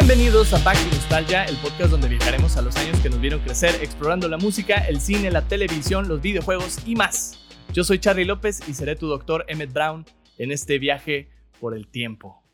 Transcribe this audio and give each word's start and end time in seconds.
Bienvenidos 0.00 0.54
a 0.54 0.62
Back 0.62 0.78
to 0.78 0.94
Nostalgia, 0.94 1.44
el 1.46 1.56
podcast 1.56 1.90
donde 1.90 2.08
viajaremos 2.08 2.56
a 2.56 2.62
los 2.62 2.76
años 2.76 3.00
que 3.00 3.10
nos 3.10 3.20
vieron 3.20 3.40
crecer 3.40 3.82
explorando 3.82 4.28
la 4.28 4.38
música, 4.38 4.76
el 4.86 5.00
cine, 5.00 5.28
la 5.32 5.48
televisión, 5.48 6.06
los 6.06 6.22
videojuegos 6.22 6.86
y 6.86 6.94
más. 6.94 7.36
Yo 7.72 7.82
soy 7.82 7.98
Charlie 7.98 8.24
López 8.24 8.60
y 8.68 8.74
seré 8.74 8.94
tu 8.94 9.08
doctor 9.08 9.44
Emmett 9.48 9.72
Brown 9.72 10.06
en 10.38 10.52
este 10.52 10.78
viaje 10.78 11.30
por 11.58 11.76
el 11.76 11.88
tiempo. 11.88 12.44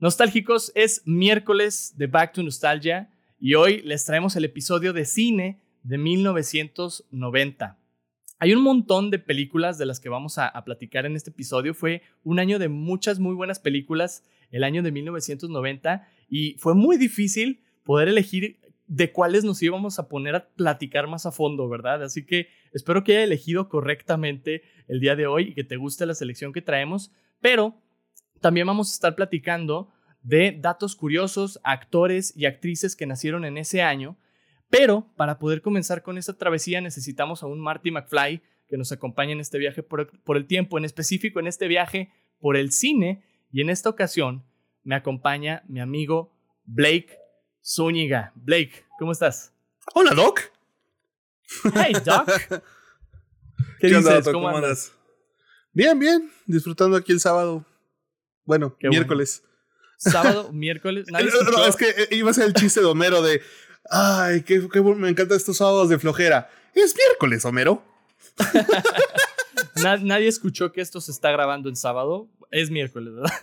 Nostálgicos, 0.00 0.72
es 0.74 1.02
miércoles 1.04 1.94
de 1.96 2.08
Back 2.08 2.32
to 2.32 2.42
Nostalgia 2.42 3.08
y 3.38 3.54
hoy 3.54 3.80
les 3.82 4.04
traemos 4.04 4.34
el 4.34 4.44
episodio 4.44 4.92
de 4.92 5.04
cine 5.04 5.60
de 5.84 5.96
1990. 5.96 7.78
Hay 8.40 8.54
un 8.54 8.62
montón 8.62 9.10
de 9.10 9.18
películas 9.18 9.78
de 9.78 9.86
las 9.86 9.98
que 9.98 10.08
vamos 10.08 10.38
a, 10.38 10.52
platicar 10.64 11.06
en 11.06 11.16
este 11.16 11.30
episodio. 11.30 11.74
Fue 11.74 12.02
un 12.22 12.38
año 12.38 12.60
de 12.60 12.68
muchas 12.68 13.18
muy 13.18 13.34
buenas 13.34 13.58
películas, 13.58 14.24
el 14.52 14.62
año 14.62 14.82
de 14.82 14.92
1990, 14.92 16.08
y 16.28 16.54
fue 16.58 16.74
muy 16.74 16.96
difícil 16.96 17.62
poder 17.84 18.08
elegir 18.08 18.60
de 18.86 19.12
cuáles 19.12 19.44
nos 19.44 19.62
íbamos 19.62 19.98
a 19.98 20.08
poner 20.08 20.34
a 20.34 20.48
platicar 20.48 21.06
más 21.08 21.26
a 21.26 21.32
fondo, 21.32 21.68
¿verdad? 21.68 22.02
Así 22.02 22.24
que 22.24 22.48
espero 22.72 23.04
que 23.04 23.12
haya 23.12 23.24
elegido 23.24 23.68
correctamente 23.68 24.62
el 24.88 25.00
día 25.00 25.14
de 25.14 25.26
hoy 25.26 25.48
y 25.48 25.54
que 25.54 25.64
te 25.64 25.76
guste 25.76 26.06
la 26.06 26.14
selección 26.14 26.52
que 26.52 26.62
traemos, 26.62 27.12
pero 27.40 27.80
también 28.40 28.66
vamos 28.66 28.90
a 28.90 28.94
estar 28.94 29.14
platicando 29.14 29.92
de 30.22 30.56
datos 30.58 30.96
curiosos, 30.96 31.60
actores 31.64 32.34
y 32.36 32.46
actrices 32.46 32.96
que 32.96 33.06
nacieron 33.06 33.44
en 33.44 33.58
ese 33.58 33.82
año 33.82 34.18
pero 34.70 35.10
para 35.16 35.38
poder 35.38 35.62
comenzar 35.62 36.02
con 36.02 36.18
esta 36.18 36.36
travesía 36.36 36.80
necesitamos 36.80 37.42
a 37.42 37.46
un 37.46 37.60
Marty 37.60 37.90
McFly 37.90 38.42
que 38.68 38.76
nos 38.76 38.92
acompañe 38.92 39.32
en 39.32 39.40
este 39.40 39.58
viaje 39.58 39.82
por, 39.82 40.10
el 40.36 40.46
tiempo, 40.46 40.76
en 40.76 40.84
específico 40.84 41.40
en 41.40 41.46
este 41.46 41.68
viaje 41.68 42.10
por 42.38 42.56
el 42.56 42.70
cine. 42.70 43.22
Y 43.50 43.62
en 43.62 43.70
esta 43.70 43.88
ocasión 43.88 44.44
me 44.88 44.94
acompaña 44.94 45.62
mi 45.68 45.80
amigo 45.80 46.32
Blake 46.64 47.18
Zúñiga. 47.62 48.32
Blake, 48.36 48.86
¿cómo 48.98 49.12
estás? 49.12 49.52
Hola, 49.92 50.14
Doc. 50.14 50.40
Hey, 51.74 51.92
Doc. 52.02 52.26
¿Qué, 53.80 53.88
dices? 53.88 54.26
¿Cómo, 54.32 54.48
andas? 54.48 54.94
Bien, 55.74 55.98
bien. 55.98 56.32
Disfrutando 56.46 56.96
aquí 56.96 57.12
el 57.12 57.20
sábado. 57.20 57.66
Bueno, 58.46 58.78
miércoles. 58.80 59.42
Sábado, 59.98 60.50
miércoles. 60.54 61.04
no, 61.10 61.18
no, 61.18 61.66
es 61.66 61.76
que 61.76 62.08
iba 62.12 62.30
a 62.30 62.32
ser 62.32 62.46
el 62.46 62.54
chiste 62.54 62.80
de 62.80 62.86
Homero 62.86 63.20
de 63.20 63.42
Ay, 63.90 64.40
qué, 64.40 64.58
me 64.58 65.10
encantan 65.10 65.36
estos 65.36 65.58
sábados 65.58 65.90
de 65.90 65.98
flojera. 65.98 66.48
Es 66.74 66.96
miércoles, 66.96 67.44
Homero. 67.44 67.84
nadie 70.02 70.28
escuchó 70.28 70.72
que 70.72 70.80
esto 70.80 71.02
se 71.02 71.10
está 71.10 71.30
grabando 71.30 71.68
en 71.68 71.76
sábado. 71.76 72.30
Es 72.50 72.70
miércoles, 72.70 73.12
¿verdad? 73.12 73.34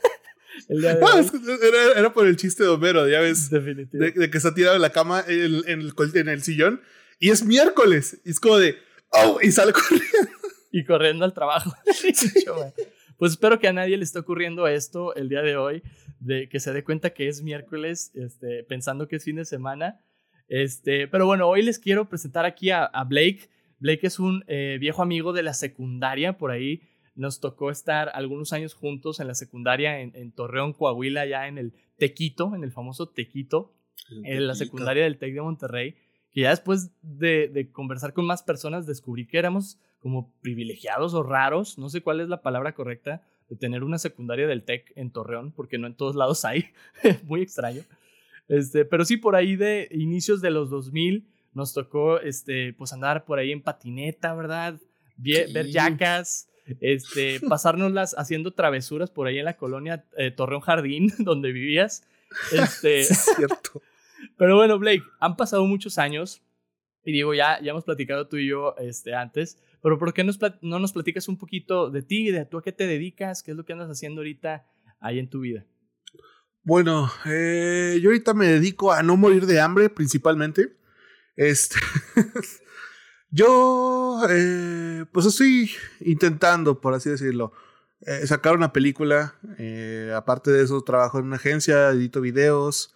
Era, 1.96 2.14
por 2.14 2.28
el 2.28 2.36
chiste 2.36 2.64
de 2.64 2.70
Homero, 2.70 3.08
ya 3.08 3.20
ves. 3.20 3.50
De, 3.50 4.30
que 4.32 4.38
está 4.38 4.54
tirado 4.54 4.76
en 4.76 4.82
la 4.82 4.92
cama 4.92 5.24
en, 5.28 5.64
el, 5.68 5.94
en 6.14 6.30
el 6.30 6.44
sillón. 6.44 6.82
Y 7.20 7.30
es 7.30 7.44
miércoles. 7.44 8.22
Y 8.26 8.32
es 8.32 8.40
como 8.40 8.58
de. 8.58 8.78
¡Oh! 9.10 9.40
Y 9.42 9.52
sale 9.52 9.74
corriendo. 9.74 10.32
Y 10.72 10.84
corriendo 10.84 11.26
al 11.26 11.34
trabajo. 11.34 11.74
pues 13.18 13.32
espero 13.32 13.60
que 13.60 13.68
a 13.68 13.74
nadie 13.74 13.98
le 13.98 14.04
esté 14.04 14.20
ocurriendo 14.20 14.68
esto 14.68 15.16
el 15.16 15.30
día 15.30 15.42
de 15.42 15.58
hoy. 15.58 15.84
De 16.20 16.50
que 16.50 16.60
se 16.60 16.74
dé 16.74 16.84
cuenta 16.84 17.12
que 17.12 17.28
es 17.28 17.42
miércoles, 17.42 18.12
este, 18.16 18.64
pensando 18.64 19.08
que 19.08 19.18
es 19.18 19.24
fin 19.24 19.38
de 19.38 19.46
semana 19.46 20.02
este, 20.48 21.08
pero 21.08 21.26
bueno, 21.26 21.48
hoy 21.48 21.64
les 21.64 21.80
quiero 21.80 22.08
presentar 22.08 22.46
aquí 22.46 22.70
a, 22.72 22.90
Blake. 23.08 23.50
Blake 23.80 24.08
es 24.08 24.20
un 24.20 24.44
eh, 24.48 24.78
viejo 24.80 25.02
amigo 25.02 25.34
de 25.34 25.44
la 25.44 25.54
secundaria, 25.54 26.38
por 26.38 26.52
ahí 26.52 26.82
nos 27.16 27.40
tocó 27.40 27.72
estar 27.72 28.12
algunos 28.14 28.54
años 28.54 28.74
juntos 28.74 29.20
en 29.20 29.28
la 29.28 29.36
secundaria 29.36 30.00
en, 30.00 30.32
Torreón, 30.32 30.74
Coahuila, 30.74 31.26
ya 31.26 31.48
en 31.48 31.58
el 31.58 31.74
Tequito, 31.98 32.54
en 32.56 32.64
el 32.64 32.72
famoso 32.72 33.08
Tequito, 33.08 33.74
en 34.24 34.48
la 34.48 34.56
secundaria 34.56 35.04
del 35.04 35.18
Tec 35.18 35.34
de 35.34 35.42
Monterrey, 35.42 35.96
que 36.32 36.42
ya 36.42 36.50
después 36.50 36.92
de, 37.02 37.48
de, 37.48 37.72
conversar 37.72 38.14
con 38.14 38.26
más 38.26 38.44
personas 38.44 38.86
descubrí 38.86 39.26
que 39.26 39.38
éramos 39.38 39.80
como 40.00 40.34
privilegiados 40.42 41.14
o 41.14 41.24
raros, 41.24 41.78
no 41.78 41.90
sé 41.90 42.02
cuál 42.02 42.20
es 42.20 42.28
la 42.28 42.42
palabra 42.42 42.74
correcta, 42.76 43.24
de 43.50 43.56
tener 43.56 43.84
una 43.84 43.98
secundaria 43.98 44.48
del 44.48 44.64
Tec 44.64 44.92
en 44.96 45.12
Torreón, 45.12 45.52
porque 45.52 45.78
no 45.78 45.88
en 45.88 45.96
todos 45.96 46.16
lados 46.16 46.46
hay, 46.46 46.66
muy 47.24 47.42
extraño. 47.42 47.84
Este, 48.48 48.86
pero 48.86 49.06
sí, 49.06 49.18
por 49.18 49.36
ahí 49.36 49.56
de 49.56 49.88
inicios 49.92 50.42
de 50.42 50.52
los 50.52 50.70
2000 50.70 51.28
nos 51.54 51.74
tocó 51.74 52.20
este, 52.20 52.74
pues 52.74 52.92
andar 52.94 53.26
por 53.26 53.40
ahí 53.40 53.52
en 53.52 53.62
patineta, 53.62 54.34
¿verdad? 54.36 54.80
Ver 55.18 55.68
yacas, 55.68 56.50
este, 56.80 57.40
pasárnoslas 57.50 58.16
haciendo 58.18 58.54
travesuras 58.54 59.10
por 59.10 59.28
ahí 59.28 59.40
en 59.40 59.46
la 59.46 59.58
colonia 59.58 60.06
eh, 60.18 60.32
Torreón 60.32 60.62
Jardín, 60.62 61.14
donde 61.20 61.52
vivías. 61.52 62.08
Este, 62.52 63.02
es 63.02 63.26
cierto. 63.36 63.82
Pero 64.38 64.56
bueno, 64.56 64.80
Blake, 64.80 65.04
han 65.20 65.36
pasado 65.36 65.66
muchos 65.66 65.98
años 65.98 66.42
y 67.04 67.12
digo, 67.12 67.34
ya, 67.34 67.62
ya 67.62 67.72
hemos 67.72 67.84
platicado 67.84 68.28
tú 68.28 68.38
y 68.38 68.48
yo 68.48 68.76
este, 68.80 69.14
antes, 69.14 69.62
pero 69.82 70.00
¿por 70.00 70.12
qué 70.14 70.24
no 70.24 70.80
nos 70.80 70.94
platicas 70.94 71.28
un 71.28 71.38
poquito 71.38 71.92
de 71.92 72.02
ti, 72.02 72.32
de 72.32 72.44
tú 72.46 72.58
a 72.58 72.64
qué 72.64 72.72
te 72.72 72.88
dedicas, 72.88 73.44
qué 73.44 73.52
es 73.52 73.58
lo 73.58 73.66
que 73.66 73.74
andas 73.74 73.90
haciendo 73.90 74.22
ahorita 74.22 74.66
ahí 75.00 75.20
en 75.20 75.30
tu 75.30 75.42
vida? 75.42 75.64
Bueno, 76.64 77.12
eh, 77.28 78.00
yo 78.02 78.10
ahorita 78.10 78.34
me 78.34 78.48
dedico 78.48 78.92
a 78.92 79.04
no 79.04 79.16
morir 79.16 79.46
de 79.46 79.60
hambre 79.60 79.90
principalmente. 79.92 80.76
Este, 81.36 81.76
yo, 83.30 84.22
eh, 84.30 85.06
pues 85.12 85.26
estoy 85.26 85.72
intentando, 86.02 86.80
por 86.80 86.94
así 86.94 87.10
decirlo, 87.10 87.52
eh, 88.02 88.26
sacar 88.28 88.56
una 88.56 88.74
película. 88.74 89.36
aparte 90.16 90.52
de 90.52 90.64
eso, 90.64 90.82
trabajo 90.82 91.20
en 91.20 91.26
una 91.26 91.38
agencia, 91.38 91.90
edito 91.90 92.22
videos, 92.22 92.94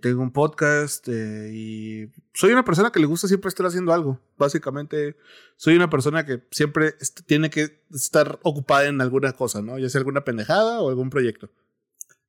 tengo 0.00 0.22
un 0.22 0.32
podcast 0.32 1.06
y 1.08 2.08
soy 2.32 2.52
una 2.52 2.64
persona 2.64 2.90
que 2.90 3.00
le 3.00 3.06
gusta 3.06 3.28
siempre 3.28 3.48
estar 3.48 3.66
haciendo 3.66 3.92
algo. 3.92 4.20
Básicamente, 4.38 5.16
soy 5.56 5.74
una 5.76 5.90
persona 5.90 6.24
que 6.24 6.42
siempre 6.50 6.94
tiene 7.26 7.50
que 7.50 7.82
estar 7.92 8.38
ocupada 8.42 8.86
en 8.86 9.00
alguna 9.00 9.32
cosa, 9.32 9.60
¿no? 9.60 9.78
Ya 9.78 9.88
sea 9.88 9.98
alguna 9.98 10.24
pendejada 10.24 10.80
o 10.80 10.88
algún 10.88 11.10
proyecto. 11.10 11.50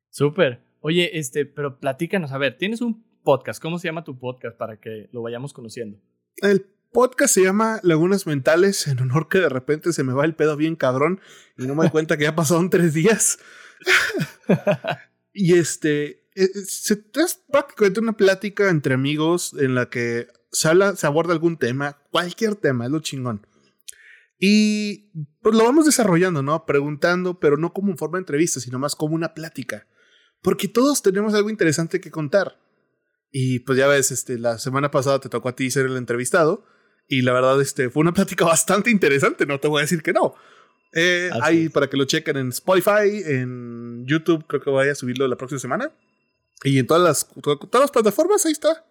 Súper. 0.09 0.62
Oye, 0.81 1.18
este, 1.19 1.45
pero 1.45 1.79
platícanos, 1.79 2.31
a 2.31 2.38
ver, 2.38 2.57
tienes 2.57 2.81
un 2.81 3.03
podcast, 3.24 3.62
¿cómo 3.62 3.78
se 3.78 3.88
llama 3.88 4.03
tu 4.03 4.18
podcast 4.18 4.57
para 4.57 4.79
que 4.79 5.09
lo 5.12 5.22
vayamos 5.22 5.53
conociendo? 5.53 6.00
El 6.38 6.66
podcast 6.92 7.34
se 7.34 7.44
llama 7.44 7.80
Lagunas 7.84 8.28
Mentales, 8.28 8.88
en 8.88 9.00
honor 9.00 9.28
que 9.30 9.40
de 9.40 9.50
repente 9.50 9.94
se 9.94 10.03
me 10.03 10.14
va 10.14 10.25
el 10.25 10.36
pedo 10.36 10.56
bien 10.56 10.75
cabrón 10.75 11.22
y 11.58 11.66
no 11.66 11.75
me 11.75 11.84
doy 11.84 11.92
cuenta 11.92 12.18
que 12.18 12.24
ya 12.24 12.36
pasaron 12.36 12.70
tres 12.70 12.94
días. 12.94 13.40
y 15.34 15.58
este, 15.58 16.24
e, 16.36 16.44
e, 16.44 16.48
se 16.66 17.03
es 17.16 17.42
prácticamente 17.52 18.00
una 18.00 18.14
plática 18.14 18.70
entre 18.70 18.94
amigos 18.94 19.56
en 19.59 19.75
la 19.75 19.90
que 19.90 20.28
se 20.52 20.68
habla, 20.68 20.96
se 20.96 21.08
aborda 21.08 21.34
algún 21.34 21.58
tema, 21.58 21.98
cualquier 22.12 22.56
tema, 22.56 22.86
es 22.86 22.92
lo 22.92 23.00
chingón. 23.00 23.46
Y 24.40 25.09
pues 25.42 25.56
lo 25.56 25.64
vamos 25.64 25.86
desarrollando, 25.86 26.44
¿no? 26.44 26.66
Preguntando, 26.66 27.40
pero 27.40 27.58
no 27.58 27.74
como 27.74 27.92
en 27.92 27.98
forma 27.98 28.18
de 28.18 28.22
entrevista, 28.22 28.59
sino 28.59 28.80
más 28.80 28.96
como 28.96 29.16
una 29.16 29.34
plática. 29.34 29.88
Porque 30.42 30.68
todos 30.68 31.02
tenemos 31.02 31.34
algo 31.34 31.50
interesante 31.50 32.00
que 32.00 32.12
contar. 32.12 32.59
Y 33.31 33.59
pues 33.59 33.78
ya 33.78 33.88
ves, 33.88 34.12
este, 34.12 34.38
la 34.38 34.59
semana 34.59 34.92
pasada 34.92 35.19
te 35.19 35.30
tocó 35.30 35.50
a 35.50 35.56
ti 35.56 35.72
ser 35.72 35.88
el 35.88 35.98
entrevistado. 35.98 36.66
Y 37.07 37.22
la 37.22 37.34
verdad, 37.34 37.62
este, 37.62 37.90
fue 37.90 38.01
una 38.01 38.13
plática 38.13 38.45
bastante 38.45 38.90
interesante, 38.90 39.45
no 39.45 39.59
te 39.59 39.68
voy 39.68 39.79
a 39.79 39.81
decir 39.84 40.01
que 40.01 40.13
no. 40.13 40.35
Eh, 40.94 41.29
ahí 41.41 41.69
para 41.69 41.90
que 41.90 41.97
lo 41.97 42.06
chequen 42.06 42.38
en 42.38 42.50
Spotify, 42.50 43.23
en 43.25 44.06
YouTube, 44.06 44.45
creo 44.47 44.62
que 44.62 44.69
voy 44.69 44.88
a 44.88 44.95
subirlo 44.95 45.28
la 45.28 45.35
próxima 45.35 45.59
semana. 45.59 45.92
Y 46.63 46.80
en 46.80 46.88
todas 46.88 47.04
las, 47.04 47.42
todas 47.42 47.81
las 47.81 47.92
plataformas, 47.92 48.45
ahí 48.45 48.51
está. 48.51 48.86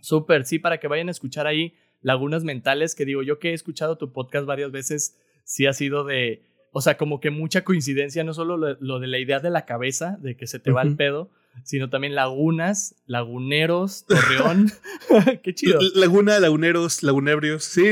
Súper, 0.00 0.46
sí, 0.46 0.58
para 0.58 0.78
que 0.78 0.88
vayan 0.88 1.08
a 1.08 1.10
escuchar 1.10 1.46
ahí 1.46 1.74
Lagunas 2.00 2.44
Mentales, 2.44 2.94
que 2.94 3.04
digo, 3.04 3.22
yo 3.22 3.38
que 3.38 3.50
he 3.50 3.54
escuchado 3.54 3.98
tu 3.98 4.12
podcast 4.12 4.46
varias 4.46 4.70
veces, 4.70 5.18
sí 5.44 5.66
ha 5.66 5.72
sido 5.72 6.04
de, 6.04 6.42
o 6.72 6.80
sea, 6.80 6.96
como 6.96 7.20
que 7.20 7.30
mucha 7.30 7.64
coincidencia, 7.64 8.24
no 8.24 8.34
solo 8.34 8.56
lo, 8.56 9.00
de 9.00 9.06
la 9.06 9.18
idea 9.18 9.40
de 9.40 9.50
la 9.50 9.64
cabeza, 9.64 10.16
de 10.20 10.36
que 10.36 10.46
se 10.46 10.58
te 10.58 10.70
va 10.70 10.82
el 10.82 10.96
pedo, 10.96 11.30
sino 11.64 11.90
también 11.90 12.14
lagunas, 12.14 12.94
laguneros, 13.06 14.04
torreón. 14.06 14.72
Qué 15.42 15.54
chido. 15.54 15.80
Laguna, 15.94 16.38
laguneros, 16.40 17.02
lagunebrios, 17.02 17.64
sí. 17.64 17.84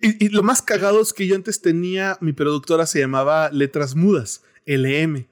y, 0.00 0.28
lo 0.28 0.42
más 0.42 0.62
cagado 0.62 1.00
es 1.00 1.12
que 1.12 1.26
yo 1.26 1.36
antes 1.36 1.60
tenía, 1.60 2.18
mi 2.20 2.32
productora 2.32 2.86
se 2.86 3.00
llamaba 3.00 3.50
Letras 3.50 3.94
Mudas, 3.94 4.42
LM. 4.66 5.26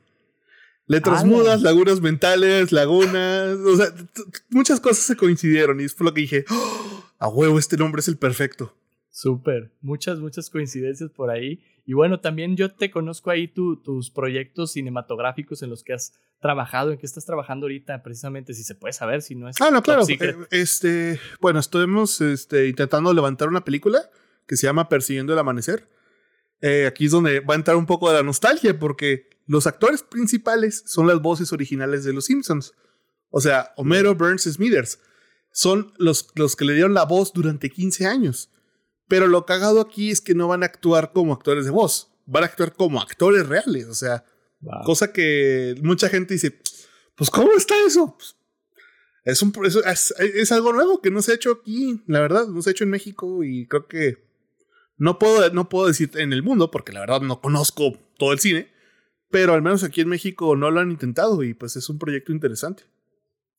Letras 0.87 1.23
mudas, 1.27 1.61
lagunas 1.61 2.01
mentales, 2.01 2.73
lagunas, 2.73 3.59
o 3.59 3.77
sea, 3.77 3.93
muchas 4.49 4.81
cosas 4.81 5.05
se 5.05 5.17
coincidieron 5.17 5.79
y 5.83 5.89
fue 5.89 6.07
lo 6.07 6.15
que 6.15 6.23
dije, 6.23 6.45
¡Oh! 6.49 7.05
a 7.19 7.29
huevo, 7.29 7.59
este 7.59 7.77
nombre 7.77 8.01
es 8.01 8.09
el 8.09 8.17
perfecto. 8.17 8.75
Súper, 9.11 9.73
muchas, 9.83 10.19
muchas 10.19 10.49
coincidencias 10.49 11.11
por 11.11 11.31
ahí. 11.31 11.61
Y 11.85 11.93
bueno, 11.93 12.21
también 12.21 12.57
yo 12.57 12.71
te 12.71 12.91
conozco 12.91 13.31
ahí 13.31 13.49
tus 13.49 14.11
proyectos 14.11 14.73
cinematográficos 14.73 15.63
en 15.63 15.71
los 15.71 15.83
que 15.83 15.95
has 15.95 16.13
trabajado, 16.41 16.93
en 16.93 16.99
qué 16.99 17.07
estás 17.07 17.25
trabajando 17.25 17.65
ahorita, 17.65 18.03
precisamente, 18.03 18.55
si 18.55 18.63
se 18.63 18.75
puede 18.75 18.93
saber, 18.93 19.23
si 19.23 19.35
no 19.35 19.49
es. 19.49 19.61
Ah, 19.61 19.71
no, 19.71 19.83
claro. 19.83 20.05
Eh, 20.09 20.37
este, 20.51 21.21
bueno, 21.41 21.59
estuvimos 21.59 22.21
este, 22.21 22.69
intentando 22.69 23.13
levantar 23.13 23.49
una 23.49 23.65
película 23.65 24.11
que 24.47 24.57
se 24.57 24.67
llama 24.67 24.89
Persiguiendo 24.89 25.33
el 25.33 25.39
Amanecer. 25.39 25.89
Eh, 26.61 26.87
aquí 26.87 27.07
es 27.07 27.13
donde 27.13 27.41
va 27.41 27.55
a 27.55 27.57
entrar 27.57 27.77
un 27.77 27.87
poco 27.87 28.09
de 28.09 28.17
la 28.17 28.23
nostalgia, 28.23 28.79
porque 28.79 29.29
los 29.47 29.67
actores 29.67 30.03
principales 30.03 30.83
son 30.87 31.07
las 31.07 31.21
voces 31.21 31.53
originales 31.53 32.05
de 32.05 32.13
los 32.13 32.27
Simpsons. 32.27 32.73
O 33.31 33.41
sea, 33.41 33.73
Homero, 33.77 34.15
Burns, 34.15 34.45
Smithers. 34.45 35.01
Son 35.51 35.93
los, 35.99 36.29
los 36.35 36.57
que 36.57 36.65
le 36.65 36.75
dieron 36.75 36.95
la 36.95 37.05
voz 37.05 37.33
durante 37.33 37.71
15 37.71 38.07
años. 38.07 38.51
Pero 39.09 39.27
lo 39.27 39.47
cagado 39.47 39.81
aquí 39.81 40.11
es 40.11 40.21
que 40.21 40.35
no 40.35 40.49
van 40.49 40.63
a 40.63 40.67
actuar 40.67 41.13
como 41.13 41.33
actores 41.33 41.65
de 41.65 41.71
voz. 41.71 42.13
Van 42.27 42.45
a 42.45 42.47
actuar 42.47 42.75
como 42.75 43.01
actores 43.01 43.47
reales. 43.49 43.87
O 43.87 43.95
sea, 43.95 44.25
cosa 44.85 45.13
que 45.13 45.75
mucha 45.83 46.09
gente 46.09 46.35
dice, 46.35 46.59
pues 47.15 47.31
¿cómo 47.31 47.53
está 47.53 47.75
eso? 47.87 48.17
Pues, 48.17 48.37
es, 49.25 49.43
un, 49.43 49.53
es, 49.65 50.15
es, 50.19 50.53
algo 50.53 50.73
nuevo 50.73 51.03
que 51.03 51.11
no 51.11 51.21
se 51.21 51.33
ha 51.33 51.35
hecho 51.35 51.53
aquí, 51.61 52.03
la 52.07 52.21
verdad, 52.21 52.47
no 52.47 52.63
se 52.63 52.71
ha 52.71 52.73
hecho 52.73 52.85
en 52.85 52.91
México 52.91 53.45
y 53.45 53.67
creo 53.67 53.87
que 53.87 54.29
no 54.97 55.19
puedo, 55.19 55.51
no 55.51 55.69
puedo 55.69 55.87
decir 55.87 56.11
en 56.15 56.33
el 56.33 56.43
mundo, 56.43 56.71
porque 56.71 56.93
la 56.93 57.01
verdad 57.01 57.21
no 57.21 57.41
conozco 57.41 57.93
todo 58.17 58.33
el 58.33 58.41
cine, 58.41 58.69
pero 59.31 59.55
al 59.55 59.63
menos 59.63 59.85
aquí 59.85 60.01
en 60.01 60.09
México 60.09 60.57
no 60.57 60.71
lo 60.71 60.81
han 60.81 60.91
intentado 60.91 61.43
y 61.43 61.55
pues 61.55 61.77
es 61.77 61.89
un 61.89 61.99
proyecto 61.99 62.33
interesante. 62.33 62.85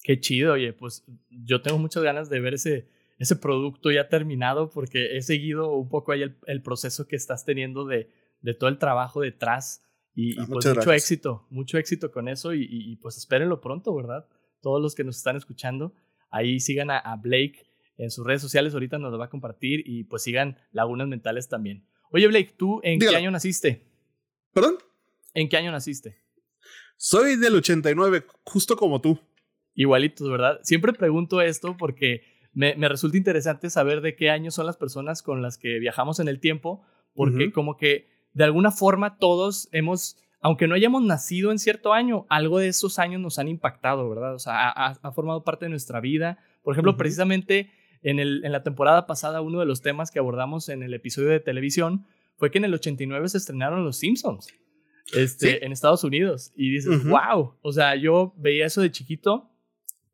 Qué 0.01 0.19
chido, 0.19 0.53
oye, 0.53 0.73
pues 0.73 1.03
yo 1.29 1.61
tengo 1.61 1.77
muchas 1.77 2.03
ganas 2.03 2.29
de 2.29 2.39
ver 2.39 2.55
ese, 2.55 2.89
ese 3.17 3.35
producto 3.35 3.91
ya 3.91 4.07
terminado 4.07 4.69
porque 4.69 5.17
he 5.17 5.21
seguido 5.21 5.73
un 5.73 5.89
poco 5.89 6.11
ahí 6.11 6.23
el, 6.45 6.61
proceso 6.61 7.07
que 7.07 7.15
estás 7.15 7.45
teniendo 7.45 7.85
de, 7.85 8.09
de, 8.41 8.53
todo 8.53 8.69
el 8.69 8.79
trabajo 8.79 9.21
detrás 9.21 9.83
y, 10.19 10.37
ah, 10.37 10.45
pues 10.49 10.65
mucho 10.65 10.91
éxito, 10.91 11.47
mucho 11.49 11.77
éxito 11.77 12.11
con 12.11 12.27
eso 12.27 12.53
y, 12.53 12.97
pues 13.01 13.15
espérenlo 13.15 13.61
pronto, 13.61 13.95
¿verdad? 13.95 14.27
Todos 14.61 14.81
los 14.81 14.93
que 14.93 15.05
nos 15.05 15.15
están 15.15 15.37
escuchando, 15.37 15.93
ahí 16.29 16.59
sigan 16.59 16.91
a, 16.91 17.15
Blake 17.15 17.65
en 17.97 18.11
sus 18.11 18.25
redes 18.25 18.41
sociales, 18.41 18.73
ahorita 18.73 18.97
nos 18.97 19.13
lo 19.13 19.17
va 19.17 19.25
a 19.25 19.29
compartir 19.29 19.81
y 19.85 20.03
pues 20.03 20.23
sigan 20.23 20.57
Lagunas 20.73 21.07
Mentales 21.07 21.47
también. 21.47 21.85
Oye 22.11 22.27
Blake, 22.27 22.53
¿tú 22.57 22.81
en 22.83 22.99
qué 22.99 23.15
año 23.15 23.31
naciste? 23.31 23.85
¿Perdón? 24.53 24.77
¿En 25.33 25.47
qué 25.47 25.55
año 25.55 25.71
naciste? 25.71 26.17
Soy 26.97 27.37
del 27.37 27.55
89, 27.55 28.25
justo 28.43 28.75
como 28.75 28.99
tú. 28.99 29.19
Igualitos, 29.73 30.29
¿verdad? 30.29 30.59
Siempre 30.63 30.91
pregunto 30.91 31.39
esto 31.39 31.77
porque 31.77 32.23
me, 32.51 32.73
resulta 32.89 33.15
interesante 33.15 33.69
saber 33.69 34.01
de 34.01 34.17
qué 34.17 34.29
año 34.29 34.51
son 34.51 34.65
las 34.65 34.75
personas 34.75 35.21
con 35.21 35.41
las 35.41 35.57
que 35.57 35.79
viajamos 35.79 36.19
en 36.19 36.27
el 36.27 36.41
tiempo, 36.41 36.83
porque 37.13 37.53
como 37.53 37.77
que 37.77 38.18
de 38.33 38.43
alguna 38.43 38.71
forma 38.71 39.17
todos 39.17 39.69
hemos, 39.71 40.17
aunque 40.41 40.67
no 40.67 40.75
hayamos 40.75 41.03
nacido 41.03 41.51
en 41.51 41.59
cierto 41.59 41.93
año, 41.93 42.25
algo 42.29 42.59
de 42.59 42.67
esos 42.67 42.99
años 42.99 43.21
nos 43.21 43.39
han 43.39 43.47
impactado, 43.47 44.09
¿verdad? 44.09 44.35
O 44.35 44.39
sea, 44.39 44.69
ha, 44.69 45.11
formado 45.11 45.43
parte 45.43 45.65
de 45.65 45.69
nuestra 45.69 45.99
vida. 45.99 46.39
Por 46.63 46.73
ejemplo, 46.73 46.97
precisamente 46.97 47.71
en, 48.01 48.19
el, 48.19 48.45
en 48.45 48.51
la 48.51 48.63
temporada 48.63 49.07
pasada, 49.07 49.41
uno 49.41 49.59
de 49.59 49.65
los 49.65 49.81
temas 49.81 50.11
que 50.11 50.19
abordamos 50.19 50.69
en 50.69 50.83
el 50.83 50.93
episodio 50.93 51.29
de 51.29 51.39
televisión 51.39 52.05
fue 52.37 52.51
que 52.51 52.57
en 52.57 52.65
el 52.65 52.73
89 52.73 53.29
se 53.29 53.37
estrenaron 53.37 53.83
Los 53.83 53.97
Simpsons 53.97 54.53
este, 55.13 55.65
en 55.65 55.71
Estados 55.71 56.03
Unidos. 56.03 56.53
Y 56.55 56.69
dices, 56.71 57.03
wow, 57.05 57.55
o 57.61 57.71
sea, 57.71 57.95
yo 57.95 58.33
veía 58.37 58.65
eso 58.65 58.81
de 58.81 58.91
chiquito 58.91 59.49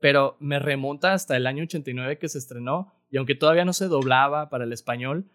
pero 0.05 0.37
me 0.39 0.59
remonta 0.59 1.13
hasta 1.13 1.35
el 1.35 1.47
año 1.47 1.63
89 1.63 2.19
que 2.19 2.29
se 2.29 2.37
estrenó 2.37 2.93
y 3.09 3.17
aunque 3.17 3.33
todavía 3.33 3.65
no 3.65 3.73
se 3.73 3.87
doblaba 3.87 4.49
para 4.51 4.63
el 4.63 4.71
español, 4.71 5.25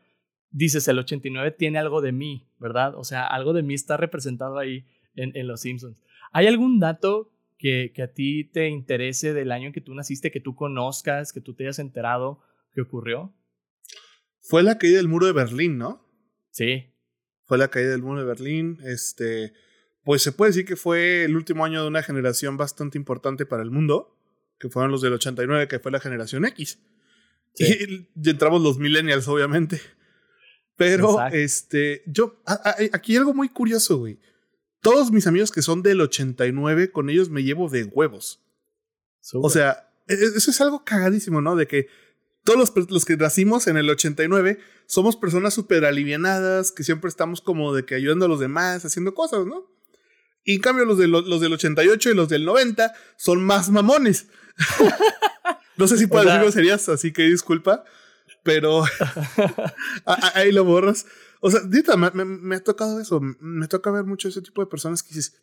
dices, 0.50 0.86
el 0.88 0.98
89 0.98 1.52
tiene 1.52 1.78
algo 1.78 2.00
de 2.00 2.12
mí, 2.12 2.48
¿verdad? 2.58 2.94
O 2.96 3.04
sea, 3.04 3.26
algo 3.26 3.52
de 3.52 3.62
mí 3.62 3.74
está 3.74 3.96
representado 3.96 4.58
ahí 4.58 4.86
en, 5.14 5.36
en 5.36 5.46
Los 5.46 5.60
Simpsons. 5.60 5.96
¿Hay 6.32 6.46
algún 6.46 6.80
dato 6.80 7.32
que, 7.58 7.92
que, 7.94 8.02
a 8.02 8.12
ti 8.12 8.44
te 8.44 8.68
interese 8.68 9.34
del 9.34 9.52
año 9.52 9.68
en 9.68 9.72
que 9.72 9.80
tú 9.80 9.94
naciste, 9.94 10.30
que 10.30 10.40
tú 10.40 10.54
conozcas, 10.54 11.32
que 11.32 11.40
tú 11.40 11.54
te 11.54 11.64
hayas 11.64 11.78
enterado 11.78 12.40
que 12.72 12.80
ocurrió? 12.80 13.34
Fue 14.40 14.62
la 14.62 14.78
caída 14.78 14.96
del 14.96 15.08
muro 15.08 15.26
de 15.26 15.32
Berlín, 15.32 15.78
¿no? 15.78 16.06
Sí. 16.50 16.86
Fue 17.44 17.58
la 17.58 17.68
caída 17.68 17.90
del 17.90 18.02
muro 18.02 18.20
de 18.20 18.26
Berlín. 18.26 18.78
Este, 18.84 19.52
pues 20.04 20.22
se 20.22 20.32
puede 20.32 20.50
decir 20.50 20.64
que 20.64 20.76
fue 20.76 21.24
el 21.24 21.36
último 21.36 21.64
año 21.64 21.82
de 21.82 21.88
una 21.88 22.02
generación 22.02 22.56
bastante 22.56 22.96
importante 22.96 23.44
para 23.44 23.62
el 23.62 23.70
mundo 23.70 24.16
que 24.58 24.68
fueron 24.68 24.92
los 24.92 25.00
del 25.00 25.14
89, 25.14 25.68
que 25.68 25.78
fue 25.80 25.90
la 25.90 26.00
generación 26.00 26.44
X. 26.44 26.78
Y, 27.58 28.06
entramos 28.30 28.62
los 28.62 28.78
millennials, 28.78 29.26
obviamente. 29.26 29.80
Pero, 30.80 31.26
este, 31.26 32.02
yo, 32.06 32.40
aquí 32.46 33.12
hay 33.12 33.18
algo 33.18 33.34
muy 33.34 33.50
curioso, 33.50 33.98
güey. 33.98 34.18
Todos 34.80 35.12
mis 35.12 35.26
amigos 35.26 35.50
que 35.50 35.60
son 35.60 35.82
del 35.82 36.00
89, 36.00 36.90
con 36.90 37.10
ellos 37.10 37.28
me 37.28 37.42
llevo 37.42 37.68
de 37.68 37.84
huevos. 37.84 38.40
O 39.34 39.50
sea, 39.50 39.92
e, 40.08 40.14
e, 40.14 40.24
eso 40.38 40.50
es 40.50 40.58
algo 40.62 40.82
cagadísimo, 40.82 41.42
¿no? 41.42 41.54
De 41.54 41.66
que 41.66 41.88
todos 42.44 42.58
los, 42.58 42.90
los 42.90 43.04
que 43.04 43.18
nacimos 43.18 43.66
en 43.66 43.76
el 43.76 43.90
89 43.90 44.58
somos 44.86 45.16
personas 45.16 45.52
súper 45.52 45.84
alivianadas, 45.84 46.72
que 46.72 46.82
siempre 46.82 47.10
estamos 47.10 47.42
como 47.42 47.74
de 47.74 47.84
que 47.84 47.94
ayudando 47.94 48.24
a 48.24 48.28
los 48.28 48.40
demás, 48.40 48.82
haciendo 48.86 49.12
cosas, 49.12 49.44
¿no? 49.44 49.66
Y 50.44 50.54
en 50.54 50.60
cambio 50.62 50.86
los, 50.86 50.96
de, 50.96 51.08
los 51.08 51.42
del 51.42 51.52
88 51.52 52.08
y 52.08 52.14
los 52.14 52.30
del 52.30 52.46
90 52.46 52.90
son 53.18 53.44
más 53.44 53.68
mamones. 53.68 54.28
no 55.76 55.86
sé 55.86 55.98
si 55.98 56.06
puedo 56.06 56.24
decirlo 56.24 56.50
serías, 56.50 56.88
así 56.88 57.12
que 57.12 57.24
disculpa, 57.24 57.84
pero 58.42 58.84
ahí 60.34 60.52
lo 60.52 60.64
borras. 60.64 61.06
O 61.40 61.50
sea, 61.50 61.60
Dita, 61.60 61.96
me, 61.96 62.56
ha 62.56 62.64
tocado 62.64 63.00
eso. 63.00 63.20
Me 63.40 63.66
toca 63.68 63.90
ver 63.90 64.04
mucho 64.04 64.28
ese 64.28 64.42
tipo 64.42 64.62
de 64.62 64.66
personas 64.66 65.02
que 65.02 65.14
dices, 65.14 65.40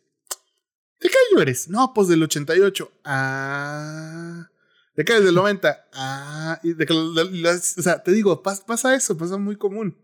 ¿de 1.00 1.08
qué 1.08 1.16
año 1.30 1.42
eres? 1.42 1.68
No, 1.68 1.92
pues 1.94 2.08
del 2.08 2.22
88. 2.22 2.90
Ah. 3.04 4.48
¿De 4.94 5.04
qué? 5.04 5.20
Del 5.20 5.34
90. 5.34 5.88
Ah. 5.92 6.60
Y 6.62 6.74
de 6.74 6.86
que, 6.86 6.92
o 6.92 7.82
sea, 7.82 8.02
te 8.02 8.12
digo, 8.12 8.42
pasa, 8.42 8.94
eso, 8.94 9.16
pasa 9.16 9.36
muy 9.36 9.56
común. 9.56 9.96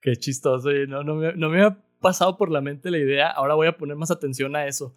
Qué 0.00 0.16
chistoso. 0.16 0.70
No, 0.86 1.02
no, 1.02 1.16
me, 1.16 1.32
no 1.34 1.48
me 1.48 1.64
ha 1.64 1.76
pasado 2.00 2.36
por 2.36 2.50
la 2.50 2.60
mente 2.60 2.90
la 2.90 2.98
idea. 2.98 3.30
Ahora 3.30 3.54
voy 3.54 3.66
a 3.66 3.76
poner 3.76 3.96
más 3.96 4.10
atención 4.10 4.54
a 4.56 4.66
eso. 4.66 4.94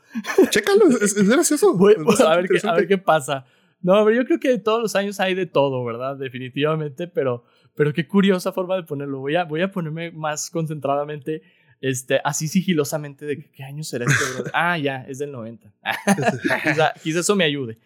Chécalo, 0.49 0.89
es, 0.89 1.15
gracioso. 1.27 1.73
Voy, 1.75 1.95
a, 1.95 2.35
ver 2.35 2.47
qué, 2.47 2.67
a 2.67 2.73
ver 2.73 2.87
qué 2.87 2.97
pasa. 2.97 3.45
No, 3.81 4.05
pero 4.05 4.15
yo 4.15 4.25
creo 4.25 4.39
que 4.39 4.57
todos 4.59 4.81
los 4.81 4.95
años 4.95 5.19
hay 5.19 5.33
de 5.33 5.45
todo, 5.45 5.83
¿verdad? 5.83 6.15
Definitivamente, 6.15 7.07
pero, 7.07 7.45
pero 7.75 7.93
qué 7.93 8.07
curiosa 8.07 8.51
forma 8.51 8.75
de 8.75 8.83
ponerlo. 8.83 9.19
Voy 9.19 9.35
a, 9.35 9.43
voy 9.43 9.61
a 9.61 9.71
ponerme 9.71 10.11
más 10.11 10.49
concentradamente, 10.49 11.41
este, 11.81 12.21
así 12.23 12.47
sigilosamente, 12.47 13.25
de 13.25 13.49
qué 13.49 13.63
año 13.63 13.83
será 13.83 14.05
este. 14.05 14.49
ah, 14.53 14.77
ya, 14.77 15.05
es 15.07 15.17
del 15.19 15.31
90. 15.31 15.73
quizá, 17.03 17.19
eso 17.19 17.35
me 17.35 17.43
ayude. 17.43 17.79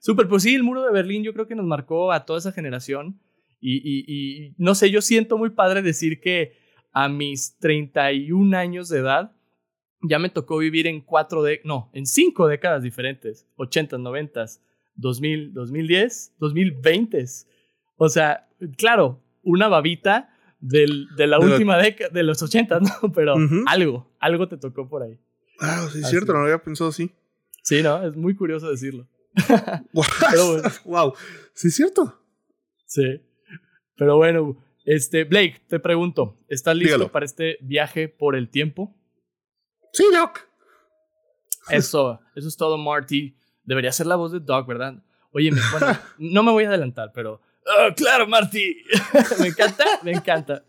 Súper, 0.00 0.28
pues 0.28 0.42
sí, 0.42 0.54
el 0.54 0.64
muro 0.64 0.82
de 0.82 0.92
Berlín 0.92 1.22
yo 1.22 1.32
creo 1.32 1.46
que 1.46 1.54
nos 1.54 1.66
marcó 1.66 2.12
a 2.12 2.24
toda 2.24 2.40
esa 2.40 2.52
generación. 2.52 3.20
Y, 3.60 3.76
y, 3.78 4.04
y 4.06 4.54
no 4.56 4.74
sé, 4.74 4.90
yo 4.90 5.00
siento 5.00 5.36
muy 5.36 5.50
padre 5.50 5.82
decir 5.82 6.20
que 6.20 6.56
a 6.92 7.08
mis 7.08 7.56
31 7.58 8.56
años 8.56 8.88
de 8.88 8.98
edad, 8.98 9.32
ya 10.02 10.18
me 10.18 10.30
tocó 10.30 10.58
vivir 10.58 10.86
en 10.86 11.00
cuatro 11.00 11.42
de, 11.42 11.60
no, 11.64 11.90
en 11.92 12.06
cinco 12.06 12.46
décadas 12.46 12.82
diferentes, 12.82 13.46
80, 13.56 13.98
90, 13.98 14.46
2000, 14.98 15.54
2010, 15.54 16.34
2020. 16.38 17.24
O 17.96 18.08
sea, 18.08 18.48
claro, 18.76 19.22
una 19.42 19.68
babita 19.68 20.34
del, 20.60 21.08
de 21.16 21.26
la 21.26 21.38
última 21.38 21.78
década, 21.78 22.10
de 22.10 22.22
los 22.22 22.42
80, 22.42 22.80
¿no? 23.02 23.12
Pero 23.12 23.34
algo, 23.66 24.14
algo 24.18 24.48
te 24.48 24.58
tocó 24.58 24.88
por 24.88 25.02
ahí. 25.02 25.18
Ah, 25.60 25.88
sí, 25.92 26.00
es 26.00 26.10
cierto, 26.10 26.32
no 26.32 26.40
lo 26.40 26.44
había 26.44 26.62
pensado 26.62 26.90
así. 26.90 27.10
Sí, 27.62 27.82
¿no? 27.82 28.02
Es 28.06 28.16
muy 28.16 28.34
curioso 28.34 28.70
decirlo. 28.70 29.08
wow, 30.84 31.14
sí, 31.54 31.68
es 31.68 31.74
cierto. 31.74 32.20
Sí. 32.86 33.20
Pero 33.96 34.16
bueno, 34.16 34.56
este, 34.84 35.24
Blake, 35.24 35.62
te 35.68 35.80
pregunto, 35.80 36.38
¿estás 36.48 36.76
listo 36.76 37.10
para 37.10 37.26
este 37.26 37.58
viaje 37.60 38.08
por 38.08 38.36
el 38.36 38.48
tiempo? 38.48 38.96
Sí, 39.92 40.04
Doc. 40.12 40.46
Eso, 41.70 42.20
eso 42.34 42.48
es 42.48 42.56
todo, 42.56 42.78
Marty. 42.78 43.37
Debería 43.68 43.92
ser 43.92 44.06
la 44.06 44.16
voz 44.16 44.32
de 44.32 44.40
Doc, 44.40 44.66
¿verdad? 44.66 44.94
Oye, 45.32 45.50
bueno, 45.70 45.98
no 46.18 46.42
me 46.42 46.52
voy 46.52 46.64
a 46.64 46.68
adelantar, 46.68 47.12
pero. 47.14 47.40
Oh, 47.66 47.94
claro, 47.94 48.26
Marty! 48.26 48.76
me 49.40 49.48
encanta, 49.48 49.84
me 50.02 50.12
encanta. 50.12 50.64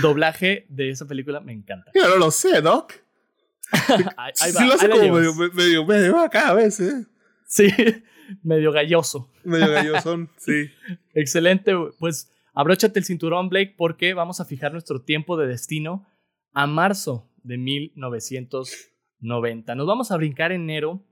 Doblaje 0.00 0.66
de 0.68 0.90
esa 0.90 1.06
película 1.06 1.40
me 1.40 1.52
encanta. 1.52 1.90
Yo 1.94 2.08
no 2.08 2.16
lo 2.16 2.30
sé, 2.30 2.60
Doc. 2.60 2.94
ahí, 4.16 4.32
sí 4.34 4.66
lo 4.66 4.74
hace 4.74 4.88
como 4.88 5.14
medio, 5.14 5.34
medio, 5.54 5.86
medio, 5.86 6.18
acá 6.18 6.48
a 6.48 6.54
veces. 6.54 7.06
Sí, 7.46 7.68
medio 8.42 8.72
galloso. 8.72 9.30
Medio 9.44 9.70
gallosón, 9.70 10.30
sí. 10.36 10.70
Excelente. 11.14 11.72
Pues 11.98 12.32
Abróchate 12.54 12.98
el 12.98 13.06
cinturón, 13.06 13.48
Blake, 13.48 13.74
porque 13.76 14.12
vamos 14.12 14.40
a 14.40 14.44
fijar 14.44 14.72
nuestro 14.72 15.00
tiempo 15.00 15.38
de 15.38 15.46
destino 15.46 16.06
a 16.52 16.66
marzo 16.66 17.30
de 17.42 17.56
1990. 17.56 19.74
Nos 19.74 19.86
vamos 19.86 20.10
a 20.10 20.18
brincar 20.18 20.52
enero 20.52 21.02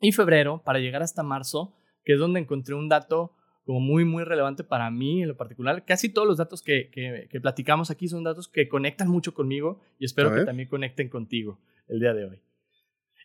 y 0.00 0.12
febrero 0.12 0.62
para 0.64 0.78
llegar 0.78 1.02
hasta 1.02 1.22
marzo, 1.22 1.74
que 2.04 2.14
es 2.14 2.18
donde 2.18 2.40
encontré 2.40 2.74
un 2.74 2.88
dato 2.88 3.36
como 3.64 3.80
muy, 3.80 4.04
muy 4.04 4.24
relevante 4.24 4.64
para 4.64 4.90
mí 4.90 5.22
en 5.22 5.28
lo 5.28 5.36
particular. 5.36 5.84
Casi 5.84 6.08
todos 6.08 6.26
los 6.26 6.38
datos 6.38 6.62
que, 6.62 6.90
que, 6.90 7.40
platicamos 7.40 7.90
aquí 7.90 8.08
son 8.08 8.24
datos 8.24 8.48
que 8.48 8.68
conectan 8.68 9.08
mucho 9.08 9.34
conmigo 9.34 9.80
y 9.98 10.06
espero 10.06 10.34
que 10.34 10.44
también 10.44 10.68
conecten 10.68 11.08
contigo 11.08 11.60
el 11.88 12.00
día 12.00 12.14
de 12.14 12.24
hoy. 12.24 12.42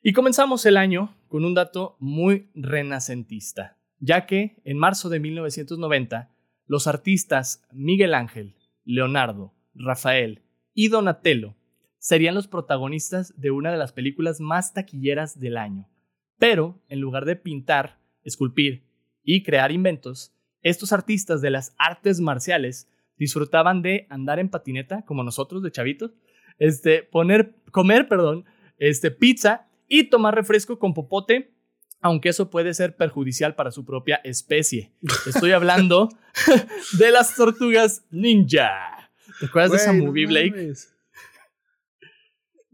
Y 0.03 0.13
comenzamos 0.13 0.65
el 0.65 0.77
año 0.77 1.15
con 1.27 1.45
un 1.45 1.55
dato 1.55 1.95
muy 1.99 2.51
renacentista, 2.53 3.77
ya 3.99 4.27
que 4.27 4.61
en 4.63 4.77
marzo 4.77 5.09
de 5.09 5.19
1990 5.19 6.31
los 6.67 6.85
artistas 6.85 7.63
Miguel 7.71 8.13
Ángel, 8.13 8.55
Leonardo, 8.83 9.53
Rafael 9.73 10.43
y 10.73 10.89
Donatello 10.89 11.55
serían 11.97 12.35
los 12.35 12.47
protagonistas 12.47 13.33
de 13.35 13.49
una 13.49 13.71
de 13.71 13.77
las 13.77 13.93
películas 13.93 14.39
más 14.39 14.73
taquilleras 14.73 15.39
del 15.39 15.57
año. 15.57 15.89
Pero, 16.37 16.81
en 16.89 16.99
lugar 16.99 17.25
de 17.25 17.35
pintar, 17.35 17.99
esculpir 18.23 18.83
y 19.23 19.43
crear 19.43 19.71
inventos, 19.71 20.33
estos 20.61 20.91
artistas 20.91 21.41
de 21.41 21.51
las 21.51 21.73
artes 21.77 22.19
marciales 22.19 22.89
disfrutaban 23.17 23.81
de 23.81 24.07
andar 24.09 24.39
en 24.39 24.49
patineta, 24.49 25.03
como 25.05 25.23
nosotros 25.23 25.63
de 25.63 25.71
chavitos, 25.71 26.11
este, 26.57 27.03
poner, 27.03 27.55
comer, 27.71 28.07
perdón, 28.07 28.45
este, 28.77 29.11
pizza 29.11 29.67
y 29.87 30.05
tomar 30.05 30.35
refresco 30.35 30.79
con 30.79 30.93
popote, 30.93 31.53
aunque 32.01 32.29
eso 32.29 32.49
puede 32.49 32.73
ser 32.73 32.95
perjudicial 32.95 33.55
para 33.55 33.71
su 33.71 33.85
propia 33.85 34.17
especie. 34.23 34.91
Estoy 35.27 35.51
hablando 35.51 36.09
de 36.99 37.11
las 37.11 37.35
tortugas 37.35 38.03
ninja. 38.11 39.11
¿Te 39.39 39.47
acuerdas 39.47 39.71
de 39.71 39.77
esa 39.77 39.93
movie, 39.93 40.25
Blake? 40.25 40.73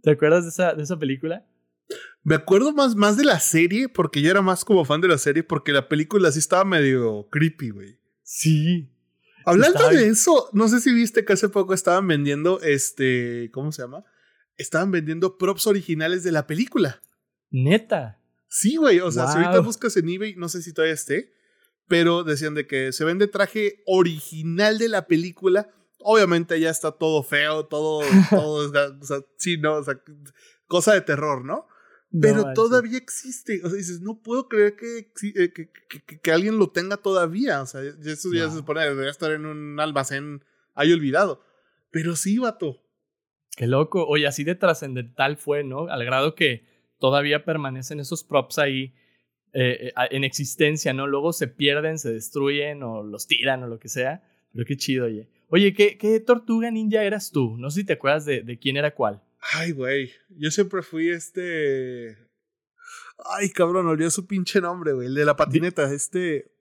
¿Te 0.01 0.11
acuerdas 0.11 0.43
de 0.43 0.49
esa, 0.49 0.73
de 0.73 0.83
esa 0.83 0.97
película? 0.97 1.45
Me 2.23 2.35
acuerdo 2.35 2.71
más, 2.71 2.95
más 2.95 3.17
de 3.17 3.23
la 3.23 3.39
serie, 3.39 3.89
porque 3.89 4.21
yo 4.21 4.29
era 4.29 4.41
más 4.41 4.63
como 4.63 4.85
fan 4.85 5.01
de 5.01 5.07
la 5.07 5.17
serie, 5.17 5.43
porque 5.43 5.71
la 5.71 5.89
película 5.89 6.31
sí 6.31 6.39
estaba 6.39 6.63
medio 6.63 7.27
creepy, 7.31 7.71
güey. 7.71 7.99
Sí. 8.23 8.91
Hablando 9.45 9.89
de 9.89 10.07
eso, 10.07 10.49
no 10.53 10.67
sé 10.67 10.81
si 10.81 10.93
viste 10.93 11.25
que 11.25 11.33
hace 11.33 11.49
poco 11.49 11.73
estaban 11.73 12.07
vendiendo, 12.07 12.61
este, 12.61 13.49
¿cómo 13.51 13.71
se 13.71 13.81
llama? 13.81 14.05
Estaban 14.57 14.91
vendiendo 14.91 15.37
props 15.37 15.65
originales 15.65 16.23
de 16.23 16.31
la 16.31 16.45
película. 16.45 17.01
Neta. 17.49 18.19
Sí, 18.47 18.75
güey. 18.75 18.99
O 18.99 19.11
sea, 19.11 19.27
si 19.27 19.37
ahorita 19.37 19.59
buscas 19.59 19.97
en 19.97 20.09
eBay, 20.09 20.35
no 20.35 20.49
sé 20.49 20.61
si 20.61 20.73
todavía 20.73 20.93
esté, 20.93 21.33
pero 21.87 22.23
decían 22.23 22.53
de 22.53 22.67
que 22.67 22.91
se 22.91 23.03
vende 23.03 23.27
traje 23.27 23.81
original 23.87 24.77
de 24.77 24.89
la 24.89 25.07
película. 25.07 25.71
Obviamente 25.99 26.59
ya 26.59 26.69
está 26.69 26.91
todo 26.91 27.23
feo, 27.23 27.65
todo, 27.65 28.01
todo, 28.29 28.69
o 28.69 29.05
sea, 29.05 29.19
sí, 29.37 29.57
no, 29.57 29.75
o 29.75 29.83
sea, 29.83 29.99
cosa 30.67 30.93
de 30.93 31.01
terror, 31.01 31.43
¿no? 31.43 31.67
Pero 32.19 32.53
todavía 32.53 32.97
existe. 32.97 33.61
O 33.63 33.69
sea, 33.69 33.77
dices, 33.77 34.01
no 34.01 34.21
puedo 34.21 34.49
creer 34.49 34.75
que, 34.75 34.99
eh, 34.99 35.53
que, 35.53 35.69
que, 35.87 36.19
que, 36.19 36.31
alguien 36.31 36.57
lo 36.57 36.69
tenga 36.69 36.97
todavía. 36.97 37.61
O 37.61 37.65
sea, 37.65 37.81
eso 37.81 38.33
ya 38.33 38.49
se 38.49 38.57
supone, 38.57 38.81
debería 38.81 39.11
estar 39.11 39.31
en 39.31 39.45
un 39.45 39.79
almacén 39.79 40.43
ahí 40.73 40.91
olvidado. 40.91 41.41
Pero 41.89 42.15
sí, 42.15 42.37
vato. 42.37 42.83
Qué 43.55 43.67
loco. 43.67 44.05
Oye, 44.07 44.27
así 44.27 44.43
de 44.43 44.55
trascendental 44.55 45.37
fue, 45.37 45.63
¿no? 45.63 45.87
Al 45.87 46.03
grado 46.03 46.35
que 46.35 46.65
todavía 46.99 47.45
permanecen 47.45 47.99
esos 47.99 48.23
props 48.23 48.59
ahí 48.59 48.93
eh, 49.53 49.87
eh, 49.87 50.07
en 50.11 50.23
existencia, 50.23 50.93
¿no? 50.93 51.07
Luego 51.07 51.31
se 51.31 51.47
pierden, 51.47 51.97
se 51.97 52.11
destruyen 52.11 52.83
o 52.83 53.03
los 53.03 53.27
tiran 53.27 53.63
o 53.63 53.67
lo 53.67 53.79
que 53.79 53.87
sea. 53.87 54.23
Pero 54.53 54.65
qué 54.65 54.75
chido, 54.75 55.05
oye. 55.05 55.29
Oye, 55.47 55.73
¿qué, 55.73 55.97
qué 55.97 56.19
tortuga 56.19 56.71
ninja 56.71 57.03
eras 57.03 57.31
tú? 57.31 57.57
No 57.57 57.69
sé 57.69 57.81
si 57.81 57.85
te 57.85 57.93
acuerdas 57.93 58.25
de, 58.25 58.41
de 58.41 58.59
quién 58.59 58.75
era 58.75 58.93
cuál. 58.95 59.21
Ay, 59.53 59.71
güey. 59.71 60.13
Yo 60.29 60.51
siempre 60.51 60.81
fui 60.81 61.09
este. 61.09 62.17
Ay, 63.37 63.49
cabrón, 63.49 63.87
olvidé 63.87 64.11
su 64.11 64.27
pinche 64.27 64.61
nombre, 64.61 64.93
güey. 64.93 65.07
El 65.07 65.15
de 65.15 65.25
la 65.25 65.35
patineta, 65.35 65.91
este. 65.91 66.53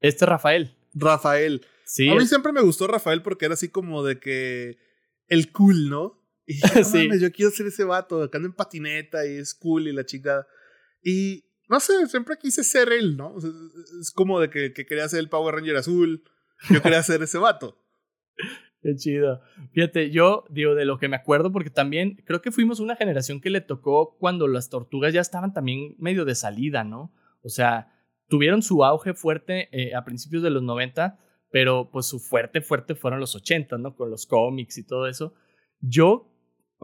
Este 0.00 0.26
Rafael. 0.26 0.76
Rafael. 0.94 1.66
Sí. 1.84 2.08
A 2.08 2.14
mí 2.14 2.26
siempre 2.26 2.52
me 2.52 2.60
gustó 2.60 2.86
Rafael 2.86 3.22
porque 3.22 3.46
era 3.46 3.54
así 3.54 3.68
como 3.68 4.04
de 4.04 4.18
que. 4.18 4.78
El 5.26 5.52
cool, 5.52 5.90
¿no? 5.90 6.18
Y 6.46 6.54
sí. 6.84 7.10
yo 7.20 7.30
quiero 7.30 7.50
ser 7.50 7.66
ese 7.66 7.84
vato, 7.84 8.22
acá 8.22 8.38
ando 8.38 8.48
en 8.48 8.54
patineta 8.54 9.26
y 9.26 9.36
es 9.36 9.54
cool 9.54 9.86
y 9.86 9.92
la 9.92 10.06
chica. 10.06 10.46
Y 11.02 11.44
no 11.68 11.78
sé, 11.78 12.06
siempre 12.06 12.38
quise 12.40 12.64
ser 12.64 12.90
él, 12.90 13.18
¿no? 13.18 13.36
es 14.00 14.10
como 14.10 14.40
de 14.40 14.48
que, 14.48 14.72
que 14.72 14.86
quería 14.86 15.06
ser 15.10 15.20
el 15.20 15.28
Power 15.28 15.54
Ranger 15.54 15.76
azul. 15.76 16.24
Yo 16.70 16.80
quería 16.80 17.02
ser 17.02 17.22
ese 17.22 17.36
vato. 17.36 17.78
Qué 18.80 18.94
chido. 18.94 19.40
Fíjate, 19.72 20.10
yo 20.10 20.44
digo 20.50 20.74
de 20.74 20.84
lo 20.84 20.98
que 20.98 21.08
me 21.08 21.16
acuerdo, 21.16 21.50
porque 21.50 21.70
también 21.70 22.22
creo 22.24 22.40
que 22.40 22.52
fuimos 22.52 22.78
una 22.78 22.94
generación 22.94 23.40
que 23.40 23.50
le 23.50 23.60
tocó 23.60 24.16
cuando 24.18 24.46
las 24.46 24.68
tortugas 24.68 25.12
ya 25.12 25.20
estaban 25.20 25.52
también 25.52 25.96
medio 25.98 26.24
de 26.24 26.36
salida, 26.36 26.84
¿no? 26.84 27.12
O 27.42 27.48
sea, 27.48 27.92
tuvieron 28.28 28.62
su 28.62 28.84
auge 28.84 29.14
fuerte 29.14 29.68
eh, 29.72 29.94
a 29.94 30.04
principios 30.04 30.42
de 30.44 30.50
los 30.50 30.62
90, 30.62 31.18
pero 31.50 31.90
pues 31.90 32.06
su 32.06 32.20
fuerte, 32.20 32.60
fuerte 32.60 32.94
fueron 32.94 33.18
los 33.18 33.34
80, 33.34 33.78
¿no? 33.78 33.96
Con 33.96 34.10
los 34.10 34.26
cómics 34.26 34.78
y 34.78 34.86
todo 34.86 35.08
eso. 35.08 35.34
Yo, 35.80 36.32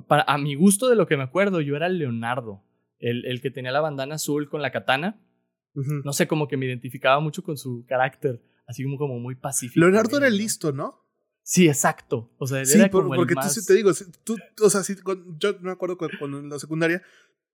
para, 0.08 0.24
a 0.26 0.36
mi 0.36 0.56
gusto 0.56 0.88
de 0.88 0.96
lo 0.96 1.06
que 1.06 1.16
me 1.16 1.22
acuerdo, 1.22 1.60
yo 1.60 1.76
era 1.76 1.88
Leonardo, 1.88 2.64
el, 2.98 3.24
el 3.26 3.40
que 3.40 3.50
tenía 3.50 3.70
la 3.70 3.80
bandana 3.80 4.16
azul 4.16 4.48
con 4.48 4.62
la 4.62 4.72
katana. 4.72 5.20
No 5.74 6.12
sé, 6.12 6.28
como 6.28 6.46
que 6.46 6.56
me 6.56 6.66
identificaba 6.66 7.18
mucho 7.18 7.42
con 7.42 7.56
su 7.56 7.84
carácter, 7.88 8.40
así 8.66 8.84
como, 8.84 8.96
como 8.96 9.18
muy 9.18 9.34
pacífico. 9.34 9.80
Leonardo 9.80 10.18
era 10.18 10.30
listo, 10.30 10.70
¿no? 10.70 11.03
Sí, 11.44 11.68
exacto. 11.68 12.32
O 12.38 12.46
sea, 12.46 12.64
sí, 12.64 12.78
era 12.78 12.90
como 12.90 13.14
porque 13.14 13.34
tú 13.34 13.48
sí 13.50 13.64
te 13.64 13.74
digo, 13.74 13.92
tú, 14.24 14.36
o 14.62 14.70
sea, 14.70 14.82
sí, 14.82 14.96
yo 15.38 15.54
me 15.60 15.70
acuerdo 15.70 15.98
cuando 15.98 16.38
en 16.38 16.48
la 16.48 16.58
secundaria 16.58 17.02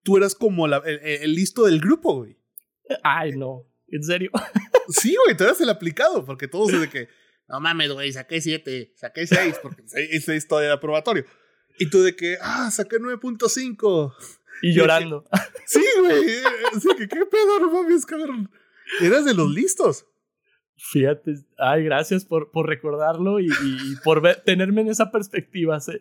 tú 0.01 0.15
eras 0.15 0.33
como 0.33 0.65
la, 0.65 0.77
el, 0.77 1.35
listo 1.35 1.65
del 1.65 1.81
grupo, 1.81 2.15
güey. 2.15 2.37
Ay, 3.03 3.33
no. 3.33 3.67
¿En 3.89 4.01
serio? 4.01 4.31
sí, 4.89 5.15
güey, 5.25 5.35
tú 5.35 5.43
eras 5.43 5.59
el 5.59 5.69
aplicado, 5.69 6.25
porque 6.25 6.47
todos 6.47 6.71
de 6.71 6.89
que, 6.89 7.09
no 7.49 7.59
mames, 7.59 7.91
güey, 7.91 8.13
saqué 8.13 8.39
siete, 8.39 8.93
saqué 8.95 9.27
seis, 9.27 9.59
porque 9.61 9.83
seis 9.85 10.47
todavía 10.47 10.69
era 10.69 10.79
probatorio. 10.79 11.25
Y 11.77 11.89
tú 11.89 12.01
de 12.01 12.15
que, 12.15 12.37
ah, 12.41 12.71
saqué 12.71 12.97
9.5. 12.97 14.13
Y 14.61 14.73
llorando. 14.73 15.27
sí, 15.65 15.83
güey. 15.99 16.23
Así 16.75 16.87
que, 16.97 17.07
¿qué 17.07 17.25
pedo, 17.25 17.59
no 17.59 17.71
mames, 17.71 18.05
cabrón? 18.05 18.51
Eras 19.01 19.25
de 19.25 19.33
los 19.33 19.49
listos. 19.49 20.05
Fíjate, 20.83 21.35
ay, 21.59 21.83
gracias 21.83 22.25
por, 22.25 22.49
por 22.49 22.67
recordarlo 22.67 23.39
y, 23.39 23.45
y 23.45 23.95
por 24.03 24.21
tenerme 24.43 24.81
en 24.81 24.87
esa 24.87 25.11
perspectiva. 25.11 25.79
Se, 25.79 25.99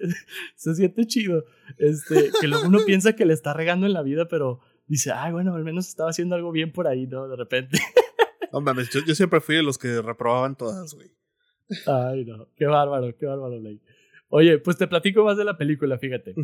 se, 0.56 0.74
siente 0.74 1.06
chido. 1.06 1.44
Este, 1.76 2.30
que 2.40 2.48
luego 2.48 2.66
uno 2.66 2.78
piensa 2.86 3.14
que 3.14 3.26
le 3.26 3.34
está 3.34 3.52
regando 3.52 3.86
en 3.86 3.92
la 3.92 4.02
vida, 4.02 4.26
pero 4.26 4.60
dice, 4.86 5.12
ay, 5.12 5.32
bueno, 5.32 5.54
al 5.54 5.64
menos 5.64 5.86
estaba 5.86 6.10
haciendo 6.10 6.34
algo 6.34 6.50
bien 6.50 6.72
por 6.72 6.88
ahí, 6.88 7.06
¿no? 7.06 7.28
De 7.28 7.36
repente. 7.36 7.78
No 8.52 8.60
mames, 8.60 8.90
yo, 8.90 9.14
siempre 9.14 9.40
fui 9.40 9.56
de 9.56 9.62
los 9.62 9.78
que 9.78 10.02
reprobaban 10.02 10.56
todas, 10.56 10.94
güey. 10.94 11.12
Ay, 11.86 12.24
no, 12.24 12.48
qué 12.56 12.66
bárbaro, 12.66 13.14
qué 13.16 13.26
bárbaro, 13.26 13.60
Ley. 13.60 13.80
Oye, 14.28 14.58
pues 14.58 14.76
te 14.76 14.88
platico 14.88 15.24
más 15.24 15.36
de 15.36 15.44
la 15.44 15.56
película, 15.56 15.98
fíjate. 15.98 16.34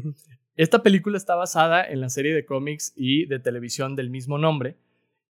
Esta 0.57 0.83
película 0.85 1.17
está 1.17 1.35
basada 1.35 1.85
en 1.85 2.01
la 2.01 2.09
serie 2.11 2.33
de 2.33 2.45
cómics 2.45 2.93
y 2.95 3.27
de 3.27 3.41
televisión 3.41 3.97
del 3.97 4.11
mismo 4.11 4.39
nombre 4.39 4.77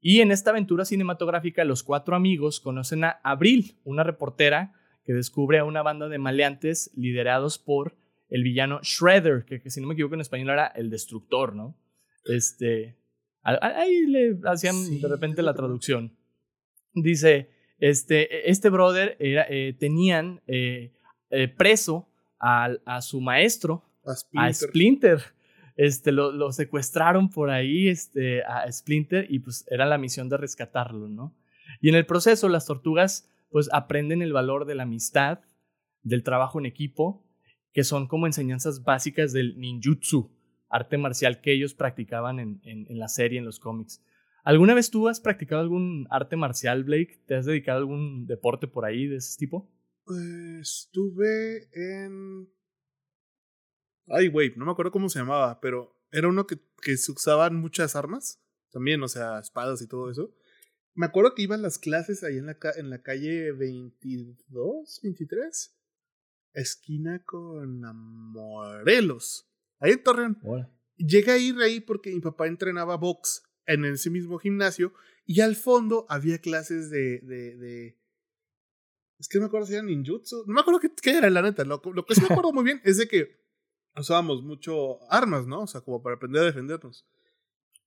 y 0.08 0.20
en 0.20 0.30
esta 0.30 0.50
aventura 0.50 0.84
cinematográfica, 0.84 1.64
los 1.64 1.82
cuatro 1.82 2.14
amigos 2.14 2.60
conocen 2.60 3.02
a 3.02 3.18
Abril, 3.24 3.76
una 3.82 4.04
reportera 4.04 4.72
que 5.04 5.12
descubre 5.12 5.58
a 5.58 5.64
una 5.64 5.82
banda 5.82 6.08
de 6.08 6.16
maleantes 6.18 6.92
liderados 6.94 7.58
por 7.58 7.96
el 8.28 8.44
villano 8.44 8.78
Shredder, 8.84 9.44
que, 9.44 9.68
si 9.68 9.80
no 9.80 9.88
me 9.88 9.94
equivoco 9.94 10.14
en 10.14 10.20
español 10.20 10.50
era 10.50 10.68
el 10.68 10.90
destructor, 10.90 11.56
¿no? 11.56 11.76
Este, 12.24 12.94
ahí 13.42 14.06
le 14.06 14.38
hacían 14.44 14.76
de 15.00 15.08
repente 15.08 15.42
la 15.42 15.54
traducción. 15.54 16.16
Dice, 16.94 17.50
este, 17.80 18.48
este 18.48 18.70
brother 18.70 19.16
era, 19.18 19.44
eh, 19.50 19.74
tenían 19.76 20.40
eh, 20.46 20.92
eh, 21.30 21.48
preso 21.48 22.08
a, 22.38 22.70
a, 22.84 23.02
su 23.02 23.20
maestro, 23.20 23.82
a 24.36 24.52
Splinter 24.52 25.35
este, 25.76 26.10
lo, 26.10 26.32
lo, 26.32 26.52
secuestraron 26.52 27.30
por 27.30 27.50
ahí 27.50 27.88
este, 27.88 28.42
a 28.44 28.70
Splinter 28.70 29.26
y 29.28 29.40
pues 29.40 29.64
era 29.70 29.86
la 29.86 29.98
misión 29.98 30.28
de 30.28 30.38
rescatarlo, 30.38 31.08
¿no? 31.08 31.36
Y 31.80 31.90
en 31.90 31.94
el 31.94 32.06
proceso 32.06 32.48
las 32.48 32.66
tortugas 32.66 33.30
pues 33.50 33.68
aprenden 33.72 34.22
el 34.22 34.32
valor 34.32 34.64
de 34.64 34.74
la 34.74 34.84
amistad, 34.84 35.40
del 36.02 36.22
trabajo 36.22 36.58
en 36.58 36.66
equipo, 36.66 37.24
que 37.72 37.84
son 37.84 38.06
como 38.06 38.26
enseñanzas 38.26 38.84
básicas 38.84 39.32
del 39.32 39.58
ninjutsu, 39.58 40.30
arte 40.68 40.98
marcial 40.98 41.40
que 41.40 41.52
ellos 41.52 41.74
practicaban 41.74 42.40
en, 42.40 42.60
en, 42.64 42.98
la 42.98 43.08
serie, 43.08 43.38
en 43.38 43.44
los 43.44 43.60
cómics. 43.60 44.02
¿Alguna 44.44 44.74
vez 44.74 44.90
tú 44.90 45.08
has 45.08 45.20
practicado 45.20 45.60
algún 45.60 46.06
arte 46.10 46.36
marcial, 46.36 46.84
Blake? 46.84 47.20
¿Te 47.26 47.34
has 47.34 47.46
dedicado 47.46 47.78
a 47.78 47.80
algún 47.80 48.26
deporte 48.26 48.66
por 48.66 48.84
ahí 48.84 49.06
de 49.06 49.16
ese 49.16 49.36
tipo? 49.36 49.68
Pues 50.04 50.86
estuve 50.86 51.68
en 51.72 52.48
Ay, 54.08 54.28
güey, 54.28 54.52
no 54.56 54.64
me 54.64 54.72
acuerdo 54.72 54.92
cómo 54.92 55.08
se 55.08 55.18
llamaba, 55.18 55.60
pero 55.60 55.96
era 56.10 56.28
uno 56.28 56.46
que, 56.46 56.58
que 56.80 56.96
se 56.96 57.12
usaban 57.12 57.56
muchas 57.56 57.96
armas, 57.96 58.40
también, 58.70 59.02
o 59.02 59.08
sea, 59.08 59.38
espadas 59.40 59.82
y 59.82 59.88
todo 59.88 60.10
eso. 60.10 60.34
Me 60.94 61.06
acuerdo 61.06 61.34
que 61.34 61.42
iban 61.42 61.62
las 61.62 61.78
clases 61.78 62.22
ahí 62.22 62.38
en 62.38 62.46
la, 62.46 62.56
en 62.76 62.90
la 62.90 63.02
calle 63.02 63.52
22, 63.52 65.00
23, 65.02 65.76
esquina 66.54 67.22
con 67.24 67.80
Morelos, 68.32 69.50
ahí 69.78 69.92
en 69.92 70.02
Torreón. 70.02 70.38
Llegué 70.96 71.30
a 71.30 71.38
ir 71.38 71.56
ahí 71.58 71.80
porque 71.80 72.10
mi 72.14 72.20
papá 72.20 72.46
entrenaba 72.46 72.96
box 72.96 73.42
en 73.66 73.84
ese 73.84 74.08
mismo 74.08 74.38
gimnasio 74.38 74.94
y 75.26 75.40
al 75.40 75.56
fondo 75.56 76.06
había 76.08 76.38
clases 76.38 76.88
de, 76.88 77.18
de, 77.18 77.56
de 77.56 77.98
es 79.18 79.28
que 79.28 79.38
no 79.38 79.42
me 79.42 79.46
acuerdo 79.46 79.66
si 79.66 79.74
era 79.74 79.82
ninjutsu. 79.82 80.44
No 80.46 80.54
me 80.54 80.60
acuerdo 80.60 80.80
qué, 80.80 80.90
qué 81.02 81.18
era, 81.18 81.30
la 81.30 81.42
neta. 81.42 81.64
Lo, 81.64 81.80
lo, 81.92 82.04
que 82.04 82.14
sí 82.14 82.20
me 82.20 82.26
acuerdo 82.30 82.52
muy 82.52 82.64
bien 82.64 82.80
es 82.84 82.98
de 82.98 83.08
que 83.08 83.45
usábamos 83.96 84.42
mucho 84.42 84.98
armas, 85.10 85.46
¿no? 85.46 85.62
O 85.62 85.66
sea, 85.66 85.80
como 85.80 86.02
para 86.02 86.16
aprender 86.16 86.42
a 86.42 86.46
defendernos. 86.46 87.06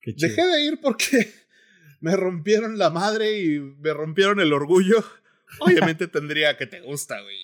Dejé 0.04 0.46
de 0.46 0.64
ir 0.64 0.80
porque 0.80 1.32
me 2.00 2.16
rompieron 2.16 2.78
la 2.78 2.90
madre 2.90 3.40
y 3.40 3.60
me 3.60 3.92
rompieron 3.92 4.40
el 4.40 4.52
orgullo. 4.52 5.04
Obviamente 5.60 6.06
tendría 6.08 6.56
que 6.56 6.66
te 6.66 6.80
gusta, 6.80 7.20
güey. 7.20 7.38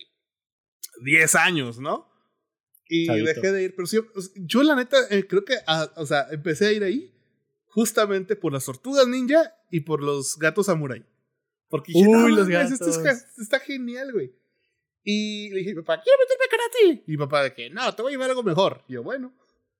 10 1.02 1.34
años, 1.34 1.78
¿no? 1.78 2.10
Y 2.88 3.06
dejé 3.06 3.52
de 3.52 3.64
ir. 3.64 3.74
Pero 3.74 3.86
sí, 3.86 3.98
yo 4.36 4.62
la 4.62 4.76
neta, 4.76 4.96
eh, 5.10 5.26
creo 5.26 5.44
que, 5.44 5.56
ah, 5.66 5.92
o 5.96 6.06
sea, 6.06 6.26
empecé 6.30 6.68
a 6.68 6.72
ir 6.72 6.84
ahí 6.84 7.12
justamente 7.66 8.36
por 8.36 8.52
las 8.52 8.64
tortugas 8.64 9.06
ninja 9.06 9.54
y 9.70 9.80
por 9.80 10.02
los 10.02 10.38
gatos 10.38 10.66
samurai. 10.66 11.04
Porque 11.68 11.92
dije, 11.92 12.08
Uy, 12.08 12.34
los 12.34 12.48
gatos. 12.48 12.80
Esto 12.80 13.42
está 13.42 13.58
genial, 13.58 14.12
güey. 14.12 14.32
Y 15.08 15.50
le 15.50 15.60
dije, 15.60 15.72
papá, 15.76 16.02
quiero 16.02 16.18
meterme 16.18 16.44
a 16.44 16.50
karate. 16.50 17.04
Y 17.06 17.10
mi 17.12 17.16
papá 17.16 17.44
de 17.44 17.54
que, 17.54 17.70
no, 17.70 17.94
te 17.94 18.02
voy 18.02 18.10
a 18.10 18.14
llevar 18.14 18.30
algo 18.30 18.42
mejor. 18.42 18.82
Y 18.88 18.94
yo, 18.94 19.04
bueno. 19.04 19.32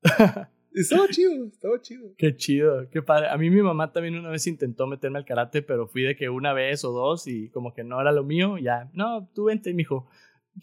estaba 0.72 1.08
chido, 1.08 1.46
estaba 1.46 1.82
chido. 1.82 2.14
Qué 2.16 2.36
chido, 2.36 2.88
qué 2.90 3.02
padre. 3.02 3.28
A 3.30 3.36
mí 3.36 3.50
mi 3.50 3.60
mamá 3.60 3.90
también 3.90 4.16
una 4.16 4.30
vez 4.30 4.46
intentó 4.46 4.86
meterme 4.86 5.18
al 5.18 5.24
karate, 5.24 5.62
pero 5.62 5.88
fui 5.88 6.02
de 6.02 6.14
que 6.14 6.28
una 6.28 6.52
vez 6.52 6.84
o 6.84 6.92
dos 6.92 7.26
y 7.26 7.48
como 7.48 7.74
que 7.74 7.82
no 7.82 8.00
era 8.00 8.12
lo 8.12 8.22
mío, 8.22 8.56
ya, 8.56 8.88
no, 8.94 9.28
tú 9.34 9.46
vente, 9.46 9.74
mijo. 9.74 10.08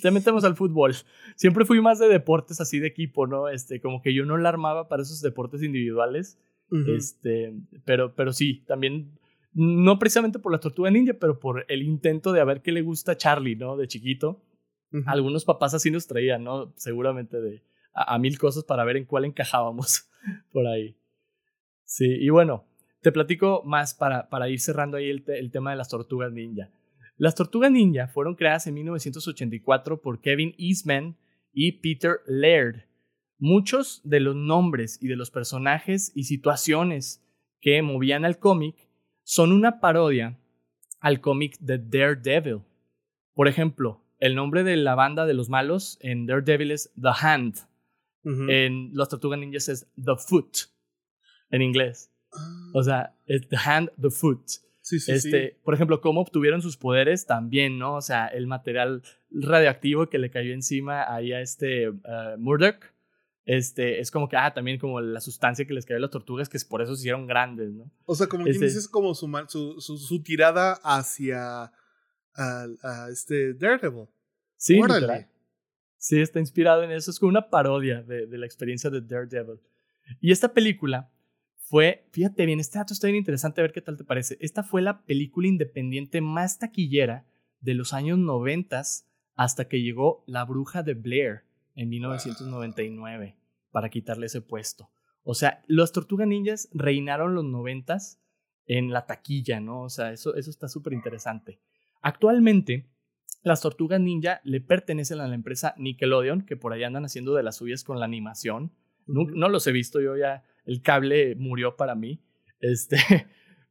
Te 0.01 0.11
metemos 0.11 0.45
al 0.45 0.55
fútbol. 0.55 0.95
Siempre 1.35 1.65
fui 1.65 1.81
más 1.81 1.99
de 1.99 2.07
deportes 2.07 2.61
así 2.61 2.79
de 2.79 2.87
equipo, 2.87 3.27
¿no? 3.27 3.49
Este, 3.49 3.81
como 3.81 4.01
que 4.01 4.13
yo 4.13 4.23
no 4.23 4.37
la 4.37 4.47
armaba 4.47 4.87
para 4.87 5.03
esos 5.03 5.21
deportes 5.21 5.61
individuales. 5.61 6.39
Este, 6.87 7.53
pero, 7.83 8.15
pero 8.15 8.31
sí, 8.31 8.63
también 8.65 9.11
no 9.53 9.99
precisamente 9.99 10.39
por 10.39 10.53
la 10.53 10.59
tortuga 10.59 10.89
ninja, 10.89 11.13
pero 11.19 11.37
por 11.37 11.65
el 11.67 11.83
intento 11.83 12.31
de 12.31 12.39
a 12.39 12.45
ver 12.45 12.61
qué 12.61 12.71
le 12.71 12.81
gusta 12.81 13.11
a 13.11 13.17
Charlie, 13.17 13.57
¿no? 13.57 13.75
De 13.75 13.87
chiquito. 13.87 14.41
Algunos 15.05 15.45
papás 15.45 15.73
así 15.73 15.89
nos 15.89 16.07
traían, 16.07 16.43
¿no? 16.43 16.73
Seguramente 16.77 17.41
de 17.41 17.63
a, 17.93 18.17
mil 18.17 18.37
cosas 18.37 18.63
para 18.63 18.83
ver 18.83 18.97
en 18.97 19.05
cuál 19.05 19.25
encajábamos 19.25 20.09
por 20.51 20.67
ahí. 20.67 20.95
Sí, 21.85 22.05
y 22.05 22.29
bueno, 22.29 22.65
te 23.01 23.11
platico 23.11 23.63
más 23.65 23.93
para, 23.93 24.29
para 24.29 24.49
ir 24.49 24.59
cerrando 24.59 24.97
ahí 24.97 25.09
el, 25.09 25.23
el 25.27 25.51
tema 25.51 25.71
de 25.71 25.77
las 25.77 25.89
tortugas 25.89 26.31
ninja. 26.31 26.69
Las 27.17 27.35
tortugas 27.35 27.71
ninja 27.71 28.07
fueron 28.07 28.35
creadas 28.35 28.67
en 28.67 28.73
1984 28.75 30.01
por 30.01 30.19
Kevin 30.19 30.55
Eastman 30.57 31.17
y 31.51 31.73
Peter 31.73 32.17
Laird. 32.25 32.85
Muchos 33.37 34.01
de 34.03 34.19
los 34.19 34.35
nombres 34.35 34.97
y 35.01 35.07
de 35.07 35.15
los 35.15 35.29
personajes 35.29 36.11
y 36.15 36.23
situaciones 36.23 37.23
que 37.61 37.81
movían 37.81 38.25
al 38.25 38.39
cómic 38.39 38.75
son 39.23 39.51
una 39.51 39.79
parodia 39.79 40.39
al 40.99 41.19
cómic 41.19 41.57
de 41.59 41.77
Daredevil. 41.77 42.61
Por 43.33 43.47
ejemplo, 43.47 44.02
el 44.23 44.35
nombre 44.35 44.63
de 44.63 44.77
la 44.77 44.95
banda 44.95 45.25
de 45.25 45.33
los 45.33 45.49
malos 45.49 45.97
en 45.99 46.25
Daredevil 46.25 46.71
es 46.71 46.93
The 46.95 47.09
Hand. 47.19 47.55
En 48.23 48.91
Los 48.93 49.09
Tortugas 49.09 49.37
Ninjas 49.37 49.67
es 49.67 49.85
The 50.01 50.15
Foot, 50.15 50.69
en 51.49 51.61
inglés. 51.61 52.09
O 52.73 52.79
ah. 52.79 52.83
sea, 52.85 53.15
es 53.25 53.45
The 53.49 53.57
Hand, 53.57 53.91
The 54.01 54.09
Foot. 54.09 54.47
Sí, 54.79 55.01
sí, 55.01 55.11
este, 55.11 55.59
Por 55.65 55.73
ejemplo, 55.73 55.99
cómo 55.99 56.21
obtuvieron 56.21 56.61
sus 56.61 56.77
poderes 56.77 57.25
también, 57.25 57.77
¿no? 57.77 57.95
O 57.95 58.01
sea, 58.01 58.27
el 58.27 58.47
material 58.47 59.03
radioactivo 59.29 60.07
que 60.07 60.19
le 60.19 60.29
cayó 60.29 60.53
encima 60.53 61.13
ahí 61.13 61.33
a 61.33 61.41
este 61.41 61.89
uh, 61.89 62.37
Murdoch. 62.37 62.77
Este, 63.43 63.99
es 63.99 64.09
como 64.09 64.29
que, 64.29 64.37
ah, 64.37 64.53
también 64.53 64.79
como 64.79 65.01
la 65.01 65.19
sustancia 65.19 65.65
que 65.65 65.73
les 65.73 65.85
cayó 65.85 65.97
a 65.97 66.01
las 66.01 66.11
tortugas, 66.11 66.47
que 66.47 66.55
es 66.55 66.63
por 66.63 66.81
eso 66.81 66.95
se 66.95 67.01
hicieron 67.01 67.27
grandes, 67.27 67.73
¿no? 67.73 67.91
O 68.05 68.15
sea, 68.15 68.27
como 68.27 68.47
este, 68.47 68.63
dices, 68.63 68.87
como 68.87 69.15
su, 69.15 69.29
su, 69.49 69.97
su 69.97 70.23
tirada 70.23 70.79
hacia 70.81 71.73
a, 72.35 73.07
este 73.11 73.53
Daredevil. 73.53 74.07
Sí, 74.57 74.79
sí, 75.97 76.21
está 76.21 76.39
inspirado 76.39 76.83
en 76.83 76.91
eso. 76.91 77.11
Es 77.11 77.19
como 77.19 77.29
una 77.29 77.49
parodia 77.49 78.01
de, 78.01 78.27
de, 78.27 78.37
la 78.37 78.45
experiencia 78.45 78.89
de 78.89 79.01
Daredevil. 79.01 79.59
Y 80.19 80.31
esta 80.31 80.53
película 80.53 81.11
fue, 81.55 82.07
fíjate 82.11 82.45
bien, 82.45 82.59
este 82.59 82.77
dato 82.77 82.93
está 82.93 83.07
bien 83.07 83.17
interesante, 83.17 83.61
a 83.61 83.63
ver 83.63 83.71
qué 83.71 83.81
tal 83.81 83.97
te 83.97 84.03
parece. 84.03 84.37
Esta 84.39 84.63
fue 84.63 84.81
la 84.81 85.03
película 85.05 85.47
independiente 85.47 86.21
más 86.21 86.59
taquillera 86.59 87.25
de 87.61 87.73
los 87.73 87.93
años 87.93 88.19
90 88.19 88.81
hasta 89.35 89.67
que 89.67 89.81
llegó 89.81 90.23
La 90.27 90.45
Bruja 90.45 90.83
de 90.83 90.93
Blair 90.93 91.45
en 91.75 91.89
1999 91.89 93.37
para 93.71 93.89
quitarle 93.89 94.27
ese 94.27 94.41
puesto. 94.41 94.91
O 95.23 95.33
sea, 95.33 95.63
los 95.67 95.91
Tortuga 95.91 96.25
Ninjas 96.25 96.69
reinaron 96.73 97.33
los 97.33 97.45
90 97.45 97.97
en 98.65 98.91
la 98.91 99.05
taquilla, 99.05 99.59
¿no? 99.59 99.81
O 99.81 99.89
sea, 99.89 100.11
eso, 100.11 100.35
eso 100.35 100.49
está 100.49 100.67
súper 100.67 100.93
interesante. 100.93 101.59
Actualmente, 102.03 102.85
las 103.43 103.61
tortugas 103.61 103.99
ninja 103.99 104.41
le 104.43 104.61
pertenecen 104.61 105.21
a 105.21 105.27
la 105.27 105.35
empresa 105.35 105.73
Nickelodeon, 105.77 106.45
que 106.45 106.57
por 106.57 106.73
ahí 106.73 106.83
andan 106.83 107.05
haciendo 107.05 107.33
de 107.33 107.43
las 107.43 107.57
suyas 107.57 107.83
con 107.83 107.99
la 107.99 108.05
animación. 108.05 108.73
No, 109.07 109.49
los 109.49 109.65
he 109.67 109.71
visto, 109.71 109.99
yo 110.01 110.15
ya, 110.15 110.43
el 110.65 110.81
cable 110.81 111.35
murió 111.35 111.77
para 111.77 111.95
mí. 111.95 112.21
Este, 112.59 112.97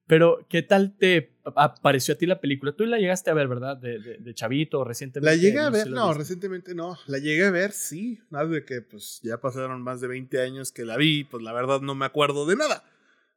pero, 0.07 0.47
¿qué 0.49 0.63
tal 0.63 0.97
te 0.97 1.37
pareció 1.83 2.15
a 2.15 2.19
ti 2.19 2.25
la 2.25 2.41
película? 2.41 2.73
Tú 2.73 2.87
la 2.87 2.99
llegaste 2.99 3.31
a 3.31 3.35
ver, 3.35 3.49
¿verdad? 3.49 3.77
De, 3.77 3.99
de, 3.99 4.35
Chavito, 4.35 4.83
recientemente. 4.83 5.37
La 5.37 5.41
llegué 5.41 5.61
a 5.61 5.71
ver, 5.71 5.91
no, 5.91 6.15
recientemente 6.15 6.75
no. 6.75 6.99
La 7.07 7.19
llegué 7.19 7.45
a 7.45 7.51
ver, 7.51 7.73
sí. 7.73 8.19
Nada 8.31 8.47
de 8.47 8.65
que, 8.65 8.81
pues, 8.81 9.21
ya 9.23 9.41
pasaron 9.41 9.83
más 9.83 10.01
de 10.01 10.09
20 10.09 10.41
años 10.41 10.73
que 10.73 10.87
la 10.87 10.97
vi, 10.97 11.25
pues 11.25 11.43
la 11.43 11.53
verdad 11.53 11.83
no 11.83 11.95
me 11.95 12.07
acuerdo 12.07 12.47
de 12.47 12.57
nada. 12.57 12.83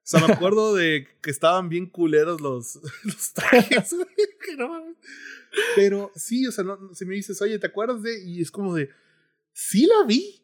O 0.05 0.07
sea, 0.07 0.27
me 0.27 0.33
acuerdo 0.33 0.75
de 0.75 1.07
que 1.19 1.31
estaban 1.31 1.67
bien 1.67 1.87
culeros 1.87 2.39
los, 2.39 2.79
trajes, 3.33 3.95
Pero 5.75 6.11
sí, 6.13 6.45
o 6.45 6.51
sea, 6.51 6.63
no, 6.63 6.93
si 6.93 7.05
me 7.05 7.15
dices, 7.15 7.41
oye, 7.41 7.57
¿te 7.57 7.65
acuerdas 7.65 8.03
de? 8.03 8.23
Y 8.23 8.39
es 8.39 8.51
como 8.51 8.75
de, 8.75 8.91
sí 9.51 9.87
la 9.87 10.05
vi, 10.05 10.43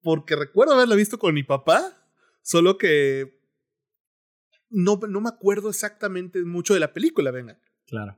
porque 0.00 0.36
recuerdo 0.36 0.74
haberla 0.74 0.94
visto 0.94 1.18
con 1.18 1.34
mi 1.34 1.42
papá, 1.42 2.08
solo 2.40 2.78
que 2.78 3.36
no, 4.68 5.00
no 5.08 5.20
me 5.20 5.30
acuerdo 5.30 5.70
exactamente 5.70 6.44
mucho 6.44 6.74
de 6.74 6.80
la 6.80 6.92
película, 6.92 7.32
venga. 7.32 7.58
Claro. 7.86 8.16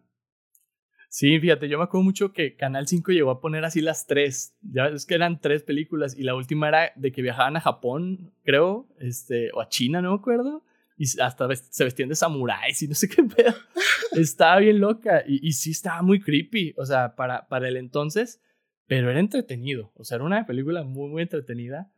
Sí, 1.09 1.41
fíjate, 1.41 1.71
yo 1.71 1.79
me 1.79 1.85
acuerdo 1.85 2.05
mucho 2.05 2.35
que 2.35 2.55
Canal 2.55 2.87
5 2.87 3.13
llegó 3.13 3.31
a 3.31 3.41
poner 3.41 3.65
así 3.65 3.81
las 3.81 4.07
tres. 4.07 4.59
Ya 4.61 4.89
es 4.89 5.07
que 5.07 5.15
eran 5.15 5.41
tres 5.41 5.63
películas 5.63 6.15
y 6.15 6.23
la 6.23 6.35
última 6.35 6.69
era 6.69 6.93
de 6.97 7.13
que 7.13 7.23
viajaban 7.23 7.57
a 7.57 7.63
Japón, 7.63 8.35
creo, 8.45 8.89
este, 8.99 9.51
o 9.53 9.63
a 9.63 9.71
China, 9.71 10.03
no 10.03 10.11
me 10.11 10.19
acuerdo 10.19 10.63
y 10.97 11.21
hasta 11.21 11.49
se 11.55 11.85
vestían 11.85 12.09
de 12.09 12.15
samuráis 12.15 12.83
y 12.83 12.89
no 12.89 12.95
sé 12.95 13.09
qué 13.09 13.23
pedo. 13.23 13.55
estaba 14.13 14.61
bien 14.61 14.81
loca 14.81 15.25
y, 15.27 15.47
y, 15.47 15.53
sí 15.53 15.71
estaba 15.71 16.03
muy 16.03 16.21
creepy, 16.21 16.75
o 16.77 16.87
sea, 16.87 17.15
para, 17.15 17.49
para 17.49 17.69
el 17.69 17.77
entonces, 17.77 18.41
pero 18.87 19.11
era 19.11 19.21
entretenido, 19.21 19.93
o 19.95 20.05
sea, 20.05 20.17
era 20.17 20.25
una 20.25 20.47
película 20.47 20.85
muy, 20.85 21.09
muy 21.09 21.23
entretenida. 21.23 21.93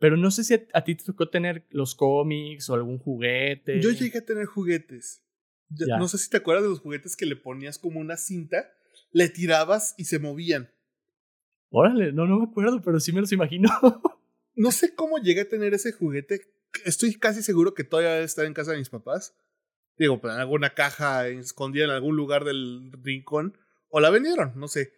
Pero 0.00 0.16
no 0.16 0.30
sé 0.30 0.44
si 0.44 0.54
a, 0.54 0.82
ti 0.82 0.94
te 0.94 1.04
tocó 1.04 1.28
tener 1.28 1.66
los 1.70 1.94
cómics 1.94 2.70
o 2.70 2.74
algún 2.74 2.98
juguete. 2.98 3.82
Yo 3.82 3.90
llegué 3.90 4.18
a 4.18 4.24
tener 4.24 4.46
juguetes. 4.46 5.22
No 5.68 6.08
sé 6.08 6.16
si 6.16 6.30
te 6.30 6.38
acuerdas 6.38 6.64
de 6.64 6.70
los 6.70 6.80
juguetes 6.80 7.16
que 7.16 7.26
le 7.26 7.36
ponías 7.36 7.78
como 7.78 8.00
una 8.00 8.16
cinta, 8.16 8.72
le 9.12 9.28
tirabas 9.28 9.94
y 9.98 10.06
se 10.06 10.18
movían. 10.18 10.70
Órale, 11.68 12.12
no, 12.12 12.26
no 12.26 12.38
me 12.38 12.46
acuerdo, 12.46 12.80
pero 12.82 12.98
sí 12.98 13.12
me 13.12 13.20
los 13.20 13.30
imagino. 13.30 13.68
no 14.54 14.72
sé 14.72 14.94
cómo 14.94 15.18
llegué 15.18 15.42
a 15.42 15.48
tener 15.48 15.74
ese 15.74 15.92
juguete 15.92 16.40
estoy 16.84 17.14
casi 17.14 17.42
seguro 17.42 17.74
que 17.74 17.84
todavía 17.84 18.12
debe 18.12 18.24
estar 18.24 18.44
en 18.44 18.54
casa 18.54 18.72
de 18.72 18.78
mis 18.78 18.90
papás. 18.90 19.34
Digo, 19.98 20.20
pues 20.20 20.34
en 20.34 20.40
alguna 20.40 20.74
caja 20.74 21.28
escondida 21.28 21.84
en 21.84 21.90
algún 21.90 22.16
lugar 22.16 22.44
del 22.44 22.90
rincón. 23.02 23.58
O 23.88 24.00
la 24.00 24.10
vendieron, 24.10 24.52
no 24.56 24.68
sé. 24.68 24.92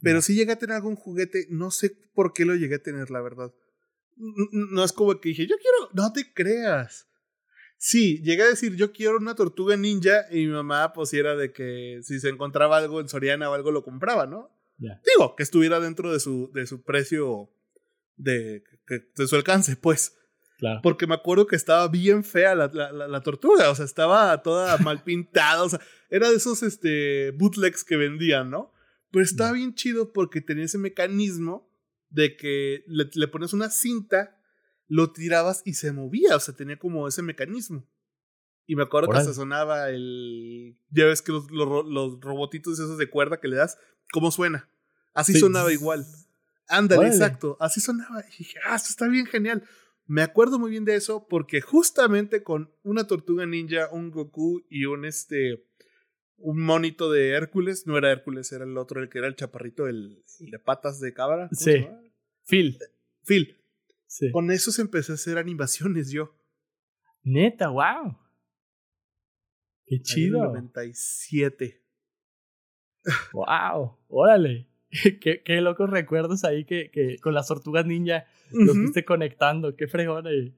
Pero 0.00 0.22
si 0.22 0.34
llegué 0.34 0.52
a 0.52 0.58
tener 0.58 0.76
algún 0.76 0.94
juguete, 0.94 1.46
no 1.50 1.70
sé 1.70 1.90
por 2.14 2.32
qué 2.32 2.44
lo 2.44 2.54
llegué 2.54 2.76
a 2.76 2.82
tener, 2.82 3.10
la 3.10 3.20
verdad. 3.20 3.52
No 4.16 4.84
es 4.84 4.92
como 4.92 5.20
que 5.20 5.30
dije, 5.30 5.46
yo 5.46 5.56
quiero, 5.58 5.90
no 5.92 6.12
te 6.12 6.32
creas. 6.32 7.08
Sí, 7.76 8.20
llegué 8.22 8.42
a 8.42 8.48
decir, 8.48 8.74
yo 8.74 8.92
quiero 8.92 9.18
una 9.18 9.34
tortuga 9.34 9.76
ninja 9.76 10.26
y 10.30 10.46
mi 10.46 10.52
mamá 10.52 10.92
pues 10.92 11.12
era 11.14 11.36
de 11.36 11.52
que 11.52 12.00
si 12.02 12.18
se 12.18 12.28
encontraba 12.28 12.76
algo 12.76 13.00
en 13.00 13.08
Soriana 13.08 13.50
o 13.50 13.54
algo 13.54 13.70
lo 13.70 13.84
compraba, 13.84 14.26
¿no? 14.26 14.50
Digo, 14.78 15.34
que 15.36 15.42
estuviera 15.42 15.80
dentro 15.80 16.12
de 16.12 16.20
su, 16.20 16.50
de 16.54 16.66
su 16.66 16.82
precio, 16.82 17.50
de, 18.16 18.62
de 18.88 19.26
su 19.26 19.36
alcance, 19.36 19.76
pues. 19.76 20.17
Porque 20.82 21.06
me 21.06 21.14
acuerdo 21.14 21.46
que 21.46 21.56
estaba 21.56 21.86
bien 21.88 22.24
fea 22.24 22.54
la, 22.54 22.68
la, 22.68 22.92
la, 22.92 23.20
tortuga, 23.20 23.70
o 23.70 23.74
sea, 23.74 23.84
estaba 23.84 24.42
toda 24.42 24.76
mal 24.78 25.04
pintada, 25.04 25.62
o 25.62 25.68
sea, 25.68 25.80
era 26.10 26.28
de 26.30 26.36
esos 26.36 26.62
este, 26.62 27.30
bootlegs 27.32 27.84
que 27.84 27.96
vendían, 27.96 28.50
¿no? 28.50 28.72
Pero 29.10 29.24
estaba 29.24 29.52
bien 29.52 29.74
chido 29.74 30.12
porque 30.12 30.40
tenía 30.40 30.64
ese 30.64 30.78
mecanismo 30.78 31.70
de 32.10 32.36
que 32.36 32.84
le, 32.86 33.08
le 33.14 33.28
pones 33.28 33.52
una 33.52 33.70
cinta, 33.70 34.36
lo 34.86 35.12
tirabas 35.12 35.62
y 35.64 35.74
se 35.74 35.92
movía, 35.92 36.36
o 36.36 36.40
sea, 36.40 36.54
tenía 36.54 36.78
como 36.78 37.06
ese 37.06 37.22
mecanismo. 37.22 37.88
Y 38.66 38.76
me 38.76 38.82
acuerdo 38.82 39.10
que 39.10 39.24
se 39.24 39.32
sonaba 39.32 39.88
el. 39.88 40.76
Ya 40.90 41.06
ves 41.06 41.22
que 41.22 41.32
los, 41.32 41.50
los, 41.50 41.86
los, 41.86 42.20
robotitos 42.20 42.74
esos 42.78 42.98
de 42.98 43.08
cuerda 43.08 43.40
que 43.40 43.48
le 43.48 43.56
das, 43.56 43.78
¿cómo 44.12 44.30
suena? 44.30 44.68
Así 45.14 45.32
sonaba 45.38 45.72
igual. 45.72 46.04
Ándale, 46.68 47.06
exacto. 47.06 47.56
Así 47.60 47.80
sonaba. 47.80 48.22
Y 48.34 48.38
dije, 48.38 48.58
ah, 48.66 48.76
esto 48.76 48.90
está 48.90 49.08
bien 49.08 49.24
genial. 49.24 49.64
Me 50.08 50.22
acuerdo 50.22 50.58
muy 50.58 50.70
bien 50.70 50.86
de 50.86 50.96
eso 50.96 51.28
porque 51.28 51.60
justamente 51.60 52.42
con 52.42 52.72
una 52.82 53.06
tortuga 53.06 53.44
ninja, 53.44 53.90
un 53.92 54.10
Goku 54.10 54.64
y 54.70 54.86
un 54.86 55.04
este 55.04 55.68
un 56.38 56.62
monito 56.62 57.10
de 57.10 57.30
Hércules, 57.32 57.86
no 57.86 57.98
era 57.98 58.10
Hércules, 58.10 58.50
era 58.52 58.64
el 58.64 58.78
otro, 58.78 59.02
el 59.02 59.10
que 59.10 59.18
era 59.18 59.26
el 59.26 59.36
chaparrito, 59.36 59.86
el, 59.86 60.24
de 60.38 60.58
patas 60.58 60.98
de 60.98 61.12
cabra. 61.12 61.50
Sí. 61.52 61.86
Phil. 62.46 62.78
Phil. 63.24 63.56
Sí. 64.06 64.30
Con 64.30 64.56
se 64.56 64.80
empecé 64.80 65.12
a 65.12 65.16
hacer 65.16 65.36
animaciones 65.36 66.10
yo. 66.10 66.34
Neta, 67.22 67.68
wow. 67.68 68.16
Qué 69.84 70.00
chido. 70.00 70.38
En 70.38 70.50
97. 70.52 71.82
Wow, 73.32 73.98
órale. 74.08 74.67
qué, 75.20 75.42
qué 75.42 75.60
locos 75.60 75.90
recuerdos 75.90 76.44
ahí 76.44 76.64
que, 76.64 76.90
que 76.90 77.18
con 77.18 77.34
las 77.34 77.48
tortugas 77.48 77.86
ninja 77.86 78.26
los 78.50 78.76
fuiste 78.76 79.04
conectando. 79.04 79.76
Qué 79.76 79.86
fregón, 79.86 80.26
eh. 80.26 80.54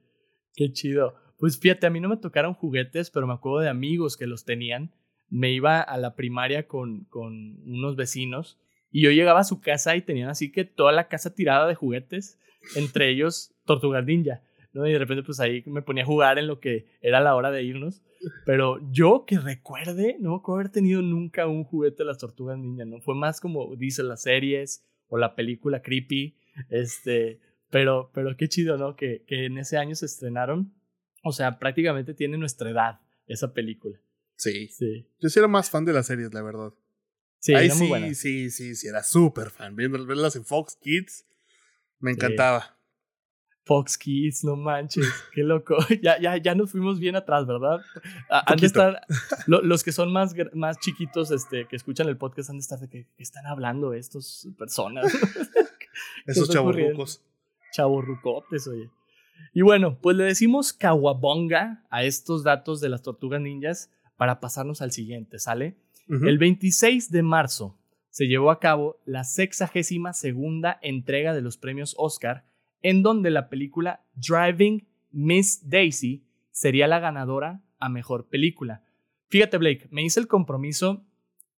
qué 0.55 0.71
chido. 0.71 1.15
Pues 1.37 1.59
fíjate, 1.59 1.87
a 1.87 1.89
mí 1.89 1.99
no 1.99 2.09
me 2.09 2.17
tocaron 2.17 2.53
juguetes, 2.53 3.09
pero 3.09 3.27
me 3.27 3.33
acuerdo 3.33 3.59
de 3.59 3.69
amigos 3.69 4.15
que 4.15 4.27
los 4.27 4.45
tenían. 4.45 4.93
Me 5.29 5.51
iba 5.51 5.81
a 5.81 5.97
la 5.97 6.15
primaria 6.15 6.67
con, 6.67 7.05
con 7.05 7.61
unos 7.65 7.95
vecinos 7.95 8.59
y 8.91 9.01
yo 9.03 9.11
llegaba 9.11 9.39
a 9.39 9.45
su 9.45 9.61
casa 9.61 9.95
y 9.95 10.01
tenían 10.01 10.29
así 10.29 10.51
que 10.51 10.65
toda 10.65 10.91
la 10.91 11.07
casa 11.07 11.33
tirada 11.33 11.67
de 11.67 11.75
juguetes, 11.75 12.37
entre 12.75 13.09
ellos 13.09 13.55
Tortugas 13.65 14.05
Ninja. 14.05 14.43
¿No? 14.73 14.87
Y 14.87 14.93
de 14.93 14.99
repente 14.99 15.23
pues 15.23 15.39
ahí 15.39 15.63
me 15.65 15.81
ponía 15.81 16.03
a 16.03 16.07
jugar 16.07 16.39
en 16.39 16.47
lo 16.47 16.59
que 16.59 16.85
era 17.01 17.19
la 17.19 17.35
hora 17.35 17.51
de 17.51 17.63
irnos. 17.63 18.01
Pero 18.45 18.79
yo 18.91 19.25
que 19.25 19.39
recuerde, 19.39 20.17
no 20.19 20.41
puedo 20.41 20.59
haber 20.59 20.71
tenido 20.71 21.01
nunca 21.01 21.47
un 21.47 21.63
juguete 21.63 21.99
de 21.99 22.05
las 22.05 22.17
tortugas 22.17 22.57
ninja, 22.57 22.85
¿no? 22.85 23.01
Fue 23.01 23.15
más 23.15 23.39
como 23.39 23.75
dicen 23.75 24.07
las 24.07 24.23
series 24.23 24.85
o 25.07 25.17
la 25.17 25.35
película 25.35 25.81
Creepy, 25.81 26.37
este, 26.69 27.39
pero, 27.69 28.11
pero 28.13 28.35
qué 28.37 28.47
chido, 28.47 28.77
¿no? 28.77 28.95
Que, 28.95 29.23
que 29.25 29.45
en 29.45 29.57
ese 29.57 29.77
año 29.77 29.95
se 29.95 30.05
estrenaron. 30.05 30.73
O 31.23 31.31
sea, 31.31 31.59
prácticamente 31.59 32.13
tiene 32.13 32.37
nuestra 32.37 32.69
edad 32.69 32.99
esa 33.27 33.53
película. 33.53 33.99
Sí. 34.35 34.67
sí. 34.69 35.07
Yo 35.19 35.29
sí 35.29 35.39
era 35.39 35.47
más 35.47 35.69
fan 35.69 35.85
de 35.85 35.93
las 35.93 36.07
series, 36.07 36.33
la 36.33 36.41
verdad. 36.41 36.73
Sí, 37.39 37.55
Ahí 37.55 37.71
sí, 37.71 38.15
sí, 38.15 38.51
sí, 38.51 38.75
sí, 38.75 38.87
era 38.87 39.01
súper 39.03 39.49
fan. 39.49 39.75
Verlas 39.75 40.35
en 40.35 40.45
Fox 40.45 40.77
Kids, 40.79 41.25
me 41.99 42.11
encantaba. 42.11 42.77
Fox 43.63 43.97
Kids, 43.97 44.43
no 44.43 44.55
manches, 44.55 45.07
qué 45.33 45.43
loco. 45.43 45.77
ya, 46.01 46.19
ya, 46.19 46.37
ya 46.37 46.55
nos 46.55 46.71
fuimos 46.71 46.99
bien 46.99 47.15
atrás, 47.15 47.45
¿verdad? 47.45 47.79
Han 48.29 48.57
de 48.57 48.67
estar, 48.67 49.01
los 49.47 49.83
que 49.83 49.91
son 49.91 50.11
más, 50.11 50.35
más 50.53 50.79
chiquitos, 50.79 51.31
este, 51.31 51.67
que 51.67 51.75
escuchan 51.75 52.07
el 52.07 52.17
podcast, 52.17 52.49
han 52.49 52.57
de 52.57 52.61
estar 52.61 52.79
de 52.79 52.89
que, 52.89 53.07
están 53.17 53.45
hablando 53.45 53.93
estos 53.93 54.47
personas. 54.57 55.13
Esos 56.25 56.49
chavorrucos. 56.49 57.21
Chavorrucotes, 57.73 58.67
oye. 58.67 58.89
Y 59.53 59.61
bueno, 59.61 59.97
pues 59.99 60.15
le 60.17 60.23
decimos 60.23 60.73
Kawabonga 60.73 61.83
a 61.89 62.03
estos 62.03 62.43
datos 62.43 62.79
de 62.79 62.89
las 62.89 63.01
tortugas 63.01 63.41
ninjas 63.41 63.91
para 64.17 64.39
pasarnos 64.39 64.81
al 64.81 64.91
siguiente, 64.91 65.39
¿sale? 65.39 65.77
El 66.07 66.37
26 66.37 67.09
de 67.09 67.23
marzo 67.23 67.77
se 68.09 68.27
llevó 68.27 68.51
a 68.51 68.59
cabo 68.59 68.99
la 69.05 69.23
sexagésima 69.23 70.11
segunda 70.13 70.77
entrega 70.81 71.33
de 71.33 71.41
los 71.41 71.57
premios 71.57 71.95
Oscar 71.97 72.43
en 72.81 73.03
donde 73.03 73.29
la 73.29 73.49
película 73.49 74.03
Driving 74.15 74.87
Miss 75.11 75.69
Daisy 75.69 76.25
sería 76.51 76.87
la 76.87 76.99
ganadora 76.99 77.61
a 77.79 77.89
mejor 77.89 78.27
película. 78.29 78.83
Fíjate, 79.29 79.57
Blake, 79.57 79.87
me 79.91 80.03
hice 80.03 80.19
el 80.19 80.27
compromiso 80.27 81.05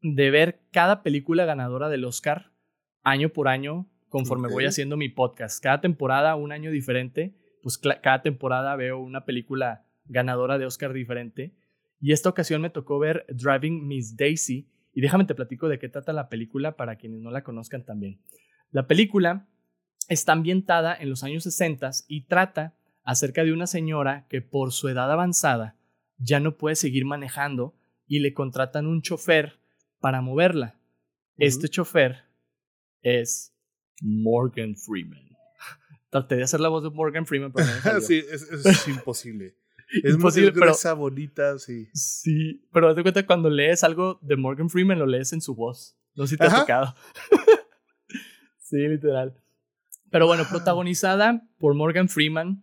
de 0.03 0.31
ver 0.31 0.61
cada 0.73 1.03
película 1.03 1.45
ganadora 1.45 1.89
del 1.89 2.05
Oscar 2.05 2.53
año 3.03 3.31
por 3.31 3.49
año 3.49 3.89
conforme 4.09 4.49
voy 4.49 4.67
haciendo 4.67 4.97
mi 4.97 5.09
podcast. 5.09 5.63
Cada 5.63 5.81
temporada 5.81 6.35
un 6.37 6.53
año 6.53 6.71
diferente, 6.71 7.35
pues 7.63 7.79
cada 7.79 8.23
temporada 8.23 8.77
veo 8.77 8.99
una 8.99 9.25
película 9.25 9.87
ganadora 10.05 10.59
de 10.59 10.67
Oscar 10.67 10.93
diferente. 10.93 11.55
Y 12.01 12.13
esta 12.13 12.29
ocasión 12.29 12.61
me 12.61 12.71
tocó 12.71 12.99
ver 12.99 13.25
Driving 13.29 13.87
Miss 13.87 14.17
Daisy. 14.17 14.69
Y 14.93 15.01
déjame 15.01 15.25
te 15.25 15.35
platico 15.35 15.69
de 15.69 15.79
qué 15.79 15.89
trata 15.89 16.13
la 16.13 16.29
película 16.29 16.77
para 16.77 16.97
quienes 16.97 17.21
no 17.21 17.31
la 17.31 17.43
conozcan 17.43 17.85
también. 17.85 18.21
La 18.71 18.87
película 18.87 19.49
está 20.09 20.33
ambientada 20.33 20.95
en 20.95 21.11
los 21.11 21.23
años 21.23 21.45
60 21.45 21.91
y 22.09 22.27
trata 22.27 22.75
acerca 23.05 23.45
de 23.45 23.53
una 23.53 23.67
señora 23.67 24.27
que 24.29 24.43
por 24.43 24.73
su 24.73 24.89
edad 24.89 25.11
avanzada 25.11 25.77
ya 26.19 26.41
no 26.41 26.57
puede 26.57 26.77
seguir 26.77 27.05
manejando 27.05 27.75
y 28.07 28.21
le 28.21 28.35
contratan 28.35 28.87
un 28.87 29.03
chofer 29.03 29.59
para 30.01 30.21
moverla. 30.21 30.79
Este 31.37 31.69
chofer 31.69 32.25
es 33.03 33.55
Morgan 34.01 34.77
Freeman. 34.77 35.25
Traté 36.11 36.37
de 36.37 36.43
hacer 36.45 36.61
la 36.61 36.69
voz 36.69 36.83
de 36.83 36.91
Morgan 36.91 37.27
Freeman, 37.27 37.53
pero 37.53 37.67
no 37.67 38.01
sí, 38.01 38.23
es, 38.31 38.89
imposible. 38.89 39.57
Es 40.03 40.15
imposible, 40.15 40.53
pero 40.53 40.71
esa 40.73 40.95
bonita, 40.95 41.59
sí. 41.59 41.89
Sí, 41.93 42.67
pero 42.73 42.89
date 42.89 43.03
cuenta 43.03 43.27
cuando 43.27 43.51
lees 43.51 43.85
algo 43.85 44.19
de 44.23 44.37
Morgan 44.37 44.71
Freeman 44.71 44.99
lo 44.99 45.07
lees 45.07 45.33
en 45.33 45.41
su 45.41 45.55
voz. 45.55 45.97
No 46.15 46.27
sé 46.27 46.35
si 46.35 46.39
te 46.39 46.47
ha 46.47 46.61
tocado. 46.61 46.95
sí, 48.59 48.77
literal. 48.77 49.42
Pero 50.13 50.27
bueno, 50.27 50.45
protagonizada 50.49 51.49
por 51.59 51.75
Morgan 51.75 52.07
Freeman, 52.07 52.63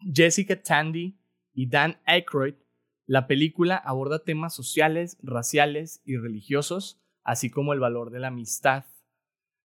Jessica 0.00 0.60
Tandy 0.60 1.18
y 1.52 1.68
Dan 1.68 2.00
Aykroyd, 2.06 2.54
la 3.04 3.26
película 3.26 3.76
aborda 3.76 4.24
temas 4.24 4.54
sociales, 4.54 5.18
raciales 5.22 6.00
y 6.06 6.16
religiosos, 6.16 7.02
así 7.22 7.50
como 7.50 7.74
el 7.74 7.80
valor 7.80 8.10
de 8.10 8.20
la 8.20 8.28
amistad. 8.28 8.86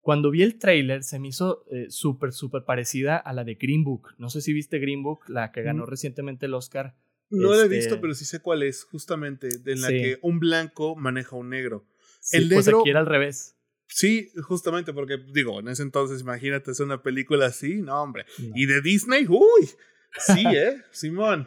Cuando 0.02 0.30
vi 0.30 0.44
el 0.44 0.60
tráiler 0.60 1.04
se 1.04 1.20
me 1.20 1.30
hizo 1.30 1.66
eh, 1.72 1.86
súper, 1.90 2.34
súper 2.34 2.66
parecida 2.66 3.16
a 3.16 3.32
la 3.32 3.46
de 3.46 3.56
Green 3.56 3.86
Book. 3.86 4.10
No 4.18 4.30
sé 4.30 4.42
si 4.42 4.52
viste 4.52 4.80
Green 4.80 5.04
Book, 5.04 5.22
la 5.30 5.54
que 5.54 5.62
ganó 5.62 5.86
mm. 5.86 5.90
recientemente 5.90 6.48
el 6.48 6.54
Oscar. 6.54 6.98
No 7.30 7.52
la 7.52 7.62
he 7.62 7.64
este 7.64 7.76
visto, 7.76 8.02
pero 8.02 8.14
sí 8.14 8.26
sé 8.26 8.42
cuál 8.42 8.62
es, 8.62 8.84
justamente, 8.84 9.48
en 9.66 9.82
la 9.82 9.88
que 9.88 10.20
un 10.22 10.40
blanco 10.40 10.98
maneja 10.98 11.38
a 11.38 11.40
un 11.40 11.50
negro. 11.50 11.88
el 12.34 12.50
negro, 12.50 12.56
pues 12.58 12.68
aquí 12.68 12.90
era 12.90 13.00
al 13.00 13.06
revés. 13.06 13.56
Sí, 13.96 14.32
justamente 14.42 14.92
porque, 14.92 15.20
digo, 15.34 15.60
en 15.60 15.68
ese 15.68 15.84
entonces, 15.84 16.22
imagínate, 16.22 16.72
es 16.72 16.80
una 16.80 17.04
película 17.04 17.46
así, 17.46 17.76
no, 17.76 18.02
hombre. 18.02 18.26
Y 18.56 18.66
de 18.66 18.82
Disney, 18.82 19.28
uy, 19.30 19.70
sí, 20.18 20.44
¿eh? 20.56 20.82
Simón. 20.90 21.46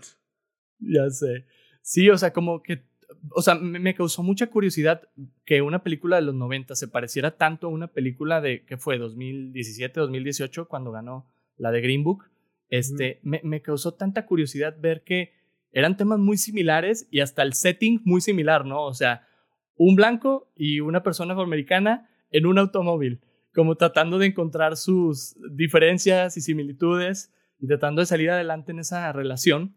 Ya 0.78 1.10
sé. 1.10 1.46
Sí, 1.82 2.08
o 2.08 2.16
sea, 2.16 2.32
como 2.32 2.62
que, 2.62 2.84
o 3.32 3.42
sea, 3.42 3.56
me, 3.56 3.96
causó 3.96 4.22
mucha 4.22 4.46
curiosidad 4.46 5.02
que 5.44 5.60
una 5.60 5.82
película 5.82 6.16
de 6.16 6.22
los 6.22 6.36
90 6.36 6.76
se 6.76 6.86
pareciera 6.86 7.36
tanto 7.36 7.66
a 7.66 7.70
una 7.70 7.88
película 7.88 8.40
de, 8.40 8.64
¿qué 8.64 8.76
fue? 8.76 8.96
2017, 8.96 9.98
2018, 9.98 10.68
cuando 10.68 10.92
ganó 10.92 11.28
la 11.56 11.72
de 11.72 11.80
Green 11.80 12.04
Book. 12.04 12.26
Este, 12.68 13.18
me, 13.24 13.40
me 13.42 13.60
causó 13.60 13.94
tanta 13.94 14.24
curiosidad 14.24 14.76
ver 14.78 15.02
que 15.02 15.32
eran 15.72 15.96
temas 15.96 16.20
muy 16.20 16.36
similares 16.36 17.08
y 17.10 17.20
hasta 17.20 17.42
el 17.42 17.54
setting 17.54 18.02
muy 18.04 18.20
similar, 18.20 18.64
¿no? 18.64 18.84
O 18.84 18.94
sea, 18.94 19.26
un 19.76 19.96
blanco 19.96 20.52
y 20.54 20.78
una 20.78 21.02
persona 21.02 21.32
afroamericana 21.32 22.08
en 22.30 22.46
un 22.46 22.58
automóvil, 22.58 23.20
como 23.54 23.76
tratando 23.76 24.18
de 24.18 24.26
encontrar 24.26 24.76
sus 24.76 25.36
diferencias 25.50 26.36
y 26.36 26.40
similitudes 26.40 27.32
y 27.58 27.66
tratando 27.66 28.00
de 28.00 28.06
salir 28.06 28.30
adelante 28.30 28.72
en 28.72 28.80
esa 28.80 29.12
relación. 29.12 29.76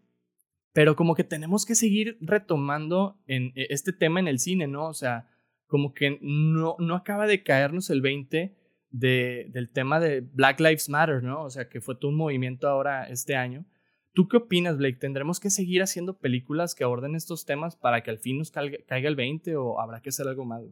Pero 0.72 0.94
como 0.94 1.14
que 1.14 1.24
tenemos 1.24 1.66
que 1.66 1.74
seguir 1.74 2.16
retomando 2.20 3.18
en 3.26 3.52
e, 3.56 3.66
este 3.70 3.92
tema 3.92 4.20
en 4.20 4.28
el 4.28 4.38
cine, 4.38 4.68
¿no? 4.68 4.86
O 4.86 4.94
sea, 4.94 5.28
como 5.66 5.94
que 5.94 6.18
no, 6.20 6.76
no 6.78 6.94
acaba 6.94 7.26
de 7.26 7.42
caernos 7.42 7.90
el 7.90 8.02
20 8.02 8.56
de, 8.90 9.46
del 9.52 9.70
tema 9.70 10.00
de 10.00 10.20
Black 10.20 10.60
Lives 10.60 10.88
Matter, 10.88 11.22
¿no? 11.22 11.42
O 11.42 11.50
sea, 11.50 11.68
que 11.68 11.80
fue 11.80 11.96
todo 11.96 12.10
un 12.10 12.16
movimiento 12.16 12.68
ahora 12.68 13.04
este 13.08 13.36
año. 13.36 13.64
¿Tú 14.12 14.28
qué 14.28 14.36
opinas, 14.36 14.76
Blake? 14.76 14.98
¿Tendremos 14.98 15.38
que 15.38 15.50
seguir 15.50 15.82
haciendo 15.82 16.18
películas 16.18 16.74
que 16.74 16.84
aborden 16.84 17.14
estos 17.14 17.46
temas 17.46 17.76
para 17.76 18.02
que 18.02 18.10
al 18.10 18.18
fin 18.18 18.38
nos 18.38 18.50
caiga, 18.50 18.78
caiga 18.86 19.08
el 19.08 19.16
20 19.16 19.56
o 19.56 19.80
habrá 19.80 20.00
que 20.02 20.08
hacer 20.08 20.26
algo 20.26 20.44
más? 20.44 20.62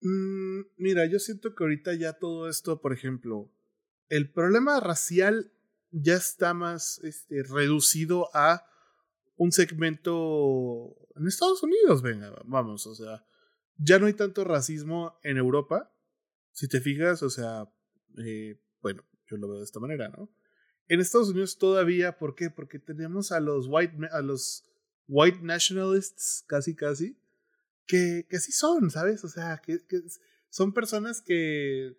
Mm, 0.00 0.60
mira, 0.76 1.06
yo 1.06 1.18
siento 1.18 1.54
que 1.54 1.64
ahorita 1.64 1.94
ya 1.94 2.12
todo 2.14 2.48
esto, 2.48 2.80
por 2.80 2.92
ejemplo, 2.92 3.50
el 4.08 4.30
problema 4.30 4.80
racial 4.80 5.52
ya 5.90 6.14
está 6.14 6.54
más 6.54 7.00
este, 7.02 7.42
reducido 7.42 8.28
a 8.34 8.64
un 9.36 9.52
segmento 9.52 10.96
en 11.16 11.26
Estados 11.26 11.62
Unidos, 11.62 12.02
venga, 12.02 12.32
vamos, 12.44 12.86
o 12.86 12.94
sea, 12.94 13.24
ya 13.76 13.98
no 13.98 14.06
hay 14.06 14.14
tanto 14.14 14.44
racismo 14.44 15.18
en 15.22 15.36
Europa, 15.36 15.92
si 16.52 16.68
te 16.68 16.80
fijas, 16.80 17.22
o 17.22 17.30
sea, 17.30 17.68
eh, 18.18 18.60
bueno, 18.82 19.04
yo 19.26 19.36
lo 19.36 19.48
veo 19.48 19.58
de 19.58 19.64
esta 19.64 19.80
manera, 19.80 20.08
¿no? 20.08 20.30
En 20.88 21.00
Estados 21.00 21.28
Unidos 21.28 21.58
todavía, 21.58 22.18
¿por 22.18 22.34
qué? 22.34 22.50
Porque 22.50 22.78
tenemos 22.78 23.30
a 23.30 23.40
los 23.40 23.66
white, 23.68 23.94
a 24.10 24.22
los 24.22 24.64
white 25.06 25.40
nationalists, 25.42 26.44
casi, 26.46 26.74
casi, 26.74 27.16
que, 27.88 28.26
que 28.28 28.38
sí 28.38 28.52
son, 28.52 28.90
¿sabes? 28.90 29.24
O 29.24 29.28
sea, 29.28 29.60
que, 29.64 29.84
que 29.88 30.00
son 30.50 30.72
personas 30.72 31.20
que... 31.20 31.96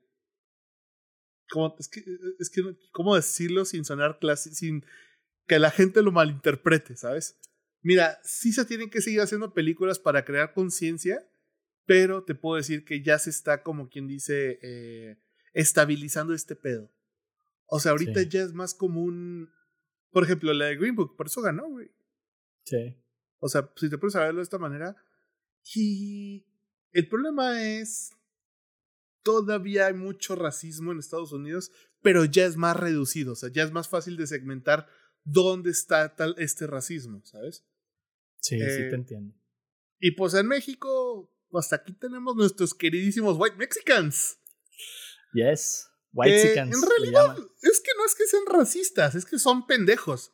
Como, 1.49 1.75
es 1.79 1.89
que, 1.89 2.03
es 2.39 2.49
que, 2.51 2.61
¿cómo 2.91 3.15
decirlo 3.15 3.65
sin 3.65 3.83
sonar 3.83 4.19
clase, 4.19 4.53
sin 4.53 4.85
que 5.47 5.57
la 5.57 5.71
gente 5.71 6.03
lo 6.03 6.11
malinterprete, 6.11 6.95
¿sabes? 6.95 7.39
Mira, 7.81 8.19
sí 8.23 8.53
se 8.53 8.65
tienen 8.65 8.91
que 8.91 9.01
seguir 9.01 9.21
haciendo 9.21 9.53
películas 9.53 9.97
para 9.97 10.23
crear 10.25 10.53
conciencia, 10.53 11.27
pero 11.85 12.23
te 12.23 12.35
puedo 12.35 12.57
decir 12.57 12.85
que 12.85 13.01
ya 13.01 13.17
se 13.17 13.31
está, 13.31 13.63
como 13.63 13.89
quien 13.89 14.07
dice, 14.07 14.59
eh, 14.61 15.17
estabilizando 15.53 16.35
este 16.35 16.55
pedo. 16.55 16.93
O 17.65 17.79
sea, 17.79 17.91
ahorita 17.91 18.21
ya 18.23 18.43
es 18.43 18.53
más 18.53 18.75
común. 18.75 19.51
Por 20.11 20.23
ejemplo, 20.23 20.53
la 20.53 20.65
de 20.65 20.75
Green 20.75 20.95
Book, 20.95 21.15
por 21.15 21.27
eso 21.27 21.41
ganó, 21.41 21.67
güey. 21.67 21.89
Sí. 22.65 22.95
O 23.39 23.49
sea, 23.49 23.71
si 23.75 23.89
te 23.89 23.97
puedes 23.97 24.13
saberlo 24.13 24.39
de 24.39 24.43
esta 24.43 24.59
manera, 24.59 24.95
y 25.75 26.45
el 26.91 27.07
problema 27.07 27.63
es, 27.63 28.11
todavía 29.23 29.87
hay 29.87 29.93
mucho 29.93 30.35
racismo 30.35 30.91
en 30.91 30.99
Estados 30.99 31.31
Unidos, 31.31 31.71
pero 32.01 32.25
ya 32.25 32.45
es 32.45 32.55
más 32.55 32.75
reducido, 32.77 33.33
o 33.33 33.35
sea, 33.35 33.49
ya 33.51 33.63
es 33.63 33.71
más 33.71 33.87
fácil 33.87 34.17
de 34.17 34.27
segmentar 34.27 34.87
dónde 35.23 35.71
está 35.71 36.15
tal 36.15 36.35
este 36.37 36.65
racismo, 36.67 37.21
¿sabes? 37.25 37.65
Sí, 38.41 38.57
sí 38.57 38.65
te 38.65 38.89
eh, 38.89 38.93
entiendo. 38.93 39.35
Y 39.99 40.11
pues 40.11 40.33
en 40.33 40.47
México, 40.47 41.31
hasta 41.53 41.77
aquí 41.77 41.93
tenemos 41.93 42.35
nuestros 42.35 42.73
queridísimos 42.73 43.37
white 43.37 43.57
Mexicans. 43.57 44.39
Yes. 45.33 45.89
White 46.11 46.57
en 46.57 46.71
realidad, 46.71 47.37
es 47.61 47.81
que 47.81 47.91
no 47.95 48.05
es 48.05 48.15
que 48.15 48.25
sean 48.25 48.45
racistas, 48.47 49.13
es 49.13 49.25
que 49.25 49.37
son 49.37 49.67
pendejos. 49.67 50.33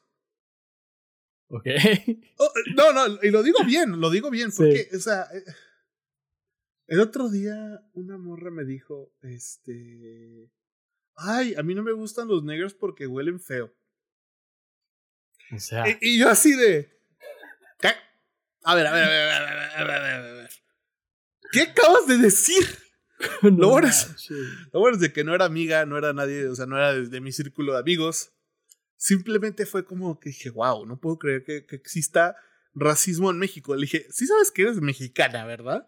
Ok. 1.50 1.66
Oh, 2.38 2.52
no, 2.76 2.92
no, 2.92 3.20
y 3.24 3.32
lo 3.32 3.44
digo 3.44 3.60
bien, 3.66 4.00
lo 4.02 4.10
digo 4.10 4.30
bien, 4.30 4.52
porque, 4.52 4.90
o 4.94 5.00
sea, 5.00 5.24
eh, 5.34 5.44
el 6.88 7.00
otro 7.00 7.30
día 7.30 7.82
una 7.94 8.18
morra 8.18 8.52
me 8.52 8.66
dijo, 8.66 9.14
este, 9.22 10.52
ay, 11.16 11.56
a 11.56 11.64
mí 11.64 11.74
no 11.74 11.82
me 11.82 11.94
gustan 11.94 12.28
los 12.28 12.44
negros 12.44 12.74
porque 12.74 13.08
huelen 13.08 13.40
feo. 13.40 13.74
O 15.52 15.60
sea. 15.60 15.86
Y, 16.02 16.20
yo 16.20 16.30
así 16.30 16.56
de, 16.56 16.92
¿qué? 17.80 17.94
A 18.64 18.76
ver, 18.76 18.88
a 18.88 18.94
ver, 18.94 19.04
a 19.04 19.08
ver, 19.08 19.32
a 19.32 19.40
ver, 19.40 19.48
a 19.48 19.84
ver, 19.84 19.92
a 19.92 20.20
ver, 20.20 20.30
a 20.30 20.34
ver. 20.34 20.50
¿Qué 21.52 21.62
acabas 21.62 22.08
de 22.08 22.18
decir? 22.18 22.66
no, 23.44 23.52
lo, 23.52 23.70
bueno 23.70 23.88
es, 23.88 24.30
lo 24.74 24.80
bueno 24.82 24.96
es 24.96 25.02
de 25.02 25.14
que 25.14 25.24
no 25.24 25.34
era 25.34 25.46
amiga, 25.46 25.86
no 25.86 25.98
era 25.98 26.12
nadie, 26.12 26.48
o 26.48 26.56
sea, 26.56 26.66
no 26.66 26.76
era 26.76 26.94
de 26.94 27.22
mi 27.22 27.32
círculo 27.32 27.74
de 27.74 27.80
amigos 27.80 28.35
simplemente 28.98 29.66
fue 29.66 29.86
como 29.86 30.20
que 30.20 30.30
dije, 30.30 30.50
wow, 30.50 30.86
no 30.86 31.00
puedo 31.00 31.18
creer 31.18 31.44
que, 31.44 31.66
exista 31.76 32.36
racismo 32.74 33.32
en 33.32 33.38
México. 33.38 33.76
Le 33.76 33.82
dije, 33.82 34.08
sí 34.10 34.28
sabes 34.28 34.52
que 34.52 34.64
eres 34.64 34.82
mexicana, 34.82 35.46
¿verdad? 35.46 35.88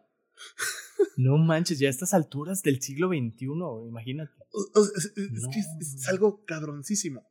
No 1.18 1.38
manches, 1.38 1.80
ya 1.80 1.88
a 1.88 1.92
estas 1.92 2.14
alturas 2.14 2.62
del 2.62 2.82
siglo 2.82 3.10
XXI, 3.10 3.46
imagínate. 3.88 4.32
es, 4.76 5.12
que 5.52 5.60
es, 5.60 6.08
algo 6.08 6.44
cabroncísimo. 6.46 7.28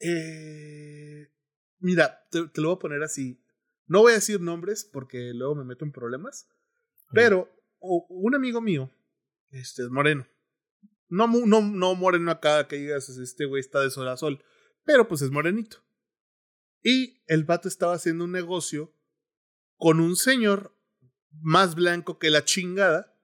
Eh, 0.00 1.30
mira, 1.78 2.26
te, 2.30 2.40
lo 2.60 2.68
voy 2.68 2.76
a 2.76 2.78
poner 2.78 3.02
así. 3.02 3.42
No 3.86 4.00
voy 4.00 4.12
a 4.12 4.16
decir 4.16 4.40
nombres 4.40 4.88
porque 4.90 5.32
luego 5.34 5.54
me 5.54 5.64
meto 5.64 5.84
en 5.84 5.92
problemas. 5.92 6.48
Pero 7.12 7.50
un 7.80 8.34
amigo 8.34 8.60
mío, 8.60 8.90
este, 9.50 9.88
moreno. 9.88 10.26
No, 11.08 11.26
no, 11.26 11.60
no 11.60 11.94
moreno 11.94 12.30
acá 12.30 12.66
que 12.66 12.76
digas, 12.76 13.08
este 13.08 13.44
güey 13.44 13.60
está 13.60 13.80
de 13.80 13.90
sol 13.90 14.08
a 14.08 14.16
sol 14.16 14.42
pero 14.84 15.08
pues 15.08 15.22
es 15.22 15.30
morenito. 15.30 15.78
Y 16.82 17.22
el 17.26 17.44
vato 17.44 17.68
estaba 17.68 17.94
haciendo 17.94 18.24
un 18.24 18.32
negocio 18.32 18.94
con 19.76 20.00
un 20.00 20.16
señor 20.16 20.76
más 21.40 21.74
blanco 21.74 22.18
que 22.18 22.30
la 22.30 22.44
chingada, 22.44 23.18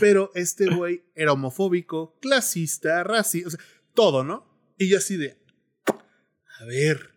pero 0.00 0.30
este 0.34 0.74
güey 0.74 1.04
era 1.14 1.32
homofóbico, 1.32 2.18
clasista, 2.20 3.02
racista, 3.04 3.48
o 3.48 3.50
sea, 3.50 3.60
todo, 3.94 4.24
¿no? 4.24 4.46
Y 4.78 4.88
yo 4.88 4.98
así 4.98 5.16
de, 5.16 5.38
a 5.86 6.64
ver, 6.66 7.14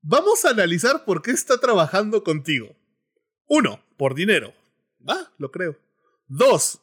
vamos 0.00 0.44
a 0.44 0.50
analizar 0.50 1.04
por 1.04 1.22
qué 1.22 1.32
está 1.32 1.58
trabajando 1.58 2.22
contigo. 2.22 2.76
Uno, 3.46 3.82
por 3.96 4.14
dinero. 4.14 4.54
Va, 5.06 5.32
lo 5.38 5.50
creo. 5.50 5.78
Dos, 6.26 6.80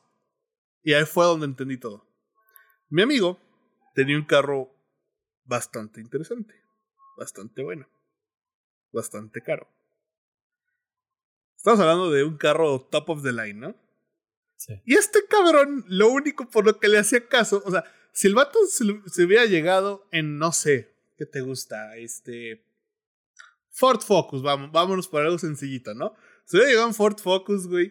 y 0.83 0.93
ahí 0.93 1.05
fue 1.05 1.25
donde 1.25 1.45
entendí 1.45 1.77
todo. 1.77 2.07
Mi 2.89 3.01
amigo 3.01 3.39
tenía 3.93 4.17
un 4.17 4.25
carro 4.25 4.74
bastante 5.45 6.01
interesante, 6.01 6.53
bastante 7.17 7.63
bueno, 7.63 7.87
bastante 8.91 9.41
caro. 9.41 9.67
Estamos 11.55 11.79
hablando 11.79 12.11
de 12.11 12.23
un 12.23 12.37
carro 12.37 12.81
top 12.81 13.09
of 13.09 13.23
the 13.23 13.31
line, 13.31 13.55
¿no? 13.55 13.75
Sí. 14.57 14.81
Y 14.85 14.95
este 14.95 15.25
cabrón, 15.27 15.85
lo 15.87 16.09
único 16.09 16.49
por 16.49 16.65
lo 16.65 16.79
que 16.79 16.87
le 16.87 16.99
hacía 16.99 17.27
caso, 17.27 17.61
o 17.65 17.71
sea, 17.71 17.83
si 18.15 18.27
el 18.27 18.35
vato 18.35 18.59
se, 18.67 19.23
hubiera 19.23 19.45
llegado 19.45 20.07
en, 20.11 20.37
no 20.37 20.51
sé, 20.53 20.95
¿qué 21.17 21.25
te 21.25 21.41
gusta? 21.41 21.97
Este. 21.97 22.63
Ford 23.71 23.99
Focus, 24.01 24.41
vamos, 24.41 24.71
vámonos 24.71 25.09
por 25.09 25.21
algo 25.21 25.37
sencillito, 25.37 25.93
¿no? 25.93 26.15
Si 26.45 26.55
hubiera 26.55 26.69
llegado 26.69 26.87
en 26.87 26.93
Ford 26.93 27.19
Focus, 27.19 27.67
güey, 27.67 27.87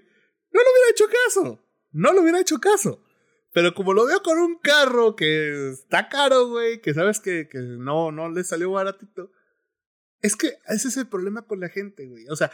no 0.50 0.60
le 0.62 0.66
hubiera 0.70 0.90
hecho 0.90 1.04
caso. 1.24 1.60
No 1.92 2.12
le 2.12 2.20
hubiera 2.20 2.40
hecho 2.40 2.58
caso. 2.58 3.04
Pero 3.54 3.72
como 3.72 3.94
lo 3.94 4.04
veo 4.04 4.20
con 4.20 4.36
un 4.38 4.58
carro 4.58 5.14
que 5.14 5.70
está 5.70 6.08
caro, 6.08 6.48
güey, 6.48 6.80
que 6.80 6.92
sabes 6.92 7.20
que, 7.20 7.48
que 7.48 7.60
no, 7.60 8.10
no 8.10 8.28
le 8.28 8.42
salió 8.42 8.72
baratito. 8.72 9.30
Es 10.20 10.34
que 10.34 10.58
ese 10.66 10.88
es 10.88 10.96
el 10.96 11.06
problema 11.06 11.46
con 11.46 11.60
la 11.60 11.68
gente, 11.68 12.08
güey. 12.08 12.26
O 12.30 12.34
sea, 12.34 12.50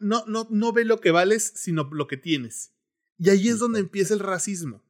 no, 0.00 0.24
no, 0.26 0.48
no 0.50 0.72
ve 0.72 0.84
lo 0.84 1.00
que 1.00 1.12
vales, 1.12 1.52
sino 1.54 1.88
lo 1.92 2.08
que 2.08 2.16
tienes. 2.16 2.74
Y 3.16 3.30
ahí 3.30 3.48
es 3.48 3.60
donde 3.60 3.78
empieza 3.78 4.12
el 4.12 4.18
racismo. 4.18 4.82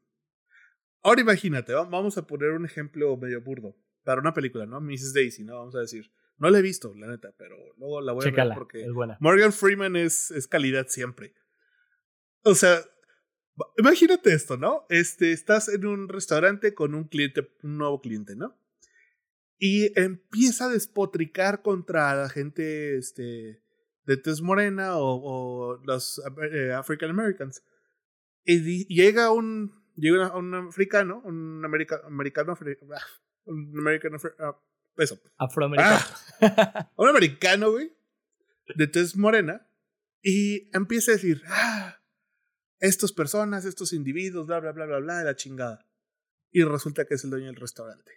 Ahora 1.03 1.21
imagínate, 1.21 1.75
vamos 1.75 2.17
a 2.17 2.27
poner 2.27 2.53
un 2.53 2.65
ejemplo 2.65 3.15
medio 3.19 3.43
burdo. 3.43 3.77
Para 4.03 4.23
una 4.23 4.33
película, 4.33 4.65
¿no? 4.65 4.81
Mrs. 4.81 5.13
Daisy, 5.13 5.45
¿no? 5.45 5.59
Vamos 5.59 5.75
a 5.75 5.81
decir. 5.81 6.11
No 6.39 6.49
la 6.49 6.61
he 6.61 6.63
visto, 6.63 6.95
la 6.95 7.07
neta, 7.07 7.35
pero 7.37 7.57
luego 7.77 8.01
la 8.01 8.13
voy 8.13 8.27
a 8.27 8.31
ver 8.31 8.55
porque 8.55 8.87
Morgan 9.19 9.53
Freeman 9.53 9.95
es, 9.97 10.31
es 10.31 10.49
calidad 10.49 10.87
siempre. 10.89 11.35
O 12.45 12.55
sea, 12.55 12.81
Imagínate 13.79 14.33
esto, 14.33 14.57
¿no? 14.57 14.87
Este, 14.89 15.33
estás 15.33 15.69
en 15.69 15.87
un 15.87 16.09
restaurante 16.09 16.75
con 16.75 16.95
un 16.95 17.05
cliente, 17.05 17.51
un 17.63 17.79
nuevo 17.79 18.01
cliente, 18.01 18.37
¿no? 18.37 18.57
Y 19.59 19.99
empieza 20.01 20.67
a 20.67 20.69
despotricar 20.71 21.63
contra 21.63 22.15
la 22.15 22.29
gente 22.31 22.97
este, 22.97 23.63
de 24.07 24.17
tez 24.17 24.41
morena 24.41 24.97
o, 24.97 25.81
los 25.85 26.23
eh, 26.51 26.73
African 26.73 27.11
Americans. 27.11 27.63
Y, 28.45 28.87
llega 28.87 29.31
un, 29.31 29.85
llega 29.97 30.35
un 30.37 30.55
africano, 30.55 31.21
un 31.25 31.63
americano, 31.65 32.07
americano, 32.07 32.55
ah, 32.55 33.07
un 33.45 33.79
americano, 33.79 34.17
ah, 34.39 34.59
eso. 34.97 35.21
Afroamericano. 35.37 35.99
Ah, 36.41 36.91
un 36.97 37.09
americano, 37.09 37.71
güey, 37.73 37.93
de 38.75 38.87
tez 38.87 39.17
morena, 39.17 39.67
y 40.23 40.71
empieza 40.75 41.13
a 41.13 41.15
decir, 41.15 41.43
ah, 41.47 42.00
estas 42.81 43.13
personas, 43.13 43.65
estos 43.65 43.93
individuos, 43.93 44.47
bla, 44.47 44.59
bla, 44.59 44.73
bla, 44.73 44.87
bla, 44.87 44.99
bla, 44.99 45.19
de 45.19 45.25
la 45.25 45.37
chingada. 45.37 45.87
Y 46.51 46.65
resulta 46.65 47.05
que 47.05 47.15
es 47.15 47.25
el 47.25 47.31
dueño 47.31 47.47
del 47.47 47.57
restaurante. 47.57 48.13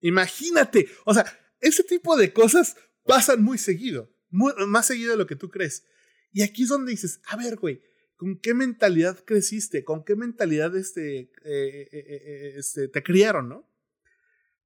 Imagínate, 0.00 0.88
o 1.04 1.14
sea, 1.14 1.24
ese 1.60 1.82
tipo 1.82 2.16
de 2.16 2.32
cosas 2.32 2.76
pasan 3.04 3.42
muy 3.42 3.58
seguido, 3.58 4.14
más 4.30 4.86
seguido 4.86 5.12
de 5.12 5.16
lo 5.16 5.26
que 5.26 5.36
tú 5.36 5.48
crees. 5.48 5.86
Y 6.30 6.42
aquí 6.42 6.64
es 6.64 6.68
donde 6.68 6.90
dices, 6.90 7.20
a 7.26 7.36
ver, 7.36 7.56
güey, 7.56 7.82
¿con 8.16 8.38
qué 8.38 8.54
mentalidad 8.54 9.24
creciste? 9.24 9.84
¿Con 9.84 10.04
qué 10.04 10.14
mentalidad 10.14 10.76
este, 10.76 11.18
eh, 11.20 11.30
eh, 11.44 11.88
eh, 11.92 12.54
este, 12.56 12.88
te 12.88 13.02
criaron, 13.02 13.48
no? 13.48 13.68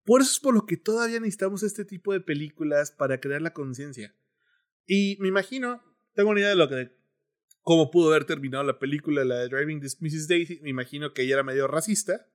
Por 0.04 0.20
eso 0.20 0.32
es 0.32 0.40
por 0.40 0.54
lo 0.54 0.66
que 0.66 0.76
todavía 0.76 1.20
necesitamos 1.20 1.62
este 1.62 1.84
tipo 1.84 2.12
de 2.12 2.20
películas 2.20 2.90
para 2.90 3.20
crear 3.20 3.40
la 3.40 3.52
conciencia. 3.52 4.16
Y 4.84 5.16
me 5.20 5.28
imagino, 5.28 5.80
tengo 6.14 6.30
una 6.30 6.40
idea 6.40 6.48
de 6.48 6.56
lo 6.56 6.68
que 6.68 7.01
cómo 7.62 7.90
pudo 7.90 8.10
haber 8.10 8.24
terminado 8.24 8.64
la 8.64 8.78
película, 8.78 9.24
la 9.24 9.36
de 9.36 9.48
Driving 9.48 9.80
This 9.80 10.00
Mrs. 10.00 10.28
Daisy. 10.28 10.60
Me 10.60 10.70
imagino 10.70 11.12
que 11.12 11.22
ella 11.22 11.34
era 11.34 11.42
medio 11.42 11.66
racista. 11.66 12.28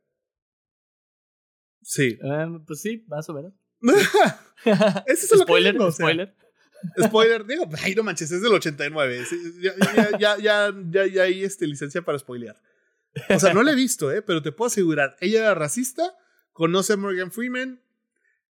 Sí. 1.82 2.18
Em, 2.22 2.66
pues 2.66 2.82
sí, 2.82 3.06
más 3.08 3.30
o 3.30 3.34
menos. 3.34 3.54
Ese 5.06 5.36
es 5.36 5.42
spoiler, 5.42 5.76
lo 5.76 5.86
que 5.88 5.92
spoiler. 5.94 6.36
spoiler, 7.04 7.46
digo, 7.46 7.70
ay, 7.84 7.96
no 7.96 8.04
manches, 8.04 8.32
es 8.32 8.42
del 8.42 8.54
89. 8.54 9.24
Ya, 9.62 9.74
ya, 9.80 10.18
ya, 10.18 10.38
ya, 10.38 10.74
ya, 10.90 11.06
ya 11.06 11.24
hay 11.24 11.44
este, 11.44 11.68
licencia 11.68 12.02
para 12.02 12.20
spoilear. 12.20 12.60
O 13.30 13.40
sea, 13.40 13.54
no 13.54 13.64
la 13.64 13.72
he 13.72 13.76
visto, 13.76 14.12
¿eh? 14.12 14.22
pero 14.22 14.42
te 14.42 14.52
puedo 14.52 14.68
asegurar, 14.68 15.16
ella 15.20 15.40
era 15.40 15.56
racista, 15.56 16.16
conoce 16.52 16.94
a 16.94 16.98
Morgan 16.98 17.32
Freeman, 17.32 17.82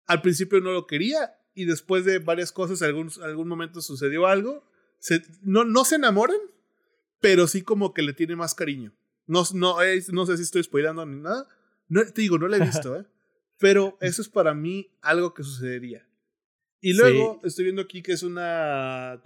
al 0.07 0.23
principio 0.23 0.61
no 0.61 0.73
lo 0.73 0.87
quería 0.87 1.37
y 1.55 1.67
después 1.67 2.05
de 2.05 2.19
varias 2.19 2.53
cosas, 2.53 2.83
algún, 2.83 3.11
algún 3.23 3.49
momento 3.49 3.81
sucedió 3.81 4.27
algo, 4.27 4.67
se, 4.99 5.23
no, 5.43 5.65
no 5.65 5.85
se 5.85 5.97
enamoran, 5.97 6.39
pero 7.25 7.47
sí 7.47 7.63
como 7.63 7.95
que 7.95 8.03
le 8.03 8.13
tiene 8.13 8.37
más 8.37 8.55
cariño. 8.55 8.95
No, 9.27 9.45
no, 9.55 9.79
no 10.13 10.27
sé 10.27 10.37
si 10.37 10.43
estoy 10.43 10.63
spoilando 10.63 11.07
ni 11.07 11.23
nada. 11.23 11.49
No, 11.89 12.05
te 12.05 12.21
digo, 12.21 12.37
no 12.37 12.49
la 12.49 12.59
he 12.59 12.61
visto, 12.67 12.97
¿eh? 12.97 13.07
Pero 13.59 13.97
eso 14.03 14.21
es 14.21 14.29
para 14.29 14.53
mí 14.53 14.95
algo 15.01 15.33
que 15.33 15.43
sucedería. 15.43 16.07
Y 16.83 16.93
luego 16.93 17.41
estoy 17.43 17.65
viendo 17.65 17.81
aquí 17.81 18.03
que 18.03 18.13
es 18.13 18.23
una, 18.23 19.23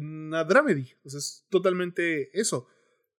una 0.00 0.42
dramedy. 0.42 0.92
O 1.04 1.08
sea, 1.08 1.18
es 1.18 1.46
totalmente 1.50 2.36
eso. 2.36 2.66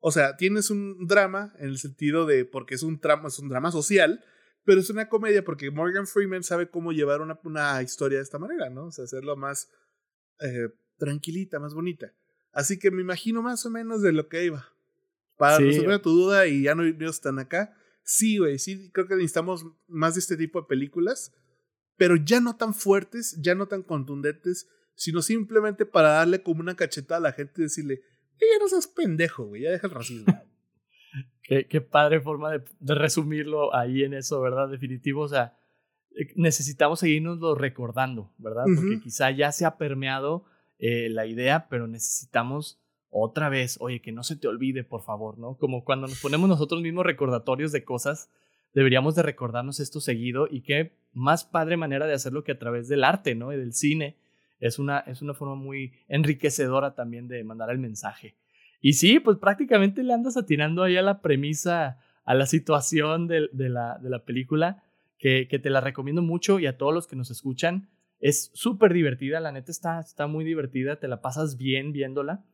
O 0.01 0.11
sea, 0.11 0.35
tienes 0.35 0.71
un 0.71 1.07
drama 1.07 1.53
en 1.59 1.69
el 1.69 1.77
sentido 1.77 2.25
de, 2.25 2.43
porque 2.43 2.75
es 2.75 2.83
un, 2.83 2.99
drama, 2.99 3.29
es 3.29 3.39
un 3.39 3.47
drama 3.47 3.71
social, 3.71 4.21
pero 4.65 4.81
es 4.81 4.89
una 4.89 5.07
comedia 5.07 5.45
porque 5.45 5.71
Morgan 5.71 6.05
Freeman 6.05 6.43
sabe 6.43 6.69
cómo 6.69 6.91
llevar 6.91 7.21
una, 7.21 7.39
una 7.45 7.81
historia 7.81 8.17
de 8.17 8.25
esta 8.25 8.39
manera, 8.39 8.69
¿no? 8.69 8.87
O 8.87 8.91
sea, 8.91 9.05
hacerlo 9.05 9.37
más 9.37 9.69
eh, 10.41 10.67
tranquilita, 10.97 11.61
más 11.61 11.73
bonita. 11.73 12.13
Así 12.51 12.79
que 12.79 12.91
me 12.91 13.01
imagino 13.01 13.41
más 13.41 13.65
o 13.65 13.69
menos 13.69 14.01
de 14.01 14.11
lo 14.11 14.27
que 14.27 14.45
iba. 14.45 14.67
Para 15.37 15.57
resolver 15.57 16.01
tu 16.01 16.11
duda 16.11 16.47
y 16.47 16.63
ya 16.63 16.75
no 16.75 16.83
están 17.09 17.39
acá. 17.39 17.75
Sí, 18.03 18.37
güey, 18.37 18.59
sí, 18.59 18.91
creo 18.91 19.07
que 19.07 19.15
necesitamos 19.15 19.65
más 19.87 20.15
de 20.15 20.19
este 20.19 20.37
tipo 20.37 20.61
de 20.61 20.67
películas, 20.67 21.33
pero 21.97 22.15
ya 22.15 22.39
no 22.39 22.55
tan 22.55 22.73
fuertes, 22.73 23.37
ya 23.41 23.55
no 23.55 23.67
tan 23.67 23.83
contundentes, 23.83 24.67
sino 24.95 25.21
simplemente 25.21 25.85
para 25.85 26.09
darle 26.09 26.43
como 26.43 26.61
una 26.61 26.75
cachetada 26.75 27.17
a 27.17 27.21
la 27.21 27.31
gente 27.31 27.53
y 27.57 27.63
decirle, 27.63 28.01
ya 28.39 28.59
no 28.59 28.67
seas 28.67 28.87
pendejo, 28.87 29.45
güey, 29.45 29.63
ya 29.63 29.71
deja 29.71 29.87
el 29.87 29.93
racismo. 29.93 30.25
qué, 31.43 31.67
qué, 31.67 31.81
padre 31.81 32.21
forma 32.21 32.51
de, 32.51 32.63
de, 32.79 32.95
resumirlo 32.95 33.73
ahí 33.73 34.03
en 34.03 34.13
eso, 34.13 34.41
¿verdad? 34.41 34.69
Definitivo, 34.69 35.21
o 35.21 35.29
sea, 35.29 35.57
eh, 36.15 36.33
necesitamos 36.35 36.99
seguirnos 36.99 37.39
recordando, 37.57 38.33
¿verdad? 38.37 38.65
Porque 38.75 38.99
quizá 38.99 39.31
ya 39.31 39.51
se 39.51 39.65
ha 39.65 39.77
permeado 39.77 40.45
eh, 40.81 41.09
la 41.09 41.27
idea, 41.27 41.67
pero 41.69 41.85
necesitamos 41.85 42.81
otra 43.11 43.49
vez, 43.49 43.77
oye, 43.79 44.01
que 44.01 44.11
no 44.11 44.23
se 44.23 44.35
te 44.35 44.47
olvide, 44.47 44.83
por 44.83 45.03
favor, 45.03 45.37
¿no? 45.37 45.55
Como 45.55 45.83
cuando 45.83 46.07
nos 46.07 46.19
ponemos 46.19 46.49
nosotros 46.49 46.81
mismos 46.81 47.05
recordatorios 47.05 47.71
de 47.71 47.83
cosas, 47.83 48.31
deberíamos 48.73 49.13
de 49.13 49.21
recordarnos 49.21 49.79
esto 49.79 50.01
seguido 50.01 50.47
y 50.49 50.61
qué 50.61 50.97
más 51.13 51.43
padre 51.43 51.77
manera 51.77 52.07
de 52.07 52.13
hacerlo 52.13 52.43
que 52.43 52.53
a 52.53 52.57
través 52.57 52.87
del 52.87 53.03
arte, 53.03 53.35
¿no? 53.35 53.53
Y 53.53 53.57
del 53.57 53.73
cine. 53.73 54.17
Es 54.59 54.79
una, 54.79 54.99
es 55.01 55.21
una 55.21 55.35
forma 55.35 55.53
muy 55.53 55.93
enriquecedora 56.07 56.95
también 56.95 57.27
de 57.27 57.43
mandar 57.43 57.69
el 57.69 57.77
mensaje. 57.77 58.35
Y 58.79 58.93
sí, 58.93 59.19
pues 59.19 59.37
prácticamente 59.37 60.01
le 60.01 60.13
andas 60.13 60.35
atinando 60.35 60.81
ahí 60.81 60.97
a 60.97 61.03
la 61.03 61.21
premisa, 61.21 61.99
a 62.25 62.33
la 62.33 62.47
situación 62.47 63.27
de, 63.27 63.49
la, 63.53 63.99
de 63.99 64.09
la, 64.09 64.25
película, 64.25 64.83
que, 65.19 65.47
que, 65.47 65.59
te 65.59 65.69
la 65.69 65.81
recomiendo 65.81 66.23
mucho 66.23 66.59
y 66.59 66.65
a 66.65 66.77
todos 66.77 66.93
los 66.93 67.05
que 67.05 67.15
nos 67.15 67.29
escuchan. 67.29 67.89
Es 68.21 68.51
súper 68.53 68.93
divertida, 68.93 69.39
la 69.39 69.51
neta 69.51 69.71
está, 69.71 69.99
está 69.99 70.27
muy 70.27 70.45
divertida, 70.45 70.99
te 70.99 71.07
la 71.07 71.21
pasas 71.21 71.57
bien 71.57 71.91
viéndola. 71.91 72.45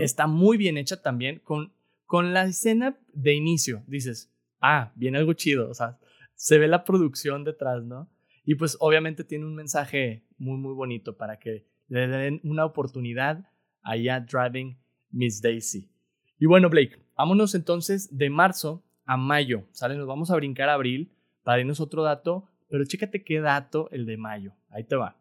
Está 0.00 0.26
muy 0.26 0.56
bien 0.56 0.76
hecha 0.76 1.02
también 1.02 1.38
con, 1.38 1.72
con 2.04 2.34
la 2.34 2.44
escena 2.44 2.98
de 3.12 3.34
inicio. 3.34 3.84
Dices, 3.86 4.34
ah, 4.60 4.92
viene 4.96 5.18
algo 5.18 5.34
chido, 5.34 5.70
o 5.70 5.74
sea, 5.74 5.98
se 6.34 6.58
ve 6.58 6.66
la 6.66 6.84
producción 6.84 7.44
detrás, 7.44 7.84
¿no? 7.84 8.10
Y 8.44 8.56
pues 8.56 8.76
obviamente 8.80 9.24
tiene 9.24 9.44
un 9.44 9.54
mensaje 9.54 10.24
muy, 10.36 10.58
muy 10.58 10.74
bonito 10.74 11.16
para 11.16 11.38
que 11.38 11.66
le 11.88 12.08
den 12.08 12.40
una 12.44 12.64
oportunidad 12.64 13.44
allá 13.82 14.20
Driving 14.20 14.78
Miss 15.10 15.40
Daisy. 15.40 15.90
Y 16.38 16.46
bueno, 16.46 16.70
Blake, 16.70 16.98
vámonos 17.16 17.54
entonces 17.54 18.16
de 18.16 18.30
marzo 18.30 18.84
a 19.04 19.16
mayo, 19.16 19.66
¿sale? 19.72 19.96
Nos 19.96 20.06
vamos 20.06 20.30
a 20.30 20.36
brincar 20.36 20.68
a 20.68 20.74
abril 20.74 21.12
para 21.42 21.60
irnos 21.60 21.80
otro 21.80 22.02
dato, 22.02 22.48
pero 22.68 22.84
chécate 22.84 23.24
qué 23.24 23.40
dato 23.40 23.88
el 23.90 24.06
de 24.06 24.16
mayo. 24.16 24.54
Ahí 24.70 24.84
te 24.84 24.96
va. 24.96 25.16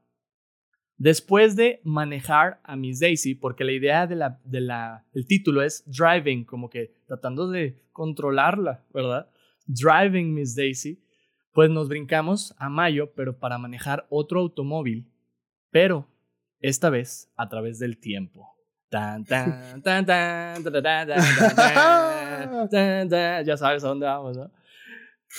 Después 0.98 1.56
de 1.56 1.80
manejar 1.84 2.60
a 2.64 2.76
Miss 2.76 3.00
Daisy, 3.00 3.36
porque 3.36 3.64
la 3.64 3.72
idea 3.72 4.08
de 4.08 4.16
la, 4.16 4.40
de 4.44 4.62
la, 4.62 5.06
título 5.28 5.62
es 5.62 5.84
driving, 5.86 6.44
como 6.44 6.70
que 6.70 6.92
tratando 7.06 7.48
de 7.50 7.80
controlarla, 7.92 8.84
¿verdad? 8.94 9.30
Driving 9.68 10.34
Miss 10.34 10.56
Daisy, 10.56 11.04
pues 11.54 11.70
nos 11.70 11.88
brincamos 11.88 12.56
a 12.58 12.70
mayo, 12.70 13.14
pero 13.14 13.38
para 13.38 13.60
manejar 13.60 14.08
otro 14.10 14.40
automóvil, 14.40 15.08
pero 15.70 16.08
esta 16.60 16.90
vez 16.90 17.32
a 17.36 17.48
través 17.48 17.78
del 17.78 18.00
tiempo. 18.00 18.56
Tan, 18.90 19.24
tan, 19.26 19.82
tan, 19.84 20.06
tan. 20.06 20.64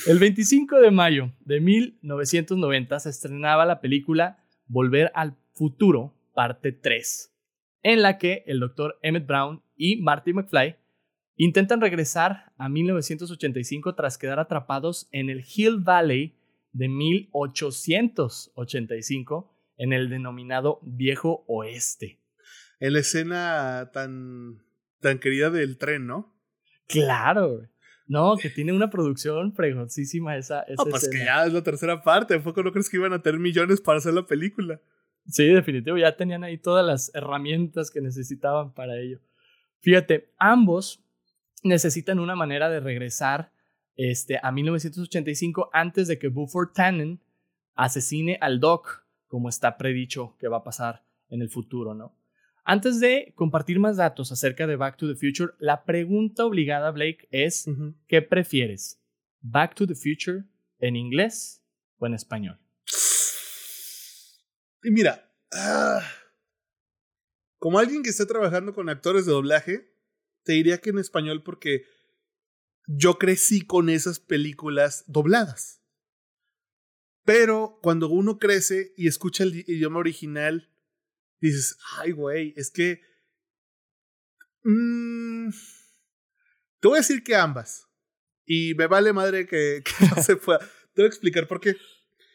El 0.06 0.18
25 0.18 0.80
de 0.80 0.90
mayo 0.90 1.32
de 1.40 1.60
1990 1.60 3.00
se 3.00 3.10
estrenaba 3.10 3.66
la 3.66 3.80
película 3.80 4.44
Volver 4.66 5.12
al 5.14 5.36
Futuro, 5.54 6.14
parte 6.34 6.72
3, 6.72 7.34
en 7.82 8.02
la 8.02 8.18
que 8.18 8.44
el 8.46 8.60
doctor 8.60 8.98
Emmett 9.02 9.26
Brown 9.26 9.62
y 9.76 9.96
Marty 9.96 10.32
McFly 10.32 10.76
intentan 11.36 11.80
regresar 11.80 12.52
a 12.58 12.68
1985 12.68 13.94
tras 13.94 14.18
quedar 14.18 14.38
atrapados 14.38 15.08
en 15.10 15.30
el 15.30 15.42
Hill 15.44 15.78
Valley 15.78 16.36
de 16.72 16.88
1885 16.88 19.54
en 19.78 19.92
el 19.92 20.10
denominado 20.10 20.78
Viejo 20.82 21.44
Oeste. 21.48 22.20
En 22.80 22.92
la 22.92 23.00
escena 23.00 23.90
tan, 23.92 24.62
tan 25.00 25.18
querida 25.18 25.50
del 25.50 25.78
tren, 25.78 26.06
¿no? 26.06 26.32
Claro, 26.86 27.62
no, 28.08 28.36
que 28.36 28.48
tiene 28.48 28.72
una 28.72 28.88
producción 28.88 29.52
fregoncísima 29.52 30.36
esa, 30.36 30.62
esa 30.62 30.82
no, 30.82 30.90
pues 30.90 31.08
que 31.08 31.18
ya 31.18 31.44
es 31.44 31.52
la 31.52 31.62
tercera 31.62 32.02
parte. 32.02 32.34
¿A 32.34 32.42
poco 32.42 32.62
no 32.62 32.72
crees 32.72 32.88
que 32.88 32.96
iban 32.96 33.12
a 33.12 33.22
tener 33.22 33.38
millones 33.38 33.80
para 33.80 33.98
hacer 33.98 34.14
la 34.14 34.26
película? 34.26 34.80
Sí, 35.26 35.46
definitivo, 35.46 35.98
ya 35.98 36.16
tenían 36.16 36.42
ahí 36.42 36.56
todas 36.56 36.84
las 36.84 37.14
herramientas 37.14 37.90
que 37.90 38.00
necesitaban 38.00 38.72
para 38.72 38.98
ello. 38.98 39.20
Fíjate, 39.80 40.32
ambos 40.38 41.04
necesitan 41.62 42.18
una 42.18 42.34
manera 42.34 42.70
de 42.70 42.80
regresar 42.80 43.52
este, 43.94 44.40
a 44.42 44.50
1985 44.52 45.68
antes 45.72 46.08
de 46.08 46.18
que 46.18 46.28
Buford 46.28 46.72
Tannen 46.72 47.20
asesine 47.74 48.38
al 48.40 48.58
Doc, 48.58 49.04
como 49.26 49.50
está 49.50 49.76
predicho 49.76 50.34
que 50.38 50.48
va 50.48 50.58
a 50.58 50.64
pasar 50.64 51.04
en 51.28 51.42
el 51.42 51.50
futuro, 51.50 51.94
¿no? 51.94 52.17
Antes 52.70 53.00
de 53.00 53.32
compartir 53.34 53.78
más 53.80 53.96
datos 53.96 54.30
acerca 54.30 54.66
de 54.66 54.76
Back 54.76 54.98
to 54.98 55.08
the 55.08 55.14
Future, 55.14 55.54
la 55.58 55.86
pregunta 55.86 56.44
obligada, 56.44 56.90
Blake, 56.90 57.26
es, 57.30 57.64
¿qué 58.06 58.20
prefieres? 58.20 59.00
¿Back 59.40 59.74
to 59.74 59.86
the 59.86 59.94
Future 59.94 60.44
en 60.78 60.94
inglés 60.94 61.64
o 61.96 62.06
en 62.06 62.12
español? 62.12 62.60
Y 64.82 64.90
mira, 64.90 65.32
ah, 65.50 66.02
como 67.56 67.78
alguien 67.78 68.02
que 68.02 68.10
está 68.10 68.26
trabajando 68.26 68.74
con 68.74 68.90
actores 68.90 69.24
de 69.24 69.32
doblaje, 69.32 69.90
te 70.42 70.52
diría 70.52 70.76
que 70.76 70.90
en 70.90 70.98
español 70.98 71.42
porque 71.42 71.86
yo 72.86 73.18
crecí 73.18 73.62
con 73.62 73.88
esas 73.88 74.20
películas 74.20 75.04
dobladas. 75.06 75.80
Pero 77.24 77.78
cuando 77.80 78.10
uno 78.10 78.38
crece 78.38 78.92
y 78.94 79.08
escucha 79.08 79.44
el 79.44 79.54
idioma 79.54 80.00
original, 80.00 80.68
dices, 81.40 81.76
ay, 81.98 82.12
güey, 82.12 82.54
es 82.56 82.70
que... 82.70 83.00
Mm, 84.64 85.50
te 86.80 86.88
voy 86.88 86.96
a 86.96 87.00
decir 87.00 87.22
que 87.22 87.36
ambas. 87.36 87.88
Y 88.44 88.74
me 88.74 88.86
vale 88.86 89.12
madre 89.12 89.46
que, 89.46 89.82
que 89.84 90.06
no 90.06 90.22
se 90.22 90.36
pueda. 90.36 90.58
Te 90.58 91.02
voy 91.02 91.04
a 91.04 91.08
explicar 91.08 91.46
por 91.46 91.60
qué. 91.60 91.76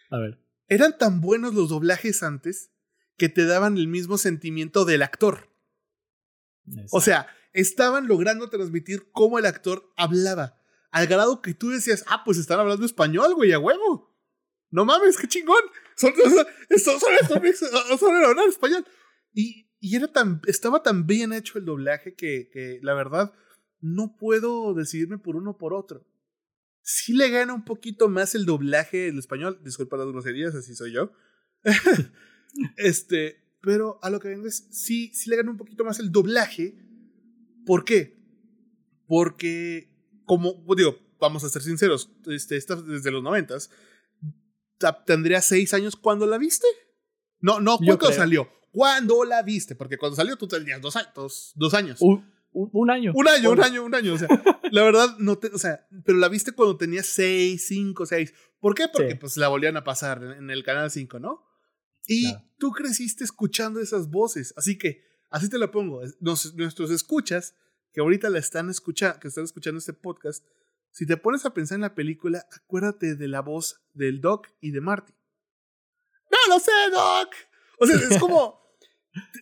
A 0.09 0.17
ver. 0.19 0.39
Eran 0.67 0.97
tan 0.97 1.21
buenos 1.21 1.53
los 1.53 1.69
doblajes 1.69 2.23
antes 2.23 2.71
que 3.17 3.29
te 3.29 3.45
daban 3.45 3.77
el 3.77 3.87
mismo 3.87 4.17
sentimiento 4.17 4.85
del 4.85 5.01
actor. 5.01 5.49
O 6.91 7.01
sea, 7.01 7.27
estaban 7.51 8.07
logrando 8.07 8.49
transmitir 8.49 9.11
cómo 9.11 9.37
el 9.37 9.45
actor 9.45 9.91
hablaba. 9.97 10.59
Al 10.91 11.07
grado 11.07 11.41
que 11.41 11.53
tú 11.53 11.69
decías, 11.69 12.03
ah, 12.07 12.23
pues 12.23 12.37
están 12.37 12.59
hablando 12.59 12.85
español, 12.85 13.33
güey, 13.35 13.51
a 13.51 13.59
huevo. 13.59 14.15
No 14.69 14.85
mames, 14.85 15.17
qué 15.17 15.27
chingón. 15.27 15.61
Son, 15.95 16.13
son, 16.15 16.99
son, 16.99 17.99
son, 17.99 18.49
español. 18.49 18.85
Y, 19.33 19.69
y 19.79 19.95
era 19.95 20.07
tan, 20.07 20.41
estaba 20.47 20.83
tan 20.83 21.05
bien 21.05 21.33
hecho 21.33 21.57
el 21.57 21.65
doblaje 21.65 22.15
que, 22.15 22.49
que 22.51 22.79
la 22.81 22.93
verdad 22.93 23.33
no 23.79 24.15
puedo 24.17 24.73
decidirme 24.73 25.17
por 25.17 25.35
uno 25.35 25.51
o 25.51 25.57
por 25.57 25.73
otro 25.73 26.05
sí 26.83 27.13
le 27.13 27.29
gana 27.29 27.53
un 27.53 27.63
poquito 27.63 28.09
más 28.09 28.35
el 28.35 28.45
doblaje 28.45 29.07
el 29.07 29.17
español. 29.17 29.59
Disculpa 29.63 29.97
las 29.97 30.07
groserías, 30.07 30.53
así 30.53 30.75
soy 30.75 30.91
yo. 30.91 31.11
este, 32.77 33.41
pero 33.61 33.99
a 34.03 34.09
lo 34.09 34.19
que 34.19 34.27
vengo 34.27 34.47
es, 34.47 34.67
sí, 34.71 35.11
sí 35.13 35.29
le 35.29 35.37
gana 35.37 35.49
un 35.49 35.57
poquito 35.57 35.83
más 35.83 35.99
el 35.99 36.11
doblaje. 36.11 36.75
¿Por 37.65 37.85
qué? 37.85 38.19
Porque, 39.07 39.89
como 40.25 40.63
digo, 40.75 40.99
vamos 41.19 41.43
a 41.43 41.49
ser 41.49 41.61
sinceros, 41.61 42.11
este, 42.27 42.55
desde 42.55 43.11
los 43.11 43.23
noventas, 43.23 43.71
tendría 45.05 45.41
seis 45.41 45.73
años 45.73 45.95
cuando 45.95 46.25
la 46.25 46.37
viste. 46.37 46.67
No, 47.39 47.59
no, 47.59 47.77
¿cuándo 47.77 48.11
salió? 48.11 48.49
¿Cuándo 48.71 49.23
la 49.23 49.43
viste? 49.43 49.75
Porque 49.75 49.97
cuando 49.97 50.15
salió 50.15 50.35
tú 50.35 50.47
tenías 50.47 50.81
dos, 50.81 50.97
dos, 51.15 51.51
dos 51.55 51.73
años. 51.73 51.99
Un, 52.53 52.89
año. 52.89 53.11
Un 53.15 53.27
año, 53.27 53.51
un 53.51 53.63
año, 53.63 53.83
un 53.83 53.95
año. 53.95 54.13
O 54.13 54.17
sea, 54.17 54.27
la 54.71 54.83
verdad, 54.83 55.17
no 55.17 55.37
te, 55.37 55.47
o 55.47 55.57
sea, 55.57 55.87
pero 56.05 56.17
la 56.17 56.29
viste 56.29 56.51
cuando 56.51 56.77
tenía 56.77 57.03
6, 57.03 57.65
5, 57.67 58.05
6. 58.05 58.33
¿Por 58.59 58.75
qué? 58.75 58.87
Porque 58.87 59.15
pues 59.15 59.37
la 59.37 59.47
volvían 59.47 59.77
a 59.77 59.83
pasar 59.83 60.23
en, 60.23 60.49
el 60.49 60.63
canal 60.63 60.89
5, 60.89 61.19
¿no? 61.19 61.43
Y 62.07 62.33
tú 62.57 62.71
creciste 62.71 63.23
escuchando 63.23 63.79
esas 63.79 64.09
voces. 64.09 64.53
Así 64.57 64.77
que, 64.77 65.03
así 65.29 65.49
te 65.49 65.57
lo 65.57 65.71
pongo. 65.71 66.01
nuestros 66.19 66.91
escuchas, 66.91 67.55
que 67.91 68.01
ahorita 68.01 68.29
la 68.29 68.39
están 68.39 68.69
escuchando, 68.69 69.19
que 69.19 69.27
están 69.27 69.43
escuchando 69.43 69.79
este 69.79 69.93
podcast, 69.93 70.45
si 70.93 71.07
te 71.07 71.17
pones 71.17 71.45
a 71.45 71.53
pensar 71.53 71.75
en 71.75 71.81
la 71.81 71.95
película, 71.95 72.47
acuérdate 72.51 73.15
de 73.15 73.27
la 73.27 73.41
voz 73.41 73.81
del 73.93 74.21
Doc 74.21 74.47
y 74.61 74.71
de 74.71 74.79
Marty. 74.79 75.13
¡No 76.31 76.55
lo 76.55 76.59
sé, 76.59 76.71
Doc! 76.91 77.33
O 77.79 77.85
sea, 77.87 77.97
es 77.97 78.19
como 78.19 78.61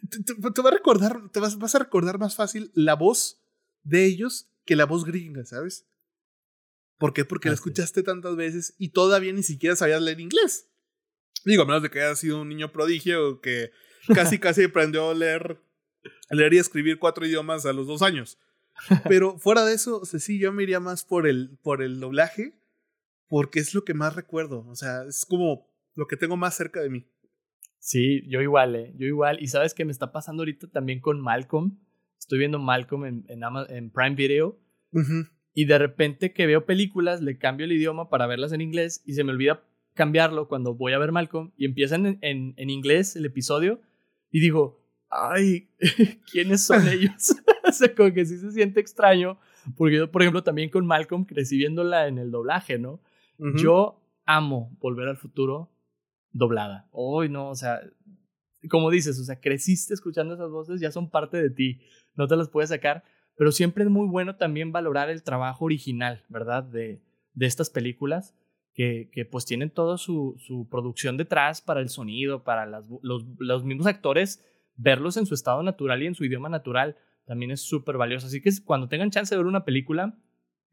te, 0.10 0.62
va 0.62 0.70
a 0.70 0.74
recordar, 0.74 1.30
te 1.32 1.42
vas, 1.42 1.58
vas, 1.58 1.76
a 1.76 1.80
recordar 1.80 2.20
más 2.20 2.36
fácil 2.36 2.72
la 2.74 2.96
voz 2.96 3.42
de 3.84 4.06
ellos 4.06 4.50
que 4.66 4.78
la 4.78 4.86
voz 4.86 5.04
gringa, 5.04 5.46
¿sabes? 5.46 5.86
¿Por 6.98 7.14
qué? 7.14 7.26
Porque 7.26 7.50
la 7.50 7.56
escuchaste 7.56 8.02
tantas 8.02 8.38
veces 8.38 8.74
y 8.78 8.90
todavía 8.90 9.34
ni 9.34 9.44
siquiera 9.44 9.76
sabías 9.76 10.02
leer 10.02 10.22
inglés. 10.22 10.70
Digo, 11.44 11.64
a 11.64 11.66
menos 11.66 11.84
de 11.84 11.90
que 11.90 12.00
hayas 12.00 12.20
sido 12.20 12.42
un 12.42 12.50
niño 12.50 12.72
prodigio 12.72 13.42
que 13.42 13.72
casi 14.14 14.40
casi 14.40 14.64
aprendió 14.64 15.10
a 15.10 15.14
leer, 15.14 15.62
leer 16.30 16.54
y 16.54 16.60
escribir 16.60 16.98
cuatro 16.98 17.26
idiomas 17.26 17.66
a 17.66 17.74
los 17.74 17.88
dos 17.88 18.02
años. 18.02 18.38
Pero 19.08 19.38
fuera 19.38 19.66
de 19.66 19.74
eso, 19.74 20.06
sí, 20.06 20.40
yo 20.40 20.52
me 20.52 20.64
iría 20.64 20.80
más 20.80 21.06
por 21.06 21.28
el, 21.28 21.58
por 21.62 21.82
el 21.82 22.00
doblaje, 22.00 22.54
porque 23.28 23.60
es 23.60 23.74
lo 23.74 23.84
que 23.84 23.94
más 23.94 24.16
recuerdo. 24.16 24.66
O 24.68 24.76
sea, 24.76 25.04
es 25.04 25.26
como 25.26 25.68
lo 25.96 26.08
que 26.08 26.18
tengo 26.18 26.38
más 26.38 26.56
cerca 26.56 26.82
de 26.82 26.90
mí. 26.90 27.08
Sí, 27.80 28.28
yo 28.30 28.42
igual, 28.42 28.76
¿eh? 28.76 28.94
Yo 28.98 29.08
igual. 29.08 29.42
Y 29.42 29.48
sabes 29.48 29.74
que 29.74 29.86
me 29.86 29.92
está 29.92 30.12
pasando 30.12 30.42
ahorita 30.42 30.68
también 30.68 31.00
con 31.00 31.20
Malcolm. 31.20 31.80
Estoy 32.20 32.40
viendo 32.40 32.60
Malcolm 32.60 33.06
en, 33.06 33.26
en, 33.28 33.90
Prime 33.90 34.16
Video. 34.16 34.60
Y 35.54 35.66
de 35.66 35.78
repente 35.78 36.32
que 36.32 36.46
veo 36.46 36.66
películas, 36.66 37.22
le 37.22 37.38
cambio 37.38 37.66
el 37.66 37.72
idioma 37.72 38.10
para 38.10 38.28
verlas 38.28 38.52
en 38.54 38.62
inglés 38.62 39.02
y 39.06 39.14
se 39.14 39.24
me 39.24 39.32
olvida 39.32 39.64
cambiarlo 39.94 40.48
cuando 40.48 40.76
voy 40.76 40.94
a 40.94 41.00
ver 41.00 41.12
Malcolm 41.12 41.52
y 41.58 41.66
empiezan 41.66 42.06
en, 42.22 42.54
en, 42.56 42.70
inglés 42.70 43.16
el 43.16 43.26
episodio 43.26 43.82
y 44.32 44.40
digo, 44.40 44.82
ay, 45.10 45.70
¿quiénes 46.32 46.64
son 46.64 46.88
ellos? 46.92 47.36
O 47.72 47.74
sea, 47.74 47.96
como 47.96 48.14
que 48.14 48.26
sí 48.26 48.38
se 48.38 48.52
siente 48.52 48.80
extraño, 48.80 49.40
porque 49.76 49.98
yo, 49.98 50.12
por 50.12 50.22
ejemplo, 50.22 50.44
también 50.44 50.70
con 50.70 50.86
Malcolm 50.86 51.26
crecí 51.26 51.58
viéndola 51.58 52.08
en 52.08 52.18
el 52.18 52.32
doblaje, 52.32 52.78
¿no? 52.78 53.02
Yo 53.56 54.00
amo 54.26 54.78
Volver 54.80 55.08
al 55.08 55.18
Futuro 55.18 55.72
doblada. 56.32 56.88
Hoy 56.92 57.28
no, 57.28 57.50
o 57.50 57.56
sea, 57.56 57.82
como 58.70 58.90
dices, 58.92 59.20
o 59.20 59.24
sea, 59.24 59.40
creciste 59.40 59.94
escuchando 59.94 60.36
esas 60.36 60.52
voces, 60.52 60.80
ya 60.80 60.92
son 60.92 61.10
parte 61.10 61.42
de 61.42 61.50
ti, 61.50 61.82
no 62.16 62.28
te 62.28 62.36
las 62.36 62.50
puedes 62.50 62.70
sacar, 62.70 63.04
pero 63.36 63.52
siempre 63.52 63.84
es 63.84 63.90
muy 63.90 64.08
bueno 64.08 64.36
también 64.36 64.72
valorar 64.72 65.10
el 65.10 65.24
trabajo 65.24 65.66
original, 65.66 66.24
¿verdad? 66.30 66.64
De, 66.64 67.02
de 67.34 67.46
estas 67.46 67.70
películas 67.70 68.36
que, 68.74 69.10
que 69.12 69.26
pues 69.26 69.46
tienen 69.46 69.70
toda 69.70 69.98
su, 69.98 70.36
su, 70.40 70.68
producción 70.70 71.18
detrás 71.18 71.62
para 71.62 71.82
el 71.82 71.90
sonido, 71.90 72.44
para 72.44 72.66
las, 72.66 72.86
los, 73.02 73.26
los, 73.38 73.64
mismos 73.64 73.88
actores, 73.88 74.46
verlos 74.76 75.18
en 75.18 75.26
su 75.26 75.34
estado 75.34 75.64
natural 75.64 76.02
y 76.04 76.08
en 76.08 76.16
su 76.16 76.24
idioma 76.24 76.50
natural 76.50 76.98
también 77.32 77.52
es 77.52 77.62
súper 77.62 77.96
valioso. 77.96 78.28
Así 78.28 78.42
que 78.42 78.52
cuando 78.66 78.90
tengan 78.90 79.10
chance 79.10 79.34
de 79.34 79.38
ver 79.40 79.48
una 79.48 79.64
película 79.64 80.20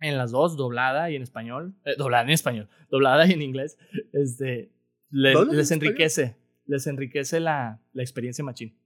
en 0.00 0.18
las 0.18 0.32
dos, 0.32 0.56
doblada 0.56 1.08
y 1.08 1.14
en 1.14 1.22
español, 1.22 1.76
eh, 1.84 1.94
doblada 1.96 2.24
en 2.24 2.30
español, 2.30 2.68
doblada 2.90 3.28
y 3.28 3.32
en 3.32 3.42
inglés, 3.42 3.78
este, 4.12 4.72
les 5.08 5.70
enriquece, 5.70 6.36
les 6.66 6.88
enriquece 6.88 7.38
la, 7.38 7.80
la 7.92 8.02
experiencia 8.02 8.42
machín. 8.42 8.76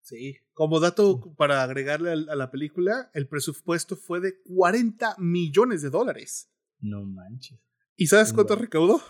Sí, 0.00 0.38
como 0.54 0.80
dato 0.80 1.34
para 1.36 1.62
agregarle 1.62 2.12
a 2.12 2.34
la 2.34 2.50
película, 2.50 3.10
el 3.12 3.28
presupuesto 3.28 3.94
fue 3.94 4.20
de 4.20 4.40
40 4.44 5.16
millones 5.18 5.82
de 5.82 5.90
dólares. 5.90 6.50
No 6.80 7.04
manches. 7.04 7.60
¿Y 7.94 8.06
sabes 8.06 8.32
cuánto 8.32 8.56
recaudó? 8.56 9.02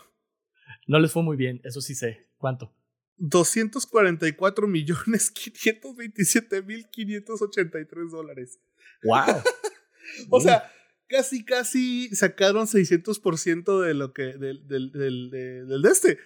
No 0.88 0.98
les 0.98 1.12
fue 1.12 1.22
muy 1.22 1.36
bien, 1.36 1.60
eso 1.62 1.80
sí 1.80 1.94
sé. 1.94 2.26
¿Cuánto? 2.36 2.74
244 3.18 4.66
millones 4.66 5.30
527 5.30 6.62
mil 6.62 6.88
583 6.90 8.10
dólares. 8.10 8.60
¡Wow! 9.02 9.42
o 10.30 10.40
sea, 10.40 10.70
casi, 11.08 11.44
casi 11.44 12.14
sacaron 12.14 12.66
600% 12.66 13.80
de 13.82 13.94
lo 13.94 14.12
que. 14.12 14.34
del, 14.36 14.66
del, 14.66 14.92
del, 14.92 15.30
del 15.30 15.82
de 15.82 15.88
este. 15.90 16.18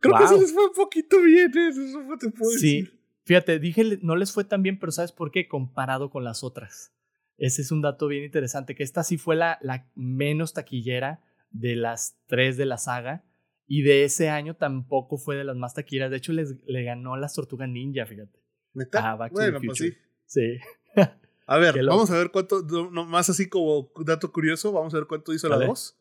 Creo 0.00 0.16
que 0.16 0.28
se 0.28 0.38
les 0.38 0.52
fue 0.52 0.66
un 0.66 0.74
poquito 0.74 1.20
bien, 1.22 1.50
¿eh? 1.56 1.68
eso 1.68 2.00
te 2.20 2.30
puedo 2.30 2.52
sí. 2.52 2.82
decir. 2.82 3.00
Fíjate, 3.24 3.58
dije, 3.58 3.98
no 4.02 4.16
les 4.16 4.32
fue 4.32 4.44
tan 4.44 4.62
bien, 4.62 4.78
pero 4.78 4.92
¿sabes 4.92 5.12
por 5.12 5.30
qué? 5.30 5.48
Comparado 5.48 6.08
con 6.08 6.24
las 6.24 6.42
otras. 6.42 6.92
Ese 7.36 7.62
es 7.62 7.70
un 7.70 7.82
dato 7.82 8.08
bien 8.08 8.24
interesante, 8.24 8.74
que 8.74 8.82
esta 8.82 9.04
sí 9.04 9.18
fue 9.18 9.36
la, 9.36 9.58
la 9.60 9.90
menos 9.94 10.54
taquillera 10.54 11.20
de 11.50 11.76
las 11.76 12.16
tres 12.26 12.56
de 12.56 12.66
la 12.66 12.78
saga. 12.78 13.24
Y 13.70 13.82
de 13.82 14.04
ese 14.04 14.30
año 14.30 14.56
tampoco 14.56 15.18
fue 15.18 15.36
de 15.36 15.44
las 15.44 15.54
más 15.54 15.74
taquilleras. 15.74 16.10
De 16.10 16.16
hecho, 16.16 16.32
les, 16.32 16.56
le 16.66 16.82
ganó 16.84 17.16
las 17.16 17.34
Tortugas 17.34 17.68
Ninja, 17.68 18.06
fíjate. 18.06 18.42
¿Neta? 18.72 19.14
bueno, 19.30 19.60
pues 19.64 19.78
sí. 19.78 19.92
Sí. 20.24 20.58
A 21.46 21.56
ver, 21.56 21.82
vamos 21.86 22.10
a 22.10 22.18
ver 22.18 22.30
cuánto, 22.30 22.60
no, 22.60 23.06
más 23.06 23.30
así 23.30 23.48
como 23.48 23.90
dato 24.04 24.30
curioso, 24.30 24.70
vamos 24.70 24.92
a 24.92 24.98
ver 24.98 25.06
cuánto 25.06 25.32
hizo 25.32 25.48
la 25.48 25.56
2. 25.56 25.98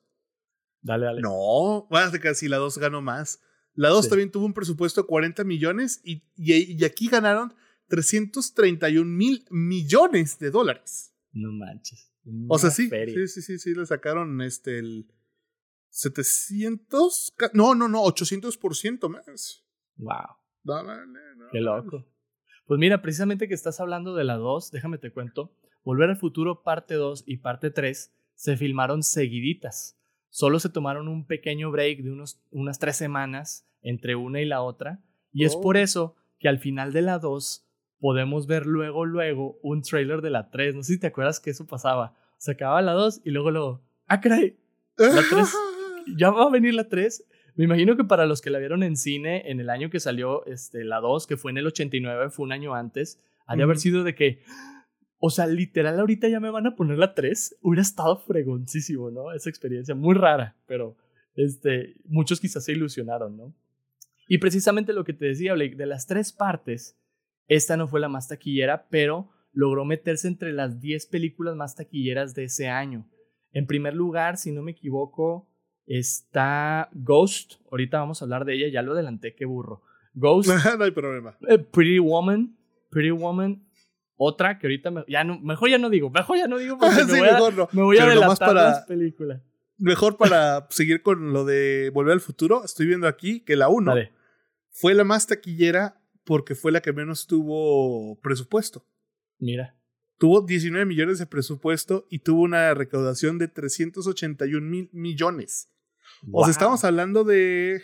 Dale, 0.81 1.05
dale. 1.05 1.21
No, 1.21 1.87
bueno, 1.89 2.11
casi 2.21 2.49
la 2.49 2.57
2 2.57 2.77
ganó 2.79 3.01
más. 3.01 3.41
La 3.73 3.87
2 3.87 4.09
también 4.09 4.29
tuvo 4.29 4.45
un 4.45 4.53
presupuesto 4.53 5.03
de 5.03 5.07
40 5.07 5.45
millones 5.45 6.01
y, 6.03 6.21
y, 6.35 6.83
aquí 6.83 7.07
ganaron 7.07 7.53
331 7.87 9.09
mil 9.09 9.45
millones 9.49 10.37
de 10.37 10.51
dólares. 10.51 11.13
No 11.31 11.53
manches. 11.53 12.11
O 12.49 12.59
sea, 12.59 12.69
sí, 12.69 12.89
sí, 12.89 13.27
sí, 13.29 13.41
sí, 13.41 13.57
sí, 13.57 13.73
le 13.73 13.85
sacaron 13.85 14.41
este 14.41 14.79
el 14.79 15.07
700, 15.97 17.33
no, 17.53 17.73
no, 17.73 17.87
no, 17.87 18.03
800% 18.03 19.09
más. 19.09 19.65
Wow. 19.95 20.37
Qué 21.51 21.59
loco. 21.59 22.05
Pues 22.67 22.79
mira, 22.79 23.01
precisamente 23.01 23.47
que 23.47 23.55
estás 23.55 23.79
hablando 23.79 24.13
de 24.13 24.23
la 24.23 24.35
2, 24.35 24.69
déjame 24.69 24.99
te 24.99 25.11
cuento. 25.11 25.55
Volver 25.83 26.11
al 26.11 26.17
futuro 26.17 26.61
parte 26.61 26.93
2 26.93 27.23
y 27.25 27.37
parte 27.37 27.71
3 27.71 28.13
se 28.35 28.57
filmaron 28.57 29.01
seguiditas. 29.01 29.99
Solo 30.29 30.59
se 30.59 30.69
tomaron 30.69 31.07
un 31.07 31.25
pequeño 31.25 31.71
break 31.71 32.03
de 32.03 32.11
unos, 32.11 32.39
unas 32.51 32.77
tres 32.77 32.95
semanas 32.95 33.67
entre 33.81 34.15
una 34.15 34.39
y 34.39 34.45
la 34.45 34.61
otra. 34.61 35.01
Y 35.33 35.45
es 35.45 35.55
por 35.55 35.77
oh. 35.77 35.79
eso 35.79 36.15
que 36.37 36.47
al 36.47 36.59
final 36.59 36.93
de 36.93 37.01
la 37.01 37.17
2 37.17 37.67
podemos 37.99 38.45
ver 38.45 38.67
luego, 38.67 39.03
luego 39.03 39.57
un 39.63 39.81
trailer 39.81 40.21
de 40.21 40.29
la 40.29 40.51
3. 40.51 40.75
No 40.75 40.83
sé 40.83 40.93
si 40.93 40.99
te 40.99 41.07
acuerdas 41.07 41.39
que 41.39 41.49
eso 41.49 41.65
pasaba. 41.65 42.13
Se 42.37 42.51
acababa 42.51 42.83
la 42.83 42.93
2 42.93 43.21
y 43.25 43.31
luego, 43.31 43.49
luego, 43.49 43.81
ah, 44.05 44.21
caray, 44.21 44.59
la 44.95 45.23
3 45.27 45.53
ya 46.17 46.29
va 46.29 46.43
a 46.43 46.49
venir 46.49 46.73
la 46.73 46.87
3. 46.87 47.25
Me 47.55 47.65
imagino 47.65 47.97
que 47.97 48.03
para 48.03 48.25
los 48.25 48.41
que 48.41 48.49
la 48.49 48.59
vieron 48.59 48.83
en 48.83 48.95
cine 48.95 49.49
en 49.49 49.59
el 49.59 49.69
año 49.69 49.89
que 49.89 49.99
salió 49.99 50.45
este, 50.45 50.83
la 50.83 50.99
2, 50.99 51.25
que 51.25 51.37
fue 51.37 51.51
en 51.51 51.57
el 51.57 51.67
89, 51.67 52.29
fue 52.29 52.45
un 52.45 52.51
año 52.51 52.75
antes, 52.75 53.19
ha 53.47 53.55
de 53.55 53.63
haber 53.63 53.77
sido 53.77 54.03
de 54.03 54.13
que, 54.13 54.41
o 55.17 55.29
sea, 55.29 55.47
literal 55.47 55.99
ahorita 55.99 56.27
ya 56.27 56.39
me 56.39 56.51
van 56.51 56.67
a 56.67 56.75
poner 56.75 56.97
la 56.97 57.15
3. 57.15 57.57
Hubiera 57.61 57.81
estado 57.81 58.17
fregoncísimo, 58.17 59.09
¿no? 59.09 59.33
Esa 59.33 59.49
experiencia 59.49 59.95
muy 59.95 60.15
rara, 60.15 60.55
pero 60.67 60.97
este, 61.35 61.95
muchos 62.05 62.39
quizás 62.39 62.65
se 62.65 62.73
ilusionaron, 62.73 63.37
¿no? 63.37 63.55
Y 64.27 64.39
precisamente 64.39 64.93
lo 64.93 65.05
que 65.05 65.13
te 65.13 65.25
decía, 65.25 65.53
Blake, 65.53 65.75
de 65.75 65.85
las 65.85 66.05
tres 66.05 66.33
partes, 66.33 66.99
esta 67.47 67.77
no 67.77 67.87
fue 67.87 68.01
la 68.01 68.09
más 68.09 68.27
taquillera, 68.27 68.87
pero 68.89 69.29
logró 69.53 69.85
meterse 69.85 70.27
entre 70.27 70.51
las 70.51 70.81
10 70.81 71.07
películas 71.07 71.55
más 71.55 71.75
taquilleras 71.75 72.35
de 72.35 72.43
ese 72.43 72.67
año. 72.67 73.09
En 73.53 73.65
primer 73.65 73.95
lugar, 73.95 74.37
si 74.37 74.51
no 74.51 74.61
me 74.61 74.71
equivoco, 74.71 75.49
Está 75.87 76.89
Ghost, 76.93 77.53
ahorita 77.71 77.99
vamos 77.99 78.21
a 78.21 78.25
hablar 78.25 78.45
de 78.45 78.55
ella, 78.55 78.67
ya 78.67 78.81
lo 78.81 78.91
adelanté, 78.91 79.33
qué 79.33 79.45
burro. 79.45 79.81
Ghost. 80.13 80.49
no 80.77 80.83
hay 80.83 80.91
problema. 80.91 81.37
Eh, 81.47 81.57
Pretty 81.57 81.99
Woman, 81.99 82.55
Pretty 82.89 83.11
Woman. 83.11 83.63
Otra 84.17 84.57
que 84.57 84.67
ahorita 84.67 85.05
ya 85.07 85.23
no, 85.23 85.39
mejor 85.39 85.69
ya 85.69 85.77
no 85.77 85.89
digo, 85.89 86.09
mejor 86.09 86.37
ya 86.37 86.47
no 86.47 86.57
digo 86.57 86.77
porque 86.77 87.05
me, 87.05 87.19
voy 87.19 87.29
a, 87.29 87.67
me 87.71 87.83
voy 87.83 87.97
a 87.97 88.03
adelantar 88.03 88.47
para, 88.47 88.63
las 88.63 88.85
películas. 88.85 89.41
Mejor 89.77 90.17
para 90.17 90.67
seguir 90.71 91.01
con 91.01 91.33
lo 91.33 91.45
de 91.45 91.91
Volver 91.93 92.13
al 92.13 92.19
Futuro, 92.19 92.65
estoy 92.65 92.87
viendo 92.87 93.07
aquí 93.07 93.41
que 93.41 93.55
la 93.55 93.69
1 93.69 93.93
fue 94.71 94.93
la 94.93 95.03
más 95.03 95.25
taquillera 95.25 96.01
porque 96.23 96.53
fue 96.53 96.71
la 96.71 96.81
que 96.81 96.93
menos 96.93 97.25
tuvo 97.25 98.19
presupuesto. 98.21 98.85
Mira. 99.39 99.75
Tuvo 100.17 100.41
19 100.41 100.85
millones 100.85 101.19
de 101.19 101.27
presupuesto 101.27 102.07
y 102.09 102.19
tuvo 102.19 102.41
una 102.41 102.73
recaudación 102.73 103.37
de 103.37 103.47
381 103.47 104.67
mil 104.67 104.89
millones. 104.91 105.69
O 106.31 106.43
sea, 106.43 106.51
estamos 106.51 106.83
hablando 106.83 107.23
de. 107.23 107.81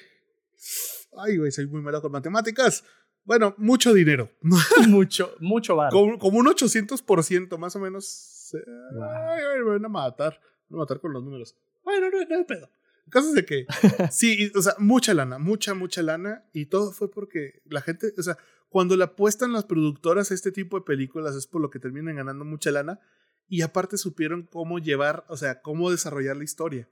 Ay, 1.18 1.38
güey, 1.38 1.52
soy 1.52 1.68
muy 1.68 1.82
malo 1.82 2.02
con 2.02 2.12
matemáticas. 2.12 2.84
Bueno, 3.26 3.56
mucho 3.58 3.94
dinero. 3.94 4.32
mucho, 4.90 5.36
mucho 5.40 5.76
varo. 5.76 5.92
Como, 5.92 6.18
como, 6.18 6.40
un 6.40 6.48
800% 6.48 7.58
más 7.58 7.76
o 7.76 7.80
menos. 7.80 8.54
Ay, 8.54 9.42
me 9.64 9.72
van 9.72 9.86
a 9.86 9.90
matar. 9.90 10.40
Me 10.70 10.76
van 10.76 10.82
a 10.82 10.84
matar 10.84 11.00
con 11.00 11.14
los 11.14 11.24
números. 11.24 11.56
Bueno, 11.84 12.10
no, 12.10 12.18
no 12.24 12.36
hay 12.36 12.44
pedo. 12.44 12.70
El 13.06 13.12
caso 13.12 13.30
es 13.30 13.34
de 13.36 13.46
que, 13.46 13.66
sí, 14.12 14.52
o 14.56 14.62
sea, 14.62 14.76
mucha 14.80 15.14
lana, 15.14 15.38
mucha, 15.38 15.74
mucha 15.74 16.02
lana. 16.02 16.46
Y 16.54 16.68
todo 16.68 16.92
fue 16.92 17.10
porque 17.10 17.62
la 17.66 17.82
gente, 17.82 18.14
o 18.18 18.24
sea, 18.24 18.38
cuando 18.70 18.98
le 18.98 19.04
apuestan 19.04 19.54
las 19.54 19.66
productoras 19.66 20.32
a 20.32 20.34
este 20.34 20.52
tipo 20.52 20.78
de 20.80 20.86
películas 20.86 21.36
es 21.36 21.48
por 21.48 21.62
lo 21.62 21.70
que 21.70 21.80
terminan 21.80 22.16
ganando 22.16 22.46
mucha 22.46 22.72
lana. 22.72 23.00
Y 23.48 23.62
aparte 23.62 23.98
supieron 23.98 24.48
cómo 24.52 24.80
llevar, 24.80 25.26
o 25.28 25.38
sea, 25.38 25.62
cómo 25.62 25.92
desarrollar 25.92 26.38
la 26.38 26.46
historia. 26.46 26.90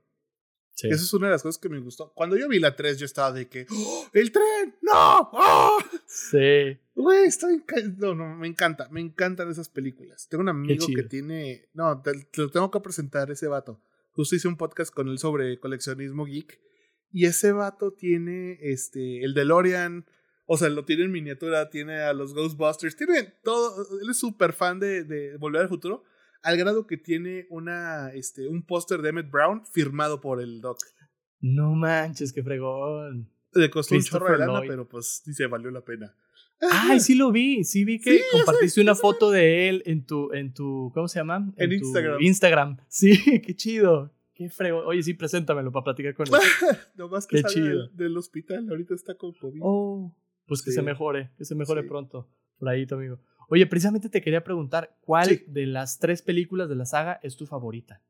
Esa 0.76 1.04
es 1.04 1.14
una 1.14 1.28
de 1.28 1.34
las 1.34 1.44
cosas 1.44 1.60
que 1.60 1.70
me 1.70 1.80
gustó. 1.80 2.12
Cuando 2.14 2.38
yo 2.38 2.48
vi 2.48 2.60
la 2.60 2.76
3, 2.76 2.98
yo 2.98 3.06
estaba 3.06 3.32
de 3.32 3.48
que, 3.48 3.68
¡Oh, 3.70 4.08
¡El 4.14 4.32
tren! 4.32 4.76
¡No! 4.82 5.30
¡Oh! 5.32 5.78
Sí. 6.08 6.80
Güey, 6.96 7.26
estoy. 7.26 7.64
No, 7.98 8.16
no, 8.16 8.36
me 8.36 8.48
encanta. 8.48 8.88
Me 8.90 9.02
encantan 9.02 9.50
esas 9.50 9.70
películas. 9.70 10.28
Tengo 10.30 10.42
un 10.42 10.50
amigo 10.50 10.88
que 10.88 11.04
tiene. 11.04 11.70
No, 11.74 12.02
te, 12.02 12.12
lo 12.36 12.50
tengo 12.50 12.72
que 12.72 12.80
presentar, 12.80 13.30
ese 13.32 13.48
vato. 13.48 13.82
Justo 14.12 14.36
hice 14.36 14.48
un 14.48 14.58
podcast 14.58 14.94
con 14.94 15.08
él 15.08 15.20
sobre 15.20 15.60
coleccionismo 15.60 16.26
geek. 16.26 16.60
Y 17.12 17.26
ese 17.26 17.52
vato 17.52 17.92
tiene 17.94 18.58
este, 18.62 19.24
el 19.24 19.34
DeLorean. 19.34 20.06
O 20.46 20.58
sea, 20.58 20.70
lo 20.70 20.84
tiene 20.84 21.04
en 21.04 21.12
miniatura, 21.12 21.70
tiene 21.70 22.02
a 22.02 22.14
los 22.14 22.34
Ghostbusters, 22.34 22.96
tiene 22.96 23.24
todo. 23.44 23.88
Él 24.02 24.10
es 24.10 24.18
súper 24.18 24.54
fan 24.54 24.80
de, 24.80 25.04
de 25.04 25.38
Volver 25.38 25.62
al 25.62 25.70
Futuro 25.70 26.04
al 26.44 26.58
grado 26.58 26.88
que 26.88 26.98
tiene 26.98 27.48
una, 27.50 28.12
este, 28.14 28.48
un 28.48 28.64
póster 28.64 29.02
de 29.02 29.10
Emmett 29.10 29.30
Brown 29.30 29.66
firmado 29.66 30.22
por 30.22 30.42
el 30.42 30.62
Doc. 30.62 30.78
No 31.40 31.74
manches, 31.74 32.34
qué 32.34 32.44
fregón. 32.44 33.30
Le 33.54 33.70
costó 33.70 33.96
un 33.96 34.02
chorro 34.02 34.32
de 34.32 34.38
lana, 34.38 34.62
pero 34.68 34.88
pues 34.88 35.24
dice, 35.26 35.48
valió 35.48 35.72
la 35.72 35.82
pena. 35.82 36.16
Ay, 36.70 37.00
sí 37.00 37.16
lo 37.16 37.32
vi, 37.32 37.64
sí 37.64 37.84
vi 37.84 38.00
que 38.00 38.22
compartiste 38.32 38.82
una 38.82 38.94
foto 38.94 39.32
de 39.32 39.68
él 39.68 39.84
en 39.86 40.06
tu, 40.06 40.32
en 40.32 40.54
tu, 40.54 40.92
¿cómo 40.94 41.08
se 41.08 41.20
llama? 41.20 41.52
En, 41.58 41.72
Instagram. 41.72 42.22
Instagram. 42.22 42.78
Sí, 42.88 43.42
qué 43.42 43.56
chido. 43.56 44.14
Qué 44.36 44.50
fregón. 44.50 44.86
Oye, 44.86 45.02
sí, 45.02 45.14
preséntamelo 45.16 45.72
para 45.72 45.86
platicar 45.86 46.14
con 46.14 46.28
él. 46.28 46.34
no 46.96 47.10
más 47.10 47.26
que 47.26 47.38
qué 47.38 47.44
chido. 47.44 47.88
Del, 47.90 48.16
hospital, 48.16 48.70
ahorita 48.70 48.94
está 48.94 49.16
con 49.16 49.34
COVID. 49.34 49.60
Oh, 49.64 50.16
pues 50.46 50.62
que 50.62 50.72
se 50.72 50.82
mejore, 50.82 51.32
que 51.38 51.46
se 51.46 51.56
mejore 51.56 51.84
pronto. 51.84 52.30
Por 52.60 52.70
ahí, 52.70 52.86
tu 52.86 52.96
amigo. 52.96 53.20
Oye, 53.54 53.68
precisamente 53.68 54.08
te 54.08 54.22
quería 54.22 54.46
preguntar, 54.46 54.98
¿cuál 55.02 55.44
de 55.46 55.66
las 55.66 56.00
tres 56.00 56.22
películas 56.22 56.70
de 56.70 56.76
la 56.78 56.86
saga 56.86 57.20
es 57.22 57.36
tu 57.36 57.46
favorita? 57.46 58.02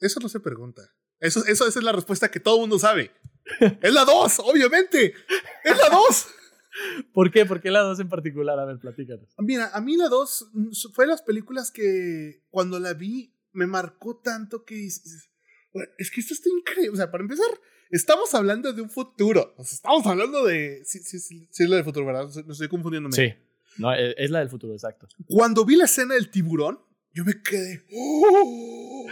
Eso 0.00 0.18
no 0.18 0.28
se 0.28 0.40
pregunta. 0.40 0.82
Eso, 1.20 1.44
eso 1.46 1.68
esa 1.68 1.78
es 1.78 1.84
la 1.84 1.92
respuesta 1.92 2.28
que 2.28 2.40
todo 2.40 2.56
el 2.56 2.62
mundo 2.62 2.76
sabe. 2.76 3.12
es 3.60 3.94
la 3.94 4.04
2, 4.04 4.40
obviamente. 4.40 5.14
Es 5.62 5.78
la 5.78 5.96
2. 5.96 6.28
¿Por 7.12 7.30
qué? 7.30 7.46
¿Por 7.46 7.60
qué 7.60 7.70
la 7.70 7.82
2 7.82 8.00
en 8.00 8.08
particular? 8.08 8.58
A 8.58 8.64
ver, 8.64 8.80
platícanos. 8.80 9.32
Mira, 9.38 9.70
a 9.72 9.80
mí 9.80 9.96
la 9.96 10.08
2 10.08 10.50
mm, 10.54 10.70
fue 10.92 11.04
de 11.04 11.10
las 11.12 11.22
películas 11.22 11.70
que 11.70 12.42
cuando 12.50 12.80
la 12.80 12.92
vi 12.92 13.32
me 13.52 13.68
marcó 13.68 14.18
tanto 14.18 14.64
que 14.64 14.86
es, 14.86 15.30
que 15.72 16.20
esto 16.20 16.34
está 16.34 16.48
increíble. 16.48 16.94
O 16.94 16.96
sea, 16.96 17.12
para 17.12 17.22
empezar, 17.22 17.46
estamos 17.90 18.34
hablando 18.34 18.72
de 18.72 18.82
un 18.82 18.90
futuro. 18.90 19.54
O 19.56 19.62
sea, 19.62 19.76
estamos 19.76 20.04
hablando 20.04 20.44
de. 20.44 20.82
Sí, 20.84 20.98
sí, 20.98 21.20
sí, 21.20 21.46
sí, 21.48 21.62
es 21.62 21.70
la 21.70 21.76
del 21.76 21.84
futuro, 21.84 22.06
¿verdad? 22.06 22.28
No 22.44 22.52
estoy 22.52 22.66
confundiéndome. 22.66 23.14
Sí. 23.14 23.32
No, 23.76 23.92
e, 23.94 24.14
es 24.16 24.30
la 24.30 24.40
del 24.40 24.48
futuro, 24.48 24.72
exacto. 24.72 25.08
Cuando 25.26 25.64
vi 25.64 25.76
la 25.76 25.84
escena 25.84 26.14
del 26.14 26.30
tiburón, 26.30 26.80
yo 27.12 27.24
me 27.24 27.42
quedé. 27.42 27.84
¡Oh! 27.92 29.06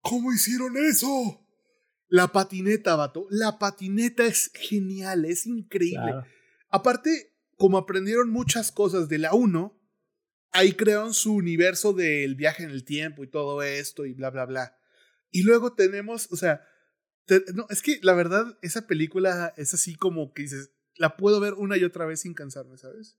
¿Cómo 0.00 0.32
hicieron 0.32 0.76
eso? 0.76 1.46
La 2.08 2.28
patineta, 2.28 2.96
vato. 2.96 3.26
La 3.30 3.58
patineta 3.58 4.24
es 4.24 4.50
genial, 4.54 5.24
es 5.24 5.46
increíble. 5.46 6.14
Aparte, 6.70 7.34
como 7.56 7.76
aprendieron 7.76 8.30
muchas 8.30 8.72
cosas 8.72 9.08
de 9.08 9.18
la 9.18 9.34
1, 9.34 9.78
ahí 10.52 10.72
crearon 10.72 11.12
su 11.12 11.34
universo 11.34 11.92
del 11.92 12.34
viaje 12.34 12.62
en 12.62 12.70
el 12.70 12.84
tiempo 12.84 13.24
y 13.24 13.30
todo 13.30 13.62
esto 13.62 14.06
y 14.06 14.14
bla, 14.14 14.30
bla, 14.30 14.46
bla. 14.46 14.78
Y 15.30 15.42
luego 15.42 15.74
tenemos, 15.74 16.28
o 16.32 16.36
sea, 16.36 16.62
no, 17.54 17.66
es 17.68 17.82
que 17.82 17.98
la 18.02 18.14
verdad, 18.14 18.58
esa 18.62 18.86
película 18.86 19.52
es 19.56 19.74
así 19.74 19.94
como 19.94 20.32
que 20.32 20.42
dices, 20.42 20.72
la 20.96 21.16
puedo 21.16 21.40
ver 21.40 21.54
una 21.54 21.76
y 21.76 21.84
otra 21.84 22.06
vez 22.06 22.20
sin 22.20 22.32
cansarme, 22.32 22.78
¿sabes? 22.78 23.18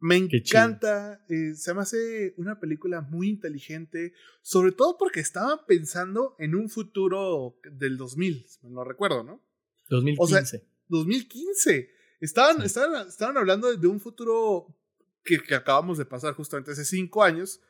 Me 0.00 0.16
encanta, 0.16 1.24
eh, 1.28 1.54
se 1.56 1.74
me 1.74 1.80
hace 1.80 2.34
una 2.36 2.60
película 2.60 3.00
muy 3.00 3.28
inteligente, 3.28 4.12
sobre 4.42 4.72
todo 4.72 4.96
porque 4.96 5.20
estaban 5.20 5.58
pensando 5.66 6.36
en 6.38 6.54
un 6.54 6.68
futuro 6.68 7.58
del 7.72 7.96
2000, 7.96 8.46
no 8.62 8.84
recuerdo, 8.84 9.24
¿no? 9.24 9.42
2015. 9.90 10.64
2015. 10.88 11.90
Estaban, 12.20 12.62
estaban, 12.62 13.08
estaban 13.08 13.36
hablando 13.36 13.74
de 13.76 13.86
un 13.86 14.00
futuro 14.00 14.76
que, 15.24 15.40
que, 15.40 15.54
acabamos 15.54 15.98
de 15.98 16.04
pasar 16.04 16.34
justamente 16.34 16.72
hace 16.72 16.84
cinco 16.84 17.22
años. 17.22 17.60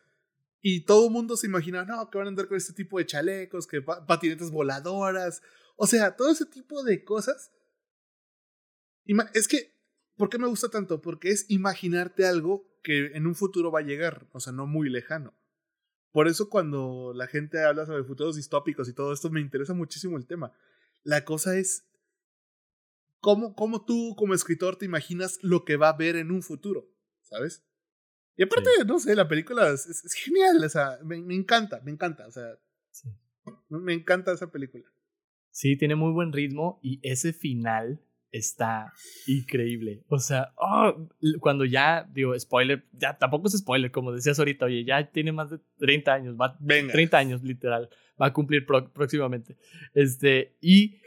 Y 0.61 0.81
todo 0.81 1.07
el 1.07 1.13
mundo 1.13 1.37
se 1.37 1.47
imagina, 1.47 1.85
no, 1.85 2.11
que 2.11 2.19
van 2.19 2.27
a 2.27 2.31
andar 2.31 2.49
con 2.49 2.57
este 2.57 2.73
tipo 2.73 2.99
de 2.99 3.07
chalecos, 3.07 3.67
que 3.67 3.81
patinetas 3.81 4.51
voladoras. 4.51 5.41
O 5.77 5.87
sea, 5.87 6.17
todo 6.17 6.31
ese 6.31 6.47
tipo 6.47 6.83
de 6.83 7.05
cosas. 7.05 7.53
Es 9.35 9.49
que, 9.49 9.78
¿por 10.19 10.29
qué 10.29 10.39
me 10.39 10.49
gusta 10.49 10.69
tanto? 10.69 11.01
Porque 11.01 11.31
es 11.31 11.47
imaginarte 11.49 12.27
algo 12.27 12.69
que 12.83 13.07
en 13.15 13.27
un 13.27 13.35
futuro 13.35 13.71
va 13.71 13.81
a 13.81 13.85
llegar, 13.85 14.27
o 14.33 14.41
sea, 14.41 14.53
no 14.53 14.67
muy 14.67 14.91
lejano. 14.91 15.33
Por 16.13 16.29
eso 16.29 16.51
cuando 16.51 17.13
la 17.15 17.27
gente 17.27 17.65
habla 17.65 17.87
sobre 17.87 18.05
futuros 18.05 18.37
distópicos 18.37 18.89
y 18.89 18.93
todo 18.93 19.13
esto, 19.13 19.31
me 19.31 19.41
interesa 19.41 19.73
muchísimo 19.73 20.17
el 20.17 20.27
tema. 20.27 20.53
La 21.05 21.25
cosa 21.25 21.57
es 21.57 21.87
cómo, 23.21 23.55
cómo 23.55 23.85
tú 23.85 24.15
como 24.17 24.35
escritor 24.35 24.77
te 24.77 24.85
imaginas 24.85 25.39
lo 25.43 25.65
que 25.65 25.77
va 25.77 25.91
a 25.91 25.97
ver 25.97 26.17
en 26.17 26.31
un 26.31 26.43
futuro, 26.43 26.91
¿sabes? 27.23 27.65
Y 28.37 28.45
aparte, 28.45 28.71
no 28.87 28.99
sé, 28.99 29.15
la 29.15 29.29
película 29.29 29.71
es, 29.71 30.03
genial, 30.15 30.63
o 30.65 30.69
sea, 30.69 30.99
me, 31.05 31.21
me, 31.23 31.35
encanta, 31.35 31.81
me 31.85 31.91
encanta, 31.91 32.27
o 32.27 32.31
sea, 32.31 32.59
me 33.69 33.93
encanta 33.93 34.33
esa 34.33 34.51
película. 34.51 34.85
Sí, 35.51 35.77
tiene 35.77 35.97
muy 35.97 36.13
buen 36.13 36.33
ritmo 36.33 36.79
y 36.83 37.01
ese 37.03 37.33
final 37.33 38.01
está 38.33 38.93
increíble. 39.27 40.03
O 40.09 40.19
sea, 40.19 40.53
oh, 40.57 41.09
cuando 41.41 41.65
ya, 41.65 42.09
digo, 42.13 42.39
spoiler, 42.39 42.85
ya 42.93 43.17
tampoco 43.19 43.49
es 43.49 43.59
spoiler, 43.59 43.91
como 43.91 44.13
decías 44.13 44.39
ahorita, 44.39 44.67
oye, 44.67 44.85
ya 44.85 45.11
tiene 45.11 45.33
más 45.33 45.51
de 45.51 45.59
30 45.79 46.13
años, 46.13 46.37
va, 46.37 46.57
30 46.59 47.19
años 47.19 47.43
literal, 47.43 47.89
va 48.21 48.27
a 48.27 48.33
cumplir 48.33 48.67
próximamente. 48.67 49.57
Este, 49.95 50.57
y 50.61 50.99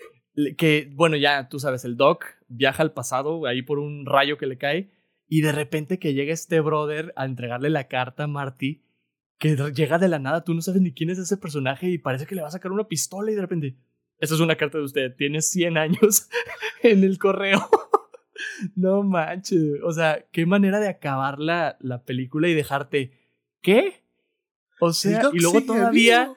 que, 0.57 0.89
bueno, 0.93 1.17
ya 1.17 1.49
tú 1.49 1.59
sabes, 1.59 1.85
el 1.85 1.97
Doc 1.97 2.25
viaja 2.47 2.83
al 2.83 2.93
pasado, 2.93 3.45
ahí 3.45 3.61
por 3.61 3.79
un 3.79 4.05
rayo 4.05 4.37
que 4.37 4.47
le 4.47 4.57
cae, 4.57 4.91
y 5.27 5.41
de 5.41 5.51
repente 5.51 5.99
que 5.99 6.13
llega 6.13 6.33
este 6.33 6.59
brother 6.59 7.13
a 7.15 7.25
entregarle 7.25 7.69
la 7.69 7.87
carta 7.87 8.25
a 8.25 8.27
Marty, 8.27 8.83
que 9.37 9.55
llega 9.73 9.97
de 9.97 10.07
la 10.07 10.19
nada, 10.19 10.43
tú 10.43 10.53
no 10.53 10.61
sabes 10.61 10.81
ni 10.81 10.93
quién 10.93 11.09
es 11.09 11.17
ese 11.17 11.37
personaje 11.37 11.89
y 11.89 11.97
parece 11.97 12.25
que 12.25 12.35
le 12.35 12.41
va 12.41 12.49
a 12.49 12.51
sacar 12.51 12.71
una 12.71 12.87
pistola 12.87 13.31
y 13.31 13.35
de 13.35 13.41
repente, 13.41 13.75
esta 14.21 14.35
es 14.35 14.41
una 14.41 14.55
carta 14.55 14.77
de 14.77 14.85
usted, 14.85 15.15
tiene 15.15 15.41
100 15.41 15.77
años 15.77 16.29
en 16.83 17.03
el 17.03 17.17
correo. 17.17 17.69
no 18.75 19.03
manches, 19.03 19.81
o 19.83 19.91
sea, 19.91 20.25
qué 20.31 20.45
manera 20.45 20.79
de 20.79 20.87
acabar 20.87 21.39
la, 21.39 21.77
la 21.81 22.03
película 22.03 22.47
y 22.47 22.53
dejarte, 22.53 23.11
¿qué? 23.61 24.03
O 24.79 24.93
sea, 24.93 25.29
y 25.33 25.39
luego 25.39 25.61
todavía 25.61 26.33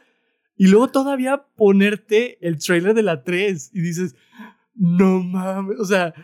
y 0.56 0.68
luego 0.68 0.88
todavía 0.88 1.46
ponerte 1.56 2.38
el 2.46 2.58
trailer 2.58 2.94
de 2.94 3.02
la 3.02 3.24
3 3.24 3.70
y 3.72 3.80
dices, 3.80 4.14
no 4.74 5.20
mames, 5.22 5.78
o 5.80 5.84
sea, 5.84 6.14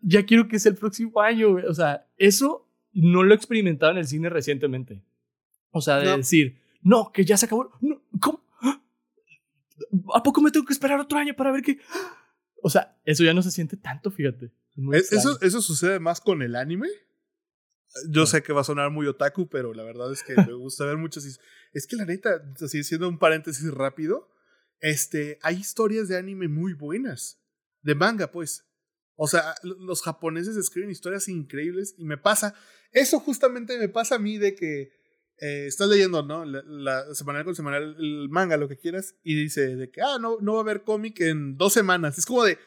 ya 0.00 0.24
quiero 0.24 0.48
que 0.48 0.58
sea 0.58 0.72
el 0.72 0.78
próximo 0.78 1.20
año, 1.20 1.56
o 1.68 1.74
sea, 1.74 2.06
eso 2.16 2.68
no 2.92 3.22
lo 3.22 3.32
he 3.32 3.36
experimentado 3.36 3.92
en 3.92 3.98
el 3.98 4.06
cine 4.06 4.28
recientemente. 4.28 5.02
O 5.70 5.80
sea, 5.80 5.98
de 5.98 6.16
decir, 6.16 6.58
no, 6.82 7.12
que 7.12 7.24
ya 7.24 7.36
se 7.36 7.46
acabó, 7.46 7.70
no. 7.80 7.95
¿A 10.14 10.22
poco 10.22 10.40
me 10.40 10.50
tengo 10.50 10.66
que 10.66 10.72
esperar 10.72 11.00
otro 11.00 11.18
año 11.18 11.34
para 11.34 11.52
ver 11.52 11.62
qué? 11.62 11.78
O 12.62 12.70
sea, 12.70 12.98
eso 13.04 13.22
ya 13.24 13.34
no 13.34 13.42
se 13.42 13.50
siente 13.50 13.76
tanto, 13.76 14.10
fíjate. 14.10 14.52
eso, 14.92 15.40
eso 15.40 15.62
sucede 15.62 16.00
más 16.00 16.20
con 16.20 16.42
el 16.42 16.56
anime. 16.56 16.88
Yo 18.10 18.26
sé 18.26 18.42
que 18.42 18.52
va 18.52 18.62
a 18.62 18.64
sonar 18.64 18.90
muy 18.90 19.06
otaku, 19.06 19.48
pero 19.48 19.72
la 19.72 19.82
verdad 19.82 20.12
es 20.12 20.22
que 20.22 20.34
me 20.46 20.52
gusta 20.54 20.84
ver 20.84 20.96
muchas. 20.96 21.24
Es 21.72 21.86
que 21.86 21.96
la 21.96 22.04
neta, 22.04 22.42
así 22.60 22.84
siendo 22.84 23.08
un 23.08 23.18
paréntesis 23.18 23.70
rápido, 23.70 24.28
este, 24.80 25.38
hay 25.42 25.56
historias 25.56 26.08
de 26.08 26.16
anime 26.16 26.48
muy 26.48 26.72
buenas. 26.72 27.40
De 27.82 27.94
manga, 27.94 28.30
pues. 28.32 28.64
O 29.18 29.28
sea, 29.28 29.54
los 29.62 30.02
japoneses 30.02 30.56
escriben 30.56 30.90
historias 30.90 31.28
increíbles 31.28 31.94
y 31.96 32.04
me 32.04 32.18
pasa. 32.18 32.54
Eso 32.92 33.18
justamente 33.18 33.78
me 33.78 33.88
pasa 33.88 34.16
a 34.16 34.18
mí 34.18 34.36
de 34.36 34.54
que 34.54 34.90
eh, 35.38 35.66
estás 35.66 35.88
leyendo, 35.88 36.22
¿no? 36.22 36.44
La, 36.44 36.62
la, 36.66 37.14
semanal 37.14 37.44
con 37.44 37.54
semanal, 37.54 37.96
el 37.98 38.28
manga, 38.30 38.56
lo 38.56 38.68
que 38.68 38.78
quieras, 38.78 39.14
y 39.22 39.34
dice 39.34 39.76
de 39.76 39.90
que, 39.90 40.00
ah, 40.00 40.18
no, 40.20 40.38
no 40.40 40.54
va 40.54 40.58
a 40.60 40.62
haber 40.62 40.82
cómic 40.82 41.20
en 41.20 41.56
dos 41.56 41.72
semanas. 41.72 42.18
Es 42.18 42.26
como 42.26 42.44
de, 42.44 42.58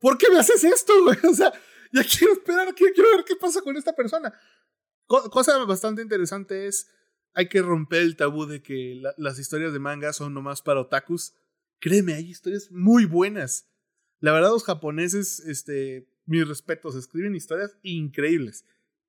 ¿por 0.00 0.18
qué 0.18 0.30
me 0.30 0.38
haces 0.38 0.64
esto, 0.64 0.92
güey? 1.04 1.18
O 1.30 1.34
sea, 1.34 1.52
ya 1.92 2.02
quiero 2.02 2.32
esperar, 2.32 2.74
quiero, 2.74 2.94
quiero 2.94 3.16
ver 3.16 3.24
qué 3.24 3.36
pasa 3.36 3.60
con 3.60 3.76
esta 3.76 3.94
persona 3.94 4.32
cosa 5.06 5.64
bastante 5.64 6.02
interesante 6.02 6.66
es, 6.66 6.90
hay 7.34 7.48
que 7.48 7.62
romper 7.62 8.02
el 8.02 8.16
tabú 8.16 8.46
de 8.46 8.62
que 8.62 9.00
las 9.16 9.38
historias 9.38 9.72
de 9.72 9.78
manga 9.78 10.12
son 10.12 10.34
nomás 10.34 10.62
para 10.62 10.80
otakus. 10.80 11.34
Créeme, 11.80 12.14
hay 12.14 12.30
historias 12.30 12.70
muy 12.70 13.04
buenas. 13.04 13.68
La 14.20 14.32
verdad, 14.32 14.50
los 14.50 14.64
japoneses, 14.64 15.40
este, 15.40 16.08
mis 16.24 16.48
respetos, 16.48 16.94
escriben 16.94 17.36
historias 17.36 17.76
increíbles. 17.82 18.64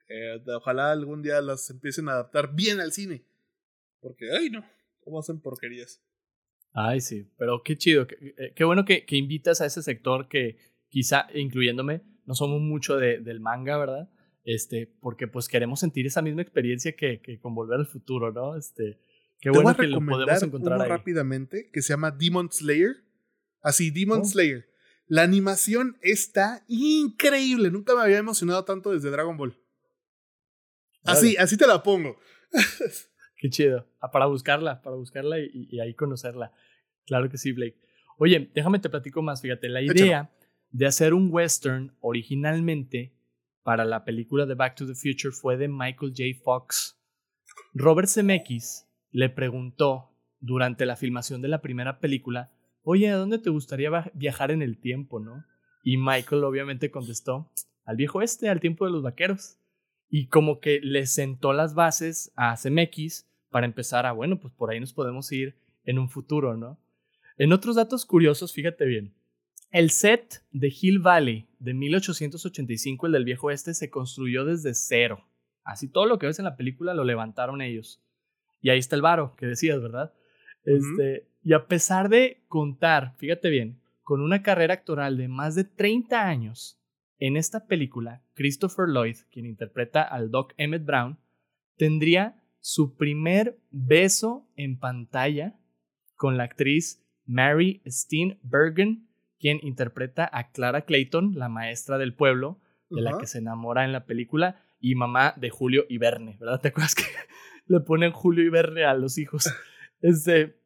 Eh, 0.09 0.41
ojalá 0.55 0.91
algún 0.91 1.21
día 1.21 1.41
las 1.41 1.69
empiecen 1.69 2.09
a 2.09 2.13
adaptar 2.13 2.53
bien 2.55 2.79
al 2.79 2.91
cine. 2.91 3.25
Porque, 3.99 4.31
ay, 4.31 4.49
no, 4.49 4.65
cómo 4.99 5.19
hacen 5.19 5.41
porquerías. 5.41 6.01
Ay, 6.73 7.01
sí, 7.01 7.31
pero 7.37 7.61
qué 7.63 7.77
chido. 7.77 8.07
Qué, 8.07 8.35
eh, 8.37 8.53
qué 8.55 8.63
bueno 8.63 8.85
que, 8.85 9.05
que, 9.05 9.15
invitas 9.15 9.61
a 9.61 9.65
ese 9.65 9.81
sector 9.81 10.27
que 10.27 10.57
quizá, 10.89 11.27
incluyéndome, 11.33 12.03
no 12.25 12.35
somos 12.35 12.61
mucho 12.61 12.97
de, 12.97 13.19
del 13.19 13.39
manga, 13.39 13.77
¿verdad? 13.77 14.09
este, 14.47 14.87
porque 15.01 15.27
pues 15.27 15.49
queremos 15.49 15.81
sentir 15.81 16.07
esa 16.07 16.21
misma 16.21 16.41
experiencia 16.41 16.95
que, 16.95 17.19
que 17.19 17.37
con 17.37 17.53
Volver 17.53 17.79
al 17.79 17.85
Futuro, 17.85 18.31
¿no? 18.31 18.55
Este, 18.55 18.97
qué 19.41 19.49
bueno 19.49 19.75
que 19.75 19.87
lo 19.87 19.99
podemos 19.99 20.41
encontrar 20.41 20.77
uno 20.79 20.87
rápidamente 20.87 21.69
que 21.71 21.81
se 21.81 21.89
llama 21.89 22.11
Demon 22.11 22.49
Slayer. 22.49 22.95
Así, 23.61 23.91
Demon 23.91 24.21
oh. 24.21 24.25
Slayer. 24.25 24.69
La 25.05 25.23
animación 25.23 25.97
está 26.01 26.63
increíble. 26.69 27.71
Nunca 27.71 27.93
me 27.93 28.01
había 28.01 28.19
emocionado 28.19 28.63
tanto 28.63 28.93
desde 28.93 29.11
Dragon 29.11 29.35
Ball. 29.35 29.57
Así, 31.07 31.37
así 31.37 31.57
te 31.57 31.67
la 31.67 31.81
pongo. 31.83 32.17
Qué 33.37 33.49
chido. 33.49 33.87
Ah, 33.99 34.11
para 34.11 34.25
buscarla, 34.25 34.81
para 34.81 34.95
buscarla 34.95 35.39
y, 35.39 35.79
ahí 35.79 35.93
conocerla. 35.93 36.51
Claro 37.05 37.29
que 37.29 37.37
sí, 37.37 37.51
Blake. 37.51 37.77
Oye, 38.17 38.51
déjame 38.53 38.79
te 38.79 38.89
platico 38.89 39.21
más. 39.21 39.41
Fíjate, 39.41 39.69
la 39.69 39.81
idea 39.81 40.31
de 40.71 40.85
hacer 40.85 41.13
un 41.13 41.29
western 41.31 41.95
originalmente 41.99 43.13
para 43.63 43.85
la 43.85 44.05
película 44.05 44.45
de 44.45 44.55
Back 44.55 44.75
to 44.75 44.87
the 44.87 44.95
Future 44.95 45.31
fue 45.31 45.57
de 45.57 45.67
Michael 45.67 46.13
J. 46.15 46.41
Fox. 46.43 46.99
Robert 47.73 48.07
Zemeckis 48.07 48.87
le 49.11 49.29
preguntó 49.29 50.11
durante 50.39 50.85
la 50.85 50.95
filmación 50.95 51.41
de 51.41 51.47
la 51.47 51.61
primera 51.61 51.99
película, 51.99 52.51
oye, 52.83 53.09
¿a 53.09 53.17
dónde 53.17 53.39
te 53.39 53.49
gustaría 53.49 53.89
viajar 54.13 54.51
en 54.51 54.61
el 54.61 54.79
tiempo, 54.79 55.19
no? 55.19 55.45
Y 55.83 55.97
Michael 55.97 56.43
obviamente 56.43 56.91
contestó, 56.91 57.51
al 57.85 57.95
viejo 57.95 58.21
este, 58.21 58.49
al 58.49 58.59
tiempo 58.59 58.85
de 58.85 58.91
los 58.91 59.03
vaqueros. 59.03 59.56
Y 60.09 60.27
como 60.27 60.59
que 60.59 60.79
le 60.81 61.05
sentó 61.05 61.53
las 61.53 61.73
bases 61.73 62.31
a 62.35 62.55
Zemeckis 62.57 63.27
para 63.49 63.65
empezar 63.65 64.05
a, 64.05 64.11
bueno, 64.11 64.39
pues 64.39 64.53
por 64.53 64.71
ahí 64.71 64.79
nos 64.79 64.93
podemos 64.93 65.31
ir 65.31 65.55
en 65.83 65.99
un 65.99 66.09
futuro, 66.09 66.55
¿no? 66.55 66.79
En 67.37 67.53
otros 67.53 67.75
datos 67.75 68.05
curiosos, 68.05 68.53
fíjate 68.53 68.85
bien, 68.85 69.13
el 69.71 69.89
set 69.91 70.43
de 70.51 70.73
Hill 70.81 70.99
Valley 70.99 71.47
de 71.59 71.73
1885, 71.73 73.07
el 73.07 73.11
del 73.11 73.25
viejo 73.25 73.51
este, 73.51 73.73
se 73.73 73.89
construyó 73.89 74.45
desde 74.45 74.73
cero. 74.73 75.25
Así 75.63 75.89
todo 75.89 76.05
lo 76.05 76.17
que 76.17 76.27
ves 76.27 76.39
en 76.39 76.45
la 76.45 76.55
película 76.55 76.93
lo 76.93 77.03
levantaron 77.03 77.61
ellos. 77.61 78.01
Y 78.61 78.69
ahí 78.69 78.79
está 78.79 78.95
el 78.95 79.01
varo 79.01 79.35
que 79.35 79.45
decías, 79.45 79.81
¿verdad? 79.81 80.13
Este, 80.63 81.27
y 81.43 81.53
a 81.53 81.67
pesar 81.67 82.09
de 82.09 82.43
contar, 82.47 83.15
fíjate 83.17 83.49
bien, 83.49 83.79
con 84.03 84.21
una 84.21 84.41
carrera 84.41 84.75
actoral 84.75 85.17
de 85.17 85.27
más 85.27 85.55
de 85.55 85.65
30 85.65 86.25
años, 86.27 86.79
en 87.19 87.37
esta 87.37 87.65
película, 87.65 88.23
Christopher 88.33 88.87
Lloyd, 88.87 89.17
quien 89.31 89.45
interpreta 89.45 90.03
al 90.03 90.29
Doc 90.29 90.53
Emmett 90.57 90.85
Brown, 90.85 91.19
tendría 91.75 92.41
su 92.59 92.95
primer 92.95 93.59
beso 93.71 94.49
en 94.55 94.77
pantalla 94.79 95.59
con 96.15 96.37
la 96.37 96.43
actriz 96.43 97.03
Mary 97.25 97.81
Steenburgen, 97.85 99.07
quien 99.39 99.59
interpreta 99.61 100.29
a 100.31 100.51
Clara 100.51 100.81
Clayton, 100.81 101.33
la 101.35 101.49
maestra 101.49 101.97
del 101.97 102.13
pueblo, 102.13 102.59
de 102.89 103.01
la 103.01 103.17
que 103.17 103.27
se 103.27 103.39
enamora 103.39 103.85
en 103.85 103.91
la 103.91 104.05
película, 104.05 104.63
y 104.79 104.95
mamá 104.95 105.33
de 105.37 105.49
Julio 105.49 105.85
y 105.89 105.97
Verne, 105.97 106.37
¿verdad? 106.39 106.61
¿Te 106.61 106.69
acuerdas 106.69 106.95
que 106.95 107.03
le 107.67 107.79
ponen 107.81 108.11
Julio 108.11 108.43
y 108.43 108.49
Verne 108.49 108.85
a 108.85 108.93
los 108.93 109.17
hijos? 109.17 109.51
Este, 109.99 110.61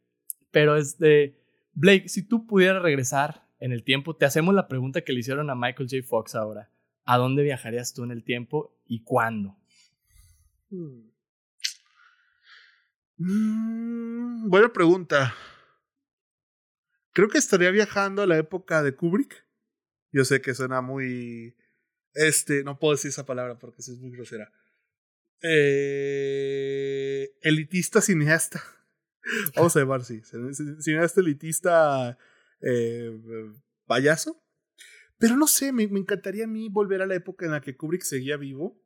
pero 0.52 0.76
este, 0.76 1.40
Blake, 1.72 2.10
si 2.10 2.28
tú 2.28 2.46
pudieras 2.46 2.82
regresar 2.82 3.41
en 3.62 3.72
el 3.72 3.84
tiempo, 3.84 4.16
te 4.16 4.26
hacemos 4.26 4.54
la 4.56 4.68
pregunta 4.68 5.02
que 5.02 5.14
le 5.14 5.20
hicieron 5.20 5.50
a 5.50 5.56
Michael 5.56 5.88
J. 5.90 6.04
Fox 6.06 6.36
ahora. 6.36 6.72
¿A 7.06 7.18
dónde 7.18 7.44
viajarías 7.44 7.94
tú 7.94 8.04
en 8.04 8.12
el 8.12 8.24
tiempo 8.24 8.76
y 8.86 9.04
cuándo? 9.04 9.56
Hmm. 10.70 11.12
Mm, 13.18 14.50
buena 14.50 14.74
pregunta. 14.74 15.36
Creo 17.14 17.30
que 17.30 17.38
estaría 17.38 17.70
viajando 17.70 18.24
a 18.24 18.28
la 18.28 18.38
época 18.38 18.82
de 18.82 18.96
Kubrick. 18.96 19.46
Yo 20.12 20.26
sé 20.26 20.42
que 20.42 20.56
suena 20.56 20.82
muy. 20.82 21.56
Este, 22.14 22.64
no 22.64 22.80
puedo 22.80 22.94
decir 22.94 23.10
esa 23.10 23.28
palabra 23.28 23.60
porque 23.60 23.82
es 23.82 23.90
muy 24.00 24.12
grosera. 24.12 24.52
Eh, 25.44 27.32
elitista 27.42 28.02
cineasta. 28.02 28.64
Vamos 29.56 29.76
a 29.76 29.82
llamar 29.82 30.02
así. 30.02 30.22
Cineasta 30.80 31.22
elitista 31.22 32.18
eh, 32.62 33.12
payaso. 33.86 34.42
Pero 35.18 35.36
no 35.36 35.48
sé, 35.48 35.72
me, 35.72 35.88
me, 35.88 36.00
encantaría 36.00 36.46
a 36.46 36.48
mí 36.48 36.70
volver 36.70 37.02
a 37.02 37.08
la 37.08 37.16
época 37.16 37.46
en 37.46 37.52
la 37.52 37.62
que 37.62 37.76
Kubrick 37.76 38.04
seguía 38.04 38.38
vivo. 38.38 38.82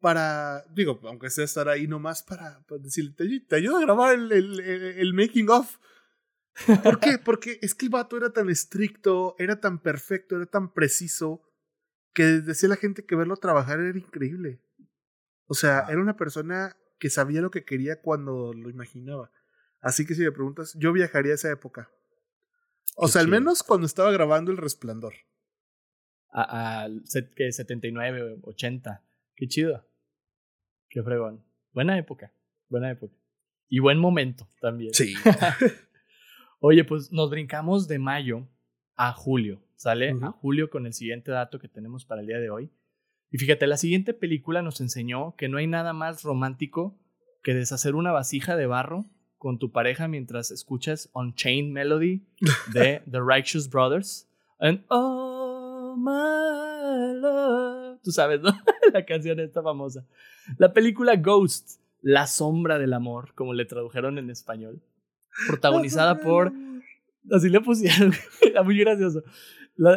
Para, 0.00 0.64
digo, 0.74 1.00
aunque 1.04 1.30
sea 1.30 1.44
estar 1.44 1.68
ahí 1.68 1.86
nomás 1.86 2.22
para, 2.22 2.62
para 2.66 2.82
decirle, 2.82 3.14
te, 3.48 3.56
ayudo 3.56 3.78
a 3.78 3.82
grabar 3.82 4.14
el, 4.14 4.32
el, 4.32 4.60
el 4.60 5.14
making 5.14 5.48
of. 5.48 5.78
¿Por 6.82 6.98
qué? 6.98 7.18
Porque 7.24 7.58
es 7.62 7.74
que 7.74 7.86
el 7.86 7.90
vato 7.90 8.16
era 8.16 8.32
tan 8.32 8.50
estricto, 8.50 9.36
era 9.38 9.60
tan 9.60 9.80
perfecto, 9.80 10.36
era 10.36 10.46
tan 10.46 10.72
preciso, 10.72 11.42
que 12.12 12.24
decía 12.24 12.68
la 12.68 12.76
gente 12.76 13.06
que 13.06 13.16
verlo 13.16 13.36
trabajar 13.36 13.80
era 13.80 13.96
increíble. 13.96 14.60
O 15.46 15.54
sea, 15.54 15.86
era 15.88 16.00
una 16.00 16.16
persona 16.16 16.76
que 16.98 17.10
sabía 17.10 17.40
lo 17.40 17.50
que 17.50 17.64
quería 17.64 18.00
cuando 18.00 18.52
lo 18.52 18.70
imaginaba. 18.70 19.32
Así 19.80 20.06
que 20.06 20.14
si 20.14 20.22
me 20.22 20.32
preguntas, 20.32 20.74
yo 20.78 20.92
viajaría 20.92 21.32
a 21.32 21.34
esa 21.36 21.50
época. 21.50 21.90
O 22.96 23.08
sea, 23.08 23.22
al 23.22 23.28
menos 23.28 23.62
cuando 23.62 23.86
estaba 23.86 24.12
grabando 24.12 24.50
El 24.50 24.58
Resplandor. 24.58 25.14
A, 26.30 26.84
a 26.84 26.88
79, 27.06 28.38
80. 28.42 29.02
Qué 29.34 29.48
chido. 29.48 29.86
Qué 30.88 31.02
fregón. 31.02 31.44
Buena 31.72 31.98
época. 31.98 32.32
Buena 32.68 32.90
época. 32.90 33.14
Y 33.68 33.78
buen 33.78 33.98
momento 33.98 34.48
también. 34.60 34.92
Sí. 34.94 35.14
Oye, 36.60 36.84
pues 36.84 37.10
nos 37.12 37.30
brincamos 37.30 37.88
de 37.88 37.98
mayo 37.98 38.48
a 38.94 39.12
julio, 39.12 39.62
¿sale? 39.76 40.14
A 40.22 40.30
julio 40.30 40.70
con 40.70 40.86
el 40.86 40.92
siguiente 40.92 41.32
dato 41.32 41.58
que 41.58 41.68
tenemos 41.68 42.04
para 42.04 42.20
el 42.20 42.26
día 42.26 42.38
de 42.38 42.50
hoy. 42.50 42.70
Y 43.30 43.38
fíjate, 43.38 43.66
la 43.66 43.78
siguiente 43.78 44.14
película 44.14 44.62
nos 44.62 44.80
enseñó 44.80 45.34
que 45.36 45.48
no 45.48 45.58
hay 45.58 45.66
nada 45.66 45.92
más 45.92 46.22
romántico 46.22 46.98
que 47.42 47.54
deshacer 47.54 47.94
una 47.94 48.12
vasija 48.12 48.56
de 48.56 48.66
barro 48.66 49.06
con 49.42 49.58
tu 49.58 49.72
pareja 49.72 50.06
mientras 50.06 50.52
escuchas 50.52 51.10
Unchained 51.14 51.72
Melody 51.72 52.22
de 52.72 53.02
The 53.10 53.20
Righteous 53.20 53.68
Brothers. 53.68 54.28
And 54.60 54.84
oh 54.88 55.96
my 55.96 57.20
love. 57.20 57.98
Tú 58.04 58.12
sabes, 58.12 58.40
¿no? 58.40 58.52
la 58.92 59.04
canción 59.04 59.40
esta 59.40 59.60
famosa. 59.60 60.06
La 60.58 60.72
película 60.72 61.16
Ghost, 61.16 61.80
La 62.02 62.28
sombra 62.28 62.78
del 62.78 62.92
amor, 62.92 63.34
como 63.34 63.52
le 63.52 63.64
tradujeron 63.64 64.16
en 64.18 64.30
español 64.30 64.80
protagonizada 65.48 66.20
por... 66.20 66.52
Así 67.32 67.48
le 67.48 67.60
pusieron, 67.60 68.12
era 68.42 68.62
muy 68.62 68.78
gracioso. 68.78 69.24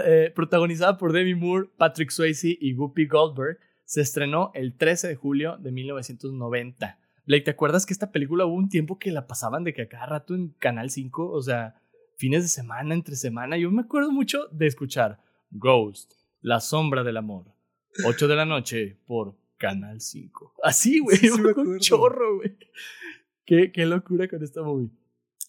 Eh, 0.06 0.32
protagonizada 0.34 0.98
por 0.98 1.14
Demi 1.14 1.36
Moore, 1.36 1.70
Patrick 1.78 2.10
Swayze 2.10 2.58
y 2.60 2.74
Guppy 2.74 3.06
Goldberg, 3.06 3.60
se 3.84 4.02
estrenó 4.02 4.50
el 4.56 4.76
13 4.76 5.10
de 5.10 5.16
julio 5.16 5.58
de 5.58 5.72
1990. 5.72 6.98
Blake, 7.26 7.45
¿te 7.45 7.51
acuerdas 7.51 7.86
que 7.86 7.93
esta 7.93 8.11
película 8.11 8.45
hubo 8.45 8.55
un 8.55 8.69
tiempo 8.69 8.99
que 8.99 9.11
la 9.11 9.28
pasaban 9.28 9.63
de 9.63 9.73
que 9.73 9.84
a 9.84 9.89
cada 9.89 10.05
rato 10.05 10.36
en 10.36 10.49
Canal 10.59 10.89
5? 10.89 11.32
O 11.32 11.41
sea, 11.41 11.82
fines 12.17 12.43
de 12.43 12.49
semana, 12.49 12.93
entre 12.93 13.15
semana. 13.15 13.57
Yo 13.57 13.71
me 13.71 13.82
acuerdo 13.82 14.11
mucho 14.11 14.47
de 14.51 14.67
escuchar 14.67 15.19
Ghost, 15.49 16.13
La 16.41 16.59
Sombra 16.59 17.03
del 17.03 17.17
Amor, 17.17 17.45
8 18.05 18.28
de 18.28 18.36
la 18.36 18.45
noche 18.45 18.99
por 19.07 19.36
Canal 19.57 20.01
5. 20.01 20.53
Así, 20.63 20.99
güey, 20.99 21.30
un 21.30 21.80
chorro, 21.80 22.38
güey. 22.38 22.57
Qué, 23.45 23.71
qué 23.71 23.86
locura 23.86 24.28
con 24.28 24.43
esta 24.43 24.61
movie. 24.61 24.89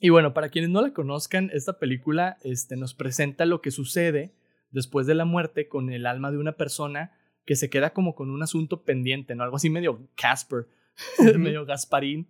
Y 0.00 0.10
bueno, 0.10 0.34
para 0.34 0.50
quienes 0.50 0.70
no 0.70 0.82
la 0.82 0.92
conozcan, 0.92 1.50
esta 1.52 1.78
película 1.78 2.36
este, 2.42 2.76
nos 2.76 2.94
presenta 2.94 3.46
lo 3.46 3.62
que 3.62 3.70
sucede 3.70 4.34
después 4.70 5.06
de 5.06 5.14
la 5.14 5.24
muerte 5.24 5.68
con 5.68 5.90
el 5.90 6.06
alma 6.06 6.30
de 6.30 6.38
una 6.38 6.52
persona 6.52 7.12
que 7.46 7.56
se 7.56 7.70
queda 7.70 7.92
como 7.92 8.14
con 8.14 8.30
un 8.30 8.42
asunto 8.42 8.82
pendiente, 8.82 9.34
¿no? 9.34 9.44
Algo 9.44 9.56
así 9.56 9.70
medio 9.70 10.08
Casper, 10.16 10.66
medio 11.38 11.64
Gasparín. 11.64 12.28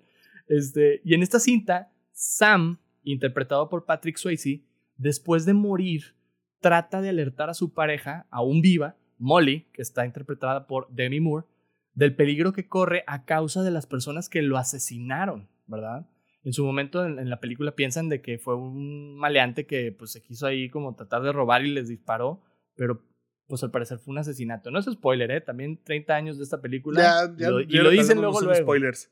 Este, 0.48 1.00
y 1.04 1.14
en 1.14 1.22
esta 1.22 1.40
cinta, 1.40 1.92
Sam, 2.12 2.78
interpretado 3.02 3.68
por 3.68 3.84
Patrick 3.84 4.16
Swayze, 4.16 4.62
después 4.96 5.44
de 5.44 5.54
morir, 5.54 6.14
trata 6.60 7.00
de 7.00 7.08
alertar 7.10 7.50
a 7.50 7.54
su 7.54 7.72
pareja, 7.72 8.26
aún 8.30 8.60
viva, 8.60 8.96
Molly, 9.18 9.66
que 9.72 9.82
está 9.82 10.04
interpretada 10.04 10.66
por 10.66 10.88
Demi 10.90 11.20
Moore, 11.20 11.46
del 11.94 12.14
peligro 12.14 12.52
que 12.52 12.68
corre 12.68 13.04
a 13.06 13.24
causa 13.24 13.62
de 13.62 13.70
las 13.70 13.86
personas 13.86 14.28
que 14.28 14.42
lo 14.42 14.58
asesinaron, 14.58 15.48
¿verdad? 15.66 16.06
en 16.46 16.52
su 16.52 16.64
momento 16.64 17.04
en, 17.04 17.28
la 17.28 17.40
película 17.40 17.72
piensan 17.72 18.08
de 18.08 18.22
que 18.22 18.38
fue 18.38 18.54
un 18.54 19.16
maleante 19.16 19.66
que 19.66 19.90
pues 19.90 20.12
se 20.12 20.22
quiso 20.22 20.46
ahí 20.46 20.70
como 20.70 20.94
tratar 20.94 21.22
de 21.22 21.32
robar 21.32 21.66
y 21.66 21.72
les 21.72 21.88
disparó, 21.88 22.40
pero 22.76 23.02
pues 23.46 23.62
al 23.62 23.70
parecer 23.70 23.98
fue 23.98 24.12
un 24.12 24.18
asesinato. 24.18 24.70
No 24.70 24.78
es 24.78 24.86
spoiler, 24.86 25.30
¿eh? 25.30 25.40
También 25.40 25.82
30 25.82 26.14
años 26.14 26.38
de 26.38 26.44
esta 26.44 26.60
película. 26.60 27.00
Ya, 27.00 27.34
ya, 27.36 27.48
y 27.68 27.76
lo, 27.76 27.90
dicen 27.90 28.20
luego, 28.20 28.40
luego. 28.40 28.60
spoilers. 28.60 29.10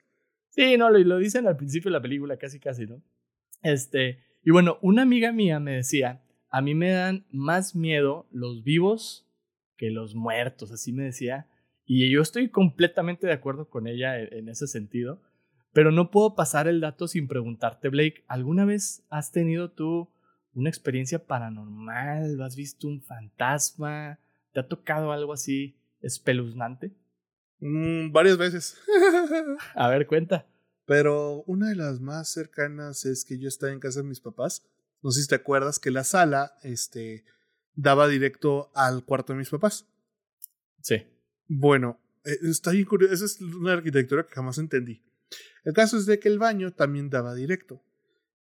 Sí, 0.50 0.76
no, 0.76 0.90
lo, 0.90 0.98
lo 0.98 1.18
dicen 1.18 1.46
al 1.46 1.56
principio 1.56 1.90
de 1.90 1.98
la 1.98 2.02
película, 2.02 2.36
casi, 2.36 2.60
casi, 2.60 2.86
¿no? 2.86 3.02
Este, 3.62 4.20
y 4.42 4.50
bueno, 4.50 4.78
una 4.82 5.02
amiga 5.02 5.32
mía 5.32 5.58
me 5.58 5.72
decía, 5.72 6.22
a 6.50 6.60
mí 6.60 6.74
me 6.74 6.90
dan 6.90 7.26
más 7.30 7.74
miedo 7.74 8.26
los 8.30 8.62
vivos 8.62 9.26
que 9.76 9.90
los 9.90 10.14
muertos, 10.14 10.70
así 10.70 10.92
me 10.92 11.04
decía. 11.04 11.48
Y 11.86 12.10
yo 12.10 12.22
estoy 12.22 12.48
completamente 12.48 13.26
de 13.26 13.32
acuerdo 13.32 13.68
con 13.68 13.86
ella 13.86 14.20
en 14.20 14.48
ese 14.48 14.66
sentido. 14.66 15.20
Pero 15.72 15.90
no 15.90 16.12
puedo 16.12 16.36
pasar 16.36 16.68
el 16.68 16.80
dato 16.80 17.08
sin 17.08 17.26
preguntarte, 17.26 17.88
Blake, 17.88 18.24
¿alguna 18.28 18.64
vez 18.64 19.04
has 19.10 19.32
tenido 19.32 19.72
tú 19.72 20.08
una 20.52 20.68
experiencia 20.68 21.26
paranormal? 21.26 22.40
¿Has 22.40 22.54
visto 22.54 22.86
un 22.86 23.02
fantasma? 23.02 24.20
¿Te 24.54 24.60
ha 24.60 24.68
tocado 24.68 25.10
algo 25.10 25.32
así 25.32 25.76
espeluznante? 26.00 26.92
Mm, 27.58 28.12
varias 28.12 28.38
veces. 28.38 28.78
A 29.74 29.88
ver, 29.88 30.06
cuenta. 30.06 30.46
Pero 30.86 31.42
una 31.46 31.70
de 31.70 31.74
las 31.74 32.00
más 32.00 32.30
cercanas 32.30 33.04
es 33.04 33.24
que 33.24 33.38
yo 33.38 33.48
estaba 33.48 33.72
en 33.72 33.80
casa 33.80 34.00
de 34.00 34.08
mis 34.08 34.20
papás. 34.20 34.64
No 35.02 35.10
sé 35.10 35.22
si 35.22 35.28
te 35.28 35.34
acuerdas 35.34 35.80
que 35.80 35.90
la 35.90 36.04
sala 36.04 36.54
este, 36.62 37.24
daba 37.74 38.06
directo 38.06 38.70
al 38.74 39.04
cuarto 39.04 39.32
de 39.32 39.40
mis 39.40 39.50
papás. 39.50 39.88
Sí. 40.80 41.02
Bueno, 41.48 42.00
eh, 42.24 42.38
está 42.42 42.70
bien 42.70 42.84
curioso. 42.84 43.12
Esa 43.12 43.24
es 43.24 43.40
una 43.40 43.72
arquitectura 43.72 44.24
que 44.24 44.34
jamás 44.34 44.58
entendí. 44.58 45.02
El 45.64 45.72
caso 45.72 45.96
es 45.96 46.06
de 46.06 46.20
que 46.20 46.28
el 46.28 46.38
baño 46.38 46.72
también 46.72 47.10
daba 47.10 47.34
directo. 47.34 47.82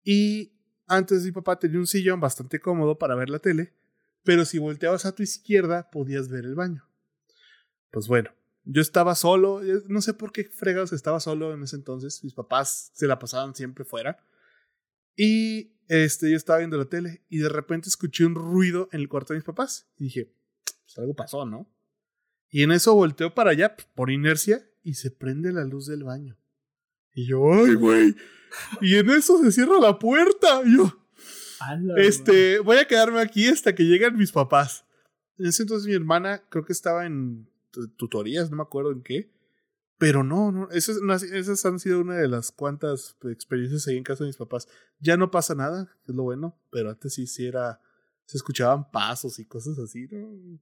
Y 0.06 0.54
antes 0.88 1.26
mi 1.26 1.34
papá 1.34 1.60
tenía 1.60 1.80
un 1.80 1.88
sillón 1.88 2.22
bastante 2.22 2.62
cómodo 2.62 2.98
para 2.98 3.16
ver 3.16 3.30
la 3.30 3.40
tele, 3.40 3.74
pero 4.24 4.46
si 4.46 4.60
volteabas 4.60 5.06
a 5.06 5.14
tu 5.14 5.24
izquierda 5.24 5.90
podías 5.90 6.30
ver 6.30 6.46
el 6.46 6.56
baño. 6.56 6.88
Pues 7.92 8.08
bueno, 8.08 8.32
yo 8.64 8.82
estaba 8.82 9.16
solo, 9.16 9.64
eh, 9.64 9.84
no 9.88 10.02
sé 10.02 10.14
por 10.14 10.32
qué 10.32 10.46
fregados 10.46 10.94
estaba 10.94 11.20
solo 11.20 11.54
en 11.54 11.64
ese 11.64 11.76
entonces, 11.76 12.24
mis 12.24 12.34
papás 12.34 12.92
se 12.94 13.08
la 13.08 13.20
pasaban 13.20 13.56
siempre 13.56 13.86
fuera. 13.86 14.18
Y 15.16 15.72
este, 15.88 16.30
yo 16.30 16.38
estaba 16.38 16.60
viendo 16.60 16.78
la 16.78 16.86
tele 16.86 17.24
y 17.30 17.38
de 17.40 17.50
repente 17.50 17.90
escuché 17.90 18.26
un 18.26 18.36
ruido 18.36 18.90
en 18.92 19.00
el 19.00 19.10
cuarto 19.10 19.34
de 19.34 19.40
mis 19.40 19.46
papás. 19.46 19.90
Y 19.98 20.06
dije, 20.06 20.34
pues 20.84 20.98
algo 20.98 21.16
pasó, 21.16 21.46
¿no? 21.46 21.70
Y 22.50 22.64
en 22.64 22.72
eso 22.72 22.94
volteo 22.94 23.34
para 23.34 23.52
allá, 23.52 23.76
por 23.96 24.10
inercia, 24.10 24.70
y 24.84 24.94
se 24.94 25.12
prende 25.12 25.52
la 25.52 25.66
luz 25.66 25.88
del 25.88 26.04
baño. 26.04 26.38
Y 27.14 27.28
yo, 27.28 27.52
ay, 27.52 27.74
güey. 27.74 28.16
Y 28.82 28.96
en 28.96 29.10
eso 29.10 29.42
se 29.42 29.52
cierra 29.52 29.80
la 29.80 30.00
puerta. 30.00 30.62
Y 30.64 30.78
yo, 30.78 31.07
este, 31.98 32.60
voy 32.60 32.78
a 32.78 32.88
quedarme 32.88 33.20
aquí 33.20 33.48
hasta 33.48 33.74
que 33.74 33.84
lleguen 33.84 34.16
mis 34.16 34.32
papás. 34.32 34.86
En 35.38 35.48
ese 35.48 35.64
entonces 35.64 35.88
mi 35.88 35.94
hermana 35.94 36.44
creo 36.50 36.66
que 36.66 36.74
estaba 36.74 37.06
en 37.06 37.50
tutorías, 37.98 38.50
no 38.50 38.58
me 38.58 38.64
acuerdo 38.64 38.92
en 38.92 39.04
qué. 39.04 39.32
Pero 40.00 40.24
no, 40.24 40.52
no, 40.52 40.70
esas, 40.70 40.98
esas 41.24 41.66
han 41.66 41.80
sido 41.80 42.02
una 42.02 42.18
de 42.18 42.28
las 42.28 42.52
cuantas 42.52 43.18
experiencias 43.24 43.88
ahí 43.88 43.98
en 43.98 44.04
casa 44.04 44.24
de 44.24 44.30
mis 44.30 44.38
papás. 44.38 44.68
Ya 45.00 45.18
no 45.18 45.32
pasa 45.32 45.56
nada, 45.56 45.90
es 46.08 46.14
lo 46.14 46.24
bueno, 46.24 46.60
pero 46.72 46.92
antes 46.92 47.16
sí, 47.16 47.26
sí 47.26 47.48
era, 47.48 47.82
se 48.26 48.38
escuchaban 48.38 48.92
pasos 48.92 49.40
y 49.40 49.46
cosas 49.46 49.80
así, 49.80 50.08
¿no? 50.12 50.60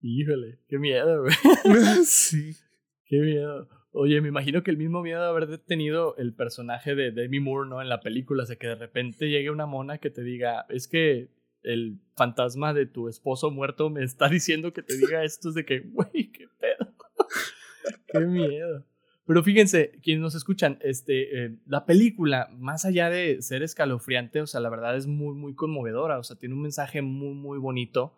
Híjole, 0.00 0.58
qué 0.66 0.78
miedo, 0.78 1.22
güey. 1.22 1.34
sí. 2.04 2.56
Qué 3.04 3.20
miedo. 3.20 3.68
Oye, 3.94 4.20
me 4.22 4.28
imagino 4.28 4.62
que 4.62 4.70
el 4.70 4.78
mismo 4.78 5.02
miedo 5.02 5.20
de 5.20 5.28
haber 5.28 5.58
tenido 5.58 6.16
el 6.16 6.34
personaje 6.34 6.94
de 6.94 7.12
Demi 7.12 7.40
Moore, 7.40 7.68
¿no? 7.68 7.82
En 7.82 7.90
la 7.90 8.00
película, 8.00 8.44
o 8.44 8.46
sea, 8.46 8.56
que 8.56 8.66
de 8.66 8.74
repente 8.74 9.28
llegue 9.28 9.50
una 9.50 9.66
mona 9.66 9.98
que 9.98 10.10
te 10.10 10.22
diga, 10.22 10.64
es 10.70 10.88
que 10.88 11.28
el 11.62 12.00
fantasma 12.16 12.72
de 12.72 12.86
tu 12.86 13.08
esposo 13.08 13.50
muerto 13.50 13.90
me 13.90 14.02
está 14.02 14.28
diciendo 14.28 14.72
que 14.72 14.82
te 14.82 14.96
diga 14.96 15.24
esto, 15.24 15.50
es 15.50 15.54
de 15.54 15.64
que, 15.64 15.80
güey, 15.80 16.32
qué 16.32 16.48
pedo. 16.58 16.94
qué 18.08 18.20
miedo. 18.20 18.86
Pero 19.26 19.42
fíjense, 19.42 19.92
quienes 20.02 20.22
nos 20.22 20.34
escuchan, 20.34 20.78
este, 20.80 21.44
eh, 21.44 21.58
la 21.66 21.86
película, 21.86 22.48
más 22.52 22.84
allá 22.84 23.08
de 23.08 23.40
ser 23.40 23.62
escalofriante, 23.62 24.40
o 24.40 24.46
sea, 24.46 24.60
la 24.60 24.70
verdad 24.70 24.96
es 24.96 25.06
muy, 25.06 25.34
muy 25.34 25.54
conmovedora, 25.54 26.18
o 26.18 26.22
sea, 26.24 26.36
tiene 26.36 26.54
un 26.54 26.62
mensaje 26.62 27.02
muy, 27.02 27.34
muy 27.34 27.58
bonito 27.58 28.16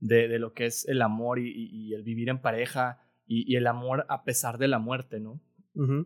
de, 0.00 0.28
de 0.28 0.38
lo 0.38 0.54
que 0.54 0.66
es 0.66 0.86
el 0.88 1.02
amor 1.02 1.38
y, 1.38 1.50
y, 1.52 1.94
el 1.94 2.02
vivir 2.02 2.28
en 2.28 2.40
pareja 2.40 3.00
y, 3.26 3.52
y, 3.52 3.56
el 3.56 3.66
amor 3.66 4.06
a 4.08 4.24
pesar 4.24 4.58
de 4.58 4.68
la 4.68 4.78
muerte, 4.78 5.20
¿no? 5.20 5.40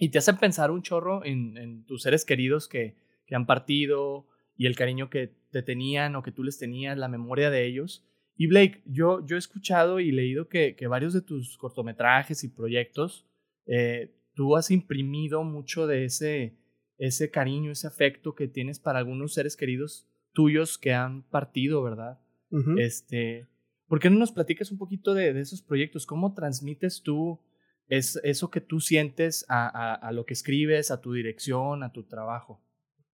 Y 0.01 0.09
te 0.09 0.19
hace 0.19 0.35
pensar 0.35 0.73
un 0.73 0.83
chorro 0.83 1.25
en, 1.25 1.57
en 1.57 1.85
tus 1.85 2.03
seres 2.03 2.25
queridos 2.25 2.67
que, 2.67 2.97
que 3.25 3.37
han 3.37 3.47
partido 3.47 4.27
y 4.57 4.67
el 4.67 4.75
cariño 4.75 5.11
que 5.11 5.33
te 5.53 5.63
tenían 5.63 6.17
o 6.17 6.25
que 6.25 6.33
tú 6.33 6.43
les 6.43 6.59
tenías, 6.59 6.99
la 6.99 7.07
memoria 7.07 7.51
de 7.51 7.67
ellos. 7.67 8.05
Y 8.37 8.49
Blake, 8.49 8.83
yo, 8.85 9.25
yo 9.25 9.37
he 9.37 9.39
escuchado 9.39 10.01
y 10.01 10.11
leído 10.11 10.49
que, 10.49 10.75
que 10.75 10.89
varios 10.89 11.13
de 11.13 11.23
tus 11.23 11.57
cortometrajes 11.57 12.43
y 12.43 12.49
proyectos 12.49 13.31
eh, 13.67 14.13
tú 14.35 14.57
has 14.57 14.71
imprimido 14.71 15.45
mucho 15.45 15.87
de 15.87 16.05
ese, 16.05 16.59
ese 16.99 17.31
cariño, 17.31 17.71
ese 17.71 17.87
afecto 17.87 18.35
que 18.35 18.49
tienes 18.49 18.81
para 18.81 18.99
algunos 18.99 19.35
seres 19.35 19.57
queridos 19.57 20.09
tuyos 20.33 20.79
que 20.79 20.93
han 20.93 21.23
partido, 21.23 21.83
¿verdad? 21.83 22.19
Este, 22.79 23.47
¿por 23.91 24.01
qué 24.01 24.09
no 24.09 24.19
nos 24.19 24.33
platicas 24.33 24.71
un 24.71 24.79
poquito 24.79 25.13
de, 25.13 25.39
esos 25.39 25.61
proyectos? 25.61 26.07
¿Cómo 26.07 26.33
transmites 26.33 27.03
tú 27.03 27.39
es, 27.89 28.19
eso 28.25 28.51
que 28.51 28.63
tú 28.63 28.81
sientes 28.81 29.45
a, 29.51 30.11
lo 30.15 30.25
que 30.25 30.33
escribes, 30.33 30.91
a 30.91 31.03
tu 31.03 31.13
dirección, 31.13 31.83
a 31.83 31.93
tu 31.93 32.05
trabajo? 32.05 32.65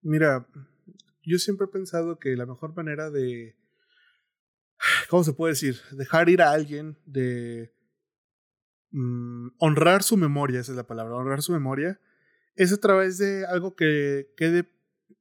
Mira, 0.03 0.47
yo 1.23 1.39
siempre 1.39 1.65
he 1.65 1.69
pensado 1.71 2.19
que 2.19 2.35
la 2.35 2.45
mejor 2.45 2.75
manera 2.75 3.09
de, 3.09 3.55
¿cómo 5.09 5.23
se 5.23 5.33
puede 5.33 5.53
decir? 5.53 5.79
Dejar 5.93 6.29
ir 6.29 6.43
a 6.43 6.51
alguien, 6.51 6.99
de 7.07 7.73
Mm, 8.97 9.49
honrar 9.57 10.03
su 10.03 10.15
memoria, 10.15 10.61
esa 10.61 10.71
es 10.71 10.77
la 10.77 10.87
palabra, 10.87 11.15
honrar 11.15 11.41
su 11.41 11.51
memoria, 11.51 11.99
es 12.55 12.71
a 12.71 12.77
través 12.77 13.17
de 13.17 13.45
algo 13.45 13.75
que 13.75 14.31
quede 14.37 14.71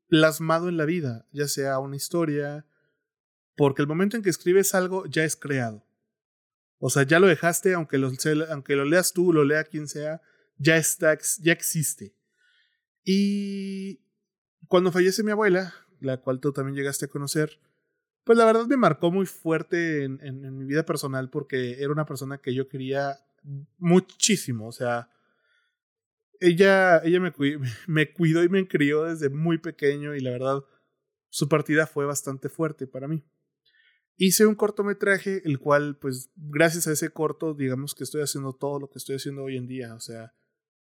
plasmado 0.07 0.68
en 0.68 0.76
la 0.76 0.84
vida, 0.84 1.26
ya 1.32 1.48
sea 1.48 1.80
una 1.80 1.96
historia, 1.96 2.64
porque 3.57 3.82
el 3.82 3.88
momento 3.88 4.16
en 4.16 4.22
que 4.22 4.30
escribes 4.30 4.74
algo 4.74 5.07
ya 5.07 5.24
es 5.24 5.36
creado. 5.36 5.84
O 6.78 6.90
sea, 6.90 7.05
ya 7.05 7.18
lo 7.18 7.26
dejaste, 7.26 7.74
aunque 7.74 7.98
lo, 7.98 8.11
aunque 8.50 8.76
lo 8.76 8.84
leas 8.84 9.12
tú, 9.12 9.32
lo 9.32 9.44
lea 9.44 9.64
quien 9.64 9.88
sea, 9.88 10.20
ya 10.59 10.76
está, 10.76 11.16
ya 11.40 11.52
existe. 11.52 12.14
Y 13.05 14.00
cuando 14.68 14.92
fallece 14.92 15.22
mi 15.22 15.30
abuela, 15.30 15.74
la 16.00 16.18
cual 16.18 16.40
tú 16.40 16.52
también 16.52 16.76
llegaste 16.76 17.07
a 17.07 17.09
conocer, 17.09 17.61
pues 18.24 18.38
la 18.38 18.44
verdad 18.46 18.66
me 18.66 18.76
marcó 18.76 19.11
muy 19.11 19.26
fuerte 19.26 20.05
en, 20.05 20.59
mi 20.59 20.64
vida 20.64 20.84
personal 20.84 21.30
porque 21.30 21.82
era 21.82 21.92
una 21.92 22.07
persona 22.07 22.38
que 22.38 22.55
yo 22.55 22.68
quería 22.68 23.18
muchísimo, 23.78 24.66
o 24.66 24.72
sea, 24.72 25.11
ella, 26.40 26.98
ella 27.05 27.20
me, 27.20 27.32
me 27.86 28.12
cuidó 28.12 28.42
y 28.42 28.48
me 28.48 28.66
crió 28.66 29.05
desde 29.05 29.28
muy 29.28 29.59
pequeño 29.59 30.14
y 30.14 30.20
la 30.20 30.30
verdad 30.30 30.64
su 31.28 31.48
partida 31.48 31.86
fue 31.86 32.07
bastante 32.07 32.48
fuerte 32.48 32.86
para 32.86 33.09
mí. 33.09 33.24
Hice 34.16 34.46
un 34.46 34.54
cortometraje, 34.54 35.42
el 35.44 35.58
cual, 35.58 35.98
pues, 35.98 36.30
gracias 36.36 36.86
a 36.86 36.92
ese 36.92 37.10
corto, 37.10 37.54
digamos 37.54 37.94
que 37.94 38.04
estoy 38.04 38.22
haciendo 38.22 38.52
todo 38.52 38.78
lo 38.78 38.88
que 38.88 38.98
estoy 38.98 39.16
haciendo 39.16 39.42
hoy 39.42 39.56
en 39.56 39.66
día. 39.66 39.94
O 39.94 40.00
sea, 40.00 40.34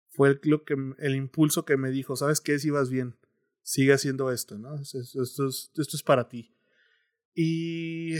fue 0.08 0.30
el, 0.30 0.40
lo 0.44 0.64
que, 0.64 0.74
el 0.98 1.14
impulso 1.16 1.64
que 1.64 1.76
me 1.76 1.90
dijo, 1.90 2.16
¿sabes 2.16 2.40
qué? 2.40 2.58
Si 2.58 2.70
vas 2.70 2.88
bien, 2.88 3.16
sigue 3.62 3.92
haciendo 3.92 4.30
esto, 4.30 4.58
¿no? 4.58 4.74
Esto, 4.80 4.98
es, 4.98 5.70
esto 5.76 5.96
es 5.96 6.02
para 6.02 6.28
ti. 6.28 6.54
Y 7.34 8.14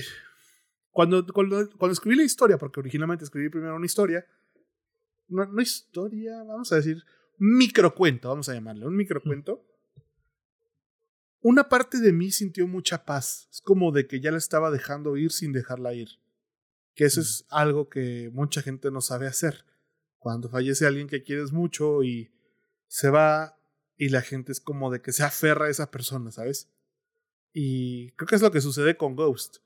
cuando, 0.91 1.27
cuando, 1.27 1.69
cuando, 1.79 1.93
escribí 1.93 2.17
la 2.17 2.25
historia, 2.25 2.59
porque 2.59 2.81
originalmente 2.81 3.25
escribí 3.25 3.49
primero 3.49 3.77
una 3.77 3.87
historia, 3.87 4.25
no, 5.29 5.47
no 5.47 5.63
historia, 5.63 6.43
vamos 6.43 6.73
a 6.73 6.77
decir, 6.77 7.03
microcuento, 7.39 8.29
vamos 8.29 8.49
a 8.49 8.55
llamarle, 8.55 8.87
un 8.87 8.97
microcuento. 8.97 9.67
Una 11.41 11.69
parte 11.69 11.99
de 11.99 12.13
mí 12.13 12.31
sintió 12.31 12.67
mucha 12.67 13.05
paz. 13.05 13.49
Es 13.51 13.61
como 13.61 13.93
de 13.93 14.07
que 14.07 14.21
ya 14.21 14.31
la 14.31 14.39
estaba 14.39 14.71
dejando 14.71 15.17
ir 15.17 15.33
sin 15.33 15.53
dejarla 15.53 15.95
ir. 15.95 16.09
Que 16.95 17.05
eso 17.05 17.21
es 17.21 17.47
algo 17.49 17.89
que 17.89 18.31
mucha 18.33 18.63
gente 18.63 18.91
no 18.91 19.01
sabe 19.01 19.27
hacer. 19.27 19.65
Cuando 20.19 20.49
fallece 20.49 20.87
alguien 20.87 21.09
que 21.09 21.23
quieres 21.23 21.53
mucho 21.53 22.03
y 22.03 22.31
se 22.87 23.09
va 23.09 23.59
y 23.97 24.09
la 24.11 24.21
gente 24.23 24.53
es 24.53 24.61
como 24.61 24.91
de 24.91 25.01
que 25.01 25.13
se 25.13 25.23
aferra 25.23 25.67
a 25.67 25.71
esa 25.71 25.91
persona, 25.91 26.31
¿sabes? 26.31 26.71
Y 27.53 28.11
creo 28.13 28.29
que 28.29 28.37
es 28.37 28.43
lo 28.43 28.51
que 28.51 28.61
sucede 28.61 28.97
con 28.97 29.17
Ghost 29.17 29.59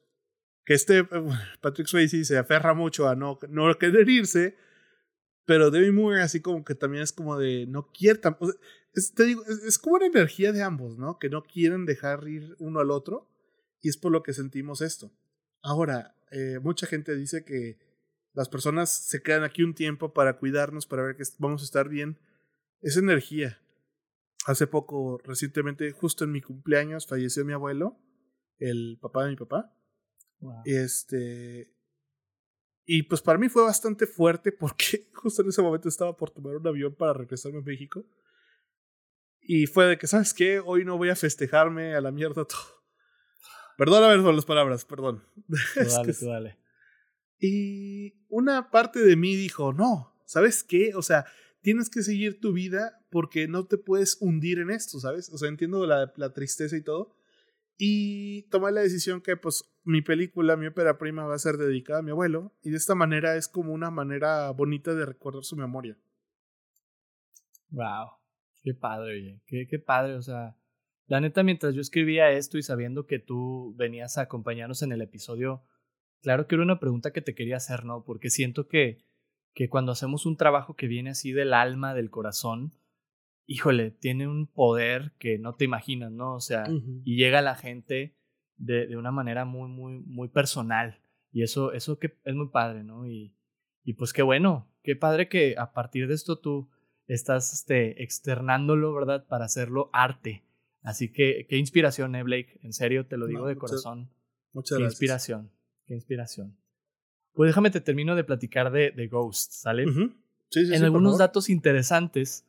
que 0.65 0.75
este 0.75 1.01
eh, 1.01 1.07
Patrick 1.61 1.87
Swayze 1.87 2.25
se 2.25 2.39
aferra 2.39 2.75
mucho 2.75 3.09
a 3.09 3.15
no, 3.15 3.39
no 3.49 3.77
querer 3.79 4.09
irse, 4.09 4.57
pero 5.47 5.71
Demi 5.71 5.91
Moore 5.91 6.23
así 6.23 6.41
como 6.41 6.65
que 6.65 6.75
también 6.75 7.03
es 7.03 7.13
como 7.13 7.39
de 7.39 7.67
no 7.67 7.91
quiere, 7.93 8.21
es, 8.95 9.13
te 9.13 9.25
digo, 9.25 9.45
es, 9.45 9.79
como 9.79 9.97
una 9.97 10.07
energía 10.07 10.53
de 10.53 10.63
ambos, 10.63 10.99
¿no? 10.99 11.19
Que 11.19 11.29
no 11.29 11.43
quieren 11.43 11.85
dejar 11.85 12.27
ir 12.29 12.57
uno 12.59 12.81
al 12.81 12.91
otro 12.91 13.29
y 13.83 13.89
es 13.89 13.97
por 13.97 14.13
lo 14.13 14.23
que 14.23 14.33
sentimos 14.33 14.81
esto. 14.81 15.13
Ahora, 15.63 16.17
eh, 16.31 16.59
mucha 16.63 16.87
gente 16.87 17.15
dice 17.17 17.45
que 17.45 17.79
las 18.33 18.49
personas 18.49 18.91
se 18.91 19.23
quedan 19.23 19.45
aquí 19.45 19.63
un 19.63 19.75
tiempo 19.75 20.13
para 20.13 20.39
cuidarnos, 20.39 20.87
para 20.87 21.05
ver 21.05 21.17
que 21.17 21.25
vamos 21.39 21.63
a 21.63 21.65
estar 21.65 21.89
bien. 21.89 22.19
Es 22.81 22.97
energía. 22.97 23.61
Hace 24.47 24.67
poco, 24.67 25.19
recientemente, 25.25 25.93
justo 25.93 26.25
en 26.25 26.33
mi 26.33 26.43
cumpleaños, 26.43 27.07
falleció 27.07 27.45
mi 27.45 27.53
abuelo, 27.53 27.99
el 28.59 28.99
papá 29.01 29.25
de 29.25 29.31
mi 29.31 29.37
papá. 29.37 29.75
Este. 30.65 31.73
Y 32.87 33.05
pues 33.05 33.23
para 33.23 33.39
mí 33.39 33.49
fue 33.49 33.63
bastante 33.63 34.07
fuerte 34.07 34.53
porque 34.53 35.09
justo 35.15 35.43
en 35.43 35.49
ese 35.49 35.63
momento 35.63 35.89
estaba 35.89 36.17
por 36.17 36.31
tomar 36.31 36.57
un 36.57 36.67
avión 36.67 36.95
para 36.95 37.15
regresarme 37.15 37.59
a 37.59 37.63
México. 37.63 38.05
Y 39.41 39.67
fue 39.67 39.87
de 39.87 39.99
que, 39.99 40.07
¿sabes 40.07 40.33
qué? 40.33 40.59
Hoy 40.59 40.85
no 40.85 40.97
voy 40.97 41.11
a 41.11 41.17
festejarme 41.17 41.95
a 41.95 42.01
la 42.01 42.11
mierda 42.11 42.45
todo. 42.45 42.85
Perdóname 43.77 44.23
por 44.23 44.35
las 44.35 44.47
palabras, 44.47 44.85
perdón. 44.85 45.25
Dale, 45.77 46.15
dale. 46.21 46.59
Y 47.39 48.25
una 48.29 48.71
parte 48.71 49.01
de 49.01 49.17
mí 49.17 49.35
dijo, 49.35 49.73
no, 49.73 50.17
¿sabes 50.25 50.63
qué? 50.63 50.93
O 50.95 51.03
sea, 51.03 51.27
tienes 51.61 51.91
que 51.91 52.03
seguir 52.03 52.41
tu 52.41 52.53
vida 52.53 53.05
porque 53.11 53.49
no 53.49 53.67
te 53.67 53.77
puedes 53.77 54.17
hundir 54.21 54.61
en 54.61 54.71
esto, 54.71 55.01
¿sabes? 55.01 55.29
O 55.31 55.37
sea, 55.37 55.49
entiendo 55.49 55.87
la, 55.87 56.13
la 56.17 56.33
tristeza 56.33 56.77
y 56.77 56.83
todo, 56.83 57.17
y 57.77 58.43
tomé 58.51 58.71
la 58.73 58.83
decisión 58.83 59.21
que 59.21 59.37
pues 59.37 59.75
mi 59.83 60.03
película, 60.03 60.57
mi 60.57 60.67
ópera 60.67 60.99
prima 60.99 61.27
va 61.27 61.35
a 61.35 61.39
ser 61.39 61.57
dedicada 61.57 62.01
a 62.01 62.03
mi 62.03 62.11
abuelo 62.11 62.55
y 62.63 62.71
de 62.71 62.77
esta 62.77 62.95
manera 62.95 63.37
es 63.37 63.49
como 63.49 63.73
una 63.73 63.91
manera 63.91 64.51
bonita 64.51 64.95
de 64.95 65.07
recordar 65.07 65.45
su 65.45 65.57
memoria. 65.57 65.99
Wow, 67.71 68.11
qué 68.63 68.75
padre, 68.75 69.13
oye, 69.13 69.43
qué, 69.47 69.67
qué 69.69 69.79
padre, 69.79 70.15
o 70.15 70.23
sea, 70.23 70.57
la 71.07 71.21
neta 71.21 71.43
mientras 71.43 71.75
yo 71.75 71.81
escribía 71.81 72.31
esto 72.31 72.57
y 72.57 72.63
sabiendo 72.63 73.07
que 73.07 73.19
tú 73.19 73.75
venías 73.77 74.17
a 74.17 74.23
acompañarnos 74.23 74.83
en 74.83 74.93
el 74.93 75.03
episodio, 75.03 75.65
claro 76.23 76.47
que 76.47 76.55
era 76.55 76.65
una 76.65 76.81
pregunta 76.81 77.13
que 77.13 77.21
te 77.21 77.35
quería 77.35 77.57
hacer, 77.57 77.85
¿no? 77.85 78.05
Porque 78.05 78.31
siento 78.31 78.69
que, 78.69 79.05
que 79.53 79.69
cuando 79.69 79.93
hacemos 79.93 80.25
un 80.25 80.37
trabajo 80.37 80.77
que 80.77 80.87
viene 80.87 81.11
así 81.11 81.33
del 81.33 81.53
alma, 81.53 81.93
del 81.95 82.11
corazón, 82.11 82.73
híjole, 83.47 83.91
tiene 83.91 84.29
un 84.29 84.47
poder 84.47 85.13
que 85.19 85.39
no 85.39 85.55
te 85.55 85.65
imaginas, 85.65 86.13
¿no? 86.13 86.35
O 86.35 86.41
sea, 86.41 86.65
y 87.05 87.17
llega 87.17 87.41
a 87.41 87.43
la 87.43 87.55
gente 87.55 88.17
de, 88.57 88.87
de, 88.87 88.97
una 88.97 89.11
manera 89.11 89.45
muy, 89.45 89.69
muy, 89.69 90.01
muy 90.01 90.29
personal. 90.29 91.01
Y 91.33 91.43
eso, 91.43 91.73
eso 91.73 91.99
que 91.99 92.17
es 92.25 92.35
muy 92.35 92.49
padre, 92.49 92.85
¿no? 92.85 93.07
Y, 93.07 93.35
y 93.83 93.95
pues 93.95 94.13
qué 94.13 94.23
bueno, 94.23 94.71
qué 94.83 94.97
padre 94.97 95.29
que 95.29 95.57
a 95.59 95.73
partir 95.73 96.09
de 96.09 96.15
esto 96.15 96.39
tú 96.39 96.71
estás 97.07 97.53
este, 97.53 98.03
externándolo, 98.03 98.95
¿verdad? 98.95 99.27
Para 99.27 99.45
hacerlo 99.45 99.91
arte. 99.93 100.45
Así 100.83 101.13
que 101.13 101.47
qué 101.49 101.57
inspiración, 101.57 102.15
¿eh, 102.15 102.23
Blake? 102.23 102.61
En 102.63 102.73
serio, 102.73 103.07
te 103.07 103.17
lo 103.17 103.27
digo 103.27 103.47
de 103.47 103.57
corazón. 103.57 104.11
Muchas 104.53 104.77
qué 104.77 104.83
gracias. 104.83 104.93
inspiración, 104.93 105.51
qué 105.87 105.95
inspiración. 105.95 106.57
Pues 107.33 107.49
déjame 107.49 107.71
te 107.71 107.81
termino 107.81 108.15
de 108.15 108.25
platicar 108.25 108.71
de, 108.71 108.93
de 108.93 109.09
Ghost, 109.09 109.53
¿sale? 109.53 109.87
sí, 109.87 110.67
sí, 110.67 110.73
en 110.73 110.79
sí, 110.79 110.85
algunos 110.85 111.19
datos 111.19 111.51
interesantes, 111.51 112.47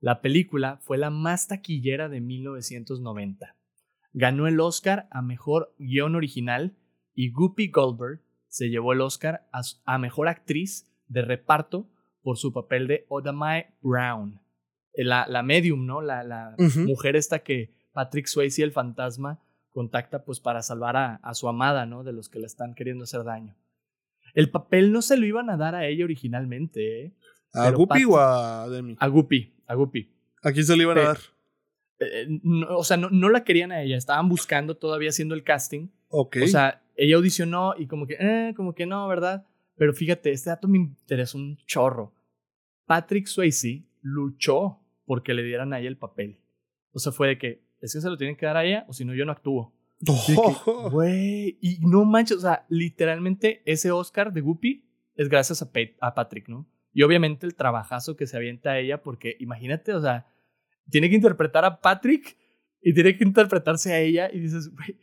la 0.00 0.20
película 0.20 0.78
fue 0.82 0.98
la 0.98 1.10
más 1.10 1.48
taquillera 1.48 2.08
de 2.08 2.20
1990. 2.20 3.56
Ganó 4.12 4.46
el 4.46 4.60
Oscar 4.60 5.08
a 5.10 5.22
Mejor 5.22 5.74
Guión 5.78 6.14
Original 6.14 6.76
y 7.14 7.30
Guppy 7.30 7.68
Goldberg 7.68 8.20
se 8.48 8.68
llevó 8.68 8.92
el 8.92 9.00
Oscar 9.00 9.48
a, 9.52 9.98
Mejor 9.98 10.28
Actriz 10.28 10.90
de 11.08 11.22
Reparto 11.22 11.88
por 12.22 12.38
su 12.38 12.52
papel 12.52 12.86
de 12.86 13.06
Odamae 13.08 13.74
Brown. 13.82 14.40
La, 14.94 15.26
la 15.28 15.42
medium, 15.42 15.84
¿no? 15.84 16.00
La, 16.00 16.24
la 16.24 16.54
uh 16.58 16.62
-huh. 16.62 16.86
mujer 16.86 17.16
esta 17.16 17.40
que 17.40 17.74
Patrick 17.92 18.26
Swayze, 18.26 18.62
el 18.62 18.72
fantasma, 18.72 19.42
contacta 19.70 20.24
pues 20.24 20.40
para 20.40 20.62
salvar 20.62 20.96
a, 20.96 21.16
a, 21.16 21.34
su 21.34 21.48
amada, 21.48 21.84
¿no? 21.84 22.02
De 22.02 22.12
los 22.14 22.30
que 22.30 22.38
le 22.38 22.46
están 22.46 22.74
queriendo 22.74 23.04
hacer 23.04 23.24
daño. 23.24 23.54
El 24.34 24.50
papel 24.50 24.92
no 24.92 25.02
se 25.02 25.18
lo 25.18 25.26
iban 25.26 25.50
a 25.50 25.58
dar 25.58 25.74
a 25.74 25.86
ella 25.86 26.04
originalmente, 26.04 27.04
¿eh? 27.04 27.14
¿A 27.56 27.70
Guppy 27.70 28.04
o 28.04 28.18
a 28.18 28.68
Demi? 28.68 28.96
A 28.98 29.08
Guppy, 29.08 29.54
a 29.66 29.74
Guppy. 29.74 30.10
¿A 30.42 30.52
quién 30.52 30.64
se 30.64 30.76
lo 30.76 30.82
iban 30.82 30.98
a 30.98 31.02
dar? 31.02 31.18
Eh, 31.98 32.40
o 32.68 32.84
sea, 32.84 32.96
no, 32.96 33.08
no, 33.10 33.30
la 33.30 33.44
querían 33.44 33.72
a 33.72 33.82
ella, 33.82 33.96
estaban 33.96 34.28
buscando 34.28 34.76
todavía 34.76 35.08
haciendo 35.08 35.34
el 35.34 35.42
casting. 35.42 35.88
Ok. 36.08 36.36
O 36.44 36.46
sea, 36.46 36.82
ella 36.96 37.16
audicionó 37.16 37.74
y 37.76 37.86
como 37.86 38.06
que, 38.06 38.16
eh, 38.20 38.54
como 38.54 38.74
que 38.74 38.86
no, 38.86 39.06
¿verdad? 39.08 39.46
Pero 39.76 39.92
fíjate, 39.92 40.30
este 40.30 40.50
dato 40.50 40.68
me 40.68 40.78
interesó 40.78 41.38
un 41.38 41.56
chorro. 41.66 42.12
Patrick 42.86 43.26
Swayze 43.26 43.84
luchó 44.02 44.78
porque 45.04 45.34
le 45.34 45.42
dieran 45.42 45.72
a 45.72 45.80
ella 45.80 45.88
el 45.88 45.98
papel. 45.98 46.38
O 46.92 46.98
sea, 46.98 47.12
fue 47.12 47.28
de 47.28 47.38
que, 47.38 47.62
es 47.80 47.92
que 47.92 48.00
se 48.00 48.08
lo 48.08 48.16
tienen 48.16 48.36
que 48.36 48.46
dar 48.46 48.56
a 48.56 48.64
ella 48.64 48.84
o 48.88 48.92
si 48.92 49.04
no, 49.04 49.14
yo 49.14 49.24
no 49.24 49.32
actúo. 49.32 49.72
Güey, 50.90 51.58
y 51.60 51.78
no 51.80 52.04
manches, 52.04 52.38
o 52.38 52.40
sea, 52.40 52.66
literalmente 52.68 53.62
ese 53.64 53.90
Oscar 53.90 54.32
de 54.32 54.42
Guppy 54.42 54.84
es 55.14 55.28
gracias 55.28 55.62
a, 55.62 55.70
a 56.00 56.14
Patrick, 56.14 56.48
¿no? 56.48 56.66
Y 56.96 57.02
obviamente 57.02 57.44
el 57.44 57.54
trabajazo 57.54 58.16
que 58.16 58.26
se 58.26 58.38
avienta 58.38 58.70
a 58.70 58.78
ella, 58.78 59.02
porque 59.02 59.36
imagínate, 59.38 59.92
o 59.92 60.00
sea, 60.00 60.32
tiene 60.88 61.10
que 61.10 61.16
interpretar 61.16 61.62
a 61.66 61.82
Patrick 61.82 62.38
y 62.80 62.94
tiene 62.94 63.18
que 63.18 63.22
interpretarse 63.22 63.92
a 63.92 64.00
ella 64.00 64.30
y 64.32 64.40
dices, 64.40 64.70
güey, 64.70 64.98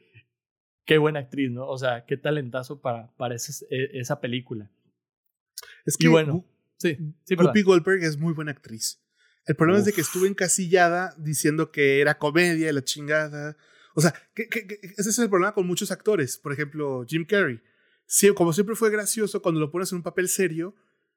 qué 0.86 0.98
buena 0.98 1.20
actriz, 1.20 1.52
¿no? 1.52 1.68
O 1.68 1.78
sea, 1.78 2.04
qué 2.08 2.18
talentazo 2.18 2.82
para, 2.82 3.16
para 3.16 3.36
e, 3.36 3.90
esa 3.94 4.20
película. 4.20 4.72
Es 5.86 5.96
que, 5.96 6.08
bueno, 6.08 6.44
sí, 6.80 6.98
sí, 7.26 7.36
Goldberg 7.62 8.04
es 8.04 8.18
muy 8.18 8.34
buena 8.34 8.54
actriz. 8.54 9.00
El 9.46 9.56
problema 9.56 9.78
es 9.78 9.86
de 9.86 9.94
que 9.94 10.02
estuvo 10.02 10.26
encasillada 10.26 11.14
diciendo 11.20 11.72
que 11.72 12.02
era 12.02 12.18
comedia 12.18 12.72
y 12.72 12.74
la 12.74 12.84
chingada. 12.84 13.56
O 13.94 14.02
sea, 14.02 14.16
que, 14.34 14.50
ese 14.98 15.10
es 15.12 15.20
el 15.20 15.30
problema 15.30 15.54
con 15.54 15.68
muchos 15.68 15.92
actores. 15.92 16.40
Por 16.40 16.54
ejemplo, 16.54 17.06
Jim 17.08 17.24
Carrey. 17.24 17.62
Sí, 18.08 18.34
como 18.34 18.52
siempre 18.52 18.76
fue 18.76 18.90
gracioso, 18.90 19.44
cuando 19.44 19.62
lo 19.62 19.70
pones 19.70 19.92
en 19.92 19.98
un 19.98 20.04
papel 20.04 20.28
serio, 20.28 20.76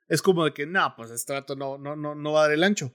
es 0.09 0.23
como 0.23 0.45
de 0.45 0.53
que, 0.53 0.67
no, 0.67 0.95
pues 0.97 1.11
este 1.11 1.33
rato 1.33 1.57
no, 1.57 1.79
no, 1.79 1.97
no, 1.97 2.15
no 2.15 2.33
va 2.33 2.41
a 2.41 2.43
dar 2.45 2.53
el 2.53 2.65
ancho. 2.65 2.95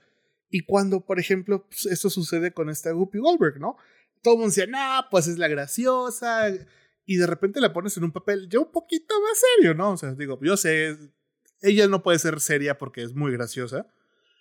Y 0.50 0.62
cuando, 0.62 1.06
por 1.06 1.20
ejemplo, 1.20 1.68
pues, 1.68 1.86
esto 1.86 2.10
sucede 2.10 2.54
con 2.54 2.70
esta 2.70 2.92
Guppy 2.92 3.20
Goldberg, 3.20 3.60
¿no? 3.60 3.78
Todo 4.22 4.36
el 4.36 4.40
mundo 4.40 4.54
dice, 4.54 4.68
no, 4.68 5.06
pues 5.10 5.28
es 5.28 5.38
la 5.38 5.48
graciosa. 5.48 6.50
Y 7.06 7.16
de 7.18 7.28
repente 7.28 7.62
la 7.62 7.74
pones 7.74 7.98
en 7.98 8.04
un 8.04 8.12
papel 8.12 8.48
ya 8.50 8.60
un 8.60 8.72
poquito 8.72 9.16
más 9.22 9.42
serio, 9.58 9.74
¿no? 9.74 9.92
O 9.92 9.98
sea, 9.98 10.14
digo, 10.14 10.40
yo 10.42 10.58
sé, 10.58 10.98
ella 11.62 11.88
no 11.88 12.04
puede 12.04 12.20
ser 12.20 12.40
seria 12.40 12.78
porque 12.78 13.02
es 13.04 13.14
muy 13.14 13.32
graciosa. 13.32 13.88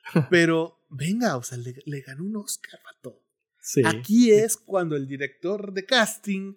pero 0.30 0.84
venga, 0.88 1.36
o 1.36 1.42
sea, 1.42 1.58
le, 1.58 1.74
le 1.84 2.00
ganó 2.00 2.24
un 2.24 2.36
Oscar, 2.36 2.80
todo 3.00 3.20
Aquí 3.84 4.32
es 4.32 4.56
cuando 4.56 4.96
el 4.96 5.06
director 5.06 5.72
de 5.72 5.84
casting, 5.84 6.54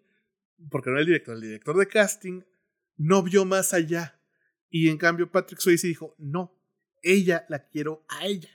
porque 0.69 0.89
no 0.89 0.99
el 0.99 1.05
director, 1.05 1.35
el 1.35 1.41
director 1.41 1.77
de 1.77 1.87
casting 1.87 2.41
no 2.97 3.23
vio 3.23 3.45
más 3.45 3.73
allá. 3.73 4.19
Y 4.75 4.89
en 4.89 4.97
cambio 4.97 5.29
Patrick 5.29 5.59
Swayze 5.59 5.85
dijo, 5.85 6.15
no, 6.17 6.59
ella 7.03 7.45
la 7.47 7.67
quiero 7.67 8.03
a 8.09 8.25
ella. 8.25 8.49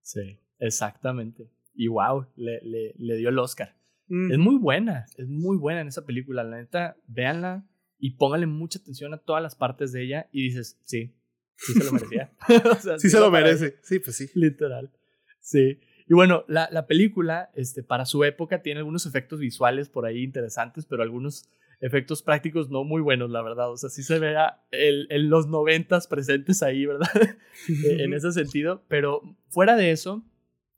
Sí, 0.00 0.38
exactamente. 0.58 1.50
Y 1.74 1.88
wow, 1.88 2.26
le, 2.34 2.62
le, 2.62 2.94
le 2.96 3.16
dio 3.16 3.28
el 3.28 3.38
Oscar. 3.38 3.76
Es 4.08 4.38
muy 4.38 4.56
buena, 4.56 5.04
es 5.18 5.28
muy 5.28 5.58
buena 5.58 5.82
en 5.82 5.88
esa 5.88 6.06
película. 6.06 6.42
La 6.44 6.56
neta, 6.56 6.96
véanla 7.06 7.68
y 7.98 8.12
pónganle 8.12 8.46
mucha 8.46 8.78
atención 8.78 9.12
a 9.12 9.18
todas 9.18 9.42
las 9.42 9.54
partes 9.54 9.92
de 9.92 10.02
ella 10.02 10.30
y 10.32 10.44
dices, 10.44 10.80
sí, 10.84 11.14
sí 11.56 11.74
se 11.74 11.84
lo 11.84 11.92
merecía. 11.92 12.32
sí, 12.98 13.10
se 13.10 13.20
lo 13.20 13.30
merece. 13.30 13.76
Sí, 13.82 13.98
pues 13.98 14.16
sí. 14.16 14.30
Literal. 14.34 14.90
Sí. 15.40 15.78
Y 16.08 16.14
bueno, 16.14 16.46
la, 16.48 16.70
la, 16.72 16.86
película, 16.86 17.50
este, 17.54 17.82
para 17.82 18.06
su 18.06 18.24
época, 18.24 18.62
tiene 18.62 18.78
algunos 18.78 19.04
efectos 19.04 19.40
visuales 19.40 19.90
por 19.90 20.06
ahí 20.06 20.22
interesantes, 20.22 20.86
pero 20.86 21.02
algunos 21.02 21.50
efectos 21.80 22.22
prácticos 22.22 22.70
no 22.70 22.84
muy 22.84 23.00
buenos, 23.00 23.30
la 23.30 23.42
verdad. 23.42 23.70
O 23.70 23.76
sea, 23.76 23.90
sí 23.90 24.02
se 24.02 24.18
vea 24.18 24.62
el, 24.70 25.06
el 25.10 25.28
los 25.28 25.48
noventas 25.48 26.06
presentes 26.06 26.62
ahí, 26.62 26.86
¿verdad? 26.86 27.08
E, 27.68 28.04
en 28.04 28.14
ese 28.14 28.32
sentido. 28.32 28.84
Pero 28.88 29.22
fuera 29.48 29.76
de 29.76 29.90
eso, 29.90 30.24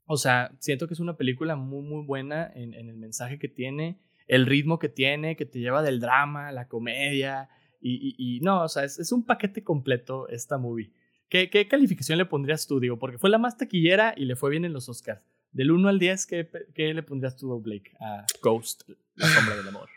o 0.05 0.17
sea, 0.17 0.55
siento 0.59 0.87
que 0.87 0.93
es 0.93 0.99
una 0.99 1.17
película 1.17 1.55
muy, 1.55 1.83
muy 1.83 2.05
buena 2.05 2.51
en, 2.53 2.73
en 2.73 2.89
el 2.89 2.97
mensaje 2.97 3.39
que 3.39 3.47
tiene, 3.47 3.99
el 4.27 4.45
ritmo 4.45 4.79
que 4.79 4.89
tiene, 4.89 5.35
que 5.35 5.45
te 5.45 5.59
lleva 5.59 5.81
del 5.83 5.99
drama, 5.99 6.51
la 6.51 6.67
comedia. 6.67 7.49
Y, 7.81 8.15
y, 8.17 8.39
no, 8.39 8.63
o 8.63 8.69
sea, 8.69 8.85
es, 8.85 8.97
es 8.97 9.11
un 9.11 9.25
paquete 9.25 9.63
completo 9.63 10.27
esta 10.29 10.57
movie. 10.57 10.91
¿Qué, 11.29 11.67
calificación 11.67 12.19
le 12.19 12.25
pondrías 12.25 12.67
tú, 12.67 12.79
digo? 12.79 12.99
Porque 12.99 13.17
fue 13.17 13.29
la 13.29 13.39
más 13.39 13.57
taquillera 13.57 14.13
y 14.15 14.25
le 14.25 14.35
fue 14.35 14.51
bien 14.51 14.65
en 14.65 14.73
los 14.73 14.87
Oscars. 14.87 15.21
Del 15.51 15.71
1 15.71 15.89
al 15.89 15.99
10, 15.99 16.25
¿qué, 16.27 16.49
qué 16.75 16.93
le 16.93 17.03
pondrías 17.03 17.35
tú, 17.35 17.59
Blake, 17.59 17.91
a 17.99 18.25
Ghost, 18.41 18.87
la 19.15 19.27
sombra 19.27 19.55
del 19.57 19.67
amor? 19.67 19.89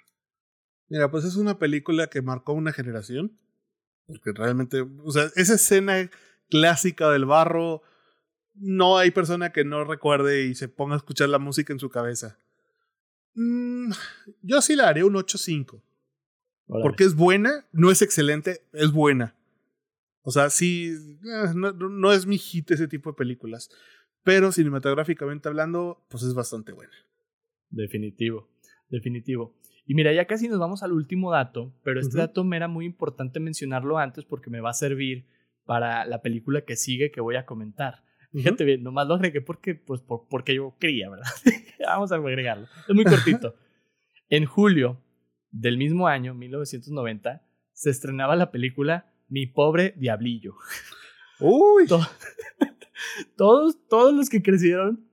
Mira, 0.88 1.10
pues 1.10 1.24
es 1.24 1.36
una 1.36 1.58
película 1.58 2.08
que 2.08 2.22
marcó 2.22 2.52
una 2.52 2.72
generación. 2.72 3.38
Porque 4.06 4.32
realmente, 4.32 4.86
o 5.02 5.10
sea, 5.10 5.30
esa 5.34 5.54
escena 5.54 6.10
clásica 6.48 7.10
del 7.10 7.24
barro, 7.24 7.82
no 8.54 8.98
hay 8.98 9.10
persona 9.10 9.52
que 9.52 9.64
no 9.64 9.84
recuerde 9.84 10.44
y 10.44 10.54
se 10.54 10.68
ponga 10.68 10.94
a 10.94 10.98
escuchar 10.98 11.28
la 11.28 11.38
música 11.38 11.72
en 11.72 11.80
su 11.80 11.90
cabeza. 11.90 12.38
Mm, 13.34 13.90
yo 14.42 14.62
sí 14.62 14.76
la 14.76 14.88
haré 14.88 15.04
un 15.04 15.14
8.5. 15.14 15.82
Porque 16.66 17.04
es 17.04 17.14
buena, 17.14 17.66
no 17.72 17.90
es 17.90 18.02
excelente, 18.02 18.62
es 18.72 18.90
buena. 18.90 19.36
O 20.22 20.32
sea, 20.32 20.50
sí, 20.50 20.92
eh, 21.22 21.52
no, 21.54 22.12
es 22.12 22.26
mi 22.26 22.38
hit 22.38 22.72
ese 22.72 22.88
tipo 22.88 23.10
de 23.10 23.16
películas. 23.16 23.70
Pero 24.24 24.50
cinematográficamente 24.50 25.48
hablando, 25.48 26.04
pues 26.08 26.24
es 26.24 26.34
bastante 26.34 26.72
buena. 26.72 26.94
Definitivo, 27.70 28.48
definitivo. 28.88 29.54
Y 29.86 29.94
mira, 29.94 30.12
ya 30.12 30.26
casi 30.26 30.48
nos 30.48 30.58
vamos 30.58 30.82
al 30.82 30.92
último 30.92 31.30
dato, 31.30 31.72
pero 31.84 32.00
este 32.00 32.18
dato 32.18 32.42
me 32.42 32.56
era 32.56 32.66
muy 32.66 32.84
importante 32.84 33.38
mencionarlo 33.38 33.98
antes 33.98 34.24
porque 34.24 34.50
me 34.50 34.60
va 34.60 34.70
a 34.70 34.74
servir 34.74 35.26
para 35.64 36.04
la 36.04 36.22
película 36.22 36.62
que 36.62 36.76
sigue 36.76 37.12
que 37.12 37.20
voy 37.20 37.36
a 37.36 37.46
comentar. 37.46 38.02
Fíjate 38.32 38.64
bien, 38.64 38.82
nomás 38.82 39.06
lo 39.06 39.14
agregué 39.14 39.40
porque, 39.40 39.76
pues, 39.76 40.02
porque 40.02 40.54
yo 40.54 40.76
quería, 40.78 41.08
¿verdad? 41.08 41.26
vamos 41.86 42.10
a 42.10 42.16
agregarlo. 42.16 42.66
Es 42.88 42.94
muy 42.94 43.04
cortito. 43.04 43.54
en 44.28 44.44
julio 44.44 45.00
del 45.50 45.78
mismo 45.78 46.08
año, 46.08 46.34
1990, 46.34 47.42
se 47.72 47.90
estrenaba 47.90 48.36
la 48.36 48.50
película 48.50 49.12
mi 49.28 49.46
pobre 49.46 49.94
diablillo. 49.96 50.56
Uy. 51.40 51.86
todos, 53.36 53.78
todos 53.88 54.14
los 54.14 54.28
que 54.28 54.42
crecieron 54.42 55.08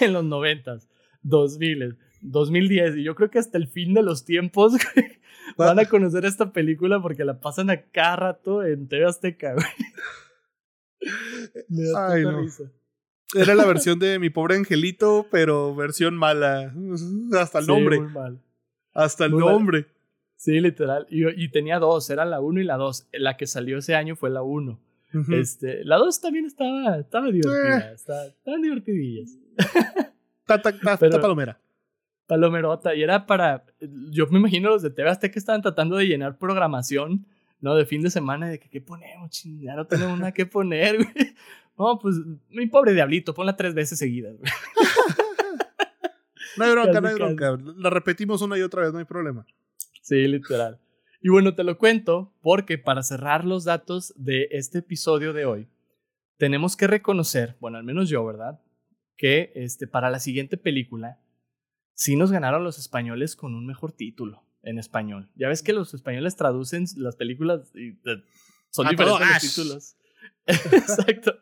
en 0.00 0.12
los 0.12 0.24
noventas, 0.24 0.88
dos 1.22 1.58
miles, 1.58 1.94
2010 2.22 2.96
y 2.96 3.02
yo 3.04 3.14
creo 3.14 3.30
que 3.30 3.38
hasta 3.38 3.58
el 3.58 3.68
fin 3.68 3.94
de 3.94 4.02
los 4.02 4.24
tiempos 4.24 4.74
van 5.56 5.78
a 5.78 5.84
conocer 5.86 6.24
esta 6.24 6.52
película 6.52 7.00
porque 7.00 7.24
la 7.24 7.40
pasan 7.40 7.70
a 7.70 7.82
cada 7.82 8.16
rato 8.16 8.64
en 8.64 8.88
TV 8.88 9.04
Azteca, 9.06 9.54
Ay, 11.96 12.22
no. 12.22 12.46
Era 13.34 13.54
la 13.54 13.64
versión 13.66 13.98
de 13.98 14.18
Mi 14.18 14.30
pobre 14.30 14.56
angelito, 14.56 15.26
pero 15.30 15.74
versión 15.74 16.16
mala. 16.16 16.72
Hasta 17.32 17.58
el 17.60 17.66
nombre. 17.66 18.00
Hasta 18.92 19.26
el 19.26 19.32
nombre. 19.32 19.86
Sí, 20.36 20.60
literal. 20.60 21.06
Y, 21.10 21.26
y, 21.42 21.50
tenía 21.50 21.78
dos, 21.78 22.10
era 22.10 22.24
la 22.24 22.40
1 22.40 22.60
y 22.60 22.64
la 22.64 22.76
2. 22.76 23.08
La 23.12 23.36
que 23.36 23.46
salió 23.46 23.78
ese 23.78 23.94
año 23.94 24.16
fue 24.16 24.30
la 24.30 24.42
1. 24.42 24.78
este, 25.32 25.82
la 25.84 25.96
2 25.96 26.20
también 26.20 26.44
estaba, 26.44 26.98
estaba 26.98 27.30
divertida, 27.30 27.92
eh. 27.92 27.94
estaban 27.94 28.60
divertidillas. 28.60 29.30
Está 30.46 31.20
palomera. 31.20 31.58
Palomerota. 32.26 32.94
Y 32.94 33.02
era 33.02 33.26
para, 33.26 33.64
yo 34.10 34.26
me 34.28 34.38
imagino 34.38 34.70
los 34.70 34.82
de 34.82 34.90
TV 34.90 35.30
que 35.30 35.38
estaban 35.38 35.62
tratando 35.62 35.96
de 35.96 36.06
llenar 36.06 36.38
programación, 36.38 37.26
¿no? 37.60 37.74
De 37.74 37.86
fin 37.86 38.02
de 38.02 38.10
semana, 38.10 38.48
de 38.48 38.58
que, 38.58 38.68
¿qué 38.68 38.80
ponemos? 38.80 39.42
ya 39.60 39.74
no 39.74 39.86
tenemos 39.86 40.18
nada 40.18 40.32
que 40.32 40.46
poner, 40.46 40.96
güey. 40.96 41.34
No, 41.78 41.98
pues, 41.98 42.16
mi 42.48 42.66
pobre 42.66 42.94
diablito, 42.94 43.34
ponla 43.34 43.54
tres 43.54 43.74
veces 43.74 43.98
seguidas, 43.98 44.34
güey. 44.38 44.50
No 46.56 46.64
hay 46.64 46.72
bronca, 46.72 47.00
no 47.00 47.08
hay 47.08 47.14
bronca. 47.14 47.58
La 47.76 47.90
repetimos 47.90 48.40
una 48.42 48.56
y 48.56 48.62
otra 48.62 48.82
vez, 48.82 48.92
no 48.92 48.98
hay 48.98 49.04
problema. 49.04 49.46
Sí, 50.00 50.26
literal. 50.26 50.80
Y 51.20 51.28
bueno, 51.28 51.54
te 51.54 51.64
lo 51.64 51.76
cuento 51.76 52.32
porque 52.40 52.78
para 52.78 53.02
cerrar 53.02 53.44
los 53.44 53.64
datos 53.64 54.14
de 54.16 54.48
este 54.52 54.78
episodio 54.78 55.32
de 55.32 55.44
hoy, 55.44 55.68
tenemos 56.38 56.76
que 56.76 56.86
reconocer, 56.86 57.56
bueno, 57.60 57.78
al 57.78 57.84
menos 57.84 58.08
yo, 58.08 58.24
¿verdad? 58.24 58.60
Que 59.16 59.52
este, 59.54 59.86
para 59.86 60.10
la 60.10 60.20
siguiente 60.20 60.56
película, 60.56 61.18
sí 61.96 62.14
nos 62.14 62.30
ganaron 62.30 62.62
los 62.62 62.78
españoles 62.78 63.34
con 63.34 63.54
un 63.54 63.66
mejor 63.66 63.90
título 63.90 64.44
en 64.62 64.78
español. 64.78 65.28
Ya 65.34 65.48
ves 65.48 65.62
que 65.62 65.72
los 65.72 65.94
españoles 65.94 66.36
traducen 66.36 66.84
las 66.96 67.16
películas 67.16 67.72
y 67.74 67.98
son 68.70 68.88
diferentes 68.88 69.28
los 69.28 69.40
títulos. 69.40 69.96
Exacto. 70.46 71.34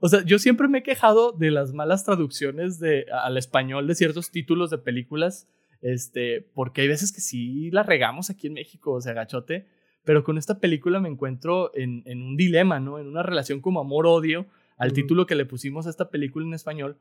O 0.00 0.08
sea, 0.08 0.24
yo 0.24 0.38
siempre 0.38 0.66
me 0.68 0.78
he 0.78 0.82
quejado 0.82 1.32
de 1.32 1.50
las 1.50 1.72
malas 1.72 2.04
traducciones 2.04 2.78
de, 2.80 3.06
al 3.12 3.36
español 3.36 3.86
de 3.86 3.94
ciertos 3.94 4.30
títulos 4.30 4.70
de 4.70 4.78
películas 4.78 5.46
este, 5.82 6.40
porque 6.54 6.82
hay 6.82 6.88
veces 6.88 7.12
que 7.12 7.20
sí 7.20 7.70
la 7.70 7.82
regamos 7.82 8.30
aquí 8.30 8.46
en 8.46 8.54
México, 8.54 8.92
o 8.92 9.00
sea, 9.00 9.12
gachote. 9.12 9.66
Pero 10.04 10.24
con 10.24 10.38
esta 10.38 10.58
película 10.58 11.00
me 11.00 11.08
encuentro 11.08 11.70
en, 11.74 12.02
en 12.06 12.22
un 12.22 12.36
dilema, 12.36 12.80
¿no? 12.80 12.98
En 12.98 13.06
una 13.06 13.22
relación 13.22 13.60
como 13.60 13.80
amor-odio 13.80 14.46
al 14.78 14.92
título 14.92 15.26
que 15.26 15.34
le 15.34 15.44
pusimos 15.44 15.86
a 15.86 15.90
esta 15.90 16.08
película 16.08 16.46
en 16.46 16.54
español, 16.54 16.96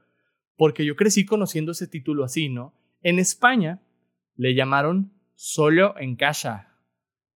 porque 0.57 0.83
yo 0.83 0.95
crecí 0.95 1.25
conociendo 1.25 1.71
ese 1.71 1.87
título 1.87 2.23
así, 2.23 2.49
¿no? 2.49 2.73
En 3.01 3.19
España 3.19 3.81
le 4.35 4.53
llamaron 4.55 5.13
Solo 5.35 5.95
en 5.99 6.15
casa. 6.15 6.63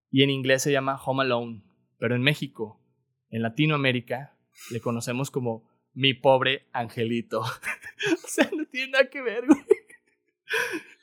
y 0.09 0.23
en 0.23 0.29
inglés 0.29 0.63
se 0.63 0.71
llama 0.71 0.99
Home 1.05 1.23
Alone, 1.23 1.63
pero 1.97 2.15
en 2.15 2.21
México, 2.21 2.81
en 3.29 3.43
Latinoamérica, 3.43 4.35
le 4.71 4.81
conocemos 4.81 5.31
como 5.31 5.69
Mi 5.93 6.13
pobre 6.13 6.67
angelito. 6.73 7.41
o 8.23 8.27
sea, 8.27 8.49
no 8.55 8.65
tiene 8.65 8.91
nada 8.93 9.09
que 9.09 9.21
ver, 9.21 9.45
güey. 9.45 9.59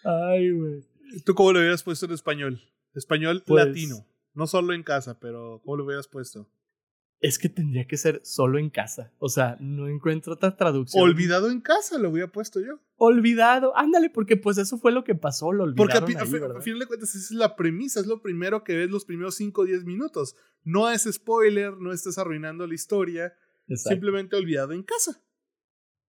Ay, 0.04 0.50
güey. 0.50 0.84
¿Tú 1.24 1.34
cómo 1.34 1.52
lo 1.52 1.60
hubieras 1.60 1.82
puesto 1.82 2.06
en 2.06 2.12
español? 2.12 2.60
Español 2.94 3.42
Pues- 3.46 3.66
latino. 3.66 4.04
No 4.34 4.46
solo 4.46 4.72
en 4.72 4.82
casa, 4.82 5.18
pero 5.18 5.60
¿cómo 5.64 5.76
lo 5.76 5.84
hubieras 5.84 6.06
puesto? 6.06 6.48
Es 7.20 7.38
que 7.38 7.48
tendría 7.48 7.86
que 7.86 7.96
ser 7.96 8.20
solo 8.22 8.58
en 8.60 8.70
casa. 8.70 9.12
O 9.18 9.28
sea, 9.28 9.56
no 9.58 9.88
encuentro 9.88 10.34
otra 10.34 10.56
traducción. 10.56 11.02
Olvidado 11.02 11.50
en 11.50 11.60
casa 11.60 11.98
lo 11.98 12.10
hubiera 12.10 12.30
puesto 12.30 12.60
yo. 12.60 12.78
Olvidado. 12.96 13.76
Ándale, 13.76 14.08
porque 14.08 14.36
pues 14.36 14.56
eso 14.56 14.78
fue 14.78 14.92
lo 14.92 15.02
que 15.02 15.16
pasó. 15.16 15.50
Lo 15.52 15.64
Porque 15.74 15.98
olvidaron 15.98 16.06
pi- 16.06 16.14
a 16.14 16.20
ahí, 16.22 16.56
a 16.58 16.60
final 16.60 16.78
de 16.78 16.86
cuentas 16.86 17.08
esa 17.16 17.18
es 17.18 17.30
la 17.32 17.56
premisa, 17.56 17.98
es 17.98 18.06
lo 18.06 18.22
primero 18.22 18.62
que 18.62 18.76
ves 18.76 18.90
los 18.90 19.04
primeros 19.04 19.34
5 19.34 19.62
o 19.62 19.64
10 19.64 19.84
minutos. 19.84 20.36
No 20.62 20.88
es 20.90 21.08
spoiler, 21.10 21.72
no 21.76 21.92
estás 21.92 22.18
arruinando 22.18 22.66
la 22.68 22.74
historia, 22.74 23.32
Exacto. 23.66 23.94
simplemente 23.96 24.36
olvidado 24.36 24.72
en 24.72 24.84
casa. 24.84 25.20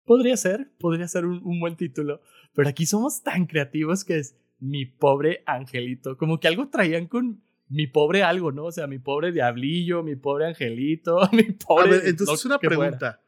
Podría 0.03 0.35
ser, 0.37 0.71
podría 0.79 1.07
ser 1.07 1.25
un, 1.25 1.41
un 1.43 1.59
buen 1.61 1.75
título. 1.77 2.21
Pero 2.53 2.67
aquí 2.69 2.85
somos 2.85 3.23
tan 3.23 3.45
creativos 3.45 4.03
que 4.03 4.17
es 4.19 4.35
mi 4.59 4.85
pobre 4.85 5.43
angelito. 5.45 6.17
Como 6.17 6.39
que 6.39 6.47
algo 6.47 6.67
traían 6.69 7.07
con 7.07 7.43
mi 7.69 7.87
pobre 7.87 8.23
algo, 8.23 8.51
¿no? 8.51 8.65
O 8.65 8.71
sea, 8.71 8.87
mi 8.87 8.99
pobre 8.99 9.31
diablillo, 9.31 10.03
mi 10.03 10.15
pobre 10.15 10.47
angelito, 10.47 11.19
mi 11.33 11.43
pobre. 11.51 11.87
A 11.87 11.91
ver, 11.91 12.07
entonces 12.07 12.45
una 12.45 12.59
pregunta. 12.59 13.21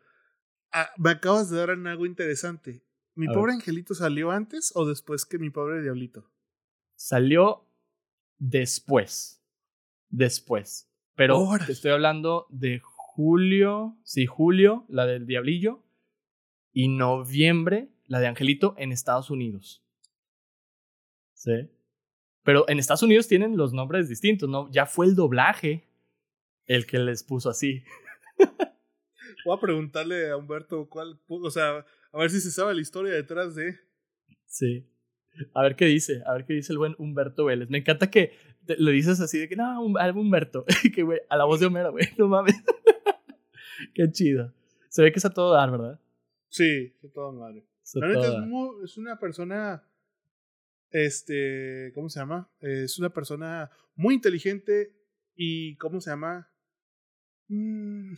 Ah, 0.71 0.89
me 0.97 1.11
acabas 1.11 1.49
de 1.49 1.57
dar 1.57 1.71
en 1.71 1.87
algo 1.87 2.05
interesante. 2.05 2.83
¿Mi 3.15 3.27
A 3.27 3.33
pobre 3.33 3.53
angelito 3.53 3.93
salió 3.93 4.31
antes 4.31 4.71
o 4.75 4.85
después 4.85 5.25
que 5.25 5.39
mi 5.39 5.49
pobre 5.49 5.81
diablito? 5.81 6.29
Salió 6.95 7.65
después. 8.37 9.43
Después. 10.09 10.89
Pero 11.15 11.49
te 11.65 11.73
estoy 11.73 11.91
hablando 11.91 12.47
de 12.49 12.79
julio. 12.81 13.97
Sí, 14.03 14.25
julio, 14.25 14.85
la 14.87 15.05
del 15.05 15.25
diablillo. 15.25 15.83
Y 16.71 16.87
noviembre, 16.87 17.89
la 18.05 18.19
de 18.19 18.27
Angelito 18.27 18.75
en 18.77 18.91
Estados 18.91 19.29
Unidos. 19.29 19.83
Sí. 21.33 21.69
Pero 22.49 22.65
en 22.67 22.79
Estados 22.79 23.03
Unidos 23.03 23.27
tienen 23.27 23.57
los 23.57 23.73
nombres 23.73 24.09
distintos, 24.09 24.49
¿no? 24.49 24.71
Ya 24.71 24.87
fue 24.87 25.05
el 25.05 25.13
doblaje 25.13 25.87
el 26.65 26.87
que 26.87 26.97
les 26.97 27.23
puso 27.23 27.47
así. 27.47 27.83
Voy 29.45 29.55
a 29.55 29.61
preguntarle 29.61 30.31
a 30.31 30.35
Humberto 30.35 30.89
cuál, 30.89 31.19
o 31.27 31.51
sea, 31.51 31.85
a 32.11 32.17
ver 32.17 32.31
si 32.31 32.41
se 32.41 32.49
sabe 32.49 32.73
la 32.73 32.81
historia 32.81 33.13
detrás 33.13 33.53
de. 33.53 33.77
Sí. 34.47 34.83
A 35.53 35.61
ver 35.61 35.75
qué 35.75 35.85
dice, 35.85 36.23
a 36.25 36.33
ver 36.33 36.45
qué 36.45 36.53
dice 36.53 36.73
el 36.73 36.79
buen 36.79 36.95
Humberto 36.97 37.45
Vélez. 37.45 37.69
Me 37.69 37.77
encanta 37.77 38.09
que 38.09 38.31
le 38.65 38.91
dices 38.93 39.19
así 39.19 39.37
de 39.37 39.47
que 39.47 39.55
no, 39.55 39.83
Humberto. 39.83 40.65
que 40.95 41.03
güey, 41.03 41.19
a 41.29 41.37
la 41.37 41.45
voz 41.45 41.59
de 41.59 41.67
Homero, 41.67 41.91
güey, 41.91 42.07
no 42.17 42.27
mames. 42.29 42.55
qué 43.93 44.11
chido. 44.11 44.51
Se 44.87 45.03
ve 45.03 45.11
que 45.11 45.19
es 45.19 45.25
a 45.25 45.29
todo 45.29 45.53
dar, 45.53 45.69
¿verdad? 45.69 45.99
Sí, 46.47 46.95
madre. 47.13 47.63
Es 47.83 47.95
a 47.95 47.99
todo 47.99 48.23
es, 48.23 48.31
dar. 48.33 48.47
mu- 48.47 48.83
es 48.83 48.97
una 48.97 49.19
persona. 49.19 49.83
Este. 50.91 51.91
¿Cómo 51.93 52.09
se 52.09 52.19
llama? 52.19 52.49
Es 52.59 52.99
una 52.99 53.09
persona 53.11 53.69
muy 53.95 54.15
inteligente 54.15 54.93
y. 55.35 55.75
¿Cómo 55.77 56.01
se 56.01 56.09
llama? 56.09 56.51
Mm, 57.47 58.13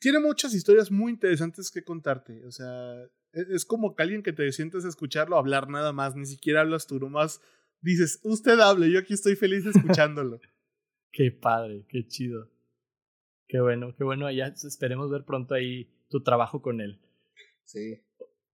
tiene 0.00 0.18
muchas 0.20 0.54
historias 0.54 0.90
muy 0.90 1.12
interesantes 1.12 1.70
que 1.70 1.84
contarte. 1.84 2.44
O 2.44 2.50
sea, 2.50 3.02
es, 3.32 3.48
es 3.48 3.64
como 3.64 3.94
que 3.94 4.02
alguien 4.02 4.22
que 4.22 4.32
te 4.32 4.50
sientes 4.52 4.84
a 4.84 4.88
escucharlo 4.88 5.36
hablar 5.36 5.68
nada 5.68 5.92
más. 5.92 6.16
Ni 6.16 6.26
siquiera 6.26 6.60
hablas 6.60 6.86
tú, 6.86 6.98
nomás 6.98 7.40
dices, 7.80 8.20
usted 8.24 8.58
hable, 8.58 8.90
yo 8.90 8.98
aquí 8.98 9.14
estoy 9.14 9.36
feliz 9.36 9.64
escuchándolo. 9.66 10.40
Qué 11.12 11.30
padre, 11.30 11.86
qué 11.88 12.06
chido. 12.06 12.50
Qué 13.48 13.58
bueno, 13.60 13.94
qué 13.96 14.04
bueno. 14.04 14.30
Ya 14.30 14.48
esperemos 14.48 15.10
ver 15.10 15.24
pronto 15.24 15.54
ahí 15.54 15.90
tu 16.10 16.22
trabajo 16.22 16.60
con 16.60 16.82
él. 16.82 17.00
sí. 17.64 18.02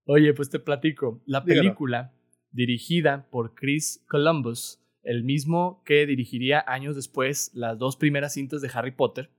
Oye, 0.05 0.33
pues 0.33 0.49
te 0.49 0.59
platico. 0.59 1.21
La 1.25 1.41
Dígalo. 1.41 1.61
película, 1.61 2.13
dirigida 2.51 3.27
por 3.29 3.55
Chris 3.55 4.03
Columbus, 4.07 4.79
el 5.03 5.23
mismo 5.23 5.81
que 5.85 6.05
dirigiría 6.05 6.63
años 6.67 6.95
después 6.95 7.51
las 7.53 7.77
dos 7.77 7.97
primeras 7.97 8.33
cintas 8.33 8.61
de 8.61 8.71
Harry 8.73 8.91
Potter, 8.91 9.29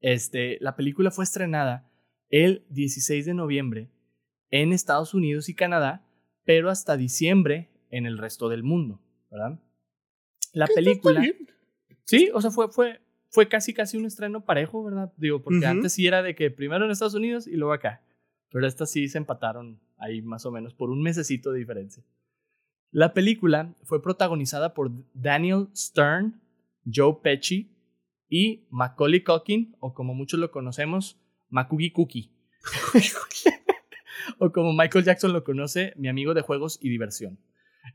este, 0.00 0.58
la 0.60 0.76
película 0.76 1.10
fue 1.10 1.24
estrenada 1.24 1.90
el 2.28 2.64
16 2.68 3.24
de 3.24 3.34
noviembre 3.34 3.90
en 4.50 4.72
Estados 4.72 5.14
Unidos 5.14 5.48
y 5.48 5.54
Canadá, 5.54 6.06
pero 6.44 6.68
hasta 6.68 6.96
diciembre 6.96 7.70
en 7.90 8.06
el 8.06 8.18
resto 8.18 8.48
del 8.48 8.62
mundo, 8.62 9.00
¿verdad? 9.30 9.60
La 10.52 10.66
película... 10.66 11.22
Sí, 12.04 12.30
o 12.34 12.40
sea, 12.42 12.50
fue, 12.50 12.68
fue, 12.68 13.00
fue 13.30 13.48
casi 13.48 13.72
casi 13.72 13.96
un 13.96 14.04
estreno 14.04 14.44
parejo, 14.44 14.84
¿verdad? 14.84 15.10
Digo, 15.16 15.42
porque 15.42 15.64
antes 15.64 15.94
sí 15.94 16.06
era 16.06 16.22
de 16.22 16.34
que 16.34 16.50
primero 16.50 16.84
en 16.84 16.90
Estados 16.90 17.14
Unidos 17.14 17.46
y 17.46 17.56
luego 17.56 17.72
acá. 17.72 18.02
Pero 18.54 18.68
estas 18.68 18.92
sí 18.92 19.08
se 19.08 19.18
empataron 19.18 19.80
ahí 19.98 20.22
más 20.22 20.46
o 20.46 20.52
menos 20.52 20.74
por 20.74 20.90
un 20.90 21.02
mesecito 21.02 21.50
de 21.50 21.58
diferencia. 21.58 22.04
La 22.92 23.12
película 23.12 23.74
fue 23.82 24.00
protagonizada 24.00 24.74
por 24.74 24.92
Daniel 25.12 25.66
Stern, 25.74 26.40
Joe 26.86 27.16
Pesci 27.20 27.76
y 28.28 28.68
Macaulay 28.70 29.24
Culkin, 29.24 29.74
o 29.80 29.92
como 29.92 30.14
muchos 30.14 30.38
lo 30.38 30.52
conocemos, 30.52 31.20
Makugi 31.48 31.90
Cookie. 31.92 32.30
o 34.38 34.52
como 34.52 34.72
Michael 34.72 35.04
Jackson 35.04 35.32
lo 35.32 35.42
conoce, 35.42 35.92
mi 35.96 36.06
amigo 36.06 36.32
de 36.32 36.42
juegos 36.42 36.78
y 36.80 36.90
diversión. 36.90 37.40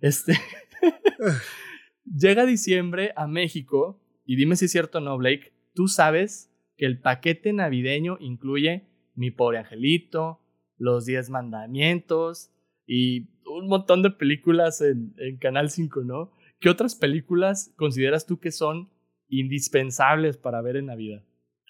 Este. 0.02 0.34
Llega 2.04 2.46
diciembre 2.46 3.14
a 3.16 3.28
México 3.28 4.04
y 4.26 4.36
dime 4.36 4.58
si 4.58 4.66
es 4.66 4.74
cierto 4.74 4.98
o 4.98 5.02
no, 5.02 5.18
Blake. 5.18 5.54
Tú 5.74 5.88
sabes 5.88 6.54
que 6.76 6.86
el 6.86 7.00
paquete 7.00 7.54
navideño 7.54 8.18
incluye 8.20 8.90
Mi 9.16 9.32
pobre 9.32 9.60
angelito, 9.60 10.42
Los 10.80 11.06
Diez 11.06 11.30
Mandamientos 11.30 12.50
y 12.88 13.30
un 13.46 13.68
montón 13.68 14.02
de 14.02 14.10
películas 14.10 14.82
en, 14.82 15.14
en 15.18 15.38
Canal 15.38 15.70
5, 15.70 16.02
¿no? 16.02 16.32
¿Qué 16.60 16.70
otras 16.70 16.96
películas 16.96 17.72
consideras 17.76 18.26
tú 18.26 18.40
que 18.40 18.52
son 18.52 18.90
indispensables 19.28 20.38
para 20.38 20.62
ver 20.62 20.76
en 20.78 20.88
Navidad? 20.88 21.24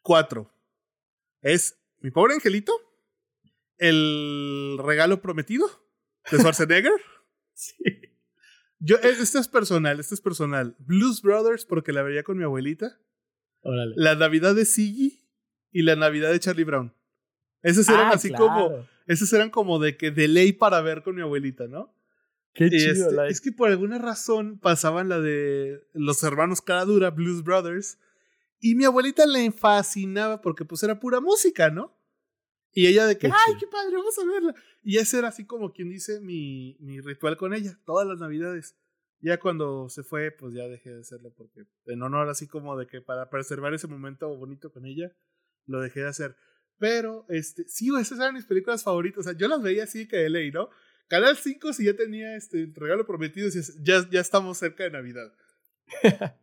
Cuatro. 0.03 0.49
Es 1.41 1.78
Mi 1.99 2.12
pobre 2.12 2.34
angelito. 2.36 2.72
El 3.78 4.78
regalo 4.84 5.22
prometido 5.22 5.66
de 6.32 6.38
Schwarzenegger. 6.39 6.91
Sí. 7.53 7.76
Yo, 8.80 8.95
eh, 8.97 9.14
este 9.20 9.39
es 9.39 9.47
personal, 9.47 9.99
este 9.99 10.16
es 10.16 10.22
personal. 10.22 10.76
Blues 10.80 11.22
Brothers, 11.22 11.66
porque 11.66 11.91
la 11.91 12.01
veía 12.03 12.24
con 12.24 12.38
mi 12.38 12.43
abuelita. 12.43 12.97
Órale. 13.62 13.93
La 13.97 14.16
Navidad 14.16 14.55
de 14.55 14.66
Siggy 14.66 15.20
y 15.72 15.82
la 15.82 15.95
Navidad 15.95 16.32
de 16.32 16.39
Charlie 16.39 16.64
Brown. 16.64 16.93
Esas 17.62 17.89
eran 17.89 18.07
Ah, 18.07 18.12
así 18.14 18.30
claro. 18.30 18.45
como. 18.45 18.88
Esas 19.10 19.34
eran 19.34 19.49
como 19.49 19.80
de 19.80 19.97
que 19.97 20.12
de 20.12 20.28
ley 20.28 20.53
para 20.53 20.82
ver 20.82 21.01
con 21.01 21.16
mi 21.16 21.22
abuelita, 21.22 21.68
¿no? 21.68 21.93
Qué 22.53 22.66
Y 22.68 22.70
chido. 22.70 22.91
este, 23.07 23.12
la- 23.16 23.28
es 23.28 23.41
que 23.41 23.51
por 23.51 23.70
alguna 23.70 23.97
razón 23.97 24.60
pasaban 24.60 25.10
la 25.10 25.20
de 25.20 25.82
los 25.93 26.22
hermanos 26.24 26.62
Caradura, 26.62 27.10
Blues 27.10 27.43
Brothers. 27.43 27.97
Y 28.60 28.76
mi 28.76 28.86
abuelita 28.86 29.26
le 29.26 29.51
fascinaba 29.51 30.41
porque 30.41 30.64
pues 30.64 30.84
era 30.84 30.99
pura 30.99 31.20
música, 31.22 31.70
¿no? 31.72 31.97
Y 32.72 32.86
ella 32.86 33.07
de 33.07 33.18
que, 33.18 33.28
Qué 33.28 33.34
ay, 33.34 33.53
chido. 33.53 33.60
qué 33.62 33.68
padre, 33.68 33.95
vamos 33.95 34.18
a 34.20 34.26
verla. 34.26 34.55
Y 34.84 34.97
ese 34.97 35.18
era 35.18 35.30
así 35.30 35.43
como 35.45 35.74
quien 35.74 35.89
dice 35.89 36.20
mi, 36.22 36.78
mi 36.80 37.01
ritual 37.01 37.36
con 37.36 37.53
ella, 37.55 37.80
todas 37.86 38.07
las 38.07 38.20
navidades. 38.20 38.76
Ya 39.22 39.39
cuando 39.39 39.89
se 39.89 40.03
fue, 40.03 40.30
pues 40.32 40.53
ya 40.53 40.68
dejé 40.68 40.91
de 40.93 41.01
hacerlo 41.01 41.34
porque 41.36 41.66
en 41.88 42.01
honor 42.03 42.30
así 42.30 42.47
como 42.47 42.78
de 42.78 42.86
que 42.86 43.01
para 43.01 43.30
preservar 43.30 43.74
ese 43.74 43.88
momento 43.88 44.30
bonito 44.38 44.72
con 44.72 44.86
ella, 44.86 45.12
lo 45.66 45.82
dejé 45.82 46.01
de 46.01 46.07
hacer. 46.10 46.36
Pero, 46.80 47.25
este, 47.30 47.65
sí, 47.67 47.89
esas 47.99 48.19
eran 48.19 48.34
mis 48.34 48.45
películas 48.45 48.84
favoritas. 48.84 49.19
O 49.19 49.23
sea, 49.23 49.38
yo 49.38 49.47
las 49.47 49.61
veía 49.61 49.84
así 49.84 50.07
que 50.07 50.17
de 50.17 50.30
ley, 50.30 50.51
¿no? 50.51 50.69
Canal 51.07 51.36
5, 51.36 51.73
si 51.73 51.86
ya 51.86 51.93
tenía 51.93 52.36
este 52.36 52.71
regalo 52.75 53.05
prometido, 53.05 53.49
ya, 53.82 54.07
ya 54.09 54.21
estamos 54.21 54.57
cerca 54.57 54.84
de 54.84 54.91
Navidad. 54.91 55.34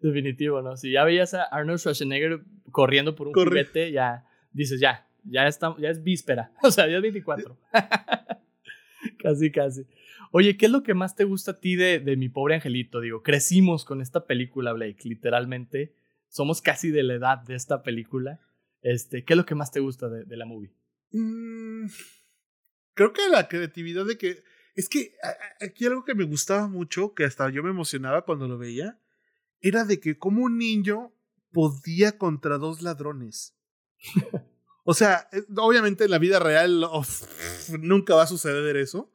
Definitivo, 0.00 0.60
¿no? 0.60 0.76
Si 0.76 0.92
ya 0.92 1.04
veías 1.04 1.34
a 1.34 1.44
Arnold 1.44 1.78
Schwarzenegger 1.78 2.40
corriendo 2.70 3.14
por 3.14 3.28
un 3.28 3.32
Corre. 3.32 3.50
juguete, 3.50 3.92
ya 3.92 4.26
dices, 4.52 4.80
ya, 4.80 5.06
ya, 5.24 5.46
está, 5.46 5.74
ya 5.78 5.88
es 5.88 6.02
víspera. 6.02 6.52
O 6.62 6.70
sea, 6.70 6.86
ya 6.88 6.96
es 6.96 7.02
24. 7.02 7.56
casi, 9.22 9.50
casi. 9.50 9.86
Oye, 10.32 10.56
¿qué 10.56 10.66
es 10.66 10.72
lo 10.72 10.82
que 10.82 10.94
más 10.94 11.16
te 11.16 11.24
gusta 11.24 11.52
a 11.52 11.60
ti 11.60 11.76
de, 11.76 12.00
de 12.00 12.16
Mi 12.16 12.28
Pobre 12.28 12.56
Angelito? 12.56 13.00
Digo, 13.00 13.22
crecimos 13.22 13.84
con 13.84 14.02
esta 14.02 14.26
película, 14.26 14.72
Blake, 14.72 15.08
literalmente. 15.08 15.94
Somos 16.28 16.60
casi 16.60 16.90
de 16.90 17.02
la 17.02 17.14
edad 17.14 17.38
de 17.38 17.54
esta 17.54 17.82
película. 17.82 18.40
Este, 18.88 19.22
¿Qué 19.22 19.34
es 19.34 19.36
lo 19.36 19.44
que 19.44 19.54
más 19.54 19.70
te 19.70 19.80
gusta 19.80 20.08
de, 20.08 20.24
de 20.24 20.36
la 20.36 20.46
movie? 20.46 20.72
Mm, 21.12 21.88
creo 22.94 23.12
que 23.12 23.28
la 23.28 23.48
creatividad 23.48 24.06
de 24.06 24.16
que. 24.16 24.42
Es 24.74 24.88
que 24.88 25.14
aquí 25.60 25.86
algo 25.86 26.04
que 26.04 26.14
me 26.14 26.24
gustaba 26.24 26.68
mucho, 26.68 27.12
que 27.12 27.24
hasta 27.24 27.50
yo 27.50 27.62
me 27.64 27.70
emocionaba 27.70 28.24
cuando 28.24 28.46
lo 28.46 28.58
veía, 28.58 28.98
era 29.60 29.84
de 29.84 30.00
que 30.00 30.18
como 30.18 30.44
un 30.44 30.56
niño 30.56 31.12
podía 31.52 32.16
contra 32.16 32.56
dos 32.58 32.80
ladrones. 32.80 33.56
o 34.84 34.94
sea, 34.94 35.28
eh, 35.32 35.42
obviamente 35.56 36.04
en 36.04 36.10
la 36.10 36.18
vida 36.18 36.38
real 36.38 36.84
of, 36.84 37.24
nunca 37.80 38.14
va 38.14 38.22
a 38.22 38.28
suceder 38.28 38.76
eso, 38.76 39.12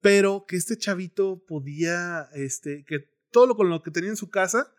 pero 0.00 0.44
que 0.46 0.56
este 0.56 0.76
chavito 0.76 1.44
podía, 1.46 2.28
este, 2.34 2.84
que 2.84 3.08
todo 3.30 3.46
lo 3.46 3.56
con 3.56 3.70
lo 3.70 3.82
que 3.82 3.92
tenía 3.92 4.10
en 4.10 4.16
su 4.16 4.28
casa 4.28 4.74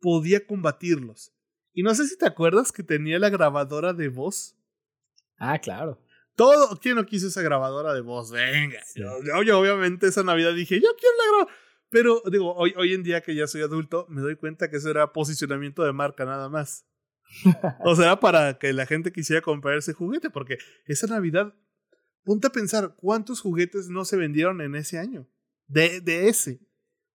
podía 0.00 0.44
combatirlos. 0.44 1.32
Y 1.72 1.82
no 1.82 1.94
sé 1.94 2.06
si 2.06 2.16
te 2.16 2.26
acuerdas 2.26 2.72
que 2.72 2.82
tenía 2.82 3.18
la 3.18 3.30
grabadora 3.30 3.92
de 3.92 4.08
voz. 4.08 4.56
Ah, 5.38 5.58
claro. 5.58 6.00
Todo, 6.36 6.78
¿quién 6.80 6.96
no 6.96 7.06
quiso 7.06 7.28
esa 7.28 7.42
grabadora 7.42 7.92
de 7.94 8.00
voz? 8.00 8.30
Venga. 8.30 8.80
Yo, 8.94 9.58
obviamente 9.58 10.06
esa 10.06 10.22
Navidad 10.22 10.54
dije, 10.54 10.80
yo 10.80 10.88
quiero 10.98 11.16
la 11.16 11.24
grabadora. 11.24 11.56
Pero 11.90 12.22
digo, 12.30 12.54
hoy, 12.54 12.72
hoy 12.76 12.94
en 12.94 13.02
día 13.02 13.20
que 13.20 13.34
ya 13.34 13.46
soy 13.46 13.60
adulto, 13.60 14.06
me 14.08 14.22
doy 14.22 14.36
cuenta 14.36 14.70
que 14.70 14.76
eso 14.76 14.90
era 14.90 15.12
posicionamiento 15.12 15.82
de 15.82 15.92
marca 15.92 16.24
nada 16.24 16.48
más. 16.48 16.86
o 17.84 17.94
sea, 17.96 18.18
para 18.18 18.58
que 18.58 18.72
la 18.72 18.86
gente 18.86 19.12
quisiera 19.12 19.42
comprar 19.42 19.76
ese 19.76 19.92
juguete, 19.92 20.30
porque 20.30 20.58
esa 20.86 21.06
Navidad, 21.06 21.54
ponte 22.24 22.46
a 22.46 22.50
pensar 22.50 22.94
cuántos 22.96 23.40
juguetes 23.40 23.88
no 23.88 24.04
se 24.04 24.16
vendieron 24.16 24.60
en 24.60 24.74
ese 24.74 24.98
año. 24.98 25.28
De, 25.66 26.00
de 26.00 26.28
ese, 26.28 26.60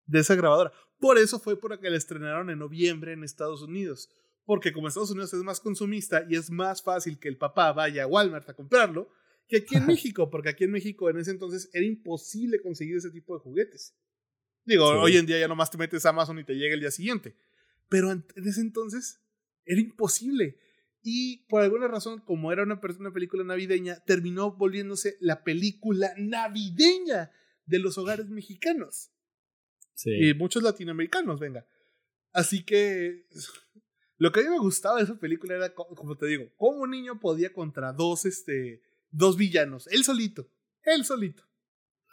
de 0.06 0.20
esa 0.20 0.36
grabadora. 0.36 0.72
Por 1.00 1.18
eso 1.18 1.40
fue 1.40 1.60
por 1.60 1.80
que 1.80 1.90
la 1.90 1.98
estrenaron 1.98 2.50
en 2.50 2.60
noviembre 2.60 3.14
en 3.14 3.24
Estados 3.24 3.62
Unidos. 3.62 4.10
Porque 4.48 4.72
como 4.72 4.88
Estados 4.88 5.12
Unidos 5.12 5.34
es 5.34 5.44
más 5.44 5.60
consumista 5.60 6.26
y 6.30 6.38
es 6.38 6.50
más 6.50 6.82
fácil 6.82 7.20
que 7.20 7.28
el 7.28 7.38
papá 7.38 7.74
vaya 7.74 8.04
a 8.04 8.08
Walmart 8.08 8.50
a 8.50 8.54
comprarlo, 8.54 9.12
que 9.46 9.58
aquí 9.58 9.76
en 9.76 9.86
México, 9.86 10.30
porque 10.30 10.48
aquí 10.48 10.64
en 10.64 10.72
México 10.72 11.10
en 11.10 11.18
ese 11.18 11.32
entonces 11.32 11.70
era 11.74 11.86
imposible 11.86 12.62
conseguir 12.62 12.96
ese 12.96 13.12
tipo 13.12 13.34
de 13.34 13.42
juguetes. 13.42 13.94
Digo, 14.64 14.86
hoy 14.86 15.18
en 15.18 15.26
día 15.26 15.38
ya 15.38 15.50
nomás 15.50 15.70
te 15.70 15.78
metes 15.78 16.06
a 16.06 16.10
Amazon 16.10 16.40
y 16.40 16.46
te 16.46 16.54
llega 16.54 16.74
el 16.76 16.80
día 16.80 16.92
siguiente. 16.92 17.36
Pero 17.90 18.10
en 18.10 18.24
ese 18.38 18.62
entonces 18.62 19.20
era 19.66 19.82
imposible. 19.82 20.58
Y 21.04 21.46
por 21.50 21.62
alguna 21.62 21.90
razón, 21.90 22.22
como 22.22 22.54
era 22.54 22.64
una, 22.64 22.80
una 23.00 23.12
película 23.12 23.44
navideña, 23.44 24.00
terminó 24.06 24.54
volviéndose 24.54 25.18
la 25.20 25.44
película 25.44 26.14
navideña 26.18 27.32
de 27.66 27.80
los 27.80 27.98
hogares 27.98 28.30
mexicanos. 28.30 29.12
Sí. 29.94 30.30
Y 30.30 30.34
muchos 30.36 30.64
latinoamericanos, 30.64 31.38
venga. 31.38 31.68
Así 32.32 32.64
que 32.64 33.26
lo 34.18 34.32
que 34.32 34.40
a 34.40 34.44
mí 34.44 34.50
me 34.50 34.60
gustaba 34.60 34.98
de 34.98 35.04
esa 35.04 35.20
película 35.20 35.56
era, 35.56 35.74
como 35.74 36.16
te 36.16 36.26
digo, 36.26 36.46
cómo 36.58 36.82
un 36.82 36.92
niño 36.92 37.20
podía 37.20 37.54
contra 37.54 37.94
dos, 37.94 38.26
este, 38.26 38.82
dos 39.12 39.38
villanos. 39.38 39.88
Él 39.88 40.04
solito. 40.04 40.48
Él 40.84 41.06
solito. 41.06 41.44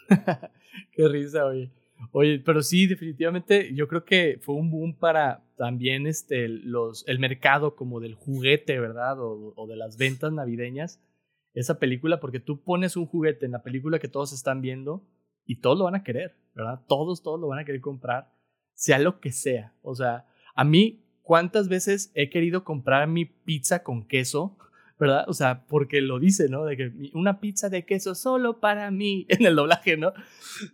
Qué 0.93 1.09
risa, 1.09 1.47
oye. 1.47 1.73
Oye, 2.13 2.41
pero 2.45 2.63
sí, 2.63 2.87
definitivamente 2.87 3.75
yo 3.75 3.89
creo 3.89 4.05
que 4.05 4.39
fue 4.43 4.55
un 4.55 4.71
boom 4.71 4.99
para 4.99 5.45
también 5.57 6.07
este, 6.07 6.49
los, 6.49 7.07
el 7.09 7.19
mercado 7.19 7.77
como 7.77 8.01
del 8.01 8.15
juguete, 8.15 8.79
¿verdad? 8.79 9.21
O, 9.21 9.55
o, 9.57 9.67
de 9.67 9.77
las 9.77 9.97
ventas 9.97 10.33
navideñas. 10.33 11.01
Esa 11.55 11.79
película, 11.79 12.21
porque 12.21 12.41
tú 12.41 12.63
pones 12.63 12.97
un 12.97 13.07
juguete 13.07 13.47
en 13.47 13.53
la 13.53 13.63
película 13.63 13.99
que 13.99 14.09
todos 14.09 14.33
están 14.33 14.61
viendo 14.61 15.07
y 15.47 15.61
todos 15.61 15.79
lo 15.79 15.85
van 15.85 15.95
a 15.95 16.03
querer, 16.03 16.37
¿verdad? 16.55 16.81
Todos, 16.89 17.23
todos 17.23 17.41
lo 17.41 17.49
van 17.49 17.61
a 17.61 17.65
querer 17.65 17.81
comprar, 17.81 18.33
sea 18.75 18.99
lo 18.99 19.21
que 19.21 19.31
sea. 19.31 19.73
O 19.83 19.95
sea, 19.95 20.27
a 20.55 20.65
mí, 20.65 21.04
¿cuántas 21.25 21.69
veces 21.69 22.13
he 22.15 22.31
querido 22.31 22.63
comprar 22.63 23.09
mi 23.09 23.25
pizza 23.25 23.83
con 23.83 24.07
queso? 24.07 24.57
¿verdad? 24.99 25.25
O 25.27 25.35
sea, 25.35 25.67
porque 25.67 26.01
lo 26.01 26.21
dice, 26.21 26.49
¿no? 26.49 26.65
De 26.65 26.77
que 26.77 26.93
una 27.15 27.41
pizza 27.41 27.69
de 27.69 27.85
queso 27.85 28.15
solo 28.15 28.61
para 28.61 28.91
mí 28.91 29.27
en 29.29 29.45
el 29.45 29.57
doblaje, 29.57 29.97
¿no? 29.97 30.13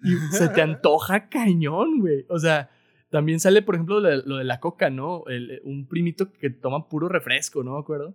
Y 0.02 0.36
se 0.36 0.48
te 0.48 0.60
antoja 0.60 1.28
cañón, 1.28 2.00
güey. 2.00 2.26
O 2.28 2.38
sea, 2.38 2.70
también 3.08 3.40
sale, 3.40 3.62
por 3.62 3.74
ejemplo, 3.74 4.00
lo 4.00 4.36
de, 4.36 4.44
la 4.44 4.60
coca, 4.60 4.90
¿no? 4.90 5.24
El, 5.26 5.60
un 5.64 5.88
primito 5.88 6.32
que 6.32 6.50
toma 6.50 6.88
puro 6.88 7.08
refresco, 7.08 7.62
¿no? 7.64 7.74
¿Me 7.74 7.80
acuerdo? 7.80 8.14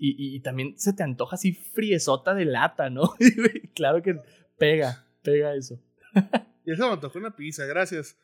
Y, 0.00 0.36
y, 0.36 0.38
también 0.40 0.78
se 0.78 0.92
te 0.92 1.02
antoja 1.02 1.34
así 1.34 1.52
friesota 1.52 2.32
de 2.32 2.44
lata, 2.44 2.88
¿no? 2.88 3.14
claro 3.74 4.00
que 4.00 4.20
pega, 4.56 5.04
pega 5.22 5.56
eso. 5.56 5.82
y 6.64 6.70
eso 6.70 6.86
me 6.86 6.92
antojó 6.92 7.18
una 7.18 7.34
pizza, 7.34 7.66
gracias. 7.66 8.16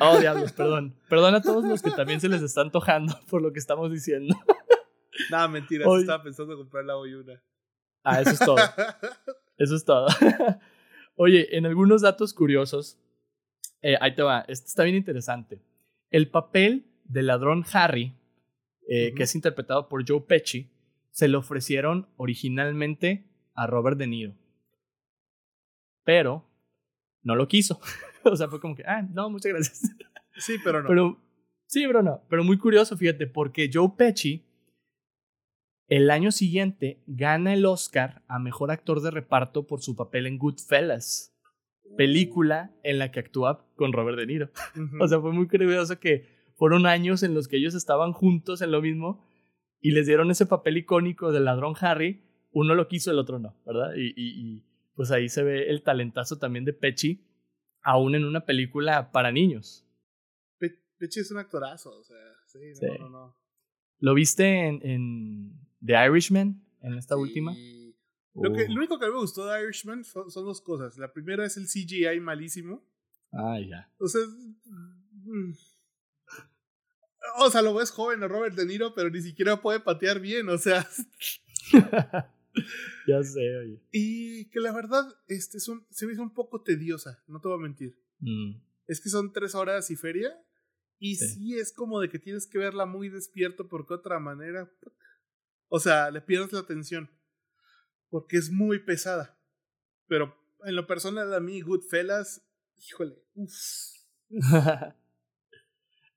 Oh, 0.00 0.18
diablos, 0.18 0.52
perdón. 0.52 0.94
Perdón 1.08 1.34
a 1.34 1.42
todos 1.42 1.64
los 1.64 1.82
que 1.82 1.90
también 1.90 2.20
se 2.20 2.28
les 2.28 2.42
está 2.42 2.62
antojando 2.62 3.18
por 3.28 3.42
lo 3.42 3.52
que 3.52 3.58
estamos 3.58 3.90
diciendo. 3.90 4.34
Nada, 5.30 5.48
mentira, 5.48 5.84
estaba 5.98 6.22
pensando 6.22 6.56
comprar 6.56 6.84
la 6.84 6.96
hoy 6.96 7.14
una. 7.14 7.42
Ah, 8.02 8.20
eso 8.20 8.30
es 8.30 8.38
todo. 8.38 8.56
eso 9.58 9.76
es 9.76 9.84
todo. 9.84 10.08
Oye, 11.16 11.54
en 11.56 11.66
algunos 11.66 12.00
datos 12.00 12.32
curiosos, 12.32 12.98
eh, 13.82 13.96
ahí 14.00 14.14
te 14.14 14.22
va, 14.22 14.44
este 14.48 14.68
está 14.68 14.84
bien 14.84 14.96
interesante. 14.96 15.62
El 16.10 16.30
papel 16.30 16.86
del 17.04 17.26
ladrón 17.26 17.64
Harry, 17.72 18.14
eh, 18.88 19.12
que 19.14 19.24
es 19.24 19.34
interpretado 19.34 19.88
por 19.88 20.08
Joe 20.08 20.22
Pesci, 20.22 20.70
se 21.10 21.28
lo 21.28 21.40
ofrecieron 21.40 22.08
originalmente 22.16 23.28
a 23.54 23.66
Robert 23.66 23.98
De 23.98 24.06
Niro. 24.06 24.34
Pero 26.04 26.48
no 27.22 27.36
lo 27.36 27.48
quiso. 27.48 27.80
o 28.24 28.36
sea, 28.36 28.48
fue 28.48 28.60
como 28.60 28.74
que, 28.74 28.84
ah, 28.84 29.02
no, 29.02 29.30
muchas 29.30 29.52
gracias. 29.52 29.82
Sí, 30.36 30.56
pero 30.64 30.80
no. 30.80 30.88
Pero, 30.88 31.18
sí, 31.66 31.84
pero 31.86 32.02
no. 32.02 32.22
Pero 32.30 32.44
muy 32.44 32.56
curioso, 32.56 32.96
fíjate, 32.96 33.26
porque 33.26 33.68
Joe 33.70 33.90
Pesci 33.98 34.46
el 35.90 36.08
año 36.10 36.30
siguiente 36.30 37.02
gana 37.08 37.52
el 37.52 37.66
Oscar 37.66 38.22
a 38.28 38.38
Mejor 38.38 38.70
Actor 38.70 39.02
de 39.02 39.10
Reparto 39.10 39.66
por 39.66 39.82
su 39.82 39.96
papel 39.96 40.28
en 40.28 40.38
Goodfellas, 40.38 41.36
película 41.96 42.70
en 42.84 43.00
la 43.00 43.10
que 43.10 43.18
actúa 43.18 43.66
con 43.74 43.92
Robert 43.92 44.16
De 44.16 44.24
Niro. 44.24 44.50
o 45.00 45.08
sea, 45.08 45.20
fue 45.20 45.32
muy 45.32 45.48
curioso 45.48 45.98
que 45.98 46.52
fueron 46.54 46.86
años 46.86 47.24
en 47.24 47.34
los 47.34 47.48
que 47.48 47.56
ellos 47.56 47.74
estaban 47.74 48.12
juntos 48.12 48.62
en 48.62 48.70
lo 48.70 48.80
mismo 48.80 49.26
y 49.80 49.90
les 49.90 50.06
dieron 50.06 50.30
ese 50.30 50.46
papel 50.46 50.76
icónico 50.76 51.32
del 51.32 51.46
ladrón 51.46 51.74
Harry. 51.80 52.22
Uno 52.52 52.76
lo 52.76 52.86
quiso, 52.86 53.10
el 53.10 53.18
otro 53.18 53.40
no, 53.40 53.56
¿verdad? 53.66 53.90
Y, 53.96 54.64
pues 54.94 55.10
ahí 55.10 55.28
se 55.28 55.42
ve 55.42 55.70
el 55.70 55.82
talentazo 55.82 56.38
también 56.38 56.64
de 56.64 56.72
Pechi, 56.72 57.26
aún 57.82 58.14
en 58.14 58.24
una 58.24 58.44
película 58.44 59.10
para 59.12 59.32
niños. 59.32 59.86
Pechi 60.98 61.20
es 61.20 61.30
un 61.30 61.38
actorazo, 61.38 61.98
o 61.98 62.04
sea, 62.04 62.18
sí, 62.46 62.58
no, 62.82 62.98
no, 62.98 63.08
no. 63.08 63.36
¿Lo 64.00 64.14
viste 64.14 64.66
en 64.66 65.58
The 65.84 66.06
Irishman 66.06 66.62
en 66.82 66.94
esta 66.94 67.16
última. 67.16 67.54
Lo, 68.34 68.52
que, 68.52 68.68
lo 68.68 68.74
único 68.74 68.98
que 68.98 69.06
me 69.06 69.16
gustó 69.16 69.46
de 69.46 69.62
Irishman 69.62 70.04
son, 70.04 70.28
dos 70.28 70.60
cosas. 70.60 70.96
La 70.98 71.12
primera 71.12 71.44
es 71.44 71.56
el 71.56 71.66
CGI 71.66 72.20
malísimo. 72.20 72.84
Ah, 73.32 73.58
ya. 73.60 73.90
O 73.98 74.08
sea, 74.08 74.20
mm. 75.24 75.52
o 77.38 77.50
sea, 77.50 77.62
lo 77.62 77.74
ves 77.74 77.90
joven 77.90 78.22
a 78.22 78.28
Robert 78.28 78.54
De 78.56 78.66
Niro, 78.66 78.94
pero 78.94 79.10
ni 79.10 79.20
siquiera 79.20 79.60
puede 79.60 79.80
patear 79.80 80.20
bien, 80.20 80.48
o 80.48 80.58
sea. 80.58 80.86
ya 83.06 83.22
sé, 83.22 83.56
oye. 83.56 83.80
Y 83.92 84.50
que 84.50 84.60
la 84.60 84.72
verdad, 84.72 85.04
este 85.28 85.58
es 85.58 85.68
un, 85.68 85.86
se 85.90 86.06
me 86.06 86.12
hizo 86.12 86.22
un 86.22 86.34
poco 86.34 86.62
tediosa, 86.62 87.22
no 87.26 87.40
te 87.40 87.48
voy 87.48 87.58
a 87.58 87.62
mentir. 87.62 87.96
Mm. 88.18 88.60
Es 88.86 89.00
que 89.00 89.08
son 89.08 89.32
tres 89.32 89.54
horas 89.54 89.90
y 89.90 89.96
feria. 89.96 90.30
Y 90.98 91.16
sí. 91.16 91.28
sí. 91.28 91.58
es 91.58 91.72
como 91.72 92.00
de 92.00 92.08
que 92.08 92.18
tienes 92.18 92.46
que 92.46 92.58
verla 92.58 92.84
muy 92.84 93.08
despierto 93.08 93.68
porque 93.68 93.94
otra 93.94 94.18
manera 94.18 94.70
o 95.70 95.78
sea, 95.78 96.10
le 96.10 96.20
pierdes 96.20 96.52
la 96.52 96.58
atención. 96.60 97.08
Porque 98.10 98.36
es 98.36 98.50
muy 98.50 98.80
pesada. 98.80 99.38
Pero 100.08 100.36
en 100.64 100.74
lo 100.74 100.86
personal 100.86 101.32
a 101.32 101.40
mí, 101.40 101.62
Goodfellas, 101.62 102.44
híjole, 102.76 103.22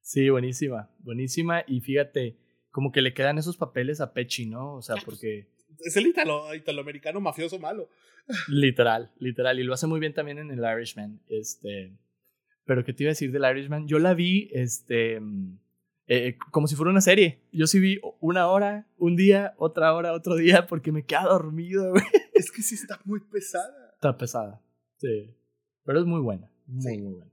sí, 0.02 0.30
buenísima, 0.30 0.92
buenísima. 1.00 1.64
Y 1.68 1.82
fíjate, 1.82 2.40
como 2.72 2.92
que 2.92 3.04
le 3.04 3.14
quedan 3.14 3.38
esos 3.38 3.58
papeles 3.58 4.02
a 4.02 4.14
Pechi, 4.14 4.48
¿no? 4.48 4.74
O 4.74 4.82
sea, 4.82 4.96
porque... 5.06 5.54
Es 5.80 5.98
el 5.98 6.08
italo, 6.08 6.54
italoamericano 6.54 7.20
mafioso 7.22 7.60
malo. 7.60 7.90
literal, 8.48 9.12
literal. 9.20 9.60
Y 9.60 9.64
lo 9.64 9.74
hace 9.74 9.88
muy 9.88 10.00
bien 10.00 10.14
también 10.14 10.38
en 10.40 10.52
el 10.52 10.60
Irishman. 10.60 11.22
Este... 11.28 11.98
Pero 12.66 12.86
¿qué 12.86 12.94
te 12.94 13.04
iba 13.04 13.10
a 13.10 13.12
decir 13.12 13.32
del 13.32 13.44
Irishman? 13.50 13.88
Yo 13.88 14.00
la 14.00 14.14
vi, 14.14 14.50
este... 14.54 15.20
Eh, 16.08 16.38
como 16.52 16.68
si 16.68 16.76
fuera 16.76 16.92
una 16.92 17.02
serie. 17.02 17.42
Yo 17.52 17.68
sí 17.68 17.80
vi 17.80 18.00
una 18.20 18.48
hora, 18.48 18.88
un 18.98 19.16
día, 19.16 19.54
otra 19.58 19.94
hora, 19.94 20.14
otro 20.14 20.36
día, 20.36 20.68
porque 20.68 20.92
me 20.92 21.06
queda 21.06 21.24
dormido, 21.24 21.92
güey. 21.92 22.04
Es 22.34 22.52
que 22.52 22.62
sí 22.62 22.76
está 22.76 23.00
muy 23.06 23.22
pesada. 23.22 23.92
Está 23.94 24.18
pesada, 24.18 24.62
sí. 24.98 25.34
Pero 25.86 26.00
es 26.00 26.06
muy 26.06 26.20
buena, 26.20 26.52
muy, 26.66 26.98
muy 26.98 27.14
buena. 27.14 27.32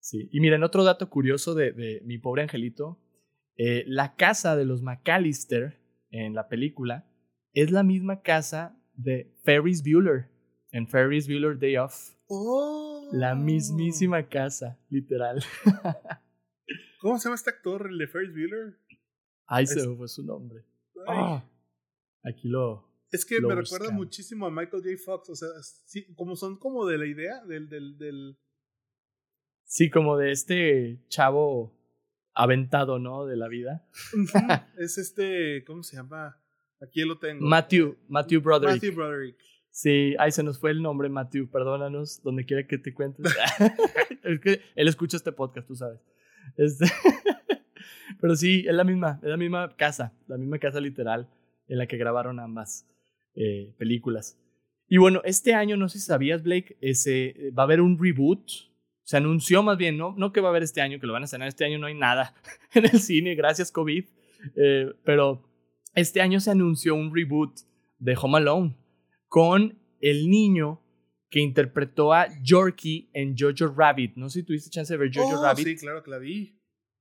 Sí. 0.00 0.28
Y 0.32 0.40
miren, 0.40 0.62
otro 0.62 0.84
dato 0.84 1.08
curioso 1.08 1.54
de, 1.54 1.72
de 1.72 2.02
mi 2.04 2.18
pobre 2.18 2.42
angelito. 2.42 3.00
Eh, 3.56 3.84
la 3.86 4.16
casa 4.16 4.56
de 4.56 4.64
los 4.64 4.82
McAllister 4.82 5.80
en 6.10 6.34
la 6.34 6.48
película 6.48 7.06
es 7.54 7.70
la 7.70 7.82
misma 7.82 8.20
casa 8.22 8.76
de 8.94 9.32
Ferris 9.42 9.82
Bueller 9.82 10.28
en 10.74 10.88
Ferris 10.88 11.28
Bueller 11.28 11.58
Day 11.58 11.76
Off. 11.76 12.10
Oh. 12.26 13.08
La 13.12 13.34
mismísima 13.36 14.28
casa, 14.28 14.78
literal. 14.90 15.42
¿Cómo 17.00 17.18
se 17.18 17.24
llama 17.24 17.36
este 17.36 17.50
actor, 17.50 17.88
el 17.88 17.98
de 17.98 18.08
Ferris 18.08 18.32
Bueller? 18.32 18.76
Ay, 19.46 19.66
se 19.66 19.86
fue 19.94 20.08
su 20.08 20.24
nombre. 20.24 20.64
Ah, 21.06 21.44
aquí 22.24 22.48
lo. 22.48 22.90
Es 23.12 23.24
que 23.24 23.40
me 23.40 23.54
recuerda 23.54 23.90
muchísimo 23.92 24.46
a 24.46 24.50
Michael 24.50 24.82
J. 24.82 24.96
Fox. 25.04 25.30
O 25.30 25.36
sea, 25.36 25.48
sí, 25.62 26.12
como 26.14 26.34
son 26.34 26.58
como 26.58 26.86
de 26.86 26.98
la 26.98 27.06
idea 27.06 27.44
del, 27.44 27.68
del, 27.68 27.96
del. 27.96 28.38
Sí, 29.64 29.90
como 29.90 30.16
de 30.16 30.32
este 30.32 31.04
chavo 31.08 31.78
aventado, 32.32 32.98
¿no? 32.98 33.26
De 33.26 33.36
la 33.36 33.46
vida. 33.46 33.86
es 34.78 34.98
este. 34.98 35.62
¿Cómo 35.64 35.84
se 35.84 35.96
llama? 35.96 36.40
Aquí 36.84 37.02
lo 37.02 37.18
tengo. 37.18 37.44
Matthew, 37.46 37.96
Matthew 38.08 38.40
Broderick. 38.40 38.76
Matthew 38.76 38.94
Broderick. 38.94 39.36
Sí, 39.70 40.14
ahí 40.20 40.30
se 40.30 40.42
nos 40.42 40.60
fue 40.60 40.70
el 40.70 40.80
nombre, 40.80 41.08
Matthew. 41.08 41.50
Perdónanos, 41.50 42.22
donde 42.22 42.44
quiera 42.44 42.66
que 42.66 42.78
te 42.78 42.94
cuentes. 42.94 43.26
es 44.22 44.40
que 44.40 44.60
él 44.76 44.88
escucha 44.88 45.16
este 45.16 45.32
podcast, 45.32 45.66
tú 45.66 45.74
sabes. 45.74 46.00
Este, 46.56 46.86
pero 48.20 48.36
sí, 48.36 48.64
es 48.68 48.74
la 48.74 48.84
misma, 48.84 49.18
es 49.22 49.30
la 49.30 49.36
misma 49.36 49.74
casa, 49.76 50.12
la 50.28 50.36
misma 50.36 50.58
casa 50.58 50.80
literal 50.80 51.28
en 51.66 51.78
la 51.78 51.86
que 51.86 51.96
grabaron 51.96 52.38
ambas 52.38 52.86
eh, 53.34 53.74
películas. 53.78 54.38
Y 54.88 54.98
bueno, 54.98 55.22
este 55.24 55.54
año, 55.54 55.76
no 55.76 55.88
sé 55.88 55.98
si 55.98 56.06
sabías, 56.06 56.42
Blake, 56.42 56.76
ese, 56.80 57.50
va 57.58 57.62
a 57.62 57.66
haber 57.66 57.80
un 57.80 57.98
reboot. 57.98 58.48
Se 59.02 59.16
anunció 59.16 59.62
más 59.62 59.76
bien, 59.76 59.98
¿no? 59.98 60.14
No 60.16 60.32
que 60.32 60.40
va 60.40 60.48
a 60.48 60.50
haber 60.50 60.62
este 60.62 60.82
año, 60.82 61.00
que 61.00 61.06
lo 61.06 61.12
van 61.12 61.22
a 61.22 61.24
estrenar 61.24 61.48
este 61.48 61.64
año, 61.64 61.78
no 61.78 61.86
hay 61.86 61.94
nada 61.94 62.34
en 62.74 62.84
el 62.84 63.00
cine, 63.00 63.34
gracias 63.34 63.72
COVID. 63.72 64.04
Eh, 64.56 64.92
pero 65.04 65.42
este 65.94 66.20
año 66.20 66.40
se 66.40 66.50
anunció 66.50 66.94
un 66.94 67.14
reboot 67.14 67.60
de 67.98 68.16
Home 68.20 68.38
Alone 68.38 68.76
con 69.28 69.78
el 70.00 70.28
niño 70.28 70.80
que 71.30 71.40
interpretó 71.40 72.12
a 72.12 72.28
Yorkie 72.42 73.10
en 73.12 73.34
Jojo 73.36 73.74
Rabbit. 73.74 74.14
No 74.16 74.28
sé 74.28 74.40
si 74.40 74.46
tuviste 74.46 74.70
chance 74.70 74.92
de 74.92 74.98
ver 74.98 75.10
Jojo 75.12 75.40
Oh, 75.40 75.42
Rabbit. 75.42 75.66
Sí, 75.66 75.76
claro 75.76 76.02
que 76.02 76.10
la 76.10 76.18
vi. 76.18 76.56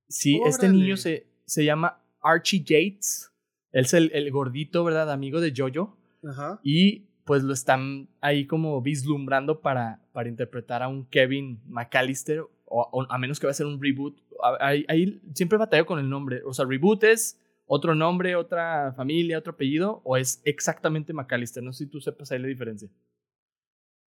Sí, 0.07 0.39
este 0.45 0.69
niño 0.69 0.97
se, 0.97 1.27
se 1.45 1.63
llama 1.63 2.01
Archie 2.21 2.61
Yates. 2.61 3.31
Él 3.71 3.85
es 3.85 3.93
el, 3.93 4.11
el 4.13 4.31
gordito, 4.31 4.83
¿verdad? 4.83 5.11
Amigo 5.11 5.39
de 5.39 5.53
Jojo. 5.55 5.97
Ajá. 6.27 6.59
Y 6.63 7.09
pues 7.25 7.43
lo 7.43 7.53
están 7.53 8.09
ahí 8.21 8.47
como 8.47 8.81
vislumbrando 8.81 9.61
para, 9.61 10.01
para 10.13 10.29
interpretar 10.29 10.81
a 10.81 10.87
un 10.87 11.05
Kevin 11.05 11.61
McAllister. 11.67 12.41
O, 12.65 12.89
o 12.91 13.05
a 13.11 13.17
menos 13.17 13.39
que 13.39 13.45
va 13.45 13.51
a 13.51 13.55
ser 13.55 13.67
un 13.67 13.79
reboot. 13.81 14.17
Ahí, 14.59 14.83
ahí 14.87 15.21
siempre 15.35 15.57
batallo 15.57 15.85
con 15.85 15.99
el 15.99 16.09
nombre. 16.09 16.41
O 16.43 16.53
sea, 16.53 16.65
reboot 16.65 17.03
es 17.03 17.39
otro 17.65 17.95
nombre, 17.95 18.35
otra 18.35 18.93
familia, 18.93 19.37
otro 19.39 19.53
apellido. 19.53 20.01
O 20.03 20.17
es 20.17 20.41
exactamente 20.45 21.13
McAllister. 21.13 21.63
No 21.63 21.73
sé 21.73 21.85
si 21.85 21.89
tú 21.89 21.99
sepas 22.01 22.31
ahí 22.31 22.39
la 22.39 22.47
diferencia. 22.47 22.89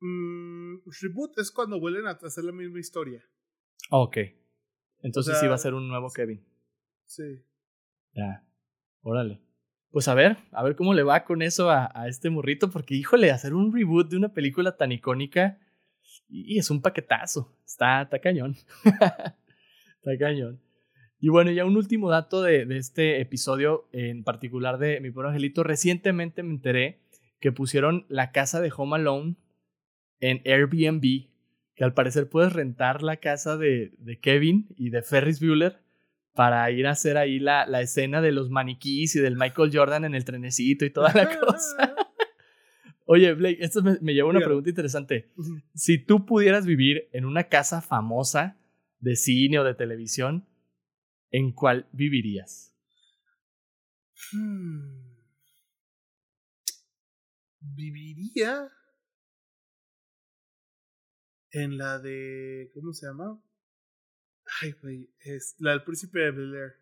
Mm, 0.00 0.78
reboot 1.00 1.38
es 1.38 1.50
cuando 1.50 1.80
vuelven 1.80 2.06
a 2.06 2.10
hacer 2.10 2.44
la 2.44 2.52
misma 2.52 2.78
historia. 2.78 3.24
Ok. 3.90 4.18
Entonces 5.02 5.34
sea, 5.34 5.40
sí 5.40 5.46
va 5.48 5.54
a 5.54 5.58
ser 5.58 5.74
un 5.74 5.88
nuevo 5.88 6.10
Kevin. 6.10 6.44
Sí. 7.06 7.42
Ya. 8.12 8.44
Órale. 9.02 9.40
Pues 9.90 10.08
a 10.08 10.14
ver, 10.14 10.36
a 10.52 10.62
ver 10.62 10.76
cómo 10.76 10.92
le 10.92 11.02
va 11.02 11.24
con 11.24 11.42
eso 11.42 11.70
a, 11.70 11.90
a 11.94 12.08
este 12.08 12.28
morrito, 12.28 12.70
porque 12.70 12.94
híjole, 12.94 13.30
hacer 13.30 13.54
un 13.54 13.72
reboot 13.72 14.10
de 14.10 14.16
una 14.16 14.32
película 14.32 14.76
tan 14.76 14.92
icónica 14.92 15.58
y, 16.28 16.56
y 16.56 16.58
es 16.58 16.70
un 16.70 16.82
paquetazo. 16.82 17.56
Está, 17.64 18.02
está 18.02 18.18
cañón. 18.18 18.56
está 18.84 20.18
cañón. 20.18 20.60
Y 21.18 21.28
bueno, 21.28 21.50
ya 21.50 21.64
un 21.64 21.76
último 21.76 22.10
dato 22.10 22.42
de, 22.42 22.66
de 22.66 22.76
este 22.76 23.20
episodio, 23.20 23.88
en 23.92 24.22
particular 24.22 24.78
de 24.78 25.00
Mi 25.00 25.10
Pobre 25.10 25.28
Angelito. 25.28 25.62
Recientemente 25.62 26.42
me 26.42 26.52
enteré 26.52 27.00
que 27.40 27.52
pusieron 27.52 28.06
la 28.08 28.32
casa 28.32 28.60
de 28.60 28.72
Home 28.76 28.96
Alone 28.96 29.36
en 30.20 30.42
Airbnb, 30.44 31.28
que 31.74 31.84
al 31.84 31.94
parecer 31.94 32.28
puedes 32.28 32.52
rentar 32.52 33.02
la 33.02 33.16
casa 33.18 33.56
de, 33.56 33.92
de 33.98 34.18
Kevin 34.18 34.68
y 34.76 34.90
de 34.90 35.02
Ferris 35.02 35.40
Bueller 35.40 35.78
para 36.34 36.70
ir 36.70 36.86
a 36.86 36.90
hacer 36.90 37.16
ahí 37.16 37.38
la, 37.38 37.66
la 37.66 37.80
escena 37.80 38.20
de 38.20 38.32
los 38.32 38.50
maniquís 38.50 39.16
y 39.16 39.20
del 39.20 39.36
Michael 39.36 39.70
Jordan 39.72 40.04
en 40.04 40.14
el 40.14 40.24
trenecito 40.24 40.84
y 40.84 40.90
toda 40.90 41.12
la 41.14 41.38
cosa. 41.40 41.94
Oye, 43.06 43.32
Blake, 43.34 43.58
esto 43.60 43.82
me, 43.82 43.98
me 44.00 44.12
lleva 44.14 44.28
a 44.28 44.32
una 44.32 44.40
pregunta 44.40 44.68
interesante. 44.68 45.30
Si 45.74 45.98
tú 45.98 46.26
pudieras 46.26 46.66
vivir 46.66 47.08
en 47.12 47.24
una 47.24 47.44
casa 47.44 47.80
famosa 47.80 48.58
de 49.00 49.16
cine 49.16 49.58
o 49.60 49.64
de 49.64 49.74
televisión, 49.74 50.44
¿en 51.30 51.52
cuál 51.52 51.88
vivirías? 51.92 52.72
Hmm. 54.32 55.14
Viviría 57.60 58.70
en 61.50 61.78
la 61.78 61.98
de. 61.98 62.70
¿Cómo 62.74 62.92
se 62.92 63.06
llama? 63.06 63.42
Ay, 64.62 64.72
güey. 64.82 65.10
Es 65.20 65.56
la 65.58 65.72
del 65.72 65.82
príncipe 65.84 66.20
de 66.20 66.30
Bel 66.30 66.54
Air. 66.54 66.72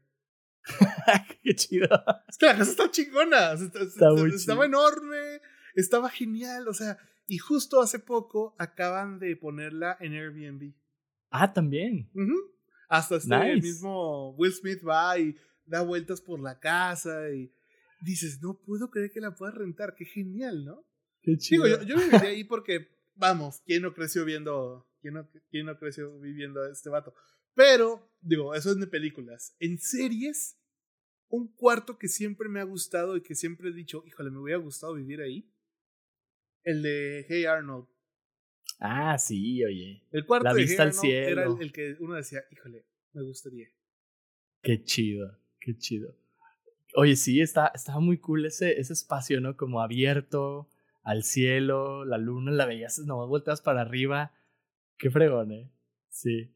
Qué 1.42 1.54
chido. 1.54 1.88
Es 2.28 2.36
que 2.38 2.46
la 2.46 2.56
casa 2.58 2.70
está 2.70 2.90
chingona. 2.90 3.52
o 3.52 3.56
sea, 3.56 3.66
está- 3.66 3.82
Está 3.82 4.10
muy 4.12 4.34
estaba 4.34 4.64
chido. 4.64 4.64
enorme. 4.64 5.40
Estaba 5.74 6.10
genial. 6.10 6.68
O 6.68 6.74
sea, 6.74 6.98
y 7.26 7.38
justo 7.38 7.80
hace 7.80 7.98
poco 7.98 8.54
acaban 8.58 9.18
de 9.18 9.36
ponerla 9.36 9.96
en 10.00 10.12
Airbnb. 10.12 10.74
Ah, 11.30 11.52
también. 11.52 12.10
Ujú. 12.14 12.53
Hasta 12.94 13.16
este 13.16 13.34
el 13.34 13.56
Nice. 13.56 13.66
mismo 13.66 14.30
Will 14.36 14.52
Smith 14.52 14.80
va 14.86 15.18
y 15.18 15.36
da 15.66 15.82
vueltas 15.82 16.20
por 16.20 16.40
la 16.40 16.60
casa 16.60 17.30
y 17.30 17.52
dices, 18.00 18.40
no 18.40 18.60
puedo 18.60 18.90
creer 18.90 19.10
que 19.10 19.20
la 19.20 19.34
puedas 19.34 19.54
rentar, 19.54 19.94
qué 19.94 20.04
genial, 20.04 20.64
¿no? 20.64 20.86
Qué 21.22 21.36
chido. 21.36 21.64
Digo, 21.64 21.78
yo, 21.78 21.84
yo 21.84 21.96
viviría 21.96 22.28
ahí 22.30 22.44
porque, 22.44 22.88
vamos, 23.14 23.62
¿quién 23.64 23.82
no 23.82 23.94
creció 23.94 24.24
viendo, 24.24 24.86
quién 25.00 25.14
no, 25.14 25.28
quién 25.50 25.66
no 25.66 25.76
creció 25.78 26.18
viviendo 26.20 26.62
a 26.62 26.70
este 26.70 26.88
vato? 26.90 27.14
Pero, 27.54 28.12
digo, 28.20 28.54
eso 28.54 28.70
es 28.70 28.78
de 28.78 28.86
películas. 28.86 29.56
En 29.58 29.78
series, 29.78 30.56
un 31.28 31.48
cuarto 31.48 31.98
que 31.98 32.08
siempre 32.08 32.48
me 32.48 32.60
ha 32.60 32.64
gustado 32.64 33.16
y 33.16 33.22
que 33.22 33.34
siempre 33.34 33.70
he 33.70 33.72
dicho, 33.72 34.04
híjole, 34.06 34.30
me 34.30 34.38
hubiera 34.38 34.60
gustado 34.60 34.94
vivir 34.94 35.20
ahí. 35.20 35.50
El 36.62 36.82
de 36.82 37.26
Hey 37.28 37.44
Arnold. 37.44 37.88
Ah, 38.78 39.18
sí, 39.18 39.64
oye. 39.64 40.02
El 40.10 40.26
cuarto 40.26 40.44
La 40.44 40.54
de 40.54 40.62
vista 40.62 40.82
al 40.82 40.90
Arnold 40.90 41.04
era 41.04 41.42
el, 41.44 41.48
cielo. 41.48 41.60
el 41.60 41.72
que 41.72 41.96
uno 42.00 42.14
decía, 42.14 42.44
híjole, 42.50 42.84
me 43.12 43.22
gustaría. 43.22 43.68
Qué 44.62 44.82
chido, 44.82 45.38
qué 45.60 45.76
chido. 45.76 46.14
Oye, 46.96 47.16
sí, 47.16 47.40
está, 47.40 47.72
estaba 47.74 48.00
muy 48.00 48.18
cool 48.18 48.46
ese, 48.46 48.78
ese 48.78 48.92
espacio, 48.92 49.40
¿no? 49.40 49.56
Como 49.56 49.80
abierto 49.80 50.68
al 51.02 51.22
cielo, 51.22 52.04
la 52.04 52.18
luna, 52.18 52.50
la 52.52 52.66
veías, 52.66 52.98
no 53.00 53.26
volteas 53.26 53.60
para 53.60 53.82
arriba. 53.82 54.32
Qué 54.96 55.10
fregón, 55.10 55.52
¿eh? 55.52 55.70
Sí. 56.08 56.50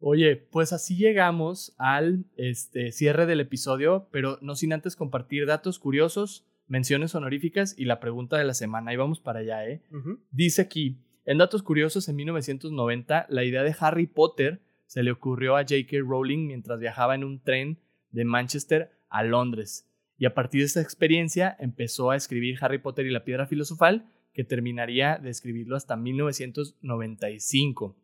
Oye, 0.00 0.36
pues 0.36 0.72
así 0.72 0.96
llegamos 0.96 1.74
al 1.78 2.24
este, 2.36 2.90
cierre 2.90 3.26
del 3.26 3.40
episodio, 3.40 4.08
pero 4.10 4.38
no 4.40 4.56
sin 4.56 4.72
antes 4.72 4.96
compartir 4.96 5.46
datos 5.46 5.78
curiosos, 5.78 6.46
menciones 6.66 7.14
honoríficas 7.14 7.78
y 7.78 7.84
la 7.84 8.00
pregunta 8.00 8.38
de 8.38 8.44
la 8.44 8.54
semana. 8.54 8.90
Ahí 8.90 8.96
vamos 8.96 9.20
para 9.20 9.40
allá, 9.40 9.66
¿eh? 9.68 9.82
Dice 10.30 10.62
aquí, 10.62 10.98
en 11.24 11.38
datos 11.38 11.62
curiosos, 11.62 12.08
en 12.08 12.16
1990, 12.16 13.26
la 13.28 13.44
idea 13.44 13.62
de 13.62 13.74
Harry 13.78 14.06
Potter 14.06 14.60
se 14.86 15.02
le 15.02 15.12
ocurrió 15.12 15.56
a 15.56 15.62
J.K. 15.62 15.98
Rowling 16.00 16.46
mientras 16.46 16.80
viajaba 16.80 17.14
en 17.14 17.24
un 17.24 17.40
tren 17.40 17.78
de 18.10 18.24
Manchester 18.24 18.90
a 19.08 19.22
Londres. 19.22 19.86
Y 20.18 20.26
a 20.26 20.34
partir 20.34 20.60
de 20.60 20.66
esta 20.66 20.80
experiencia 20.80 21.56
empezó 21.60 22.10
a 22.10 22.16
escribir 22.16 22.58
Harry 22.60 22.78
Potter 22.78 23.06
y 23.06 23.10
la 23.10 23.24
piedra 23.24 23.46
filosofal, 23.46 24.10
que 24.32 24.44
terminaría 24.44 25.18
de 25.18 25.30
escribirlo 25.30 25.76
hasta 25.76 25.96
1995. 25.96 27.96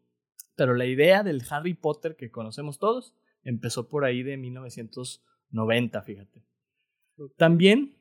Pero 0.57 0.75
la 0.75 0.87
idea 0.87 1.23
del 1.23 1.43
Harry 1.51 1.75
Potter 1.75 2.17
que 2.17 2.31
conocemos 2.31 2.79
todos 2.79 3.15
empezó 3.45 3.89
por 3.89 4.05
ahí 4.05 4.23
de 4.23 4.37
1990, 4.37 6.03
fíjate. 6.03 6.43
También 7.37 7.97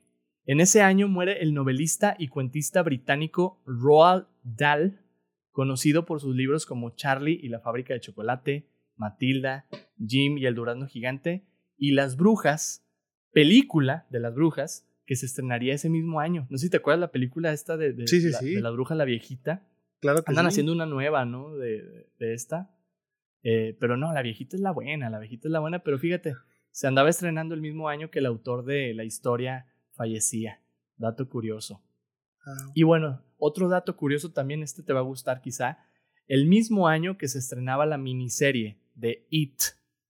en 0.46 0.60
ese 0.60 0.82
año 0.82 1.08
muere 1.08 1.42
el 1.42 1.54
novelista 1.54 2.16
y 2.20 2.28
cuentista 2.28 2.84
británico 2.84 3.62
Roald 3.66 4.28
Dahl, 4.44 5.00
conocido 5.56 6.06
por 6.06 6.20
sus 6.20 6.36
libros 6.36 6.66
como 6.66 6.90
Charlie 6.98 7.40
y 7.42 7.48
la 7.48 7.62
fábrica 7.62 7.94
de 7.94 8.02
chocolate, 8.02 8.68
Matilda, 8.98 9.66
Jim 10.06 10.38
y 10.38 10.46
el 10.48 10.54
durazno 10.54 10.86
gigante 10.86 11.46
y 11.78 11.92
Las 11.92 12.18
brujas, 12.18 12.86
película 13.32 14.06
de 14.10 14.20
las 14.20 14.36
brujas 14.36 14.86
que 15.06 15.16
se 15.16 15.26
estrenaría 15.26 15.74
ese 15.74 15.90
mismo 15.90 16.20
año. 16.20 16.46
No 16.50 16.58
sé 16.58 16.66
si 16.66 16.72
te 16.72 16.78
acuerdas 16.78 17.00
la 17.00 17.12
película 17.12 17.54
esta 17.54 17.78
de, 17.78 17.94
de, 17.94 18.06
Sí, 18.06 18.20
sí, 18.20 18.32
la, 18.32 18.40
sí. 18.40 18.56
de 18.56 18.62
la 18.62 18.70
bruja 18.70 18.96
la 18.96 19.06
viejita. 19.06 19.66
Claro 20.02 20.24
que 20.24 20.30
Andan 20.32 20.44
sí. 20.46 20.48
haciendo 20.50 20.74
una 20.74 20.86
nueva, 20.86 21.24
¿no? 21.24 21.56
De 21.56 22.10
esta. 22.20 22.76
Eh, 23.42 23.78
pero 23.80 23.96
no, 23.96 24.12
la 24.12 24.22
viejita 24.24 24.58
es 24.58 24.62
la 24.62 24.72
buena, 24.72 25.10
la 25.10 25.20
viejita 25.20 25.48
es 25.48 25.52
la 25.54 25.60
buena, 25.62 25.80
pero 25.80 25.98
fíjate, 25.98 26.34
se 26.72 26.88
andaba 26.88 27.10
estrenando 27.10 27.56
el 27.56 27.62
mismo 27.62 27.88
año 27.88 28.10
que 28.12 28.20
el 28.20 28.26
autor 28.26 28.66
de 28.66 28.94
la 28.94 29.06
historia 29.06 29.68
fallecía. 29.94 30.60
Dato 30.98 31.30
curioso. 31.30 31.82
Ah, 32.46 32.72
Y 32.74 32.84
bueno, 32.84 33.22
otro 33.46 33.70
dato 33.70 33.96
curioso 33.96 34.32
también, 34.32 34.64
este 34.64 34.84
te 34.84 34.94
va 34.94 35.00
a 35.00 35.04
gustar 35.04 35.42
quizá. 35.42 35.78
El 36.28 36.48
mismo 36.48 36.88
año 36.88 37.18
que 37.18 37.28
se 37.28 37.38
estrenaba 37.38 37.86
la 37.86 37.98
miniserie 37.98 38.80
de 38.96 39.28
It, 39.30 39.62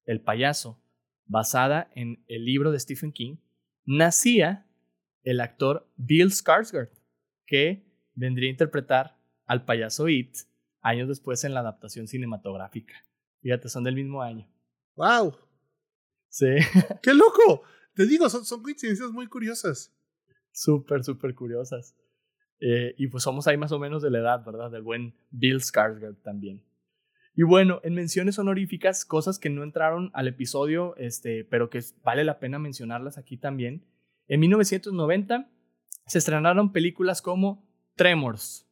el 0.06 0.22
payaso, 0.22 0.82
basada 1.26 1.92
en 1.96 2.24
el 2.28 2.46
libro 2.46 2.72
de 2.72 2.80
Stephen 2.80 3.12
King, 3.12 3.38
nacía 3.86 4.66
el 5.24 5.42
actor 5.42 5.92
Bill 5.98 6.32
Skarsgård, 6.32 6.92
que 7.46 7.86
vendría 8.14 8.50
a 8.50 8.52
interpretar 8.52 9.20
al 9.46 9.66
payaso 9.66 10.08
It 10.08 10.38
años 10.82 11.08
después 11.08 11.44
en 11.44 11.54
la 11.54 11.60
adaptación 11.60 12.08
cinematográfica. 12.08 12.94
Fíjate, 13.42 13.70
son 13.70 13.84
del 13.84 13.96
mismo 13.96 14.22
año. 14.22 14.48
¡Wow! 14.96 15.36
Sí, 16.30 16.48
¡Qué 17.02 17.14
loco! 17.14 17.64
Te 17.94 18.06
digo, 18.06 18.30
son, 18.30 18.46
son 18.46 18.62
coincidencias 18.62 19.12
muy 19.12 19.28
curiosas. 19.28 19.94
súper, 20.52 21.04
súper 21.04 21.34
curiosas. 21.36 21.96
Eh, 22.60 22.96
y 22.98 23.08
pues 23.08 23.24
somos 23.24 23.48
ahí 23.48 23.58
más 23.58 23.72
o 23.72 23.80
menos 23.80 24.02
de 24.02 24.12
la 24.12 24.20
edad, 24.20 24.46
¿verdad? 24.46 24.72
Del 24.72 24.82
buen 24.82 25.16
Bill 25.32 25.60
Skarsgård 25.60 26.22
también. 26.22 26.64
Y 27.36 27.44
bueno, 27.44 27.82
en 27.84 27.94
menciones 27.94 28.40
honoríficas, 28.40 29.04
cosas 29.04 29.40
que 29.40 29.50
no 29.50 29.64
entraron 29.64 30.10
al 30.14 30.30
episodio, 30.30 30.96
este, 30.96 31.44
pero 31.44 31.70
que 31.70 31.82
vale 32.04 32.24
la 32.24 32.40
pena 32.40 32.60
mencionarlas 32.60 33.18
aquí 33.18 33.36
también. 33.36 33.86
En 34.28 34.40
1990 34.40 35.52
se 36.08 36.18
estrenaron 36.18 36.72
películas 36.72 37.22
como 37.22 37.68
Tremors, 37.96 38.70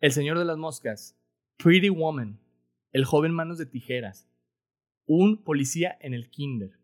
El 0.00 0.12
Señor 0.12 0.38
de 0.38 0.44
las 0.44 0.58
Moscas, 0.58 1.18
Pretty 1.56 1.88
Woman, 1.88 2.38
El 2.92 3.06
joven 3.06 3.32
manos 3.32 3.56
de 3.56 3.64
tijeras, 3.64 4.28
Un 5.06 5.42
policía 5.42 5.96
en 6.00 6.12
el 6.12 6.28
kinder. 6.28 6.78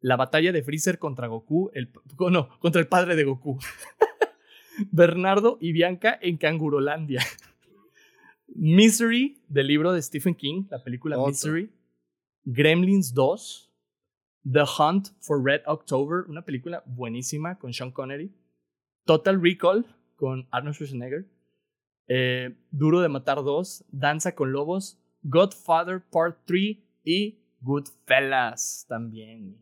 La 0.00 0.16
batalla 0.16 0.52
de 0.52 0.62
Freezer 0.62 0.98
contra 0.98 1.28
Goku, 1.28 1.70
el, 1.72 1.90
no, 2.30 2.58
contra 2.58 2.82
el 2.82 2.88
padre 2.88 3.16
de 3.16 3.24
Goku. 3.24 3.58
Bernardo 4.90 5.58
y 5.60 5.72
Bianca 5.72 6.18
en 6.20 6.36
Cangurolandia. 6.36 7.22
Misery, 8.48 9.38
del 9.48 9.66
libro 9.66 9.92
de 9.92 10.02
Stephen 10.02 10.34
King, 10.34 10.64
la 10.70 10.82
película 10.82 11.16
Misery. 11.16 11.70
Gremlins 12.44 13.14
2. 13.14 13.70
The 14.50 14.64
Hunt 14.78 15.08
for 15.20 15.42
Red 15.42 15.62
October, 15.66 16.24
una 16.28 16.42
película 16.42 16.82
buenísima 16.86 17.58
con 17.58 17.72
Sean 17.72 17.90
Connery. 17.90 18.30
Total 19.06 19.40
Recall 19.40 19.86
con 20.16 20.46
Arnold 20.50 20.74
Schwarzenegger. 20.74 21.26
Eh, 22.08 22.54
Duro 22.70 23.00
de 23.00 23.08
Matar 23.08 23.42
2. 23.42 23.86
Danza 23.90 24.34
con 24.34 24.52
Lobos. 24.52 24.98
Godfather 25.22 26.02
Part 26.10 26.40
3 26.44 26.76
y 27.04 27.38
Goodfellas 27.60 28.84
también. 28.88 29.56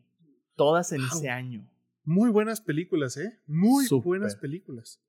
Todas 0.55 0.91
en 0.91 1.01
ese 1.05 1.29
año. 1.29 1.65
Muy 2.05 2.29
buenas 2.29 2.61
películas, 2.61 3.17
¿eh? 3.17 3.39
Muy 3.47 3.87
buenas 4.03 4.35
películas. 4.35 5.01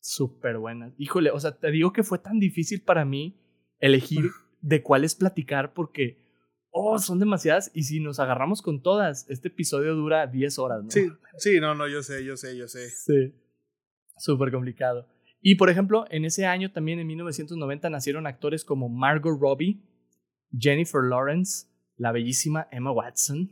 Súper 0.00 0.58
buenas. 0.58 0.94
Híjole, 0.96 1.30
o 1.30 1.40
sea, 1.40 1.58
te 1.58 1.70
digo 1.70 1.92
que 1.92 2.02
fue 2.02 2.18
tan 2.18 2.38
difícil 2.38 2.82
para 2.82 3.04
mí 3.04 3.38
elegir 3.80 4.30
de 4.60 4.82
cuáles 4.82 5.14
platicar 5.14 5.74
porque, 5.74 6.24
oh, 6.70 6.98
son 6.98 7.18
demasiadas 7.18 7.70
y 7.74 7.82
si 7.82 8.00
nos 8.00 8.20
agarramos 8.20 8.62
con 8.62 8.82
todas, 8.82 9.28
este 9.28 9.48
episodio 9.48 9.94
dura 9.94 10.26
10 10.26 10.58
horas, 10.58 10.84
¿no? 10.84 10.90
Sí, 10.90 11.10
sí, 11.36 11.60
no, 11.60 11.74
no, 11.74 11.88
yo 11.88 12.02
sé, 12.02 12.24
yo 12.24 12.36
sé, 12.36 12.56
yo 12.56 12.68
sé. 12.68 12.88
Sí. 12.90 13.34
Súper 14.16 14.50
complicado. 14.50 15.08
Y 15.42 15.56
por 15.56 15.70
ejemplo, 15.70 16.04
en 16.10 16.24
ese 16.24 16.46
año 16.46 16.70
también, 16.72 16.98
en 16.98 17.06
1990, 17.06 17.90
nacieron 17.90 18.26
actores 18.26 18.64
como 18.64 18.88
Margot 18.88 19.38
Robbie, 19.38 19.82
Jennifer 20.56 21.02
Lawrence, 21.02 21.66
la 21.96 22.12
bellísima 22.12 22.68
Emma 22.70 22.92
Watson, 22.92 23.50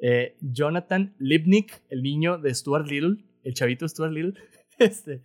eh, 0.00 0.36
Jonathan 0.40 1.14
Lipnick, 1.18 1.82
el 1.90 2.02
niño 2.02 2.38
de 2.38 2.54
Stuart 2.54 2.86
Little, 2.86 3.24
el 3.44 3.54
chavito 3.54 3.88
Stuart 3.88 4.12
Little, 4.12 4.34
este, 4.78 5.24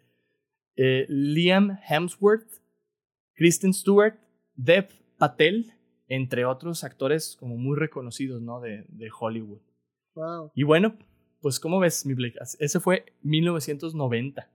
eh, 0.76 1.06
Liam 1.10 1.80
Hemsworth, 1.88 2.62
Kristen 3.34 3.74
Stewart, 3.74 4.20
Dev 4.56 4.88
Patel, 5.18 5.74
entre 6.08 6.46
otros 6.46 6.84
actores 6.84 7.36
como 7.40 7.58
muy 7.58 7.78
reconocidos 7.78 8.42
¿no? 8.42 8.60
de, 8.60 8.86
de 8.90 9.10
Hollywood. 9.18 9.62
Wow. 10.14 10.52
Y 10.54 10.64
bueno, 10.64 10.98
pues 11.42 11.60
¿cómo 11.60 11.80
ves, 11.80 12.06
mi 12.06 12.14
Blake? 12.14 12.40
Ese 12.60 12.80
fue 12.80 13.06
1990. 13.22 14.52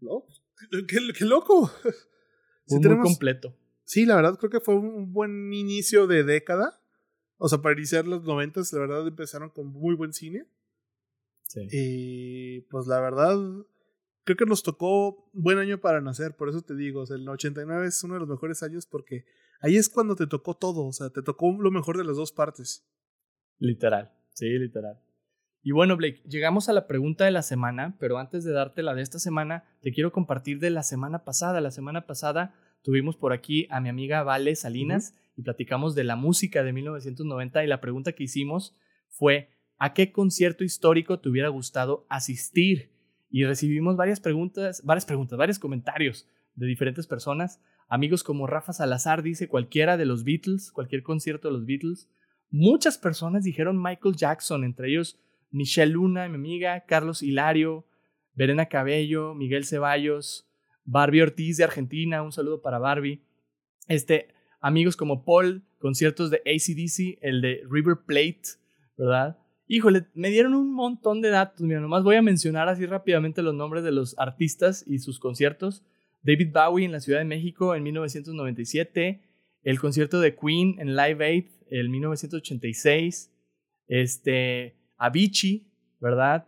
¿No? 0.00 0.24
¡Qué, 0.88 1.24
loco! 1.24 1.70
muy 2.68 2.98
completo. 3.00 3.56
Sí, 3.84 4.06
la 4.06 4.16
verdad 4.16 4.36
creo 4.38 4.50
que 4.50 4.60
fue 4.60 4.76
un 4.76 5.12
buen 5.12 5.52
inicio 5.52 6.06
de 6.06 6.24
década. 6.24 6.80
O 7.38 7.48
sea, 7.48 7.58
para 7.58 7.74
iniciar 7.74 8.06
los 8.06 8.24
noventas, 8.24 8.72
la 8.72 8.80
verdad 8.80 9.06
empezaron 9.06 9.50
con 9.50 9.66
muy 9.66 9.94
buen 9.94 10.12
cine. 10.12 10.46
Sí. 11.44 11.66
Y 11.70 12.60
pues 12.62 12.86
la 12.86 13.00
verdad, 13.00 13.36
creo 14.24 14.36
que 14.36 14.46
nos 14.46 14.62
tocó 14.62 15.30
buen 15.32 15.58
año 15.58 15.78
para 15.78 16.00
nacer, 16.00 16.36
por 16.36 16.48
eso 16.48 16.62
te 16.62 16.74
digo, 16.74 17.02
o 17.02 17.06
sea, 17.06 17.16
el 17.16 17.28
89 17.28 17.86
es 17.86 18.02
uno 18.02 18.14
de 18.14 18.20
los 18.20 18.28
mejores 18.28 18.62
años 18.62 18.86
porque 18.86 19.24
ahí 19.60 19.76
es 19.76 19.88
cuando 19.88 20.16
te 20.16 20.26
tocó 20.26 20.54
todo, 20.54 20.86
o 20.86 20.92
sea, 20.92 21.10
te 21.10 21.22
tocó 21.22 21.56
lo 21.58 21.70
mejor 21.70 21.96
de 21.96 22.04
las 22.04 22.16
dos 22.16 22.32
partes. 22.32 22.84
Literal, 23.58 24.12
sí, 24.34 24.48
literal. 24.48 25.00
Y 25.62 25.72
bueno, 25.72 25.96
Blake, 25.96 26.22
llegamos 26.28 26.68
a 26.68 26.72
la 26.72 26.86
pregunta 26.86 27.24
de 27.24 27.32
la 27.32 27.42
semana, 27.42 27.96
pero 27.98 28.18
antes 28.18 28.44
de 28.44 28.52
darte 28.52 28.82
la 28.82 28.94
de 28.94 29.02
esta 29.02 29.18
semana, 29.18 29.64
te 29.80 29.92
quiero 29.92 30.12
compartir 30.12 30.60
de 30.60 30.70
la 30.70 30.84
semana 30.84 31.24
pasada. 31.24 31.60
La 31.60 31.72
semana 31.72 32.06
pasada 32.06 32.54
tuvimos 32.82 33.16
por 33.16 33.32
aquí 33.32 33.66
a 33.70 33.80
mi 33.80 33.88
amiga 33.88 34.22
Vale 34.22 34.54
Salinas 34.54 35.14
y 35.36 35.42
platicamos 35.42 35.94
de 35.94 36.04
la 36.04 36.16
música 36.16 36.64
de 36.64 36.72
1990 36.72 37.62
y 37.62 37.66
la 37.66 37.80
pregunta 37.80 38.12
que 38.12 38.24
hicimos 38.24 38.74
fue, 39.08 39.50
¿a 39.78 39.92
qué 39.92 40.12
concierto 40.12 40.64
histórico 40.64 41.20
te 41.20 41.28
hubiera 41.28 41.48
gustado 41.48 42.06
asistir? 42.08 42.90
Y 43.30 43.44
recibimos 43.44 43.96
varias 43.96 44.20
preguntas, 44.20 44.82
varias 44.84 45.04
preguntas, 45.04 45.38
varios 45.38 45.58
comentarios 45.58 46.26
de 46.54 46.66
diferentes 46.66 47.06
personas. 47.06 47.60
Amigos 47.88 48.24
como 48.24 48.46
Rafa 48.46 48.72
Salazar 48.72 49.22
dice 49.22 49.48
cualquiera 49.48 49.96
de 49.96 50.06
los 50.06 50.24
Beatles, 50.24 50.72
cualquier 50.72 51.02
concierto 51.02 51.48
de 51.48 51.54
los 51.54 51.66
Beatles. 51.66 52.08
Muchas 52.50 52.96
personas 52.96 53.44
dijeron 53.44 53.82
Michael 53.82 54.16
Jackson, 54.16 54.64
entre 54.64 54.88
ellos 54.88 55.18
Michelle 55.50 55.92
Luna, 55.92 56.28
mi 56.28 56.36
amiga, 56.36 56.84
Carlos 56.86 57.22
Hilario, 57.22 57.86
Verena 58.34 58.66
Cabello, 58.66 59.34
Miguel 59.34 59.64
Ceballos, 59.64 60.48
Barbie 60.84 61.22
Ortiz 61.22 61.56
de 61.56 61.64
Argentina, 61.64 62.22
un 62.22 62.32
saludo 62.32 62.62
para 62.62 62.78
Barbie. 62.78 63.22
Este, 63.88 64.28
amigos 64.60 64.96
como 64.96 65.24
Paul, 65.24 65.62
conciertos 65.78 66.30
de 66.30 66.38
ACDC, 66.38 67.18
el 67.22 67.40
de 67.40 67.62
River 67.70 67.98
Plate, 68.06 68.42
¿verdad? 68.96 69.38
Híjole, 69.68 70.06
me 70.14 70.30
dieron 70.30 70.54
un 70.54 70.72
montón 70.72 71.20
de 71.20 71.30
datos, 71.30 71.60
mira, 71.62 71.80
nomás 71.80 72.04
voy 72.04 72.16
a 72.16 72.22
mencionar 72.22 72.68
así 72.68 72.86
rápidamente 72.86 73.42
los 73.42 73.54
nombres 73.54 73.82
de 73.82 73.92
los 73.92 74.16
artistas 74.18 74.84
y 74.86 74.98
sus 75.00 75.18
conciertos. 75.18 75.84
David 76.22 76.52
Bowie 76.52 76.84
en 76.84 76.92
la 76.92 77.00
Ciudad 77.00 77.18
de 77.18 77.24
México 77.24 77.74
en 77.74 77.82
1997, 77.82 79.22
el 79.62 79.80
concierto 79.80 80.20
de 80.20 80.36
Queen 80.36 80.76
en 80.78 80.94
Live 80.96 81.24
Aid 81.24 81.46
en 81.70 81.90
1986, 81.90 83.32
este, 83.88 84.76
Avicii, 84.96 85.66
¿verdad? 86.00 86.46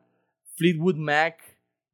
Fleetwood 0.56 0.96
Mac, 0.96 1.38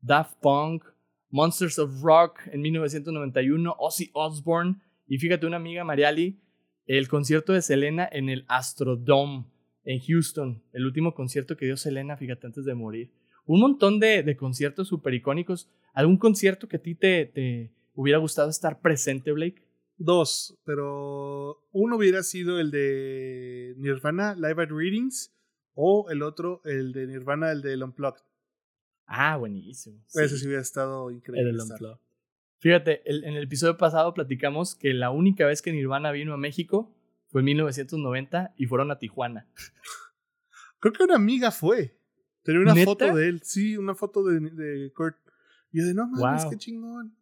Daft 0.01 0.39
Punk, 0.41 0.85
Monsters 1.31 1.79
of 1.79 2.03
Rock 2.03 2.41
en 2.53 2.61
1991, 2.61 3.75
Ozzy 3.79 4.11
Osbourne, 4.13 4.81
y 5.07 5.19
fíjate, 5.19 5.47
una 5.47 5.57
amiga, 5.57 5.85
Mariali, 5.85 6.41
el 6.87 7.09
concierto 7.09 7.53
de 7.53 7.63
Selena 7.63 8.09
en 8.11 8.29
el 8.29 8.45
Astrodome 8.49 9.47
en 9.85 10.01
Houston, 10.01 10.63
el 10.73 10.87
último 10.87 11.15
concierto 11.15 11.57
que 11.57 11.67
dio 11.67 11.77
Selena, 11.77 12.17
fíjate, 12.17 12.47
antes 12.47 12.65
de 12.65 12.75
morir. 12.75 13.13
Un 13.47 13.61
montón 13.61 14.01
de, 14.01 14.23
de 14.23 14.37
conciertos 14.37 14.89
súper 14.89 15.15
icónicos. 15.15 15.69
¿Algún 15.93 16.17
concierto 16.17 16.67
que 16.69 16.77
a 16.77 16.83
ti 16.83 16.95
te, 16.95 17.27
te 17.27 17.73
hubiera 17.95 18.19
gustado 18.19 18.49
estar 18.49 18.81
presente, 18.81 19.33
Blake? 19.33 19.63
Dos, 19.97 20.59
pero 20.65 21.63
uno 21.71 21.97
hubiera 21.97 22.23
sido 22.23 22.59
el 22.59 22.71
de 22.71 23.75
Nirvana 23.77 24.35
Live 24.35 24.63
at 24.63 24.71
Readings 24.71 25.33
o 25.75 26.11
el 26.11 26.23
otro, 26.23 26.63
el 26.65 26.93
de 26.93 27.07
Nirvana, 27.07 27.53
el 27.53 27.63
de 27.63 27.83
Unplugged. 27.83 28.23
Ah, 29.07 29.37
buenísimo. 29.37 30.03
Ese 30.15 30.39
sí 30.39 30.47
hubiera 30.47 30.63
estado 30.63 31.11
increíble. 31.11 31.51
El 31.51 31.61
Unplugged. 31.61 32.04
Fíjate, 32.65 33.03
en 33.05 33.37
el 33.37 33.43
episodio 33.43 33.77
pasado 33.77 34.15
platicamos 34.15 34.75
que 34.75 34.95
la 34.95 35.11
única 35.11 35.45
vez 35.45 35.61
que 35.61 35.71
Nirvana 35.71 36.13
vino 36.13 36.33
a 36.33 36.39
México 36.39 36.91
fue 37.27 37.43
en 37.43 37.45
1990 37.45 38.55
y 38.57 38.65
fueron 38.65 38.91
a 38.91 38.99
Tijuana. 38.99 39.47
Creo 40.81 40.95
que 40.95 41.03
una 41.03 41.17
amiga 41.17 41.51
fue. 41.51 41.99
Tenía 42.43 42.63
una 42.63 42.75
foto 42.75 43.15
de 43.15 43.29
él, 43.29 43.43
sí, 43.43 43.77
una 43.77 43.95
foto 43.95 44.25
de, 44.25 44.41
de 44.41 44.91
Kurt. 44.95 45.19
Y 45.73 45.81
yo 45.81 45.87
de 45.89 45.93
no 45.93 46.07
mames, 46.07 46.47
qué 46.47 46.57
chingón. 46.57 47.15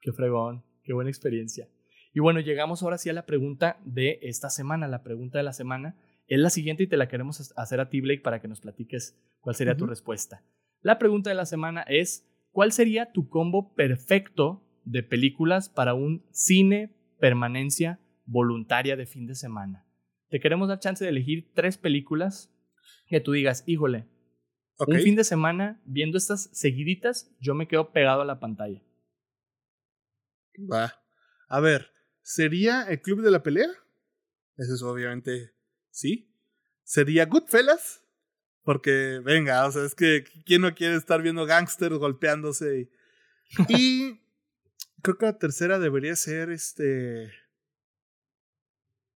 Qué 0.00 0.10
fregón, 0.10 0.64
qué 0.82 0.92
buena 0.92 1.08
experiencia. 1.08 1.68
Y 2.12 2.18
bueno, 2.18 2.40
llegamos 2.40 2.82
ahora 2.82 2.98
sí 2.98 3.08
a 3.08 3.12
la 3.12 3.26
pregunta 3.26 3.78
de 3.84 4.18
esta 4.22 4.50
semana. 4.50 4.88
La 4.88 5.04
pregunta 5.04 5.38
de 5.38 5.44
la 5.44 5.52
semana 5.52 5.94
es 6.26 6.40
la 6.40 6.50
siguiente 6.50 6.82
y 6.82 6.88
te 6.88 6.96
la 6.96 7.06
queremos 7.06 7.52
hacer 7.56 7.78
a 7.78 7.90
ti, 7.90 8.00
Blake, 8.00 8.22
para 8.22 8.40
que 8.40 8.48
nos 8.48 8.60
platiques 8.60 9.16
cuál 9.38 9.54
sería 9.54 9.76
tu 9.76 9.86
respuesta. 9.86 10.42
La 10.82 10.98
pregunta 10.98 11.30
de 11.30 11.36
la 11.36 11.46
semana 11.46 11.82
es: 11.82 12.28
¿Cuál 12.50 12.72
sería 12.72 13.12
tu 13.12 13.28
combo 13.28 13.72
perfecto 13.74 14.62
de 14.84 15.02
películas 15.02 15.68
para 15.68 15.94
un 15.94 16.24
cine 16.30 16.94
permanencia 17.18 18.00
voluntaria 18.26 18.96
de 18.96 19.06
fin 19.06 19.26
de 19.26 19.34
semana. 19.34 19.86
Te 20.28 20.40
queremos 20.40 20.68
dar 20.68 20.80
chance 20.80 21.04
de 21.04 21.10
elegir 21.10 21.50
tres 21.54 21.78
películas 21.78 22.50
que 23.06 23.20
tú 23.20 23.32
digas, 23.32 23.64
híjole, 23.66 24.08
un 24.78 24.98
fin 24.98 25.14
de 25.14 25.24
semana 25.24 25.80
viendo 25.84 26.18
estas 26.18 26.50
seguiditas, 26.52 27.30
yo 27.40 27.54
me 27.54 27.68
quedo 27.68 27.92
pegado 27.92 28.22
a 28.22 28.24
la 28.24 28.40
pantalla. 28.40 28.82
Va. 30.70 30.94
A 31.48 31.60
ver, 31.60 31.90
¿sería 32.22 32.82
el 32.82 33.00
Club 33.00 33.22
de 33.22 33.30
la 33.30 33.42
Pelea? 33.42 33.68
Eso 34.56 34.74
es 34.74 34.82
obviamente 34.82 35.52
sí. 35.90 36.30
¿Sería 36.82 37.26
Goodfellas? 37.26 38.02
Porque, 38.62 39.20
venga, 39.22 39.66
o 39.66 39.70
sea, 39.72 39.84
es 39.84 39.94
que 39.94 40.24
¿quién 40.44 40.62
no 40.62 40.74
quiere 40.74 40.96
estar 40.96 41.22
viendo 41.22 41.46
gangsters 41.46 41.96
golpeándose? 41.96 42.90
y 43.68 44.20
creo 45.04 45.18
que 45.18 45.26
la 45.26 45.38
tercera 45.38 45.78
debería 45.78 46.16
ser 46.16 46.50
este. 46.50 47.30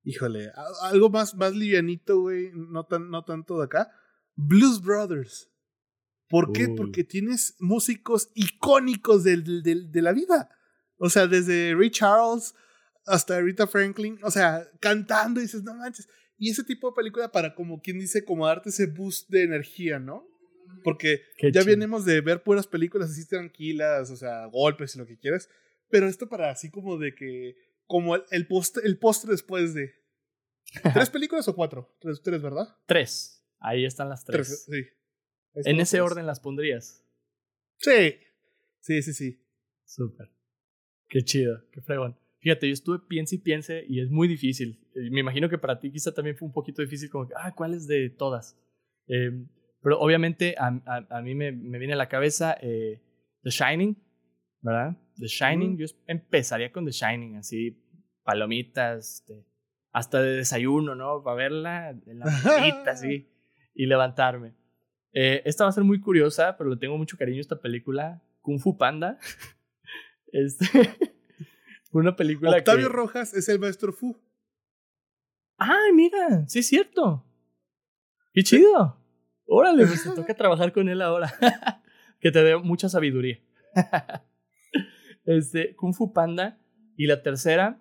Híjole, 0.04 0.52
algo 0.82 1.10
más, 1.10 1.34
más 1.34 1.54
livianito, 1.54 2.20
güey. 2.20 2.50
No, 2.54 2.84
tan, 2.84 3.10
no 3.10 3.24
tanto 3.24 3.58
de 3.58 3.64
acá. 3.64 3.90
Blues 4.36 4.80
Brothers. 4.80 5.50
¿Por 6.28 6.52
qué? 6.52 6.68
Porque 6.68 7.04
tienes 7.04 7.56
músicos 7.58 8.30
icónicos 8.34 9.24
de, 9.24 9.38
de 9.38 10.02
la 10.02 10.12
vida. 10.12 10.50
O 10.98 11.08
sea, 11.08 11.26
desde 11.26 11.74
Ray 11.74 11.90
Charles 11.90 12.54
hasta 13.06 13.40
Rita 13.40 13.66
Franklin. 13.66 14.18
O 14.22 14.30
sea, 14.30 14.68
cantando 14.80 15.40
y 15.40 15.44
dices, 15.44 15.62
no 15.62 15.74
manches. 15.74 16.06
Y 16.36 16.50
ese 16.50 16.64
tipo 16.64 16.90
de 16.90 16.96
película 16.96 17.32
para, 17.32 17.54
como 17.54 17.80
quien 17.80 17.98
dice, 17.98 18.24
como 18.24 18.46
darte 18.46 18.68
ese 18.68 18.86
boost 18.86 19.28
de 19.30 19.42
energía, 19.42 19.98
¿no? 19.98 20.26
Porque 20.84 21.22
ya 21.52 21.64
venimos 21.64 22.04
de 22.04 22.20
ver 22.20 22.42
puras 22.42 22.66
películas 22.66 23.10
así 23.10 23.26
tranquilas, 23.26 24.10
o 24.10 24.16
sea, 24.16 24.46
golpes 24.46 24.94
y 24.94 24.98
lo 24.98 25.06
que 25.06 25.18
quieras. 25.18 25.48
Pero 25.90 26.06
esto 26.06 26.28
para 26.28 26.50
así 26.50 26.70
como 26.70 26.98
de 26.98 27.14
que, 27.14 27.56
como 27.86 28.16
el, 28.16 28.24
el, 28.30 28.46
postre, 28.46 28.84
el 28.86 28.98
postre 28.98 29.32
después 29.32 29.74
de... 29.74 29.92
¿Tres 30.92 31.10
películas 31.10 31.48
o 31.48 31.54
cuatro? 31.54 31.96
Tres, 32.00 32.20
tres 32.22 32.42
¿verdad? 32.42 32.76
Tres. 32.86 33.42
Ahí 33.58 33.84
están 33.84 34.08
las 34.08 34.24
tres. 34.24 34.66
Tres, 34.66 34.84
sí. 34.84 35.70
En 35.70 35.80
ese 35.80 36.00
orden 36.00 36.26
las 36.26 36.40
pondrías. 36.40 37.04
Sí. 37.78 38.16
Sí, 38.80 39.02
sí, 39.02 39.12
sí. 39.12 39.42
Súper. 39.84 40.30
Qué 41.08 41.22
chido, 41.22 41.64
qué 41.72 41.80
fregón. 41.80 42.18
Fíjate, 42.40 42.68
yo 42.68 42.72
estuve 42.72 43.00
piense 43.00 43.36
y 43.36 43.38
piense 43.38 43.84
y 43.88 44.00
es 44.00 44.10
muy 44.10 44.28
difícil. 44.28 44.86
Me 44.94 45.20
imagino 45.20 45.48
que 45.48 45.58
para 45.58 45.80
ti 45.80 45.90
quizá 45.90 46.12
también 46.12 46.36
fue 46.36 46.46
un 46.46 46.52
poquito 46.52 46.82
difícil, 46.82 47.10
como 47.10 47.26
que, 47.26 47.34
ah, 47.36 47.54
¿cuál 47.54 47.74
es 47.74 47.86
de 47.86 48.10
todas? 48.10 48.56
Eh, 49.08 49.46
pero 49.82 49.98
obviamente 49.98 50.54
a, 50.58 50.68
a, 50.86 51.18
a 51.18 51.22
mí 51.22 51.34
me, 51.34 51.52
me, 51.52 51.78
viene 51.78 51.94
a 51.94 51.96
la 51.96 52.08
cabeza 52.08 52.56
eh, 52.60 53.00
The 53.42 53.50
Shining, 53.50 53.96
¿verdad? 54.60 54.96
The 55.16 55.26
Shining, 55.26 55.76
yo 55.76 55.86
empezaría 56.06 56.72
con 56.72 56.84
The 56.84 56.92
Shining, 56.92 57.36
así, 57.36 57.82
palomitas, 58.22 59.20
este, 59.20 59.44
hasta 59.92 60.22
de 60.22 60.36
desayuno, 60.36 60.94
¿no? 60.94 61.22
Para 61.22 61.36
verla 61.36 61.90
en 61.90 62.18
la 62.18 62.26
mañanita, 62.26 62.92
así, 62.92 63.28
y 63.74 63.86
levantarme. 63.86 64.54
Eh, 65.12 65.42
esta 65.44 65.64
va 65.64 65.70
a 65.70 65.72
ser 65.72 65.84
muy 65.84 66.00
curiosa, 66.00 66.56
pero 66.56 66.70
le 66.70 66.76
tengo 66.76 66.98
mucho 66.98 67.16
cariño 67.16 67.38
a 67.38 67.40
esta 67.40 67.60
película, 67.60 68.22
Kung 68.42 68.60
Fu 68.60 68.76
Panda. 68.76 69.18
este, 70.32 70.66
una 71.90 72.14
película 72.14 72.50
Octavio 72.50 72.88
Rojas 72.88 73.34
es 73.34 73.48
el 73.48 73.58
maestro 73.58 73.92
Fu. 73.92 74.16
¡Ay, 75.56 75.92
mira! 75.92 76.46
Sí, 76.46 76.60
es 76.60 76.68
cierto. 76.68 77.24
¡Qué 78.32 78.42
chido! 78.42 78.96
Órale, 79.46 79.86
pues 79.86 80.02
te 80.04 80.10
toca 80.10 80.34
trabajar 80.34 80.72
con 80.72 80.88
él 80.88 81.02
ahora. 81.02 81.32
que 82.20 82.30
te 82.30 82.42
dé 82.42 82.56
mucha 82.56 82.88
sabiduría. 82.88 83.40
Este, 85.36 85.74
Kung 85.76 85.94
Fu 85.94 86.12
Panda. 86.12 86.58
Y 86.96 87.06
la 87.06 87.22
tercera, 87.22 87.78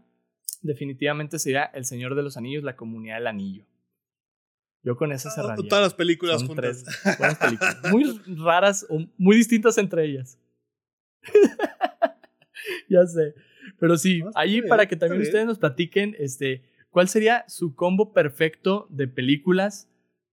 definitivamente 0.61 1.39
sería 1.39 1.63
El 1.63 1.85
Señor 1.85 2.15
de 2.15 2.21
los 2.21 2.37
Anillos, 2.37 2.63
la 2.63 2.75
comunidad 2.75 3.15
del 3.15 3.27
anillo. 3.27 3.65
Yo 4.83 4.95
con 4.95 5.11
esa 5.11 5.31
cerraría. 5.31 5.67
Todas 5.67 5.83
las 5.83 5.93
películas 5.95 6.39
Son 6.39 6.49
juntas. 6.49 6.83
Tres 6.83 7.35
películas. 7.39 7.77
Muy 7.91 8.21
raras 8.37 8.85
o 8.89 9.05
muy 9.17 9.37
distintas 9.37 9.77
entre 9.77 10.05
ellas. 10.05 10.39
ya 12.89 13.05
sé. 13.05 13.33
Pero 13.79 13.97
sí, 13.97 14.21
no, 14.21 14.31
bien, 14.45 14.65
para 14.67 14.85
que 14.85 14.95
también 14.95 15.21
ustedes 15.21 15.45
nos 15.45 15.59
platiquen, 15.59 16.15
este, 16.19 16.63
¿cuál 16.89 17.07
sería 17.07 17.43
su 17.47 17.75
combo 17.75 18.13
perfecto 18.13 18.87
de 18.89 19.07
películas 19.07 19.89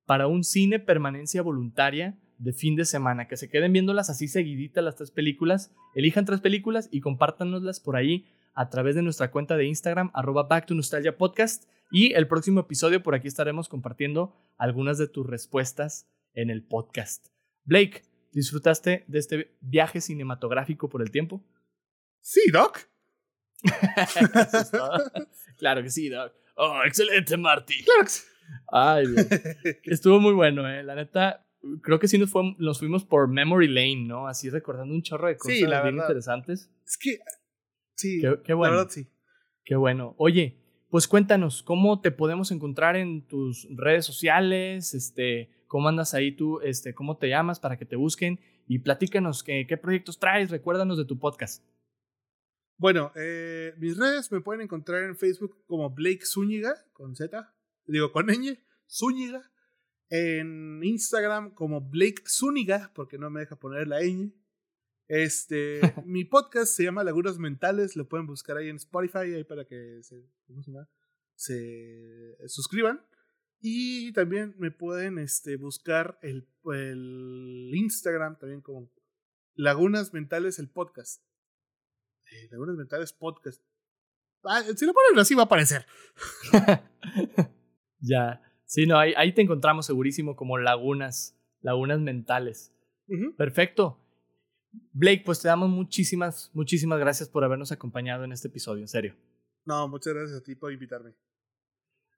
para 0.06 0.26
un 0.26 0.44
cine 0.44 0.78
permanencia 0.78 1.42
voluntaria 1.42 2.16
de 2.38 2.52
fin 2.52 2.76
de 2.76 2.84
semana? 2.84 3.28
Que 3.28 3.36
se 3.36 3.48
queden 3.48 3.72
viéndolas 3.72 4.10
así 4.10 4.28
seguiditas 4.28 4.84
las 4.84 4.96
tres 4.96 5.10
películas, 5.10 5.72
elijan 5.94 6.24
tres 6.24 6.40
películas 6.40 6.88
y 6.90 7.00
compártanoslas 7.00 7.80
por 7.80 7.96
ahí 7.96 8.26
a 8.54 8.70
través 8.70 8.94
de 8.94 9.02
nuestra 9.02 9.30
cuenta 9.30 9.56
de 9.56 9.66
Instagram, 9.66 10.10
arroba 10.14 10.44
Back 10.44 10.66
to 10.66 10.74
Nostalgia 10.74 11.16
Podcast. 11.16 11.64
Y 11.90 12.12
el 12.14 12.26
próximo 12.26 12.60
episodio 12.60 13.02
por 13.02 13.14
aquí 13.14 13.28
estaremos 13.28 13.68
compartiendo 13.68 14.34
algunas 14.56 14.98
de 14.98 15.08
tus 15.08 15.26
respuestas 15.26 16.08
en 16.34 16.50
el 16.50 16.62
podcast. 16.62 17.28
Blake, 17.64 18.02
¿disfrutaste 18.32 19.04
de 19.06 19.18
este 19.18 19.56
viaje 19.60 20.00
cinematográfico 20.00 20.88
por 20.88 21.02
el 21.02 21.10
tiempo? 21.10 21.44
Sí, 22.20 22.40
Doc. 22.52 22.80
claro 25.58 25.82
que 25.82 25.90
sí, 25.90 26.08
Doc. 26.08 26.32
Oh, 26.56 26.80
excelente, 26.84 27.36
Marty. 27.36 27.84
Claro 27.84 28.02
que 28.04 28.10
sí. 28.10 28.22
Ay, 28.68 29.06
bien. 29.06 29.28
Estuvo 29.84 30.20
muy 30.20 30.32
bueno, 30.32 30.68
eh. 30.68 30.82
La 30.82 30.94
neta, 30.94 31.46
creo 31.82 31.98
que 31.98 32.08
sí 32.08 32.18
nos, 32.18 32.30
fue, 32.30 32.54
nos 32.58 32.78
fuimos 32.78 33.04
por 33.04 33.28
Memory 33.28 33.68
Lane, 33.68 34.04
¿no? 34.06 34.26
Así 34.28 34.50
recordando 34.50 34.94
un 34.94 35.02
chorro 35.02 35.28
de 35.28 35.36
cosas 35.36 35.56
sí, 35.56 35.62
la 35.62 35.82
bien 35.82 35.96
verdad. 35.96 36.08
interesantes. 36.08 36.70
Es 36.86 36.98
que, 36.98 37.18
sí, 37.96 38.20
Qué, 38.20 38.38
qué 38.44 38.54
bueno. 38.54 38.74
la 38.74 38.80
verdad 38.80 38.92
sí. 38.92 39.08
Qué 39.64 39.76
bueno. 39.76 40.14
Oye, 40.18 40.58
pues 40.90 41.08
cuéntanos, 41.08 41.62
¿cómo 41.62 42.00
te 42.00 42.10
podemos 42.10 42.50
encontrar 42.50 42.96
en 42.96 43.26
tus 43.26 43.66
redes 43.76 44.04
sociales? 44.04 44.94
Este, 44.94 45.50
¿Cómo 45.66 45.88
andas 45.88 46.14
ahí 46.14 46.32
tú? 46.32 46.60
Este, 46.60 46.94
¿Cómo 46.94 47.16
te 47.16 47.28
llamas 47.28 47.58
para 47.60 47.76
que 47.78 47.84
te 47.86 47.96
busquen? 47.96 48.38
Y 48.68 48.78
platícanos 48.80 49.42
qué, 49.42 49.66
qué 49.66 49.76
proyectos 49.76 50.18
traes, 50.18 50.50
recuérdanos 50.50 50.98
de 50.98 51.04
tu 51.04 51.18
podcast. 51.18 51.64
Bueno, 52.76 53.12
eh, 53.14 53.72
mis 53.78 53.96
redes 53.96 54.30
me 54.32 54.40
pueden 54.40 54.62
encontrar 54.62 55.04
en 55.04 55.16
Facebook 55.16 55.56
como 55.66 55.90
Blake 55.90 56.24
Zúñiga, 56.26 56.74
con 56.92 57.14
Z, 57.14 57.54
digo 57.86 58.12
con 58.12 58.26
ñ, 58.26 58.58
Zúñiga. 58.88 59.50
En 60.16 60.80
Instagram 60.84 61.54
como 61.54 61.80
Blake 61.80 62.22
Zúñiga, 62.28 62.92
porque 62.94 63.18
no 63.18 63.30
me 63.30 63.40
deja 63.40 63.56
poner 63.56 63.88
la 63.88 64.00
ñ. 64.02 64.32
Este, 65.08 65.80
mi 66.06 66.24
podcast 66.24 66.72
se 66.72 66.84
llama 66.84 67.02
Lagunas 67.02 67.38
Mentales, 67.38 67.96
lo 67.96 68.08
pueden 68.08 68.28
buscar 68.28 68.56
ahí 68.56 68.68
en 68.68 68.76
Spotify, 68.76 69.34
ahí 69.34 69.42
para 69.42 69.64
que 69.64 70.00
se, 70.04 70.30
¿cómo 70.46 70.62
se, 70.62 70.70
llama? 70.70 70.88
se 71.34 72.36
suscriban. 72.46 73.04
Y 73.60 74.12
también 74.12 74.54
me 74.56 74.70
pueden 74.70 75.18
este, 75.18 75.56
buscar 75.56 76.16
el, 76.22 76.48
el 76.72 77.72
Instagram 77.74 78.38
también 78.38 78.60
como 78.60 78.92
Lagunas 79.56 80.12
Mentales, 80.12 80.60
el 80.60 80.70
podcast. 80.70 81.24
Eh, 82.30 82.48
Lagunas 82.52 82.76
Mentales 82.76 83.12
Podcast. 83.12 83.60
Ah, 84.44 84.62
si 84.62 84.86
lo 84.86 84.92
ponen 84.92 85.18
así 85.18 85.34
va 85.34 85.42
a 85.42 85.46
aparecer. 85.46 85.86
ya. 87.98 88.40
Sí, 88.66 88.86
no, 88.86 88.98
ahí, 88.98 89.12
ahí, 89.16 89.32
te 89.32 89.42
encontramos 89.42 89.86
segurísimo 89.86 90.36
como 90.36 90.58
lagunas, 90.58 91.38
lagunas 91.60 92.00
mentales. 92.00 92.72
Uh 93.08 93.14
-huh. 93.14 93.36
Perfecto. 93.36 93.98
Blake, 94.92 95.22
pues 95.24 95.40
te 95.40 95.48
damos 95.48 95.68
muchísimas, 95.70 96.50
muchísimas 96.54 96.98
gracias 96.98 97.28
por 97.28 97.44
habernos 97.44 97.72
acompañado 97.72 98.24
en 98.24 98.32
este 98.32 98.48
episodio, 98.48 98.82
en 98.82 98.88
serio. 98.88 99.14
No, 99.64 99.88
muchas 99.88 100.14
gracias 100.14 100.40
a 100.40 100.42
ti 100.42 100.54
por 100.54 100.72
invitarme. 100.72 101.14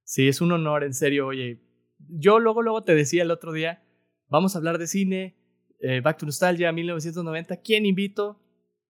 Sí, 0.05 0.28
es 0.28 0.40
un 0.40 0.52
honor, 0.52 0.85
en 0.85 0.94
serio, 0.94 1.27
oye. 1.27 1.60
Yo 1.98 2.39
luego, 2.39 2.62
luego 2.62 2.85
te 2.85 2.94
decía 2.94 3.23
el 3.23 3.31
otro 3.31 3.52
día, 3.52 3.82
vamos 4.28 4.55
a 4.55 4.59
hablar 4.59 4.78
de 4.78 4.86
cine, 4.86 5.36
eh, 5.81 6.01
Back 6.01 6.18
to 6.18 6.27
Nostalgia, 6.27 6.73
1990, 6.73 7.56
¿quién 7.59 7.86
invito? 7.86 8.40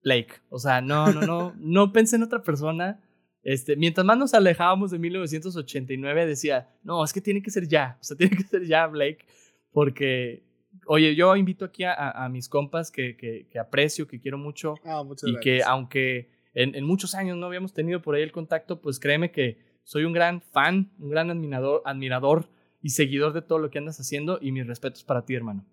Blake. 0.02 0.40
O 0.48 0.58
sea, 0.58 0.80
no, 0.80 1.12
no, 1.12 1.22
no, 1.22 1.54
no 1.58 1.92
pensé 1.92 2.16
en 2.16 2.22
otra 2.22 2.42
persona. 2.42 3.02
Este, 3.46 3.76
mientras 3.76 4.04
más 4.04 4.18
nos 4.18 4.34
alejábamos 4.34 4.90
de 4.90 4.98
1989, 4.98 6.26
decía, 6.26 6.68
no, 6.82 7.04
es 7.04 7.12
que 7.12 7.20
tiene 7.20 7.40
que 7.40 7.52
ser 7.52 7.68
ya, 7.68 7.96
o 8.00 8.02
sea, 8.02 8.16
tiene 8.18 8.36
que 8.36 8.42
ser 8.42 8.66
ya 8.66 8.88
Blake, 8.88 9.24
porque, 9.70 10.42
oye, 10.84 11.14
yo 11.14 11.36
invito 11.36 11.64
aquí 11.64 11.84
a, 11.84 12.10
a 12.10 12.28
mis 12.28 12.48
compas 12.48 12.90
que, 12.90 13.16
que, 13.16 13.46
que, 13.48 13.60
aprecio, 13.60 14.08
que 14.08 14.18
quiero 14.18 14.36
mucho, 14.36 14.74
ah, 14.84 15.04
y 15.04 15.06
gracias. 15.06 15.40
que 15.44 15.62
aunque 15.62 16.32
en, 16.54 16.74
en, 16.74 16.82
muchos 16.82 17.14
años 17.14 17.36
no 17.36 17.46
habíamos 17.46 17.72
tenido 17.72 18.02
por 18.02 18.16
ahí 18.16 18.22
el 18.22 18.32
contacto, 18.32 18.80
pues 18.80 18.98
créeme 18.98 19.30
que 19.30 19.58
soy 19.84 20.02
un 20.02 20.12
gran 20.12 20.40
fan, 20.40 20.90
un 20.98 21.10
gran 21.10 21.30
admirador, 21.30 21.82
admirador 21.84 22.48
y 22.82 22.90
seguidor 22.90 23.32
de 23.32 23.42
todo 23.42 23.60
lo 23.60 23.70
que 23.70 23.78
andas 23.78 24.00
haciendo, 24.00 24.40
y 24.42 24.50
mis 24.50 24.66
respetos 24.66 25.04
para 25.04 25.24
ti, 25.24 25.36
hermano. 25.36 25.64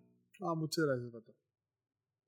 Ah, 0.41 0.53
muchas 0.53 0.85
gracias, 0.85 1.09
Pato. 1.11 1.33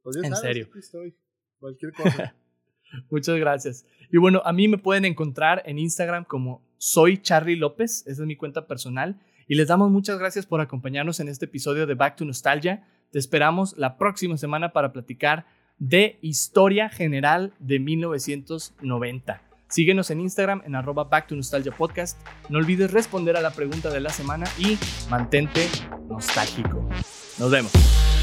Pues 0.02 0.16
en 0.16 0.24
sabes, 0.24 0.40
serio. 0.40 0.66
Aquí 0.72 0.80
estoy. 0.80 1.16
Cualquier 1.60 1.94
cosa. 1.94 2.36
Muchas 3.10 3.38
gracias. 3.38 3.86
Y 4.12 4.18
bueno, 4.18 4.42
a 4.46 4.54
mí 4.54 4.68
me 4.68 4.78
pueden 4.78 5.06
encontrar 5.06 5.64
en 5.66 5.80
Instagram 5.80 6.26
como 6.26 6.64
soy 6.78 7.18
Charlie 7.18 7.56
López, 7.56 8.04
esa 8.08 8.22
es 8.22 8.28
mi 8.28 8.36
cuenta 8.36 8.68
personal. 8.68 9.20
Y 9.48 9.56
les 9.56 9.68
damos 9.68 9.92
muchas 9.92 10.18
gracias 10.18 10.46
por 10.46 10.62
acompañarnos 10.62 11.20
en 11.20 11.28
este 11.28 11.46
episodio 11.46 11.86
de 11.86 11.94
Back 11.94 12.16
to 12.16 12.26
Nostalgia. 12.26 12.88
Te 13.12 13.20
esperamos 13.20 13.78
la 13.78 13.98
próxima 13.98 14.38
semana 14.38 14.74
para 14.74 14.92
platicar 14.92 15.46
de 15.78 16.18
historia 16.22 16.90
general 16.90 17.54
de 17.60 17.80
1990. 17.80 19.42
Síguenos 19.68 20.10
en 20.12 20.22
Instagram 20.22 20.62
en 20.66 20.76
arroba 20.76 21.06
Back 21.06 21.28
to 21.28 21.36
Nostalgia 21.36 21.72
Podcast. 21.72 22.20
No 22.50 22.60
olvides 22.60 22.92
responder 22.92 23.36
a 23.36 23.42
la 23.42 23.52
pregunta 23.52 23.90
de 23.90 24.00
la 24.00 24.10
semana 24.10 24.46
y 24.58 24.78
mantente 25.10 25.68
nostálgico. 26.08 26.88
Nos 27.40 27.52
vemos. 27.52 28.15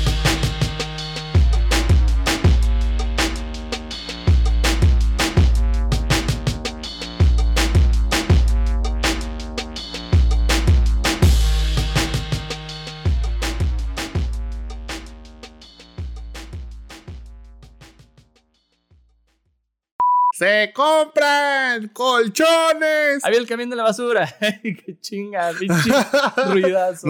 Se 20.42 20.72
compran 20.72 21.86
colchones. 21.92 23.24
Había 23.24 23.38
el 23.38 23.46
camión 23.46 23.70
de 23.70 23.76
la 23.76 23.84
basura. 23.84 24.26
Qué 24.40 24.96
chinga, 25.00 25.52
pinche 25.56 25.92
ruidazo. 26.48 27.06